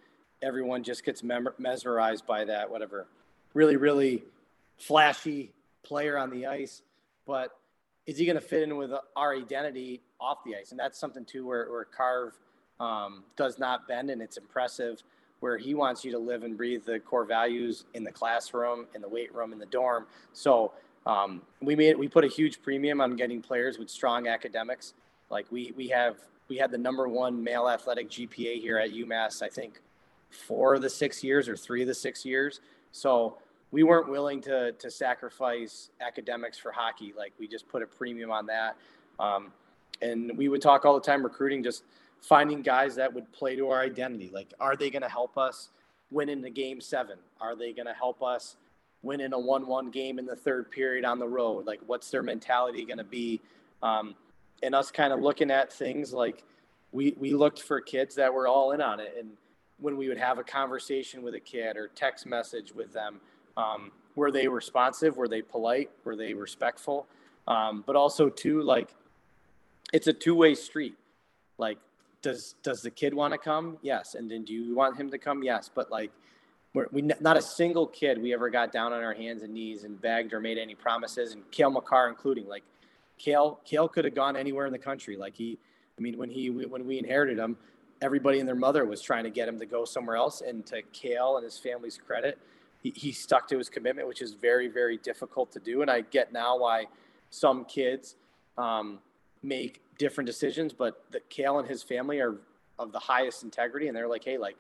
everyone 0.42 0.84
just 0.84 1.06
gets 1.06 1.22
mem- 1.22 1.54
mesmerized 1.60 2.26
by 2.26 2.44
that, 2.46 2.70
whatever, 2.70 3.08
really, 3.54 3.76
really 3.76 4.24
flashy 4.78 5.52
player 5.84 6.18
on 6.18 6.30
the 6.30 6.46
ice. 6.46 6.82
But 7.26 7.52
is 8.06 8.18
he 8.18 8.26
going 8.26 8.36
to 8.36 8.42
fit 8.42 8.64
in 8.64 8.78
with 8.78 8.92
our 9.16 9.36
identity 9.36 10.02
off 10.20 10.40
the 10.46 10.56
ice? 10.56 10.72
And 10.72 10.80
that's 10.80 11.00
something 11.00 11.26
too 11.26 11.46
where, 11.46 11.70
where 11.70 11.86
Carv 11.86 12.34
um, 12.80 13.24
does 13.36 13.60
not 13.60 13.88
bend 13.88 14.10
and 14.10 14.22
it's 14.22 14.38
impressive 14.38 15.04
where 15.42 15.58
he 15.58 15.74
wants 15.74 16.06
you 16.06 16.12
to 16.12 16.20
live 16.20 16.44
and 16.44 16.56
breathe 16.56 16.86
the 16.86 17.00
core 17.00 17.26
values 17.26 17.86
in 17.96 18.04
the 18.04 18.12
classroom, 18.12 18.86
in 18.96 19.02
the 19.02 19.10
weight 19.10 19.34
room, 19.34 19.52
in 19.52 19.60
the 19.60 19.66
dorm. 19.66 20.06
So 20.34 20.72
um, 21.06 21.42
we 21.62 21.76
made 21.76 21.98
we 21.98 22.08
put 22.08 22.24
a 22.24 22.28
huge 22.28 22.62
premium 22.62 23.02
on 23.02 23.16
getting 23.16 23.42
players 23.42 23.78
with 23.78 23.90
strong 23.90 24.28
academics. 24.28 24.94
Like 25.30 25.52
we 25.52 25.74
we 25.76 25.88
have 25.90 26.18
we 26.48 26.58
had 26.58 26.72
the 26.72 26.78
number 26.78 27.08
one 27.08 27.44
male 27.44 27.68
athletic 27.68 28.10
GPA 28.10 28.62
here 28.62 28.78
at 28.78 28.92
UMass. 28.92 29.42
I 29.42 29.50
think 29.50 29.82
four 30.30 30.76
of 30.76 30.84
the 30.84 30.90
six 30.90 31.24
years 31.24 31.50
or 31.50 31.58
three 31.58 31.82
of 31.82 31.88
the 31.88 31.96
six 31.96 32.24
years. 32.24 32.62
So 32.92 33.38
we 33.72 33.84
weren't 33.84 34.10
willing 34.10 34.42
to 34.42 34.74
to 34.74 34.92
sacrifice 34.92 35.92
academics 36.02 36.58
for 36.58 36.72
hockey. 36.72 37.14
Like 37.18 37.34
we 37.40 37.48
just 37.48 37.68
put 37.68 37.82
a 37.82 37.88
premium 37.88 38.32
on 38.32 38.46
that. 38.48 38.76
Um, 39.20 39.52
and 40.02 40.36
we 40.38 40.50
would 40.50 40.62
talk 40.62 40.86
all 40.86 40.96
the 40.96 41.06
time 41.06 41.24
recruiting, 41.24 41.64
just 41.64 41.84
finding 42.22 42.62
guys 42.62 42.96
that 42.96 43.14
would 43.14 43.32
play 43.32 43.56
to 43.56 43.70
our 43.70 43.82
identity. 43.82 44.32
Like, 44.34 44.54
are 44.60 44.76
they 44.76 44.90
going 44.90 45.02
to 45.02 45.10
help 45.10 45.38
us 45.38 45.70
win 46.10 46.30
in 46.30 46.42
the 46.42 46.50
game 46.50 46.82
seven? 46.82 47.18
Are 47.40 47.56
they 47.56 47.74
going 47.74 47.88
to 47.88 47.94
help 47.94 48.22
us 48.24 48.58
win 49.04 49.22
in 49.22 49.34
a 49.34 49.40
one-one 49.40 49.90
game 49.90 50.20
in 50.20 50.26
the 50.26 50.36
third 50.36 50.72
period 50.72 51.06
on 51.06 51.20
the 51.20 51.28
road? 51.28 51.66
Like, 51.66 51.80
what's 51.86 52.10
their 52.10 52.24
mentality 52.24 52.86
going 52.86 52.98
to 52.98 53.04
be? 53.04 53.42
Um, 53.82 54.16
and 54.64 54.76
us 54.76 54.92
kind 54.92 55.12
of 55.12 55.22
looking 55.22 55.50
at 55.50 55.74
things 55.74 56.14
like 56.14 56.44
we 56.92 57.16
we 57.18 57.34
looked 57.34 57.62
for 57.62 57.80
kids 57.80 58.16
that 58.16 58.34
were 58.34 58.48
all 58.48 58.72
in 58.74 58.82
on 58.82 59.00
it, 59.00 59.16
and 59.18 59.32
when 59.82 59.98
we 59.98 60.08
would 60.08 60.18
have 60.18 60.40
a 60.40 60.44
conversation 60.44 61.22
with 61.22 61.36
a 61.36 61.40
kid 61.40 61.76
or 61.76 61.90
text 61.90 62.26
message 62.26 62.74
with 62.74 62.94
them, 62.94 63.20
um, 63.58 63.92
were 64.16 64.32
they 64.32 64.48
responsive? 64.48 65.18
Were 65.18 65.28
they 65.28 65.42
polite? 65.42 65.90
Were 66.04 66.16
they 66.16 66.34
respectful? 66.34 67.08
Um, 67.48 67.84
but 67.86 67.96
also 67.96 68.30
too 68.30 68.62
like 68.62 68.94
it's 69.92 70.08
a 70.08 70.14
two-way 70.14 70.56
street. 70.56 70.96
Like 71.58 71.78
does 72.22 72.56
does 72.64 72.82
the 72.82 72.92
kid 72.92 73.14
want 73.14 73.34
to 73.34 73.38
come? 73.38 73.78
Yes. 73.82 74.16
And 74.16 74.30
then 74.30 74.44
do 74.44 74.54
you 74.54 74.76
want 74.76 74.98
him 74.98 75.10
to 75.12 75.18
come? 75.18 75.44
Yes. 75.44 75.70
But 75.74 75.92
like, 75.92 76.12
we're, 76.74 76.88
we 76.92 77.02
not 77.02 77.38
a 77.38 77.42
single 77.42 77.88
kid 77.88 78.22
we 78.22 78.34
ever 78.34 78.50
got 78.50 78.72
down 78.72 78.94
on 78.94 79.04
our 79.04 79.14
hands 79.14 79.44
and 79.44 79.54
knees 79.54 79.84
and 79.84 80.00
begged 80.00 80.34
or 80.34 80.40
made 80.40 80.58
any 80.58 80.76
promises. 80.76 81.34
And 81.34 81.50
Cale 81.52 81.72
Makar, 81.72 82.08
including 82.08 82.48
like, 82.48 82.64
Cale 83.18 83.60
Cale 83.66 83.88
could 83.88 84.06
have 84.06 84.16
gone 84.16 84.36
anywhere 84.36 84.66
in 84.66 84.72
the 84.72 84.80
country. 84.80 85.18
Like 85.18 85.36
he, 85.36 85.58
I 85.98 86.02
mean, 86.02 86.18
when 86.18 86.30
he 86.30 86.50
when 86.50 86.86
we 86.86 86.98
inherited 86.98 87.38
him, 87.38 87.58
everybody 88.02 88.40
and 88.40 88.48
their 88.48 88.56
mother 88.56 88.86
was 88.86 89.02
trying 89.02 89.24
to 89.24 89.30
get 89.30 89.48
him 89.48 89.60
to 89.60 89.66
go 89.66 89.86
somewhere 89.86 90.16
else. 90.16 90.42
And 90.42 90.66
to 90.68 90.82
Cale 90.94 91.38
and 91.38 91.44
his 91.44 91.58
family's 91.58 91.98
credit, 91.98 92.38
he, 92.82 92.92
he 92.96 93.12
stuck 93.12 93.48
to 93.50 93.58
his 93.58 93.70
commitment, 93.70 94.08
which 94.08 94.22
is 94.22 94.34
very 94.34 94.68
very 94.68 94.98
difficult 94.98 95.52
to 95.54 95.60
do. 95.60 95.82
And 95.82 95.92
I 95.92 96.02
get 96.02 96.34
now 96.34 96.58
why 96.58 96.86
some 97.30 97.66
kids. 97.66 98.16
Um, 98.58 99.00
make 99.44 99.82
different 99.98 100.26
decisions, 100.26 100.74
but 100.74 101.06
the 101.12 101.20
Cale 101.30 101.60
and 101.60 101.68
his 101.68 101.84
family 101.84 102.20
are 102.20 102.36
of 102.80 102.92
the 102.92 103.00
highest 103.00 103.44
integrity, 103.44 103.88
and 103.88 103.96
they're 103.96 104.08
like, 104.08 104.24
hey, 104.24 104.38
like 104.38 104.56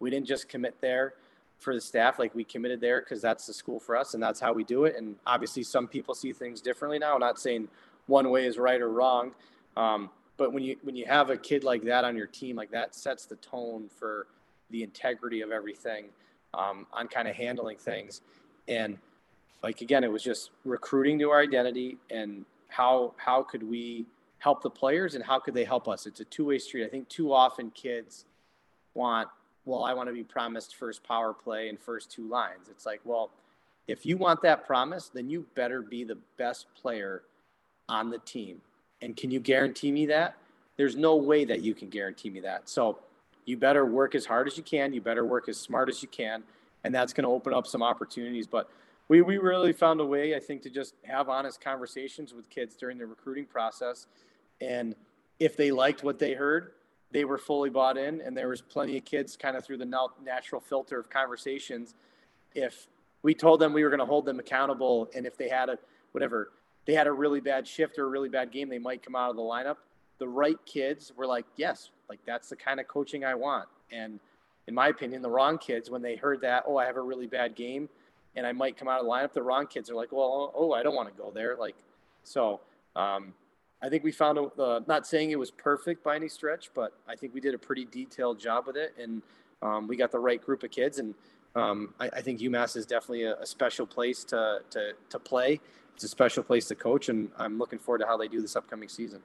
we 0.00 0.10
didn't 0.10 0.26
just 0.26 0.48
commit 0.48 0.80
there 0.80 1.14
for 1.58 1.74
the 1.74 1.80
staff, 1.80 2.18
like 2.18 2.34
we 2.34 2.44
committed 2.44 2.80
there 2.80 3.00
because 3.00 3.22
that's 3.22 3.46
the 3.46 3.52
school 3.52 3.78
for 3.78 3.96
us, 3.96 4.14
and 4.14 4.22
that's 4.22 4.40
how 4.40 4.52
we 4.52 4.64
do 4.64 4.84
it. 4.84 4.96
And 4.96 5.16
obviously, 5.26 5.62
some 5.62 5.86
people 5.86 6.14
see 6.14 6.32
things 6.32 6.60
differently 6.60 6.98
now. 6.98 7.14
I'm 7.14 7.20
not 7.20 7.38
saying 7.38 7.68
one 8.06 8.30
way 8.30 8.46
is 8.46 8.58
right 8.58 8.80
or 8.80 8.90
wrong, 8.90 9.32
um, 9.76 10.10
but 10.42 10.52
when 10.52 10.64
you 10.64 10.76
when 10.82 10.96
you 10.96 11.06
have 11.06 11.30
a 11.30 11.36
kid 11.36 11.62
like 11.62 11.84
that 11.84 12.04
on 12.04 12.16
your 12.16 12.26
team, 12.26 12.56
like 12.56 12.72
that 12.72 12.96
sets 12.96 13.26
the 13.26 13.36
tone 13.36 13.88
for 13.88 14.26
the 14.70 14.82
integrity 14.82 15.40
of 15.40 15.52
everything 15.52 16.06
um, 16.52 16.84
on 16.92 17.06
kind 17.06 17.28
of 17.28 17.36
handling 17.36 17.78
things, 17.78 18.22
and 18.66 18.98
like 19.62 19.82
again, 19.82 20.02
it 20.02 20.10
was 20.10 20.20
just 20.20 20.50
recruiting 20.64 21.16
to 21.20 21.30
our 21.30 21.40
identity 21.40 21.96
and 22.10 22.44
how 22.66 23.14
how 23.18 23.44
could 23.44 23.62
we 23.62 24.04
help 24.40 24.64
the 24.64 24.70
players 24.70 25.14
and 25.14 25.22
how 25.22 25.38
could 25.38 25.54
they 25.54 25.62
help 25.62 25.86
us? 25.86 26.06
It's 26.06 26.18
a 26.18 26.24
two 26.24 26.46
way 26.46 26.58
street. 26.58 26.84
I 26.84 26.88
think 26.88 27.08
too 27.08 27.32
often 27.32 27.70
kids 27.70 28.24
want, 28.94 29.28
well, 29.64 29.84
I 29.84 29.94
want 29.94 30.08
to 30.08 30.12
be 30.12 30.24
promised 30.24 30.74
first 30.74 31.04
power 31.04 31.32
play 31.32 31.68
and 31.68 31.78
first 31.78 32.10
two 32.10 32.28
lines. 32.28 32.68
It's 32.68 32.84
like, 32.84 33.00
well, 33.04 33.30
if 33.86 34.04
you 34.04 34.16
want 34.16 34.42
that 34.42 34.66
promise, 34.66 35.08
then 35.08 35.30
you 35.30 35.46
better 35.54 35.82
be 35.82 36.02
the 36.02 36.18
best 36.36 36.66
player 36.74 37.22
on 37.88 38.10
the 38.10 38.18
team. 38.18 38.60
And 39.02 39.16
can 39.16 39.30
you 39.30 39.40
guarantee 39.40 39.92
me 39.92 40.06
that? 40.06 40.36
There's 40.76 40.96
no 40.96 41.16
way 41.16 41.44
that 41.44 41.60
you 41.60 41.74
can 41.74 41.90
guarantee 41.90 42.30
me 42.30 42.40
that. 42.40 42.68
So 42.68 42.98
you 43.44 43.58
better 43.58 43.84
work 43.84 44.14
as 44.14 44.24
hard 44.24 44.46
as 44.46 44.56
you 44.56 44.62
can. 44.62 44.94
You 44.94 45.02
better 45.02 45.24
work 45.24 45.48
as 45.48 45.58
smart 45.58 45.90
as 45.90 46.02
you 46.02 46.08
can. 46.08 46.42
And 46.84 46.94
that's 46.94 47.12
going 47.12 47.24
to 47.24 47.30
open 47.30 47.52
up 47.52 47.66
some 47.66 47.82
opportunities. 47.82 48.46
But 48.46 48.70
we, 49.08 49.20
we 49.20 49.36
really 49.36 49.74
found 49.74 50.00
a 50.00 50.06
way, 50.06 50.34
I 50.34 50.40
think, 50.40 50.62
to 50.62 50.70
just 50.70 50.94
have 51.04 51.28
honest 51.28 51.60
conversations 51.60 52.32
with 52.32 52.48
kids 52.48 52.74
during 52.76 52.96
the 52.96 53.06
recruiting 53.06 53.44
process 53.44 54.06
and 54.62 54.94
if 55.38 55.56
they 55.56 55.72
liked 55.72 56.04
what 56.04 56.18
they 56.18 56.34
heard, 56.34 56.72
they 57.10 57.24
were 57.24 57.38
fully 57.38 57.68
bought 57.68 57.98
in. 57.98 58.20
And 58.20 58.36
there 58.36 58.48
was 58.48 58.62
plenty 58.62 58.96
of 58.96 59.04
kids 59.04 59.36
kind 59.36 59.56
of 59.56 59.64
through 59.64 59.78
the 59.78 60.08
natural 60.24 60.60
filter 60.60 60.98
of 60.98 61.10
conversations. 61.10 61.94
If 62.54 62.86
we 63.22 63.34
told 63.34 63.60
them 63.60 63.72
we 63.72 63.82
were 63.82 63.90
going 63.90 64.00
to 64.00 64.06
hold 64.06 64.24
them 64.24 64.38
accountable, 64.38 65.10
and 65.14 65.26
if 65.26 65.36
they 65.36 65.48
had 65.48 65.68
a 65.68 65.78
whatever, 66.12 66.52
they 66.86 66.94
had 66.94 67.06
a 67.06 67.12
really 67.12 67.40
bad 67.40 67.66
shift 67.66 67.98
or 67.98 68.04
a 68.04 68.08
really 68.08 68.28
bad 68.28 68.50
game, 68.50 68.68
they 68.68 68.78
might 68.78 69.02
come 69.02 69.14
out 69.14 69.30
of 69.30 69.36
the 69.36 69.42
lineup. 69.42 69.76
The 70.18 70.28
right 70.28 70.58
kids 70.66 71.12
were 71.16 71.26
like, 71.26 71.46
yes, 71.56 71.90
like 72.08 72.20
that's 72.26 72.48
the 72.48 72.56
kind 72.56 72.80
of 72.80 72.88
coaching 72.88 73.24
I 73.24 73.34
want. 73.34 73.68
And 73.90 74.20
in 74.66 74.74
my 74.74 74.88
opinion, 74.88 75.22
the 75.22 75.30
wrong 75.30 75.58
kids, 75.58 75.90
when 75.90 76.02
they 76.02 76.16
heard 76.16 76.40
that, 76.42 76.64
oh, 76.66 76.76
I 76.76 76.86
have 76.86 76.96
a 76.96 77.02
really 77.02 77.26
bad 77.26 77.54
game 77.54 77.88
and 78.34 78.46
I 78.46 78.52
might 78.52 78.76
come 78.76 78.88
out 78.88 79.00
of 79.00 79.06
the 79.06 79.10
lineup, 79.10 79.32
the 79.32 79.42
wrong 79.42 79.66
kids 79.66 79.90
are 79.90 79.94
like, 79.94 80.12
well, 80.12 80.52
oh, 80.54 80.72
I 80.72 80.82
don't 80.82 80.94
want 80.94 81.08
to 81.08 81.14
go 81.14 81.30
there. 81.30 81.56
Like, 81.56 81.76
so 82.24 82.60
um, 82.96 83.34
I 83.82 83.88
think 83.88 84.04
we 84.04 84.12
found 84.12 84.38
a, 84.38 84.42
uh, 84.62 84.80
not 84.86 85.06
saying 85.06 85.30
it 85.30 85.38
was 85.38 85.50
perfect 85.50 86.04
by 86.04 86.16
any 86.16 86.28
stretch, 86.28 86.70
but 86.74 86.92
I 87.08 87.16
think 87.16 87.34
we 87.34 87.40
did 87.40 87.54
a 87.54 87.58
pretty 87.58 87.84
detailed 87.84 88.38
job 88.38 88.66
with 88.66 88.76
it, 88.76 88.94
and 88.98 89.22
um, 89.60 89.86
we 89.86 89.96
got 89.96 90.12
the 90.12 90.18
right 90.18 90.40
group 90.40 90.62
of 90.62 90.70
kids. 90.70 90.98
And 90.98 91.14
um, 91.54 91.94
I, 92.00 92.08
I, 92.08 92.22
think 92.22 92.40
UMass 92.40 92.76
is 92.76 92.86
definitely 92.86 93.24
a, 93.24 93.36
a, 93.36 93.46
special 93.46 93.86
place 93.86 94.24
to, 94.24 94.60
to 94.70 94.92
to 95.10 95.18
play. 95.18 95.60
It's 95.94 96.04
a 96.04 96.08
special 96.08 96.42
place 96.42 96.66
to 96.68 96.74
coach, 96.74 97.08
and 97.08 97.30
I'm 97.38 97.58
looking 97.58 97.78
forward 97.78 97.98
to 97.98 98.06
how 98.06 98.16
they 98.16 98.28
do 98.28 98.40
this 98.40 98.56
upcoming 98.56 98.88
season. 98.88 99.20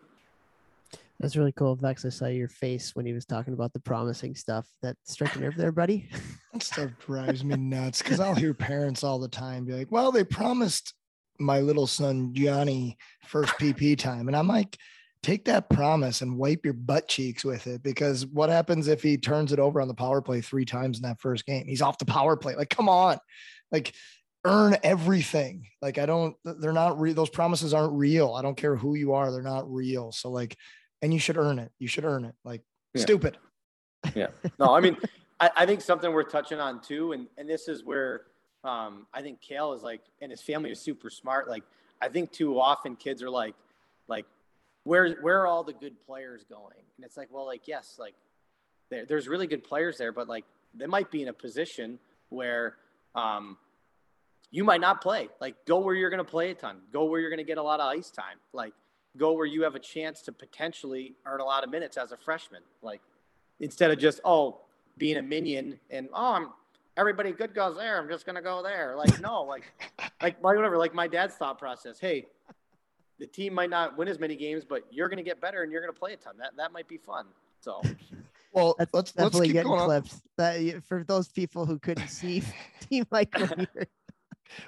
That's 1.20 1.36
really 1.36 1.52
cool. 1.54 1.76
Vex, 1.76 2.06
I 2.06 2.10
saw 2.10 2.28
your 2.28 2.48
face 2.48 2.96
when 2.96 3.06
he 3.06 3.14
was 3.14 3.26
talking 3.26 3.54
about 3.54 3.74
the 3.74 3.80
promising 3.80 4.36
stuff. 4.36 4.68
That 4.84 4.98
struck 5.04 5.36
a 5.36 5.40
nerve 5.40 5.56
there, 5.56 5.72
buddy. 5.72 6.10
that 6.54 6.62
stuff 6.62 6.92
drives 7.00 7.44
me 7.44 7.56
nuts 7.56 8.04
because 8.04 8.20
I'll 8.20 8.36
hear 8.36 8.54
parents 8.54 9.04
all 9.04 9.18
the 9.18 9.28
time 9.28 9.66
be 9.66 9.74
like, 9.74 9.92
"Well, 9.92 10.12
they 10.12 10.24
promised 10.24 10.94
my 11.40 11.60
little 11.60 11.88
son 11.88 12.34
Johnny 12.34 12.98
first 13.26 13.54
PP 13.54 13.98
time. 13.98 14.28
And 14.28 14.36
I'm 14.36 14.48
like, 14.48 14.78
take 15.24 15.46
that 15.46 15.70
promise 15.70 16.22
and 16.22 16.38
wipe 16.38 16.64
your 16.64 16.74
butt 16.74 17.08
cheeks 17.08 17.44
with 17.44 17.68
it 17.68 17.84
because 17.84 18.26
what 18.28 18.50
happens 18.50 18.88
if 18.88 19.02
he 19.02 19.18
turns 19.18 19.52
it 19.52 19.60
over 19.60 19.82
on 19.82 19.88
the 19.88 19.94
power 19.94 20.22
play 20.22 20.42
three 20.42 20.66
times 20.66 20.98
in 20.98 21.04
that 21.04 21.20
first 21.20 21.46
game? 21.46 21.68
He's 21.68 21.82
off 21.82 21.98
the 21.98 22.06
power 22.06 22.36
play. 22.36 22.56
Like, 22.56 22.70
come 22.70 22.90
on. 22.90 23.18
Like, 23.72 23.94
earn 24.44 24.78
everything. 24.84 25.68
Like, 25.82 25.98
I 25.98 26.06
don't, 26.06 26.36
they're 26.44 26.74
not 26.74 27.00
real. 27.00 27.14
Those 27.14 27.30
promises 27.30 27.74
aren't 27.74 27.94
real. 27.94 28.34
I 28.34 28.42
don't 28.42 28.58
care 28.58 28.76
who 28.76 28.96
you 28.96 29.14
are, 29.14 29.32
they're 29.32 29.42
not 29.42 29.72
real. 29.72 30.12
So, 30.12 30.30
like, 30.30 30.58
and 31.02 31.14
you 31.14 31.20
should 31.20 31.38
earn 31.38 31.60
it. 31.60 31.72
You 31.80 31.88
should 31.88 32.06
earn 32.06 32.26
it. 32.26 32.36
Like, 32.44 32.62
yeah. 32.94 33.02
stupid. 33.02 33.38
Yeah. 34.16 34.28
No, 34.60 34.74
I 34.74 34.80
mean, 34.80 34.98
I, 35.40 35.50
I 35.56 35.66
think 35.66 35.82
something 35.82 36.12
worth 36.12 36.32
touching 36.32 36.60
on 36.60 36.82
too, 36.82 37.12
and, 37.12 37.28
and 37.38 37.50
this 37.50 37.68
is 37.68 37.84
where 37.84 38.24
um, 38.64 39.08
I 39.14 39.22
think 39.22 39.42
Cale 39.42 39.74
is 39.74 39.84
like, 39.84 40.02
and 40.22 40.32
his 40.32 40.42
family 40.42 40.72
is 40.72 40.80
super 40.80 41.10
smart. 41.10 41.48
Like, 41.48 41.64
I 42.02 42.10
think 42.10 42.32
too 42.32 42.60
often 42.60 42.96
kids 42.96 43.22
are 43.22 43.30
like, 43.30 43.56
like, 44.08 44.26
where 44.84 45.16
where 45.22 45.42
are 45.42 45.48
all 45.48 45.64
the 45.64 45.74
good 45.74 46.00
players 46.06 46.46
going? 46.50 46.82
And 46.96 47.06
it's 47.06 47.18
like, 47.18 47.28
well, 47.32 47.46
like 47.46 47.68
yes, 47.68 47.98
like 48.00 48.16
there, 48.90 49.06
there's 49.06 49.28
really 49.28 49.48
good 49.48 49.64
players 49.64 49.98
there, 49.98 50.12
but 50.12 50.28
like 50.28 50.46
they 50.74 50.88
might 50.88 51.12
be 51.12 51.22
in 51.22 51.28
a 51.28 51.34
position 51.34 52.00
where 52.30 52.78
um, 53.14 53.58
you 54.52 54.64
might 54.64 54.82
not 54.82 55.02
play. 55.02 55.30
Like, 55.42 55.56
go 55.66 55.80
where 55.80 55.96
you're 55.96 56.10
going 56.10 56.24
to 56.24 56.30
play 56.30 56.52
a 56.52 56.56
ton. 56.56 56.78
Go 56.92 57.06
where 57.06 57.20
you're 57.20 57.30
going 57.30 57.38
to 57.38 57.44
get 57.44 57.58
a 57.58 57.64
lot 57.64 57.80
of 57.80 57.88
ice 57.88 58.10
time. 58.10 58.38
Like, 58.54 58.74
go 59.18 59.34
where 59.34 59.46
you 59.46 59.64
have 59.64 59.76
a 59.76 59.80
chance 59.80 60.22
to 60.24 60.32
potentially 60.32 61.16
earn 61.26 61.42
a 61.42 61.46
lot 61.46 61.64
of 61.64 61.70
minutes 61.70 61.98
as 61.98 62.12
a 62.12 62.18
freshman. 62.18 62.62
Like, 62.82 63.02
instead 63.60 63.92
of 63.92 63.98
just 63.98 64.20
oh 64.24 64.60
being 64.98 65.18
a 65.18 65.22
minion 65.22 65.80
and 65.90 66.10
oh 66.14 66.34
I'm 66.34 66.50
everybody 66.96 67.32
good 67.32 67.54
goes 67.54 67.78
there. 67.78 68.00
I'm 68.00 68.10
just 68.10 68.26
gonna 68.26 68.42
go 68.42 68.64
there. 68.64 68.96
Like 68.96 69.20
no, 69.22 69.44
like 69.44 69.72
like 70.22 70.44
whatever. 70.44 70.78
Like 70.78 70.94
my 70.94 71.08
dad's 71.08 71.36
thought 71.36 71.60
process. 71.60 72.00
Hey, 72.00 72.28
the 73.20 73.28
team 73.28 73.54
might 73.54 73.70
not 73.70 73.98
win 73.98 74.08
as 74.08 74.20
many 74.20 74.36
games, 74.36 74.66
but 74.66 74.84
you're 74.92 75.10
gonna 75.10 75.24
get 75.24 75.40
better 75.40 75.64
and 75.64 75.72
you're 75.72 75.82
gonna 75.82 75.94
play 75.94 76.14
a 76.14 76.18
ton. 76.18 76.36
That 76.38 76.52
that 76.58 76.72
might 76.72 76.88
be 76.88 76.98
fun. 76.98 77.26
So. 77.62 77.82
Well, 78.54 78.76
That's 78.80 78.92
let's 78.92 79.12
definitely 79.12 79.50
let's 79.50 79.54
getting 79.54 79.72
clips. 79.72 80.22
That 80.38 80.82
for 80.88 81.04
those 81.04 81.28
people 81.28 81.68
who 81.68 81.78
couldn't 81.78 82.08
see 82.08 82.42
Team 82.90 83.06
Michael 83.12 83.46
here. 83.46 83.88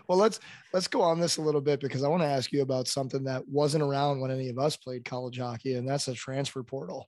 Well, 0.07 0.17
let's 0.17 0.39
let's 0.73 0.88
go 0.88 1.01
on 1.01 1.19
this 1.19 1.38
a 1.38 1.41
little 1.41 1.61
bit 1.61 1.80
because 1.80 2.03
I 2.03 2.07
want 2.07 2.21
to 2.21 2.27
ask 2.27 2.51
you 2.51 2.61
about 2.61 2.88
something 2.88 3.23
that 3.25 3.47
wasn't 3.47 3.84
around 3.84 4.19
when 4.19 4.32
any 4.32 4.49
of 4.49 4.59
us 4.59 4.75
played 4.75 5.05
college 5.05 5.39
hockey, 5.39 5.75
and 5.75 5.88
that's 5.88 6.07
a 6.07 6.13
transfer 6.13 6.63
portal. 6.63 7.07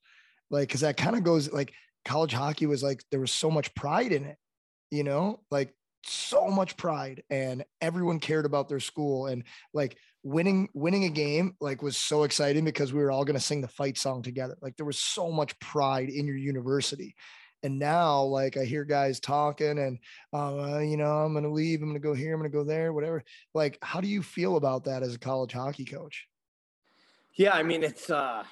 Like, 0.49 0.67
because 0.67 0.81
that 0.81 0.97
kind 0.97 1.15
of 1.15 1.23
goes 1.23 1.51
like 1.51 1.73
college 2.05 2.33
hockey 2.33 2.65
was 2.65 2.83
like 2.83 3.03
there 3.11 3.19
was 3.19 3.31
so 3.31 3.49
much 3.49 3.73
pride 3.75 4.11
in 4.11 4.25
it, 4.25 4.37
you 4.89 5.03
know, 5.03 5.41
like 5.49 5.73
so 6.03 6.47
much 6.47 6.77
pride 6.77 7.23
and 7.29 7.63
everyone 7.79 8.19
cared 8.19 8.45
about 8.45 8.67
their 8.67 8.79
school 8.79 9.27
and 9.27 9.43
like 9.73 9.97
winning 10.23 10.67
winning 10.73 11.03
a 11.05 11.09
game 11.09 11.55
like 11.61 11.81
was 11.81 11.97
so 11.97 12.23
exciting 12.23 12.65
because 12.65 12.91
we 12.91 13.01
were 13.01 13.11
all 13.11 13.25
going 13.25 13.37
to 13.37 13.43
sing 13.43 13.61
the 13.61 13.67
fight 13.67 13.97
song 13.97 14.21
together. 14.21 14.57
Like 14.61 14.75
there 14.77 14.85
was 14.85 14.99
so 14.99 15.31
much 15.31 15.57
pride 15.59 16.09
in 16.09 16.25
your 16.25 16.37
university 16.37 17.15
and 17.63 17.77
now 17.77 18.21
like 18.21 18.57
i 18.57 18.63
hear 18.63 18.83
guys 18.83 19.19
talking 19.19 19.79
and 19.79 19.99
uh, 20.33 20.79
you 20.79 20.97
know 20.97 21.23
i'm 21.23 21.33
going 21.33 21.43
to 21.43 21.49
leave 21.49 21.81
i'm 21.81 21.89
going 21.89 21.99
to 21.99 22.05
go 22.05 22.13
here 22.13 22.33
i'm 22.33 22.39
going 22.39 22.51
to 22.51 22.57
go 22.57 22.63
there 22.63 22.93
whatever. 22.93 23.23
Like 23.53 23.77
how 23.81 24.01
do 24.01 24.07
you 24.07 24.21
feel 24.21 24.57
about 24.57 24.83
that 24.85 25.03
as 25.03 25.15
a 25.15 25.19
college 25.19 25.53
hockey 25.53 25.85
coach? 25.85 26.27
Yeah 27.35 27.53
i 27.53 27.63
mean 27.63 27.83
it's 27.83 28.09
uh 28.09 28.43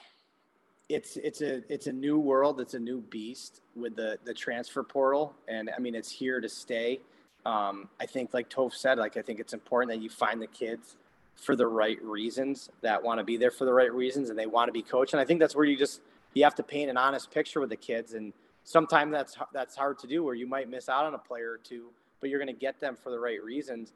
it's 0.88 1.18
it's 1.18 1.41
a 1.41 1.62
it's 1.72 1.88
a 1.88 1.93
new 1.93 2.18
world 2.18 2.60
it's 2.60 2.74
a 2.74 2.80
new 2.80 3.01
beast 3.01 3.62
with 3.76 3.95
the 3.95 4.18
the 4.26 4.34
transfer 4.34 4.84
portal 4.84 5.36
and 5.47 5.70
i 5.76 5.80
mean 5.80 5.95
it's 5.95 6.12
here 6.12 6.41
to 6.41 6.49
stay. 6.49 6.99
Um, 7.45 7.89
i 7.99 8.05
think 8.05 8.34
like 8.34 8.49
Toph 8.49 8.74
said 8.74 8.97
like 8.97 9.16
i 9.18 9.22
think 9.22 9.39
it's 9.39 9.53
important 9.53 9.91
that 9.91 10.03
you 10.03 10.10
find 10.10 10.41
the 10.41 10.47
kids 10.47 10.97
for 11.36 11.55
the 11.55 11.68
right 11.68 12.01
reasons 12.03 12.70
that 12.82 13.01
want 13.01 13.20
to 13.20 13.24
be 13.24 13.38
there 13.38 13.51
for 13.51 13.64
the 13.64 13.74
right 13.74 13.93
reasons 13.93 14.30
and 14.30 14.38
they 14.38 14.45
want 14.45 14.68
to 14.68 14.74
be 14.74 14.82
coached 14.82 15.14
and 15.14 15.22
i 15.22 15.26
think 15.26 15.39
that's 15.39 15.55
where 15.55 15.66
you 15.66 15.78
just 15.78 16.01
you 16.34 16.43
have 16.43 16.55
to 16.55 16.64
paint 16.64 16.89
an 16.89 16.97
honest 16.97 17.32
picture 17.32 17.62
with 17.62 17.70
the 17.70 17.78
kids 17.78 18.14
and 18.14 18.34
sometimes 18.64 19.12
that's 19.12 19.38
that's 19.53 19.76
hard 19.76 19.99
to 19.99 20.07
do 20.07 20.24
where 20.24 20.36
you 20.36 20.47
might 20.47 20.70
miss 20.70 20.89
out 20.89 21.05
on 21.05 21.14
a 21.14 21.20
player 21.20 21.51
or 21.51 21.57
two 21.57 21.89
but 22.22 22.30
you're 22.30 22.39
going 22.39 22.53
to 22.53 22.60
get 22.60 22.80
them 22.80 22.97
for 23.01 23.12
the 23.12 23.20
right 23.20 23.43
reasons 23.43 23.93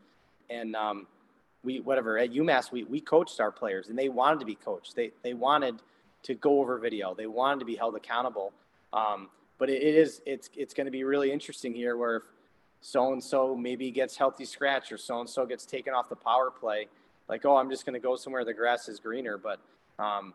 and 0.50 0.76
um, 0.76 1.08
we 1.64 1.80
whatever 1.80 2.18
at 2.18 2.32
umass 2.32 2.72
we, 2.72 2.84
we 2.84 3.00
coached 3.00 3.40
our 3.40 3.52
players 3.52 3.90
and 3.90 3.98
they 3.98 4.10
wanted 4.10 4.40
to 4.40 4.46
be 4.46 4.56
coached 4.56 4.96
they 4.96 5.12
they 5.24 5.34
wanted 5.34 5.82
to 6.24 6.34
go 6.36 6.60
over 6.60 6.78
video. 6.78 7.14
They 7.14 7.28
wanted 7.28 7.60
to 7.60 7.66
be 7.66 7.76
held 7.76 7.96
accountable. 7.96 8.54
Um, 8.92 9.30
but 9.60 9.70
it, 9.70 9.84
it 9.84 9.96
is 9.96 10.22
it's 10.26 10.50
it's 10.56 10.74
going 10.74 10.86
to 10.86 10.92
be 10.92 11.04
really 11.04 11.32
interesting 11.32 11.74
here 11.74 11.96
where 11.96 12.18
if 12.18 12.24
so 12.82 13.14
and 13.14 13.24
so 13.24 13.56
maybe 13.56 13.92
gets 13.92 14.18
healthy 14.18 14.46
scratch 14.46 14.92
or 14.92 14.98
so 14.98 15.20
and 15.22 15.30
so 15.30 15.46
gets 15.46 15.66
taken 15.66 15.94
off 15.94 16.10
the 16.10 16.16
power 16.16 16.50
play, 16.50 16.88
like 17.30 17.46
oh 17.46 17.56
I'm 17.58 17.70
just 17.70 17.86
going 17.86 17.94
to 17.94 18.00
go 18.00 18.16
somewhere 18.16 18.44
the 18.44 18.54
grass 18.54 18.88
is 18.90 19.00
greener. 19.00 19.38
But 19.38 19.60
um, 20.00 20.34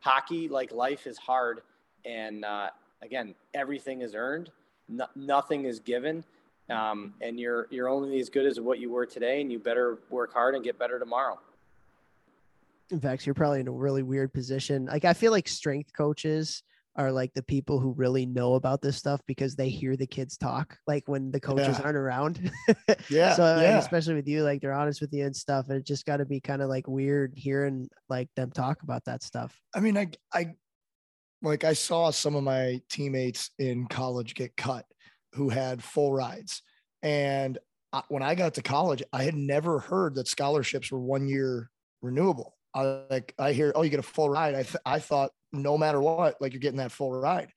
hockey, 0.00 0.48
like 0.48 0.72
life, 0.72 1.06
is 1.06 1.18
hard, 1.18 1.60
and 2.04 2.44
uh, 2.44 2.70
again 3.04 3.34
everything 3.52 4.00
is 4.02 4.14
earned. 4.14 4.50
No, 4.88 5.06
nothing 5.14 5.64
is 5.64 5.78
given. 5.80 6.24
Um, 6.70 7.14
and 7.20 7.38
you're 7.38 7.68
you're 7.70 7.88
only 7.88 8.18
as 8.20 8.28
good 8.30 8.46
as 8.46 8.58
what 8.58 8.78
you 8.78 8.90
were 8.90 9.04
today, 9.06 9.40
and 9.42 9.52
you 9.52 9.58
better 9.58 9.98
work 10.10 10.32
hard 10.32 10.54
and 10.54 10.64
get 10.64 10.78
better 10.78 10.98
tomorrow. 10.98 11.38
In 12.90 13.00
fact, 13.00 13.26
you're 13.26 13.34
probably 13.34 13.60
in 13.60 13.68
a 13.68 13.72
really 13.72 14.02
weird 14.02 14.32
position. 14.32 14.86
Like 14.86 15.04
I 15.04 15.12
feel 15.14 15.30
like 15.32 15.48
strength 15.48 15.92
coaches 15.94 16.62
are 16.96 17.10
like 17.10 17.34
the 17.34 17.42
people 17.42 17.80
who 17.80 17.90
really 17.94 18.24
know 18.24 18.54
about 18.54 18.80
this 18.80 18.96
stuff 18.96 19.20
because 19.26 19.56
they 19.56 19.68
hear 19.68 19.96
the 19.96 20.06
kids 20.06 20.36
talk 20.36 20.78
like 20.86 21.02
when 21.08 21.32
the 21.32 21.40
coaches 21.40 21.76
Yeah. 21.78 21.84
aren't 21.84 21.96
around. 21.96 22.52
yeah 23.08 23.34
so 23.34 23.42
yeah 23.60 23.78
especially 23.78 24.14
with 24.14 24.28
you, 24.28 24.44
like 24.44 24.60
they're 24.60 24.72
honest 24.72 25.00
with 25.00 25.12
you 25.12 25.24
and 25.26 25.34
stuff. 25.34 25.68
And 25.68 25.76
it 25.76 25.84
just 25.84 26.06
got 26.06 26.18
to 26.18 26.24
be 26.24 26.40
kind 26.40 26.62
of 26.62 26.68
like 26.68 26.86
weird 26.86 27.32
hearing 27.36 27.88
like 28.08 28.28
them 28.36 28.50
talk 28.52 28.82
about 28.82 29.04
that 29.06 29.22
stuff. 29.24 29.60
I 29.74 29.80
mean, 29.80 29.98
I, 29.98 30.08
I, 30.32 30.54
like 31.44 31.64
I 31.64 31.74
saw 31.74 32.10
some 32.10 32.34
of 32.34 32.42
my 32.42 32.80
teammates 32.88 33.50
in 33.58 33.86
college 33.86 34.34
get 34.34 34.56
cut 34.56 34.86
who 35.34 35.48
had 35.48 35.82
full 35.82 36.12
rides. 36.12 36.62
And 37.02 37.58
I, 37.92 38.02
when 38.08 38.22
I 38.22 38.34
got 38.34 38.54
to 38.54 38.62
college, 38.62 39.02
I 39.12 39.24
had 39.24 39.34
never 39.34 39.78
heard 39.78 40.14
that 40.14 40.26
scholarships 40.26 40.90
were 40.90 41.00
one 41.00 41.28
year 41.28 41.70
renewable. 42.02 42.56
I 42.74 43.02
like, 43.10 43.34
I 43.38 43.52
hear, 43.52 43.72
oh, 43.74 43.82
you 43.82 43.90
get 43.90 44.00
a 44.00 44.02
full 44.02 44.30
ride. 44.30 44.54
I, 44.54 44.62
th- 44.62 44.82
I 44.84 44.98
thought 44.98 45.30
no 45.52 45.78
matter 45.78 46.00
what, 46.00 46.40
like 46.40 46.52
you're 46.52 46.60
getting 46.60 46.78
that 46.78 46.92
full 46.92 47.12
ride. 47.12 47.52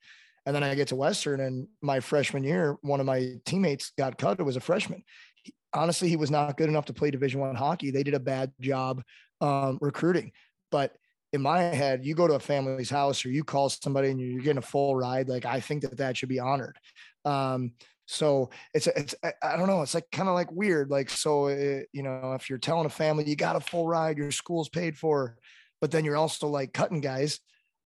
And 0.46 0.54
then 0.54 0.62
I 0.62 0.74
get 0.74 0.88
to 0.88 0.96
Western 0.96 1.40
and 1.40 1.66
my 1.82 2.00
freshman 2.00 2.44
year, 2.44 2.76
one 2.82 3.00
of 3.00 3.06
my 3.06 3.34
teammates 3.44 3.92
got 3.98 4.18
cut. 4.18 4.38
It 4.38 4.44
was 4.44 4.56
a 4.56 4.60
freshman. 4.60 5.02
He- 5.42 5.54
honestly, 5.74 6.08
he 6.08 6.16
was 6.16 6.30
not 6.30 6.56
good 6.56 6.68
enough 6.68 6.86
to 6.86 6.92
play 6.92 7.10
division 7.10 7.40
one 7.40 7.54
hockey. 7.54 7.90
They 7.90 8.02
did 8.02 8.14
a 8.14 8.20
bad 8.20 8.52
job 8.60 9.02
um, 9.40 9.78
recruiting, 9.80 10.32
but 10.70 10.94
in 11.32 11.42
my 11.42 11.60
head, 11.60 12.04
you 12.04 12.14
go 12.14 12.26
to 12.26 12.34
a 12.34 12.40
family's 12.40 12.90
house 12.90 13.24
or 13.24 13.30
you 13.30 13.44
call 13.44 13.68
somebody 13.68 14.10
and 14.10 14.20
you're 14.20 14.42
getting 14.42 14.58
a 14.58 14.62
full 14.62 14.96
ride. 14.96 15.28
Like 15.28 15.44
I 15.44 15.60
think 15.60 15.82
that 15.82 15.98
that 15.98 16.16
should 16.16 16.28
be 16.28 16.40
honored. 16.40 16.76
Um, 17.24 17.72
so 18.06 18.48
it's 18.72 18.86
it's 18.86 19.14
I- 19.22 19.56
don't 19.56 19.66
know. 19.66 19.82
It's 19.82 19.94
like 19.94 20.10
kind 20.10 20.28
of 20.28 20.34
like 20.34 20.50
weird. 20.50 20.90
Like 20.90 21.10
so, 21.10 21.48
uh, 21.48 21.82
you 21.92 22.02
know, 22.02 22.32
if 22.32 22.48
you're 22.48 22.58
telling 22.58 22.86
a 22.86 22.90
family 22.90 23.28
you 23.28 23.36
got 23.36 23.56
a 23.56 23.60
full 23.60 23.86
ride, 23.86 24.16
your 24.16 24.30
school's 24.30 24.70
paid 24.70 24.96
for, 24.96 25.36
but 25.80 25.90
then 25.90 26.04
you're 26.04 26.16
also 26.16 26.48
like 26.48 26.72
cutting 26.72 27.02
guys. 27.02 27.40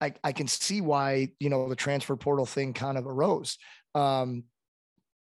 I 0.01 0.14
I 0.24 0.32
can 0.32 0.49
see 0.49 0.80
why 0.80 1.28
you 1.39 1.51
know 1.51 1.68
the 1.68 1.76
transfer 1.76 2.16
portal 2.16 2.47
thing 2.47 2.72
kind 2.72 2.99
of 2.99 3.07
arose. 3.07 3.59
Um, 3.95 4.45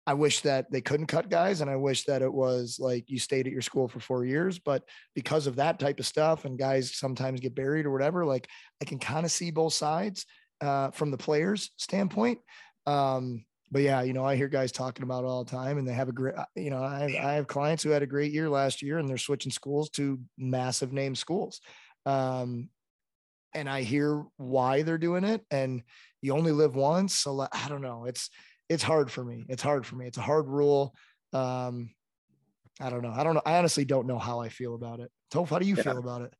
I 0.06 0.14
wish 0.14 0.40
that 0.42 0.70
they 0.70 0.80
couldn't 0.80 1.06
cut 1.06 1.28
guys, 1.28 1.60
and 1.60 1.70
I 1.70 1.76
wish 1.76 2.04
that 2.04 2.22
it 2.22 2.32
was 2.32 2.78
like 2.78 3.10
you 3.10 3.18
stayed 3.18 3.46
at 3.46 3.52
your 3.52 3.62
school 3.62 3.88
for 3.88 3.98
four 3.98 4.24
years. 4.24 4.58
But 4.58 4.84
because 5.14 5.48
of 5.48 5.56
that 5.56 5.80
type 5.80 5.98
of 5.98 6.06
stuff, 6.06 6.44
and 6.44 6.58
guys 6.58 6.96
sometimes 6.96 7.40
get 7.40 7.56
buried 7.56 7.86
or 7.86 7.90
whatever, 7.90 8.24
like 8.24 8.48
I 8.80 8.84
can 8.84 8.98
kind 9.00 9.26
of 9.26 9.32
see 9.32 9.50
both 9.50 9.72
sides 9.72 10.24
uh, 10.60 10.92
from 10.92 11.10
the 11.10 11.18
players' 11.18 11.70
standpoint. 11.76 12.38
Um, 12.86 13.44
but 13.72 13.82
yeah, 13.82 14.02
you 14.02 14.12
know, 14.12 14.24
I 14.24 14.36
hear 14.36 14.48
guys 14.48 14.70
talking 14.70 15.02
about 15.02 15.24
it 15.24 15.26
all 15.26 15.42
the 15.42 15.50
time, 15.50 15.76
and 15.78 15.88
they 15.88 15.92
have 15.92 16.08
a 16.08 16.12
great. 16.12 16.36
You 16.54 16.70
know, 16.70 16.84
I 16.84 17.00
have, 17.00 17.24
I 17.24 17.32
have 17.32 17.46
clients 17.48 17.82
who 17.82 17.90
had 17.90 18.02
a 18.02 18.06
great 18.06 18.32
year 18.32 18.48
last 18.48 18.82
year, 18.82 18.98
and 18.98 19.08
they're 19.08 19.18
switching 19.18 19.50
schools 19.50 19.90
to 19.90 20.20
massive 20.38 20.92
name 20.92 21.16
schools. 21.16 21.60
Um, 22.04 22.68
and 23.54 23.68
I 23.68 23.82
hear 23.82 24.22
why 24.36 24.82
they're 24.82 24.98
doing 24.98 25.24
it, 25.24 25.44
and 25.50 25.82
you 26.22 26.32
only 26.32 26.52
live 26.52 26.76
once, 26.76 27.14
so 27.16 27.48
I 27.52 27.68
don't 27.68 27.82
know. 27.82 28.04
It's 28.04 28.30
it's 28.68 28.82
hard 28.82 29.10
for 29.10 29.24
me. 29.24 29.46
It's 29.48 29.62
hard 29.62 29.86
for 29.86 29.96
me. 29.96 30.06
It's 30.06 30.18
a 30.18 30.22
hard 30.22 30.48
rule. 30.48 30.94
Um, 31.32 31.90
I 32.80 32.90
don't 32.90 33.02
know. 33.02 33.12
I 33.14 33.24
don't 33.24 33.34
know. 33.34 33.42
I 33.46 33.56
honestly 33.58 33.84
don't 33.84 34.06
know 34.06 34.18
how 34.18 34.40
I 34.40 34.48
feel 34.48 34.74
about 34.74 35.00
it. 35.00 35.10
Toph, 35.32 35.48
how 35.48 35.58
do 35.58 35.66
you 35.66 35.76
Yeah. 35.76 35.82
feel 35.82 35.98
about 35.98 36.22
it? 36.22 36.34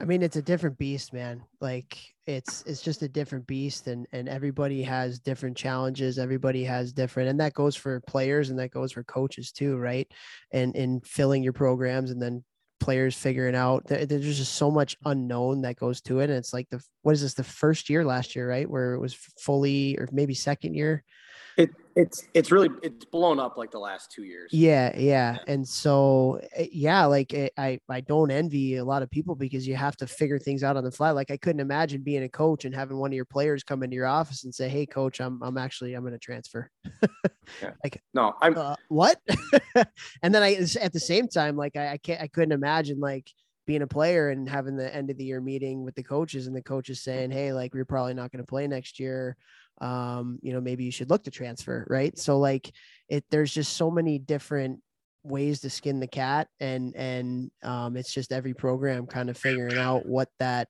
I 0.00 0.04
mean, 0.04 0.22
it's 0.22 0.36
a 0.36 0.42
different 0.42 0.78
beast, 0.78 1.12
man. 1.12 1.42
Like 1.60 1.98
it's 2.24 2.62
it's 2.62 2.82
just 2.82 3.02
a 3.02 3.08
different 3.08 3.46
beast, 3.48 3.88
and 3.88 4.06
and 4.12 4.28
everybody 4.28 4.82
has 4.84 5.18
different 5.18 5.56
challenges. 5.56 6.18
Everybody 6.20 6.62
has 6.64 6.92
different, 6.92 7.30
and 7.30 7.40
that 7.40 7.52
goes 7.54 7.74
for 7.74 8.00
players 8.02 8.50
and 8.50 8.58
that 8.60 8.70
goes 8.70 8.92
for 8.92 9.02
coaches 9.02 9.50
too, 9.50 9.76
right? 9.76 10.06
And 10.52 10.76
in 10.76 11.00
filling 11.00 11.42
your 11.42 11.52
programs, 11.52 12.12
and 12.12 12.22
then 12.22 12.44
players 12.80 13.16
figuring 13.16 13.54
out 13.54 13.86
there, 13.86 14.06
there's 14.06 14.38
just 14.38 14.54
so 14.54 14.70
much 14.70 14.96
unknown 15.04 15.62
that 15.62 15.76
goes 15.76 16.00
to 16.02 16.20
it. 16.20 16.30
And 16.30 16.38
it's 16.38 16.52
like 16.52 16.68
the 16.70 16.82
what 17.02 17.12
is 17.12 17.22
this 17.22 17.34
the 17.34 17.44
first 17.44 17.90
year 17.90 18.04
last 18.04 18.36
year, 18.36 18.48
right? 18.48 18.68
Where 18.68 18.94
it 18.94 19.00
was 19.00 19.14
fully, 19.14 19.96
or 19.98 20.08
maybe 20.12 20.34
second 20.34 20.74
year. 20.74 21.04
It 21.58 21.70
it's 21.96 22.28
it's 22.32 22.52
really 22.52 22.70
it's 22.84 23.04
blown 23.06 23.40
up 23.40 23.56
like 23.56 23.72
the 23.72 23.80
last 23.80 24.12
two 24.12 24.22
years. 24.22 24.52
Yeah, 24.52 24.96
yeah. 24.96 25.38
And 25.48 25.66
so 25.66 26.40
eh, 26.54 26.68
yeah, 26.70 27.04
like 27.06 27.34
eh, 27.34 27.48
I 27.58 27.80
I 27.88 28.00
don't 28.00 28.30
envy 28.30 28.76
a 28.76 28.84
lot 28.84 29.02
of 29.02 29.10
people 29.10 29.34
because 29.34 29.66
you 29.66 29.74
have 29.74 29.96
to 29.96 30.06
figure 30.06 30.38
things 30.38 30.62
out 30.62 30.76
on 30.76 30.84
the 30.84 30.92
fly. 30.92 31.10
Like 31.10 31.32
I 31.32 31.36
couldn't 31.36 31.58
imagine 31.58 32.02
being 32.02 32.22
a 32.22 32.28
coach 32.28 32.64
and 32.64 32.72
having 32.72 32.98
one 32.98 33.10
of 33.10 33.16
your 33.16 33.24
players 33.24 33.64
come 33.64 33.82
into 33.82 33.96
your 33.96 34.06
office 34.06 34.44
and 34.44 34.54
say, 34.54 34.68
"Hey 34.68 34.86
coach, 34.86 35.20
I'm 35.20 35.42
I'm 35.42 35.58
actually 35.58 35.94
I'm 35.94 36.02
going 36.02 36.12
to 36.12 36.18
transfer." 36.18 36.70
Like 37.82 38.02
no, 38.12 38.34
I'm 38.42 38.56
Uh, 38.56 38.76
what? 38.88 39.18
and 40.22 40.34
then 40.34 40.42
I 40.42 40.54
at 40.80 40.92
the 40.92 41.00
same 41.00 41.28
time 41.28 41.56
like 41.56 41.76
I, 41.76 41.92
I 41.92 41.96
can't 41.96 42.20
I 42.20 42.28
couldn't 42.28 42.52
imagine 42.52 43.00
like 43.00 43.28
being 43.66 43.82
a 43.82 43.86
player 43.86 44.28
and 44.28 44.48
having 44.48 44.76
the 44.76 44.94
end 44.94 45.10
of 45.10 45.16
the 45.16 45.24
year 45.24 45.40
meeting 45.40 45.82
with 45.82 45.94
the 45.94 46.02
coaches 46.02 46.46
and 46.46 46.54
the 46.54 46.62
coaches 46.62 47.02
saying, 47.02 47.30
"Hey, 47.30 47.52
like 47.52 47.74
we're 47.74 47.86
probably 47.86 48.14
not 48.14 48.30
going 48.30 48.42
to 48.44 48.48
play 48.48 48.66
next 48.68 49.00
year. 49.00 49.36
Um, 49.80 50.38
you 50.42 50.52
know, 50.52 50.60
maybe 50.60 50.84
you 50.84 50.90
should 50.90 51.10
look 51.10 51.24
to 51.24 51.30
transfer." 51.30 51.86
Right? 51.88 52.16
So 52.18 52.38
like 52.38 52.72
it 53.08 53.24
there's 53.30 53.52
just 53.52 53.76
so 53.76 53.90
many 53.90 54.18
different 54.18 54.80
ways 55.24 55.60
to 55.60 55.70
skin 55.70 56.00
the 56.00 56.06
cat 56.06 56.48
and 56.60 56.94
and 56.96 57.50
um 57.62 57.96
it's 57.96 58.14
just 58.14 58.32
every 58.32 58.54
program 58.54 59.06
kind 59.06 59.28
of 59.28 59.36
figuring 59.36 59.76
out 59.76 60.06
what 60.06 60.28
that 60.38 60.68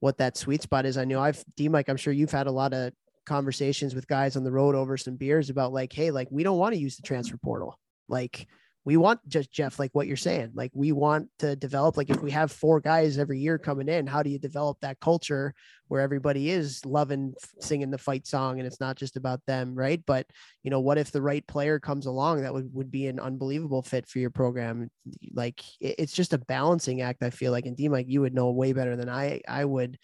what 0.00 0.18
that 0.18 0.36
sweet 0.36 0.62
spot 0.62 0.86
is. 0.86 0.98
I 0.98 1.04
know 1.04 1.20
I've 1.20 1.42
DeMike, 1.58 1.88
I'm 1.88 1.96
sure 1.96 2.12
you've 2.12 2.30
had 2.30 2.46
a 2.46 2.52
lot 2.52 2.72
of 2.74 2.92
conversations 3.24 3.94
with 3.94 4.06
guys 4.06 4.36
on 4.36 4.44
the 4.44 4.52
road 4.52 4.74
over 4.74 4.96
some 4.96 5.16
beers 5.16 5.50
about 5.50 5.72
like, 5.72 5.92
hey, 5.92 6.10
like 6.10 6.28
we 6.30 6.42
don't 6.42 6.58
want 6.58 6.74
to 6.74 6.80
use 6.80 6.96
the 6.96 7.02
transfer 7.02 7.36
portal. 7.36 7.78
Like 8.08 8.46
we 8.86 8.96
want 8.96 9.18
just 9.28 9.50
Jeff, 9.50 9.80
like 9.80 9.90
what 9.94 10.06
you're 10.06 10.16
saying. 10.16 10.52
Like 10.54 10.70
we 10.72 10.92
want 10.92 11.28
to 11.40 11.56
develop, 11.56 11.96
like 11.96 12.08
if 12.08 12.22
we 12.22 12.30
have 12.30 12.52
four 12.52 12.80
guys 12.80 13.18
every 13.18 13.40
year 13.40 13.58
coming 13.58 13.88
in, 13.88 14.06
how 14.06 14.22
do 14.22 14.30
you 14.30 14.38
develop 14.38 14.78
that 14.80 15.00
culture 15.00 15.52
where 15.88 16.00
everybody 16.00 16.50
is 16.50 16.86
loving 16.86 17.34
singing 17.60 17.90
the 17.90 17.98
fight 17.98 18.28
song 18.28 18.58
and 18.60 18.66
it's 18.66 18.78
not 18.78 18.94
just 18.96 19.16
about 19.16 19.40
them, 19.44 19.74
right? 19.74 20.04
But 20.06 20.28
you 20.62 20.70
know, 20.70 20.78
what 20.78 20.98
if 20.98 21.10
the 21.10 21.20
right 21.20 21.44
player 21.48 21.80
comes 21.80 22.06
along 22.06 22.42
that 22.42 22.54
would, 22.54 22.72
would 22.72 22.92
be 22.92 23.08
an 23.08 23.18
unbelievable 23.18 23.82
fit 23.82 24.06
for 24.06 24.20
your 24.20 24.30
program? 24.30 24.88
Like 25.34 25.64
it- 25.80 25.96
it's 25.98 26.12
just 26.12 26.32
a 26.32 26.38
balancing 26.38 27.00
act, 27.00 27.24
I 27.24 27.30
feel 27.30 27.50
like. 27.50 27.66
And 27.66 27.76
DeMike, 27.76 28.08
you 28.08 28.20
would 28.20 28.34
know 28.34 28.52
way 28.52 28.72
better 28.72 28.94
than 28.94 29.08
I 29.08 29.40
I 29.48 29.64
would 29.64 29.98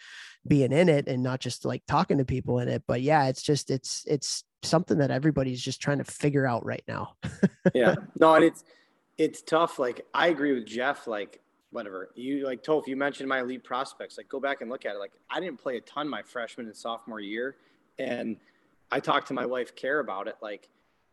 being 0.47 0.73
in 0.73 0.89
it 0.89 1.09
and 1.09 1.23
not 1.23 1.41
just 1.41 1.65
like 1.65 1.83
talking 1.87 2.19
to 2.19 2.25
people 2.25 2.59
in 2.59 2.69
it. 2.69 2.83
But 2.87 3.03
yeah, 3.03 3.27
it's 3.27 3.43
just 3.43 3.71
it's 3.71 4.05
it's 4.07 4.45
something 4.63 4.99
that 4.99 5.11
everybody's 5.11 5.63
just 5.63 5.81
trying 5.81 5.99
to 5.99 6.05
figure 6.05 6.47
out 6.47 6.65
right 6.65 6.85
now. 6.87 7.15
yeah. 7.75 7.95
No, 8.19 8.35
and 8.35 8.45
it's 8.45 8.65
it's 9.19 9.43
tough. 9.43 9.79
Like 9.79 10.07
I 10.15 10.29
agree 10.29 10.53
with 10.53 10.67
Jeff. 10.67 11.07
Like 11.07 11.41
whatever 11.71 12.11
you 12.15 12.45
like, 12.45 12.63
Toph. 12.63 12.87
You 12.87 12.97
mentioned 12.97 13.29
my 13.29 13.41
elite 13.41 13.65
prospects. 13.65 14.19
Like 14.19 14.29
go 14.29 14.41
back 14.41 14.61
and 14.61 14.71
look 14.71 14.85
at 14.85 14.95
it. 14.95 14.99
Like 14.99 15.13
I 15.31 15.41
didn't 15.41 15.59
play 15.59 15.77
a 15.77 15.81
ton 15.81 16.09
my 16.09 16.23
freshman 16.23 16.67
and 16.67 16.77
sophomore 16.77 17.21
year, 17.21 17.57
and 17.99 18.37
I 18.93 19.01
talked 19.01 19.29
to 19.29 19.35
my 19.35 19.47
wife, 19.47 19.75
Care, 19.75 20.01
about 20.01 20.29
it. 20.29 20.37
Like, 20.43 20.69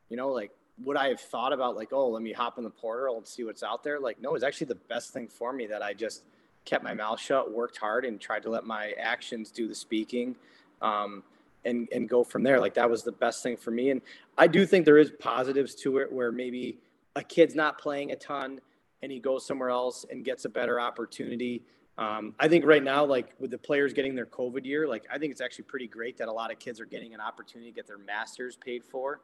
you 0.10 0.18
know, 0.18 0.30
like, 0.30 0.52
would 0.84 0.98
I 0.98 1.08
have 1.08 1.22
thought 1.22 1.54
about 1.54 1.78
like, 1.78 1.94
oh, 1.94 2.10
let 2.10 2.22
me 2.22 2.34
hop 2.34 2.58
in 2.58 2.66
the 2.66 2.70
portal 2.70 3.18
and 3.18 3.26
see 3.26 3.46
what's 3.46 3.64
out 3.64 3.84
there? 3.84 4.00
Like, 4.00 4.22
no, 4.22 4.36
it's 4.36 4.44
actually 4.44 4.68
the 4.68 4.76
best 4.76 5.12
thing 5.12 5.30
for 5.30 5.54
me 5.54 5.66
that 5.68 5.82
I 5.82 5.94
just 5.94 6.24
kept 6.70 6.84
my 6.84 6.94
mouth 6.94 7.20
shut, 7.20 7.52
worked 7.52 7.78
hard, 7.78 8.06
and 8.06 8.20
tried 8.20 8.44
to 8.44 8.50
let 8.50 8.66
my 8.66 8.94
actions 9.00 9.52
do 9.52 9.68
the 9.68 9.76
speaking, 9.76 10.36
um, 10.82 11.24
and 11.66 11.88
and 11.92 12.08
go 12.08 12.24
from 12.24 12.44
there. 12.44 12.60
Like 12.60 12.74
that 12.76 12.90
was 12.90 13.04
the 13.04 13.12
best 13.12 13.42
thing 13.42 13.58
for 13.58 13.72
me. 13.72 13.90
And 13.90 14.02
I 14.38 14.48
do 14.48 14.66
think 14.66 14.86
there 14.86 14.98
is 14.98 15.12
positives 15.20 15.76
to 15.76 15.98
it, 15.98 16.12
where 16.12 16.32
maybe 16.32 16.78
a 17.16 17.24
kid's 17.24 17.56
not 17.56 17.80
playing 17.80 18.12
a 18.12 18.16
ton 18.16 18.60
and 19.02 19.12
he 19.12 19.20
goes 19.20 19.46
somewhere 19.46 19.70
else 19.70 20.06
and 20.10 20.26
gets 20.26 20.46
a 20.46 20.50
better 20.50 20.80
opportunity. 20.80 21.64
Um, 21.98 22.34
I 22.40 22.48
think 22.48 22.66
right 22.66 22.84
now, 22.84 23.06
like 23.06 23.34
with 23.40 23.52
the 23.52 23.58
players 23.58 23.94
getting 23.94 24.16
their 24.16 24.26
COVID 24.26 24.66
year, 24.66 24.88
like 24.88 25.06
I 25.12 25.18
think 25.18 25.32
it's 25.32 25.42
actually 25.42 25.66
pretty 25.66 25.88
great 25.88 26.18
that 26.18 26.28
a 26.28 26.32
lot 26.32 26.52
of 26.52 26.60
kids 26.60 26.80
are 26.80 26.86
getting 26.86 27.14
an 27.14 27.20
opportunity 27.20 27.72
to 27.72 27.76
get 27.76 27.88
their 27.88 27.98
masters 27.98 28.58
paid 28.58 28.84
for. 28.84 29.22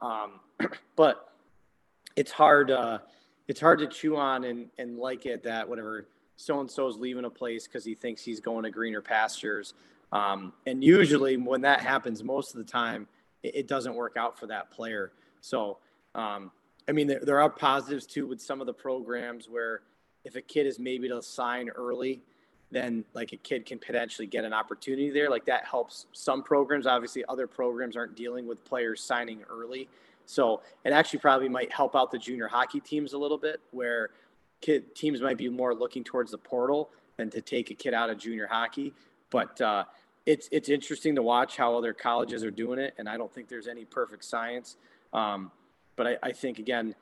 Um, 0.00 0.40
but 0.96 1.32
it's 2.16 2.30
hard. 2.30 2.70
Uh, 2.70 2.98
it's 3.48 3.60
hard 3.60 3.80
to 3.80 3.86
chew 3.86 4.16
on 4.16 4.44
and, 4.44 4.68
and 4.78 4.98
like 4.98 5.26
it 5.26 5.42
that 5.42 5.68
whatever 5.68 6.06
so 6.42 6.60
and 6.60 6.70
so 6.70 6.88
is 6.88 6.96
leaving 6.96 7.24
a 7.24 7.30
place 7.30 7.66
because 7.66 7.84
he 7.84 7.94
thinks 7.94 8.22
he's 8.22 8.40
going 8.40 8.64
to 8.64 8.70
greener 8.70 9.00
pastures. 9.00 9.74
Um, 10.10 10.52
and 10.66 10.82
usually, 10.82 11.36
when 11.36 11.60
that 11.62 11.80
happens, 11.80 12.24
most 12.24 12.54
of 12.54 12.58
the 12.58 12.70
time, 12.70 13.06
it, 13.42 13.54
it 13.54 13.68
doesn't 13.68 13.94
work 13.94 14.16
out 14.16 14.38
for 14.38 14.46
that 14.48 14.70
player. 14.70 15.12
So, 15.40 15.78
um, 16.14 16.50
I 16.88 16.92
mean, 16.92 17.06
there, 17.06 17.20
there, 17.22 17.40
are 17.40 17.48
positives 17.48 18.06
too 18.06 18.26
with 18.26 18.40
some 18.40 18.60
of 18.60 18.66
the 18.66 18.72
programs 18.74 19.48
where 19.48 19.82
if 20.24 20.34
a 20.34 20.42
kid 20.42 20.66
is 20.66 20.78
maybe 20.78 21.08
to 21.08 21.22
sign 21.22 21.68
early, 21.70 22.20
then 22.72 23.04
like 23.14 23.32
a 23.32 23.36
kid 23.36 23.64
can 23.64 23.78
potentially 23.78 24.26
get 24.26 24.44
an 24.44 24.52
opportunity 24.52 25.10
there. 25.10 25.30
Like 25.30 25.44
that 25.46 25.64
helps 25.64 26.06
some 26.12 26.42
programs. 26.42 26.86
Obviously, 26.86 27.24
other 27.28 27.46
programs 27.46 27.96
aren't 27.96 28.16
dealing 28.16 28.48
with 28.48 28.64
players 28.64 29.02
signing 29.02 29.42
early. 29.48 29.88
So 30.26 30.62
it 30.84 30.92
actually 30.92 31.20
probably 31.20 31.48
might 31.48 31.72
help 31.72 31.94
out 31.94 32.10
the 32.10 32.18
junior 32.18 32.48
hockey 32.48 32.80
teams 32.80 33.12
a 33.12 33.18
little 33.18 33.38
bit 33.38 33.60
where 33.70 34.10
kid 34.62 34.94
teams 34.94 35.20
might 35.20 35.36
be 35.36 35.48
more 35.50 35.74
looking 35.74 36.02
towards 36.02 36.30
the 36.30 36.38
portal 36.38 36.88
than 37.18 37.28
to 37.30 37.42
take 37.42 37.70
a 37.70 37.74
kid 37.74 37.92
out 37.92 38.08
of 38.08 38.16
junior 38.16 38.46
hockey. 38.46 38.94
But 39.30 39.60
uh, 39.60 39.84
it's 40.24 40.48
it's 40.52 40.68
interesting 40.68 41.14
to 41.16 41.22
watch 41.22 41.56
how 41.56 41.76
other 41.76 41.92
colleges 41.92 42.42
are 42.44 42.50
doing 42.50 42.78
it, 42.78 42.94
and 42.98 43.08
I 43.08 43.16
don't 43.16 43.32
think 43.32 43.48
there's 43.48 43.68
any 43.68 43.84
perfect 43.84 44.24
science. 44.24 44.76
Um, 45.12 45.50
but 45.96 46.06
I, 46.06 46.16
I, 46.22 46.32
think 46.32 46.58
again, 46.58 46.94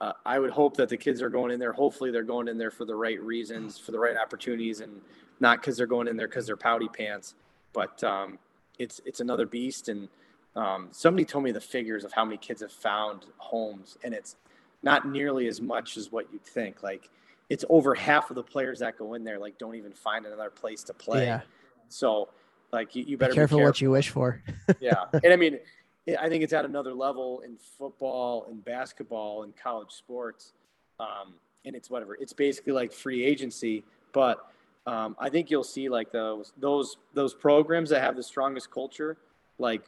uh, 0.00 0.12
I 0.24 0.38
would 0.38 0.50
hope 0.50 0.76
that 0.76 0.88
the 0.88 0.96
kids 0.96 1.20
are 1.20 1.30
going 1.30 1.50
in 1.50 1.58
there. 1.58 1.72
Hopefully, 1.72 2.10
they're 2.10 2.22
going 2.22 2.48
in 2.48 2.58
there 2.58 2.70
for 2.70 2.84
the 2.84 2.94
right 2.94 3.20
reasons, 3.20 3.78
for 3.78 3.90
the 3.90 3.98
right 3.98 4.16
opportunities, 4.16 4.80
and 4.80 5.00
not 5.40 5.60
because 5.60 5.76
they're 5.76 5.86
going 5.86 6.06
in 6.06 6.16
there 6.16 6.28
because 6.28 6.46
they're 6.46 6.56
pouty 6.56 6.88
pants. 6.88 7.34
But 7.72 8.02
um, 8.04 8.38
it's 8.78 9.00
it's 9.04 9.20
another 9.20 9.46
beast, 9.46 9.88
and 9.88 10.08
um, 10.54 10.88
somebody 10.90 11.24
told 11.24 11.44
me 11.44 11.52
the 11.52 11.60
figures 11.60 12.04
of 12.04 12.12
how 12.12 12.24
many 12.24 12.36
kids 12.36 12.60
have 12.60 12.72
found 12.72 13.26
homes, 13.38 13.96
and 14.04 14.14
it's 14.14 14.36
not 14.86 15.08
nearly 15.08 15.48
as 15.48 15.60
much 15.60 15.96
as 15.96 16.12
what 16.12 16.32
you'd 16.32 16.44
think. 16.44 16.84
Like 16.84 17.10
it's 17.50 17.64
over 17.68 17.92
half 17.92 18.30
of 18.30 18.36
the 18.36 18.42
players 18.42 18.78
that 18.78 18.96
go 18.96 19.14
in 19.14 19.24
there 19.24 19.36
like 19.38 19.58
don't 19.58 19.74
even 19.74 19.92
find 19.92 20.24
another 20.24 20.48
place 20.48 20.84
to 20.84 20.94
play. 20.94 21.26
Yeah. 21.26 21.40
So 21.88 22.28
like 22.72 22.94
you, 22.94 23.02
you 23.02 23.16
better 23.18 23.32
be 23.32 23.34
careful, 23.34 23.58
be 23.58 23.62
careful 23.62 23.68
what 23.68 23.80
you 23.80 23.90
wish 23.90 24.10
for. 24.10 24.42
yeah, 24.80 25.04
and 25.24 25.32
I 25.32 25.36
mean, 25.36 25.58
I 26.20 26.28
think 26.28 26.44
it's 26.44 26.52
at 26.52 26.64
another 26.64 26.94
level 26.94 27.40
in 27.40 27.56
football 27.78 28.46
and 28.48 28.64
basketball 28.64 29.42
and 29.42 29.56
college 29.56 29.90
sports, 29.90 30.52
um, 31.00 31.34
and 31.64 31.74
it's 31.74 31.90
whatever. 31.90 32.14
It's 32.16 32.32
basically 32.32 32.72
like 32.72 32.92
free 32.92 33.24
agency, 33.24 33.82
but 34.12 34.50
um, 34.86 35.16
I 35.18 35.28
think 35.30 35.50
you'll 35.50 35.64
see 35.64 35.88
like 35.88 36.12
those 36.12 36.52
those 36.58 36.96
those 37.12 37.34
programs 37.34 37.90
that 37.90 38.02
have 38.02 38.14
the 38.14 38.22
strongest 38.22 38.70
culture, 38.70 39.16
like 39.58 39.82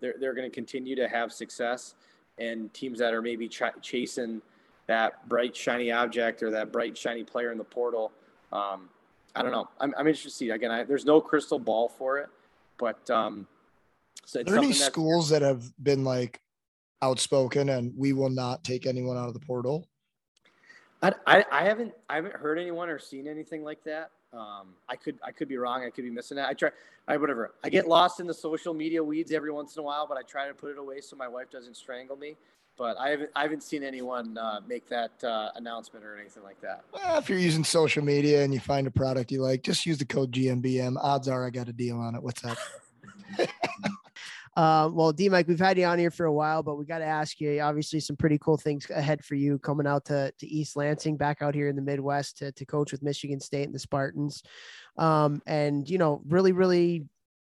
they're 0.00 0.14
they're 0.20 0.34
going 0.34 0.48
to 0.48 0.54
continue 0.54 0.94
to 0.94 1.08
have 1.08 1.32
success 1.32 1.94
and 2.38 2.72
teams 2.74 2.98
that 2.98 3.14
are 3.14 3.22
maybe 3.22 3.48
ch- 3.48 3.62
chasing 3.82 4.42
that 4.86 5.28
bright 5.28 5.56
shiny 5.56 5.90
object 5.90 6.42
or 6.42 6.50
that 6.50 6.72
bright 6.72 6.96
shiny 6.96 7.24
player 7.24 7.52
in 7.52 7.58
the 7.58 7.64
portal. 7.64 8.12
Um, 8.52 8.88
I 9.34 9.42
don't 9.42 9.52
know. 9.52 9.68
I'm, 9.80 9.94
I'm 9.96 10.06
interested 10.06 10.30
to 10.30 10.34
see. 10.34 10.50
Again, 10.50 10.70
I, 10.70 10.84
there's 10.84 11.04
no 11.04 11.20
crystal 11.20 11.58
ball 11.58 11.88
for 11.88 12.18
it, 12.18 12.28
but 12.78 13.08
um, 13.10 13.46
so 14.24 14.40
are 14.40 14.44
there 14.44 14.58
any 14.58 14.72
schools 14.72 15.28
that 15.30 15.42
have 15.42 15.64
been 15.82 16.04
like 16.04 16.40
outspoken 17.02 17.68
and 17.68 17.92
we 17.96 18.12
will 18.12 18.30
not 18.30 18.64
take 18.64 18.86
anyone 18.86 19.16
out 19.16 19.28
of 19.28 19.34
the 19.34 19.40
portal? 19.40 19.88
I, 21.02 21.12
I, 21.26 21.44
I 21.50 21.64
haven't 21.64 21.92
I 22.08 22.16
haven't 22.16 22.34
heard 22.34 22.58
anyone 22.58 22.88
or 22.88 22.98
seen 22.98 23.28
anything 23.28 23.62
like 23.62 23.82
that. 23.84 24.10
Um, 24.36 24.68
I 24.88 24.96
could 24.96 25.18
I 25.24 25.32
could 25.32 25.48
be 25.48 25.56
wrong. 25.56 25.84
I 25.84 25.90
could 25.90 26.04
be 26.04 26.10
missing 26.10 26.36
that. 26.36 26.48
I 26.48 26.54
try 26.54 26.70
I 27.06 27.16
whatever. 27.16 27.54
I 27.62 27.68
get 27.68 27.86
lost 27.86 28.20
in 28.20 28.26
the 28.26 28.34
social 28.34 28.74
media 28.74 29.02
weeds 29.02 29.32
every 29.32 29.52
once 29.52 29.76
in 29.76 29.80
a 29.80 29.82
while, 29.82 30.06
but 30.06 30.16
I 30.16 30.22
try 30.22 30.48
to 30.48 30.54
put 30.54 30.70
it 30.70 30.78
away 30.78 31.00
so 31.00 31.16
my 31.16 31.28
wife 31.28 31.50
doesn't 31.50 31.76
strangle 31.76 32.16
me. 32.16 32.36
But 32.76 32.96
I 32.98 33.10
haven't 33.10 33.30
I 33.36 33.42
haven't 33.42 33.62
seen 33.62 33.84
anyone 33.84 34.36
uh, 34.36 34.60
make 34.66 34.88
that 34.88 35.22
uh, 35.22 35.50
announcement 35.54 36.04
or 36.04 36.18
anything 36.18 36.42
like 36.42 36.60
that. 36.62 36.84
Well, 36.92 37.18
if 37.18 37.28
you're 37.28 37.38
using 37.38 37.62
social 37.62 38.02
media 38.02 38.42
and 38.42 38.52
you 38.52 38.60
find 38.60 38.86
a 38.86 38.90
product 38.90 39.30
you 39.30 39.42
like, 39.42 39.62
just 39.62 39.86
use 39.86 39.98
the 39.98 40.04
code 40.04 40.32
GMBM. 40.32 40.96
Odds 41.00 41.28
are 41.28 41.46
I 41.46 41.50
got 41.50 41.68
a 41.68 41.72
deal 41.72 41.98
on 41.98 42.14
it. 42.14 42.22
What's 42.22 42.42
that? 42.42 42.58
Uh, 44.56 44.88
well, 44.92 45.12
DeMike, 45.12 45.48
we've 45.48 45.58
had 45.58 45.76
you 45.76 45.84
on 45.84 45.98
here 45.98 46.12
for 46.12 46.26
a 46.26 46.32
while, 46.32 46.62
but 46.62 46.76
we 46.76 46.84
got 46.84 46.98
to 46.98 47.04
ask 47.04 47.40
you. 47.40 47.60
Obviously, 47.60 47.98
some 47.98 48.16
pretty 48.16 48.38
cool 48.38 48.56
things 48.56 48.88
ahead 48.90 49.24
for 49.24 49.34
you 49.34 49.58
coming 49.58 49.86
out 49.86 50.04
to, 50.04 50.32
to 50.38 50.46
East 50.46 50.76
Lansing, 50.76 51.16
back 51.16 51.42
out 51.42 51.54
here 51.54 51.68
in 51.68 51.74
the 51.74 51.82
Midwest 51.82 52.38
to, 52.38 52.52
to 52.52 52.64
coach 52.64 52.92
with 52.92 53.02
Michigan 53.02 53.40
State 53.40 53.64
and 53.64 53.74
the 53.74 53.80
Spartans. 53.80 54.44
Um, 54.96 55.42
and 55.46 55.88
you 55.90 55.98
know, 55.98 56.22
really, 56.28 56.52
really 56.52 57.04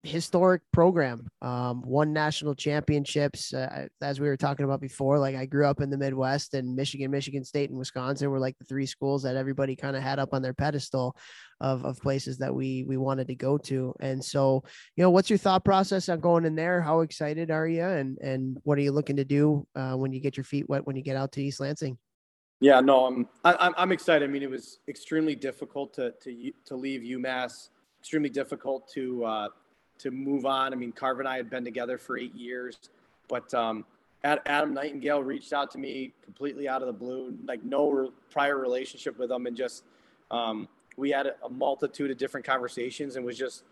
historic 0.04 0.62
program. 0.74 1.30
Um, 1.42 1.82
won 1.82 2.12
national 2.12 2.56
championships, 2.56 3.54
uh, 3.54 3.88
as 4.02 4.20
we 4.20 4.28
were 4.28 4.38
talking 4.38 4.66
about 4.66 4.82
before. 4.82 5.18
Like 5.18 5.36
I 5.36 5.46
grew 5.46 5.66
up 5.66 5.82
in 5.82 5.90
the 5.90 5.98
Midwest, 5.98 6.54
and 6.54 6.76
Michigan, 6.76 7.10
Michigan 7.10 7.44
State, 7.46 7.70
and 7.70 7.80
Wisconsin 7.80 8.30
were 8.30 8.40
like 8.40 8.58
the 8.58 8.66
three 8.66 8.86
schools 8.86 9.24
that 9.24 9.38
everybody 9.38 9.76
kind 9.76 9.96
of 9.96 10.04
had 10.04 10.20
up 10.20 10.34
on 10.34 10.42
their 10.42 10.54
pedestal 10.54 11.16
of 11.62 11.86
of 11.86 12.00
places 12.02 12.38
that 12.40 12.54
we 12.54 12.84
we 12.84 12.98
wanted 12.98 13.28
to 13.28 13.36
go 13.36 13.58
to. 13.58 13.96
And 14.02 14.24
so, 14.24 14.64
you 14.98 15.04
know, 15.04 15.10
what's 15.10 15.30
your 15.30 15.40
thought 15.40 15.64
process 15.64 16.10
on 16.10 16.20
going 16.20 16.46
in 16.46 16.56
there? 16.56 16.82
How 16.82 17.00
excited 17.00 17.50
are 17.50 17.68
you, 17.68 17.86
and 17.86 18.18
and 18.20 18.58
what 18.64 18.78
are 18.78 18.82
you 18.82 18.92
looking 18.92 19.16
to 19.16 19.26
do 19.26 19.66
uh, 19.76 19.94
when 19.94 20.12
you 20.12 20.20
get 20.20 20.36
your 20.36 20.44
feet 20.44 20.68
wet 20.70 20.86
when 20.86 20.98
you 20.98 21.02
get 21.02 21.16
out 21.16 21.32
to 21.34 21.44
East 21.44 21.62
Lansing? 21.62 21.98
Yeah, 22.60 22.82
no, 22.82 23.06
I'm 23.06 23.28
I'm 23.46 23.74
I'm 23.78 23.92
excited. 23.94 24.30
I 24.30 24.32
mean, 24.32 24.44
it 24.44 24.50
was 24.50 24.80
extremely 24.90 25.36
difficult 25.36 25.94
to 25.94 26.14
to 26.24 26.52
to 26.66 26.76
leave 26.76 27.02
UMass. 27.02 27.70
Extremely 28.02 28.30
difficult 28.30 28.92
to 28.96 29.24
uh, 29.24 29.48
to 30.00 30.12
move 30.12 30.46
on. 30.46 30.74
I 30.74 30.76
mean, 30.76 30.92
Carvel 30.92 31.22
and 31.22 31.30
I 31.30 31.38
had 31.38 31.50
been 31.50 31.64
together 31.64 31.98
for 31.98 32.18
eight 32.18 32.36
years, 32.36 32.78
but 33.28 33.54
um, 33.54 33.86
Adam 34.24 34.74
Nightingale 34.74 35.22
reached 35.22 35.54
out 35.54 35.72
to 35.72 35.78
me 35.78 36.14
completely 36.24 36.68
out 36.68 36.82
of 36.82 36.88
the 36.88 36.94
blue, 36.94 37.38
like 37.46 37.64
no 37.64 38.12
prior 38.32 38.58
relationship 38.58 39.18
with 39.20 39.32
him, 39.32 39.46
and 39.48 39.56
just 39.56 39.84
um, 40.32 40.68
we 40.96 41.10
had 41.10 41.28
a 41.28 41.50
multitude 41.50 42.10
of 42.12 42.18
different 42.18 42.46
conversations, 42.46 43.16
and 43.16 43.26
was 43.26 43.38
just 43.38 43.64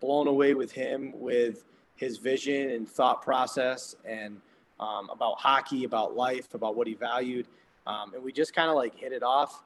blown 0.00 0.26
away 0.26 0.54
with 0.54 0.72
him, 0.72 1.12
with 1.14 1.64
his 1.96 2.18
vision 2.18 2.70
and 2.70 2.88
thought 2.88 3.22
process, 3.22 3.96
and 4.04 4.40
um, 4.80 5.08
about 5.10 5.38
hockey, 5.38 5.84
about 5.84 6.14
life, 6.16 6.52
about 6.52 6.76
what 6.76 6.86
he 6.86 6.94
valued, 6.94 7.46
um, 7.86 8.12
and 8.14 8.22
we 8.22 8.32
just 8.32 8.54
kind 8.54 8.68
of 8.68 8.76
like 8.76 8.94
hit 8.94 9.12
it 9.12 9.22
off. 9.22 9.62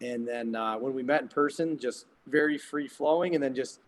And 0.00 0.26
then 0.26 0.54
uh, 0.54 0.76
when 0.76 0.94
we 0.94 1.02
met 1.02 1.22
in 1.22 1.28
person, 1.28 1.78
just 1.78 2.06
very 2.26 2.58
free 2.58 2.88
flowing, 2.88 3.34
and 3.34 3.42
then 3.42 3.54
just 3.54 3.80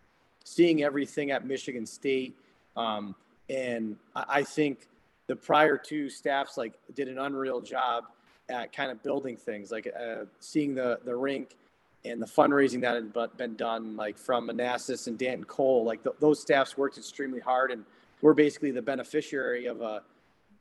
seeing 0.44 0.82
everything 0.82 1.30
at 1.30 1.46
Michigan 1.46 1.86
State. 1.86 2.36
Um, 2.76 3.14
and 3.48 3.96
I, 4.14 4.42
think 4.42 4.88
the 5.26 5.36
prior 5.36 5.76
two 5.76 6.08
staffs 6.08 6.56
like 6.56 6.72
did 6.94 7.08
an 7.08 7.18
unreal 7.18 7.60
job 7.60 8.04
at 8.48 8.72
kind 8.72 8.90
of 8.90 9.02
building 9.02 9.36
things, 9.36 9.70
like 9.70 9.86
uh, 9.88 10.24
seeing 10.40 10.74
the 10.74 10.98
the 11.04 11.14
rink 11.14 11.56
and 12.04 12.20
the 12.20 12.26
fundraising 12.26 12.80
that 12.80 12.94
had 12.94 13.36
been 13.36 13.54
done, 13.56 13.96
like 13.96 14.18
from 14.18 14.48
Anastos 14.48 15.06
and 15.06 15.18
Danton 15.18 15.44
Cole. 15.44 15.84
Like 15.84 16.02
th- 16.02 16.16
those 16.18 16.40
staffs 16.40 16.76
worked 16.76 16.98
extremely 16.98 17.40
hard, 17.40 17.70
and 17.70 17.84
we're 18.22 18.34
basically 18.34 18.70
the 18.70 18.82
beneficiary 18.82 19.66
of 19.66 19.82
a 19.82 20.02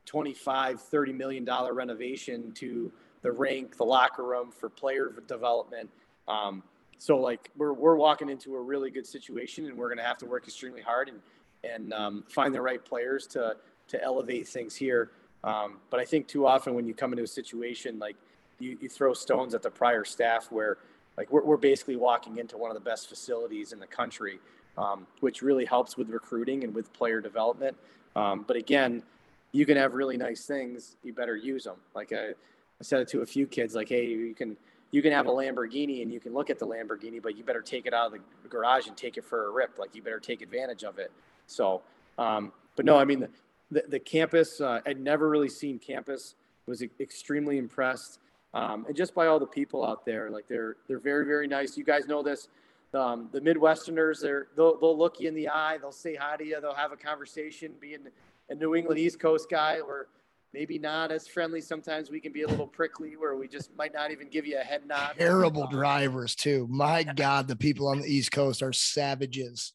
25, 0.06 0.82
30 0.82 1.14
million 1.14 1.46
dollar 1.46 1.74
renovation 1.74 2.52
to 2.54 2.92
the 3.22 3.32
rink, 3.32 3.78
the 3.78 3.86
locker 3.86 4.24
room 4.24 4.52
for 4.52 4.70
player 4.70 5.14
development. 5.28 5.90
Um, 6.28 6.64
so 7.02 7.18
like 7.18 7.50
we're 7.58 7.74
we're 7.74 7.96
walking 7.96 8.30
into 8.30 8.56
a 8.56 8.62
really 8.62 8.92
good 8.92 9.08
situation, 9.08 9.66
and 9.66 9.76
we're 9.76 9.88
going 9.88 9.98
to 9.98 10.04
have 10.04 10.20
to 10.20 10.28
work 10.28 10.44
extremely 10.46 10.84
hard 10.84 11.10
and 11.10 11.20
and 11.64 11.92
um, 11.94 12.24
find 12.30 12.54
the 12.54 12.62
right 12.62 12.86
players 12.86 13.26
to 13.28 13.56
to 13.88 14.04
elevate 14.04 14.48
things 14.48 14.76
here. 14.76 15.10
Um, 15.44 15.78
but 15.90 16.00
I 16.00 16.06
think 16.06 16.28
too 16.28 16.46
often 16.46 16.76
when 16.76 16.86
you 16.86 16.94
come 16.94 17.12
into 17.12 17.24
a 17.24 17.28
situation 17.28 17.98
like 17.98 18.16
you, 18.60 18.78
you 18.80 18.88
throw 18.88 19.16
stones 19.16 19.56
at 19.56 19.64
the 19.64 19.72
prior 19.72 20.06
staff 20.06 20.52
where 20.52 20.78
like 21.18 21.32
we're, 21.32 21.44
we're 21.44 21.58
basically 21.58 21.96
walking 21.96 22.38
into 22.38 22.56
one 22.56 22.70
of 22.70 22.76
the 22.76 22.88
best 22.88 23.10
facilities 23.10 23.74
in 23.74 23.80
the 23.80 23.88
country, 23.88 24.38
um, 24.78 25.08
which 25.22 25.42
really 25.42 25.66
helps 25.66 25.98
with 25.98 26.08
recruiting 26.08 26.64
and 26.64 26.76
with 26.76 26.94
player 26.94 27.20
development. 27.20 27.76
Um, 28.16 28.46
but 28.48 28.58
again, 28.58 29.02
you 29.54 29.66
can 29.66 29.76
have 29.76 29.96
really 29.96 30.18
nice 30.18 30.46
things. 30.46 30.98
You 31.04 31.14
better 31.14 31.36
use 31.36 31.64
them. 31.64 31.78
Like 31.96 32.14
I, 32.14 32.28
I 32.30 32.84
said 32.84 33.02
it 33.02 33.08
to 33.08 33.22
a 33.22 33.26
few 33.26 33.48
kids, 33.48 33.74
like, 33.74 33.90
Hey, 33.90 34.06
you 34.06 34.36
can, 34.36 34.56
you 34.92 35.02
can 35.02 35.12
have 35.12 35.28
a 35.28 35.32
Lamborghini 35.32 36.02
and 36.02 36.12
you 36.12 36.20
can 36.20 36.34
look 36.34 36.50
at 36.50 36.60
the 36.60 36.68
Lamborghini, 36.68 37.22
but 37.22 37.38
you 37.38 37.44
better 37.44 37.62
take 37.62 37.86
it 37.86 37.94
out 37.94 38.14
of 38.14 38.20
the 38.44 38.50
garage 38.50 38.88
and 38.88 38.96
take 38.96 39.18
it 39.18 39.26
for 39.26 39.48
a 39.48 39.52
rip. 39.52 39.80
Like 39.80 39.96
you 39.96 40.02
better 40.02 40.20
take 40.20 40.42
advantage 40.42 40.84
of 40.84 41.00
it. 41.00 41.12
So, 41.48 41.82
um, 42.18 42.52
but 42.76 42.86
no, 42.86 42.98
I 42.98 43.06
mean, 43.06 43.22
the, 43.22 43.30
the, 43.72 43.84
the 43.88 44.00
campus, 44.00 44.62
uh, 44.62 44.82
I'd 44.86 45.00
never 45.00 45.30
really 45.30 45.50
seen 45.50 45.80
campus. 45.80 46.36
Was 46.68 46.84
extremely 47.00 47.58
impressed, 47.58 48.20
um, 48.54 48.86
and 48.88 48.96
just 48.96 49.16
by 49.16 49.26
all 49.26 49.40
the 49.40 49.48
people 49.48 49.84
out 49.84 50.06
there. 50.06 50.30
Like 50.30 50.48
they're 50.48 50.78
they're 50.88 51.00
very 51.00 51.26
very 51.26 51.48
nice. 51.48 51.76
You 51.76 51.84
guys 51.84 52.08
know 52.08 52.22
this. 52.22 52.50
Um, 52.94 53.30
the 53.32 53.42
Midwesterners, 53.42 54.22
they're 54.22 54.48
they'll, 54.56 54.80
they'll 54.80 54.98
look 54.98 55.20
you 55.20 55.28
in 55.28 55.34
the 55.34 55.50
eye. 55.50 55.80
They'll 55.80 55.92
say 55.92 56.16
hi 56.16 56.38
to 56.38 56.46
you. 56.46 56.62
They'll 56.62 56.76
have 56.76 56.92
a 56.92 56.96
conversation. 56.98 57.74
Being 57.82 58.08
a 58.50 58.56
New 58.56 58.76
England 58.76 59.00
East 59.00 59.20
Coast 59.20 59.50
guy, 59.50 59.80
we're 59.86 60.06
maybe 60.54 60.78
not 60.78 61.12
as 61.12 61.28
friendly. 61.28 61.62
Sometimes 61.62 62.10
we 62.10 62.20
can 62.20 62.32
be 62.32 62.44
a 62.44 62.48
little 62.48 62.68
prickly, 62.68 63.16
where 63.16 63.36
we 63.36 63.48
just 63.48 63.76
might 63.76 63.94
not 63.94 64.12
even 64.12 64.30
give 64.30 64.46
you 64.46 64.58
a 64.60 64.64
head 64.64 64.86
nod. 64.88 65.16
Terrible 65.18 65.68
drivers 65.68 66.36
too. 66.36 66.68
My 66.70 67.04
God, 67.04 67.48
the 67.48 67.56
people 67.56 67.88
on 67.88 68.00
the 68.00 68.08
East 68.08 68.32
Coast 68.32 68.62
are 68.62 68.74
savages. 68.74 69.74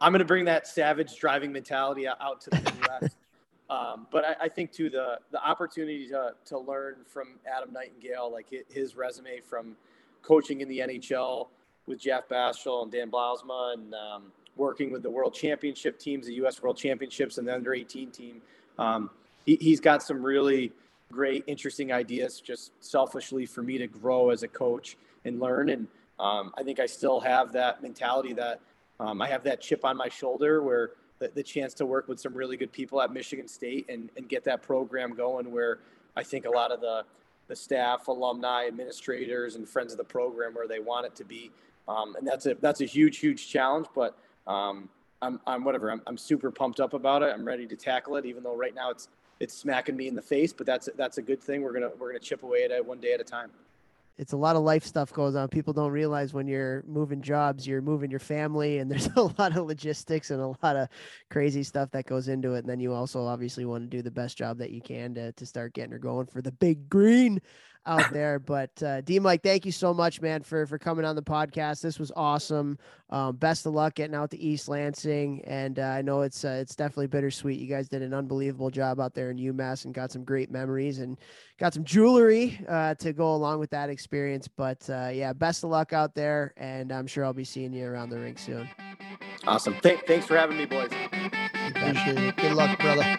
I'm 0.00 0.12
going 0.12 0.20
to 0.20 0.24
bring 0.24 0.44
that 0.46 0.66
savage 0.66 1.18
driving 1.18 1.52
mentality 1.52 2.06
out 2.08 2.40
to 2.42 2.50
the 2.50 2.56
Midwest. 2.56 3.16
um, 3.70 4.06
but 4.10 4.24
I, 4.24 4.44
I, 4.44 4.48
think 4.48 4.72
too 4.72 4.90
the 4.90 5.20
the 5.30 5.42
opportunity 5.42 6.08
to 6.08 6.32
to 6.46 6.58
learn 6.58 6.96
from 7.06 7.38
Adam 7.46 7.72
Nightingale, 7.72 8.32
like 8.32 8.48
his 8.68 8.96
resume 8.96 9.40
from 9.40 9.76
coaching 10.22 10.60
in 10.60 10.68
the 10.68 10.80
NHL 10.80 11.48
with 11.86 12.00
Jeff 12.00 12.28
Blashill 12.28 12.82
and 12.82 12.92
Dan 12.92 13.10
Bylsma, 13.10 13.74
and 13.74 13.94
um, 13.94 14.32
working 14.56 14.90
with 14.90 15.02
the 15.02 15.10
World 15.10 15.34
Championship 15.34 15.98
teams, 15.98 16.26
the 16.26 16.34
U.S. 16.34 16.62
World 16.62 16.76
Championships, 16.76 17.38
and 17.38 17.46
the 17.46 17.54
Under 17.54 17.72
18 17.72 18.10
team. 18.10 18.42
Um, 18.78 19.10
he, 19.46 19.56
he's 19.60 19.80
got 19.80 20.02
some 20.02 20.22
really 20.22 20.72
great, 21.10 21.44
interesting 21.46 21.92
ideas. 21.92 22.40
Just 22.40 22.72
selfishly 22.80 23.46
for 23.46 23.62
me 23.62 23.78
to 23.78 23.86
grow 23.86 24.30
as 24.30 24.42
a 24.42 24.48
coach 24.48 24.96
and 25.24 25.40
learn, 25.40 25.70
and 25.70 25.86
um, 26.18 26.52
I 26.56 26.62
think 26.62 26.80
I 26.80 26.86
still 26.86 27.20
have 27.20 27.52
that 27.52 27.82
mentality 27.82 28.34
that 28.34 28.60
um, 29.00 29.22
I 29.22 29.28
have 29.28 29.42
that 29.44 29.62
chip 29.62 29.84
on 29.84 29.96
my 29.96 30.08
shoulder 30.08 30.62
where 30.62 30.90
the, 31.18 31.30
the, 31.34 31.42
chance 31.42 31.72
to 31.74 31.86
work 31.86 32.08
with 32.08 32.20
some 32.20 32.34
really 32.34 32.58
good 32.58 32.70
people 32.70 33.00
at 33.00 33.10
Michigan 33.12 33.48
State 33.48 33.86
and, 33.88 34.10
and 34.18 34.28
get 34.28 34.44
that 34.44 34.62
program 34.62 35.14
going 35.14 35.50
where 35.50 35.78
I 36.16 36.22
think 36.22 36.44
a 36.44 36.50
lot 36.50 36.70
of 36.70 36.82
the, 36.82 37.04
the 37.48 37.56
staff, 37.56 38.08
alumni, 38.08 38.66
administrators, 38.66 39.56
and 39.56 39.66
friends 39.66 39.92
of 39.92 39.98
the 39.98 40.04
program 40.04 40.54
where 40.54 40.68
they 40.68 40.80
want 40.80 41.06
it 41.06 41.14
to 41.16 41.24
be. 41.24 41.50
Um, 41.88 42.14
and 42.16 42.26
that's 42.26 42.44
a, 42.44 42.54
that's 42.60 42.82
a 42.82 42.84
huge, 42.84 43.18
huge 43.18 43.48
challenge, 43.48 43.86
but 43.94 44.18
um, 44.46 44.90
I'm, 45.22 45.40
I'm 45.46 45.64
whatever. 45.64 45.90
I'm, 45.90 46.02
I'm 46.06 46.18
super 46.18 46.50
pumped 46.50 46.80
up 46.80 46.92
about 46.92 47.22
it. 47.22 47.32
I'm 47.32 47.44
ready 47.44 47.66
to 47.66 47.76
tackle 47.76 48.16
it, 48.16 48.26
even 48.26 48.42
though 48.42 48.56
right 48.56 48.74
now 48.74 48.90
it's, 48.90 49.08
it's 49.40 49.54
smacking 49.54 49.96
me 49.96 50.06
in 50.06 50.14
the 50.14 50.22
face, 50.22 50.52
but 50.52 50.66
that's, 50.66 50.88
that's 50.96 51.18
a 51.18 51.22
good 51.22 51.42
thing. 51.42 51.62
We're 51.62 51.72
to, 51.80 51.90
we're 51.98 52.12
to 52.12 52.18
chip 52.18 52.42
away 52.42 52.64
at 52.64 52.70
it 52.70 52.84
one 52.84 53.00
day 53.00 53.14
at 53.14 53.20
a 53.20 53.24
time 53.24 53.50
it's 54.20 54.34
a 54.34 54.36
lot 54.36 54.54
of 54.54 54.62
life 54.62 54.84
stuff 54.84 55.10
goes 55.14 55.34
on. 55.34 55.48
People 55.48 55.72
don't 55.72 55.92
realize 55.92 56.34
when 56.34 56.46
you're 56.46 56.84
moving 56.86 57.22
jobs, 57.22 57.66
you're 57.66 57.80
moving 57.80 58.10
your 58.10 58.20
family, 58.20 58.76
and 58.76 58.90
there's 58.90 59.06
a 59.16 59.22
lot 59.22 59.56
of 59.56 59.66
logistics 59.66 60.30
and 60.30 60.42
a 60.42 60.48
lot 60.62 60.76
of 60.76 60.88
crazy 61.30 61.62
stuff 61.62 61.90
that 61.92 62.04
goes 62.04 62.28
into 62.28 62.52
it. 62.52 62.58
And 62.58 62.68
then 62.68 62.80
you 62.80 62.92
also 62.92 63.24
obviously 63.24 63.64
want 63.64 63.90
to 63.90 63.96
do 63.96 64.02
the 64.02 64.10
best 64.10 64.36
job 64.36 64.58
that 64.58 64.72
you 64.72 64.82
can 64.82 65.14
to 65.14 65.32
to 65.32 65.46
start 65.46 65.72
getting 65.72 65.92
her 65.92 65.98
going 65.98 66.26
for 66.26 66.42
the 66.42 66.52
big 66.52 66.90
green 66.90 67.40
out 67.86 68.12
there. 68.12 68.38
But 68.38 68.70
uh, 68.82 69.02
DeMike, 69.02 69.42
thank 69.42 69.66
you 69.66 69.72
so 69.72 69.92
much, 69.94 70.20
man, 70.20 70.42
for 70.42 70.66
for 70.66 70.78
coming 70.78 71.04
on 71.04 71.16
the 71.16 71.22
podcast. 71.22 71.80
This 71.80 71.98
was 71.98 72.12
awesome. 72.16 72.78
Um, 73.10 73.36
best 73.36 73.66
of 73.66 73.72
luck 73.72 73.94
getting 73.94 74.14
out 74.14 74.30
to 74.30 74.38
East 74.38 74.68
Lansing, 74.68 75.42
and 75.46 75.78
uh, 75.78 75.82
I 75.82 76.02
know 76.02 76.22
it's 76.22 76.44
uh, 76.44 76.58
it's 76.60 76.76
definitely 76.76 77.08
bittersweet. 77.08 77.58
You 77.58 77.66
guys 77.66 77.88
did 77.88 78.02
an 78.02 78.14
unbelievable 78.14 78.70
job 78.70 79.00
out 79.00 79.14
there 79.14 79.30
in 79.30 79.38
UMass 79.38 79.84
and 79.84 79.94
got 79.94 80.12
some 80.12 80.24
great 80.24 80.50
memories 80.50 81.00
and 81.00 81.18
got 81.58 81.74
some 81.74 81.84
jewelry 81.84 82.58
uh, 82.68 82.94
to 82.96 83.12
go 83.12 83.34
along 83.34 83.58
with 83.58 83.70
that 83.70 83.90
experience. 83.90 84.48
But 84.48 84.88
uh, 84.88 85.10
yeah, 85.12 85.32
best 85.32 85.64
of 85.64 85.70
luck 85.70 85.92
out 85.92 86.14
there, 86.14 86.54
and 86.56 86.92
I'm 86.92 87.06
sure 87.06 87.24
I'll 87.24 87.32
be 87.32 87.44
seeing 87.44 87.72
you 87.72 87.86
around 87.86 88.10
the 88.10 88.18
rink 88.18 88.38
soon. 88.38 88.68
Awesome. 89.46 89.74
Th- 89.82 90.00
thanks 90.06 90.26
for 90.26 90.36
having 90.36 90.56
me, 90.56 90.66
boys. 90.66 90.90
Appreciate 91.68 92.18
it. 92.18 92.36
Good 92.36 92.52
luck, 92.52 92.78
brother. 92.78 93.16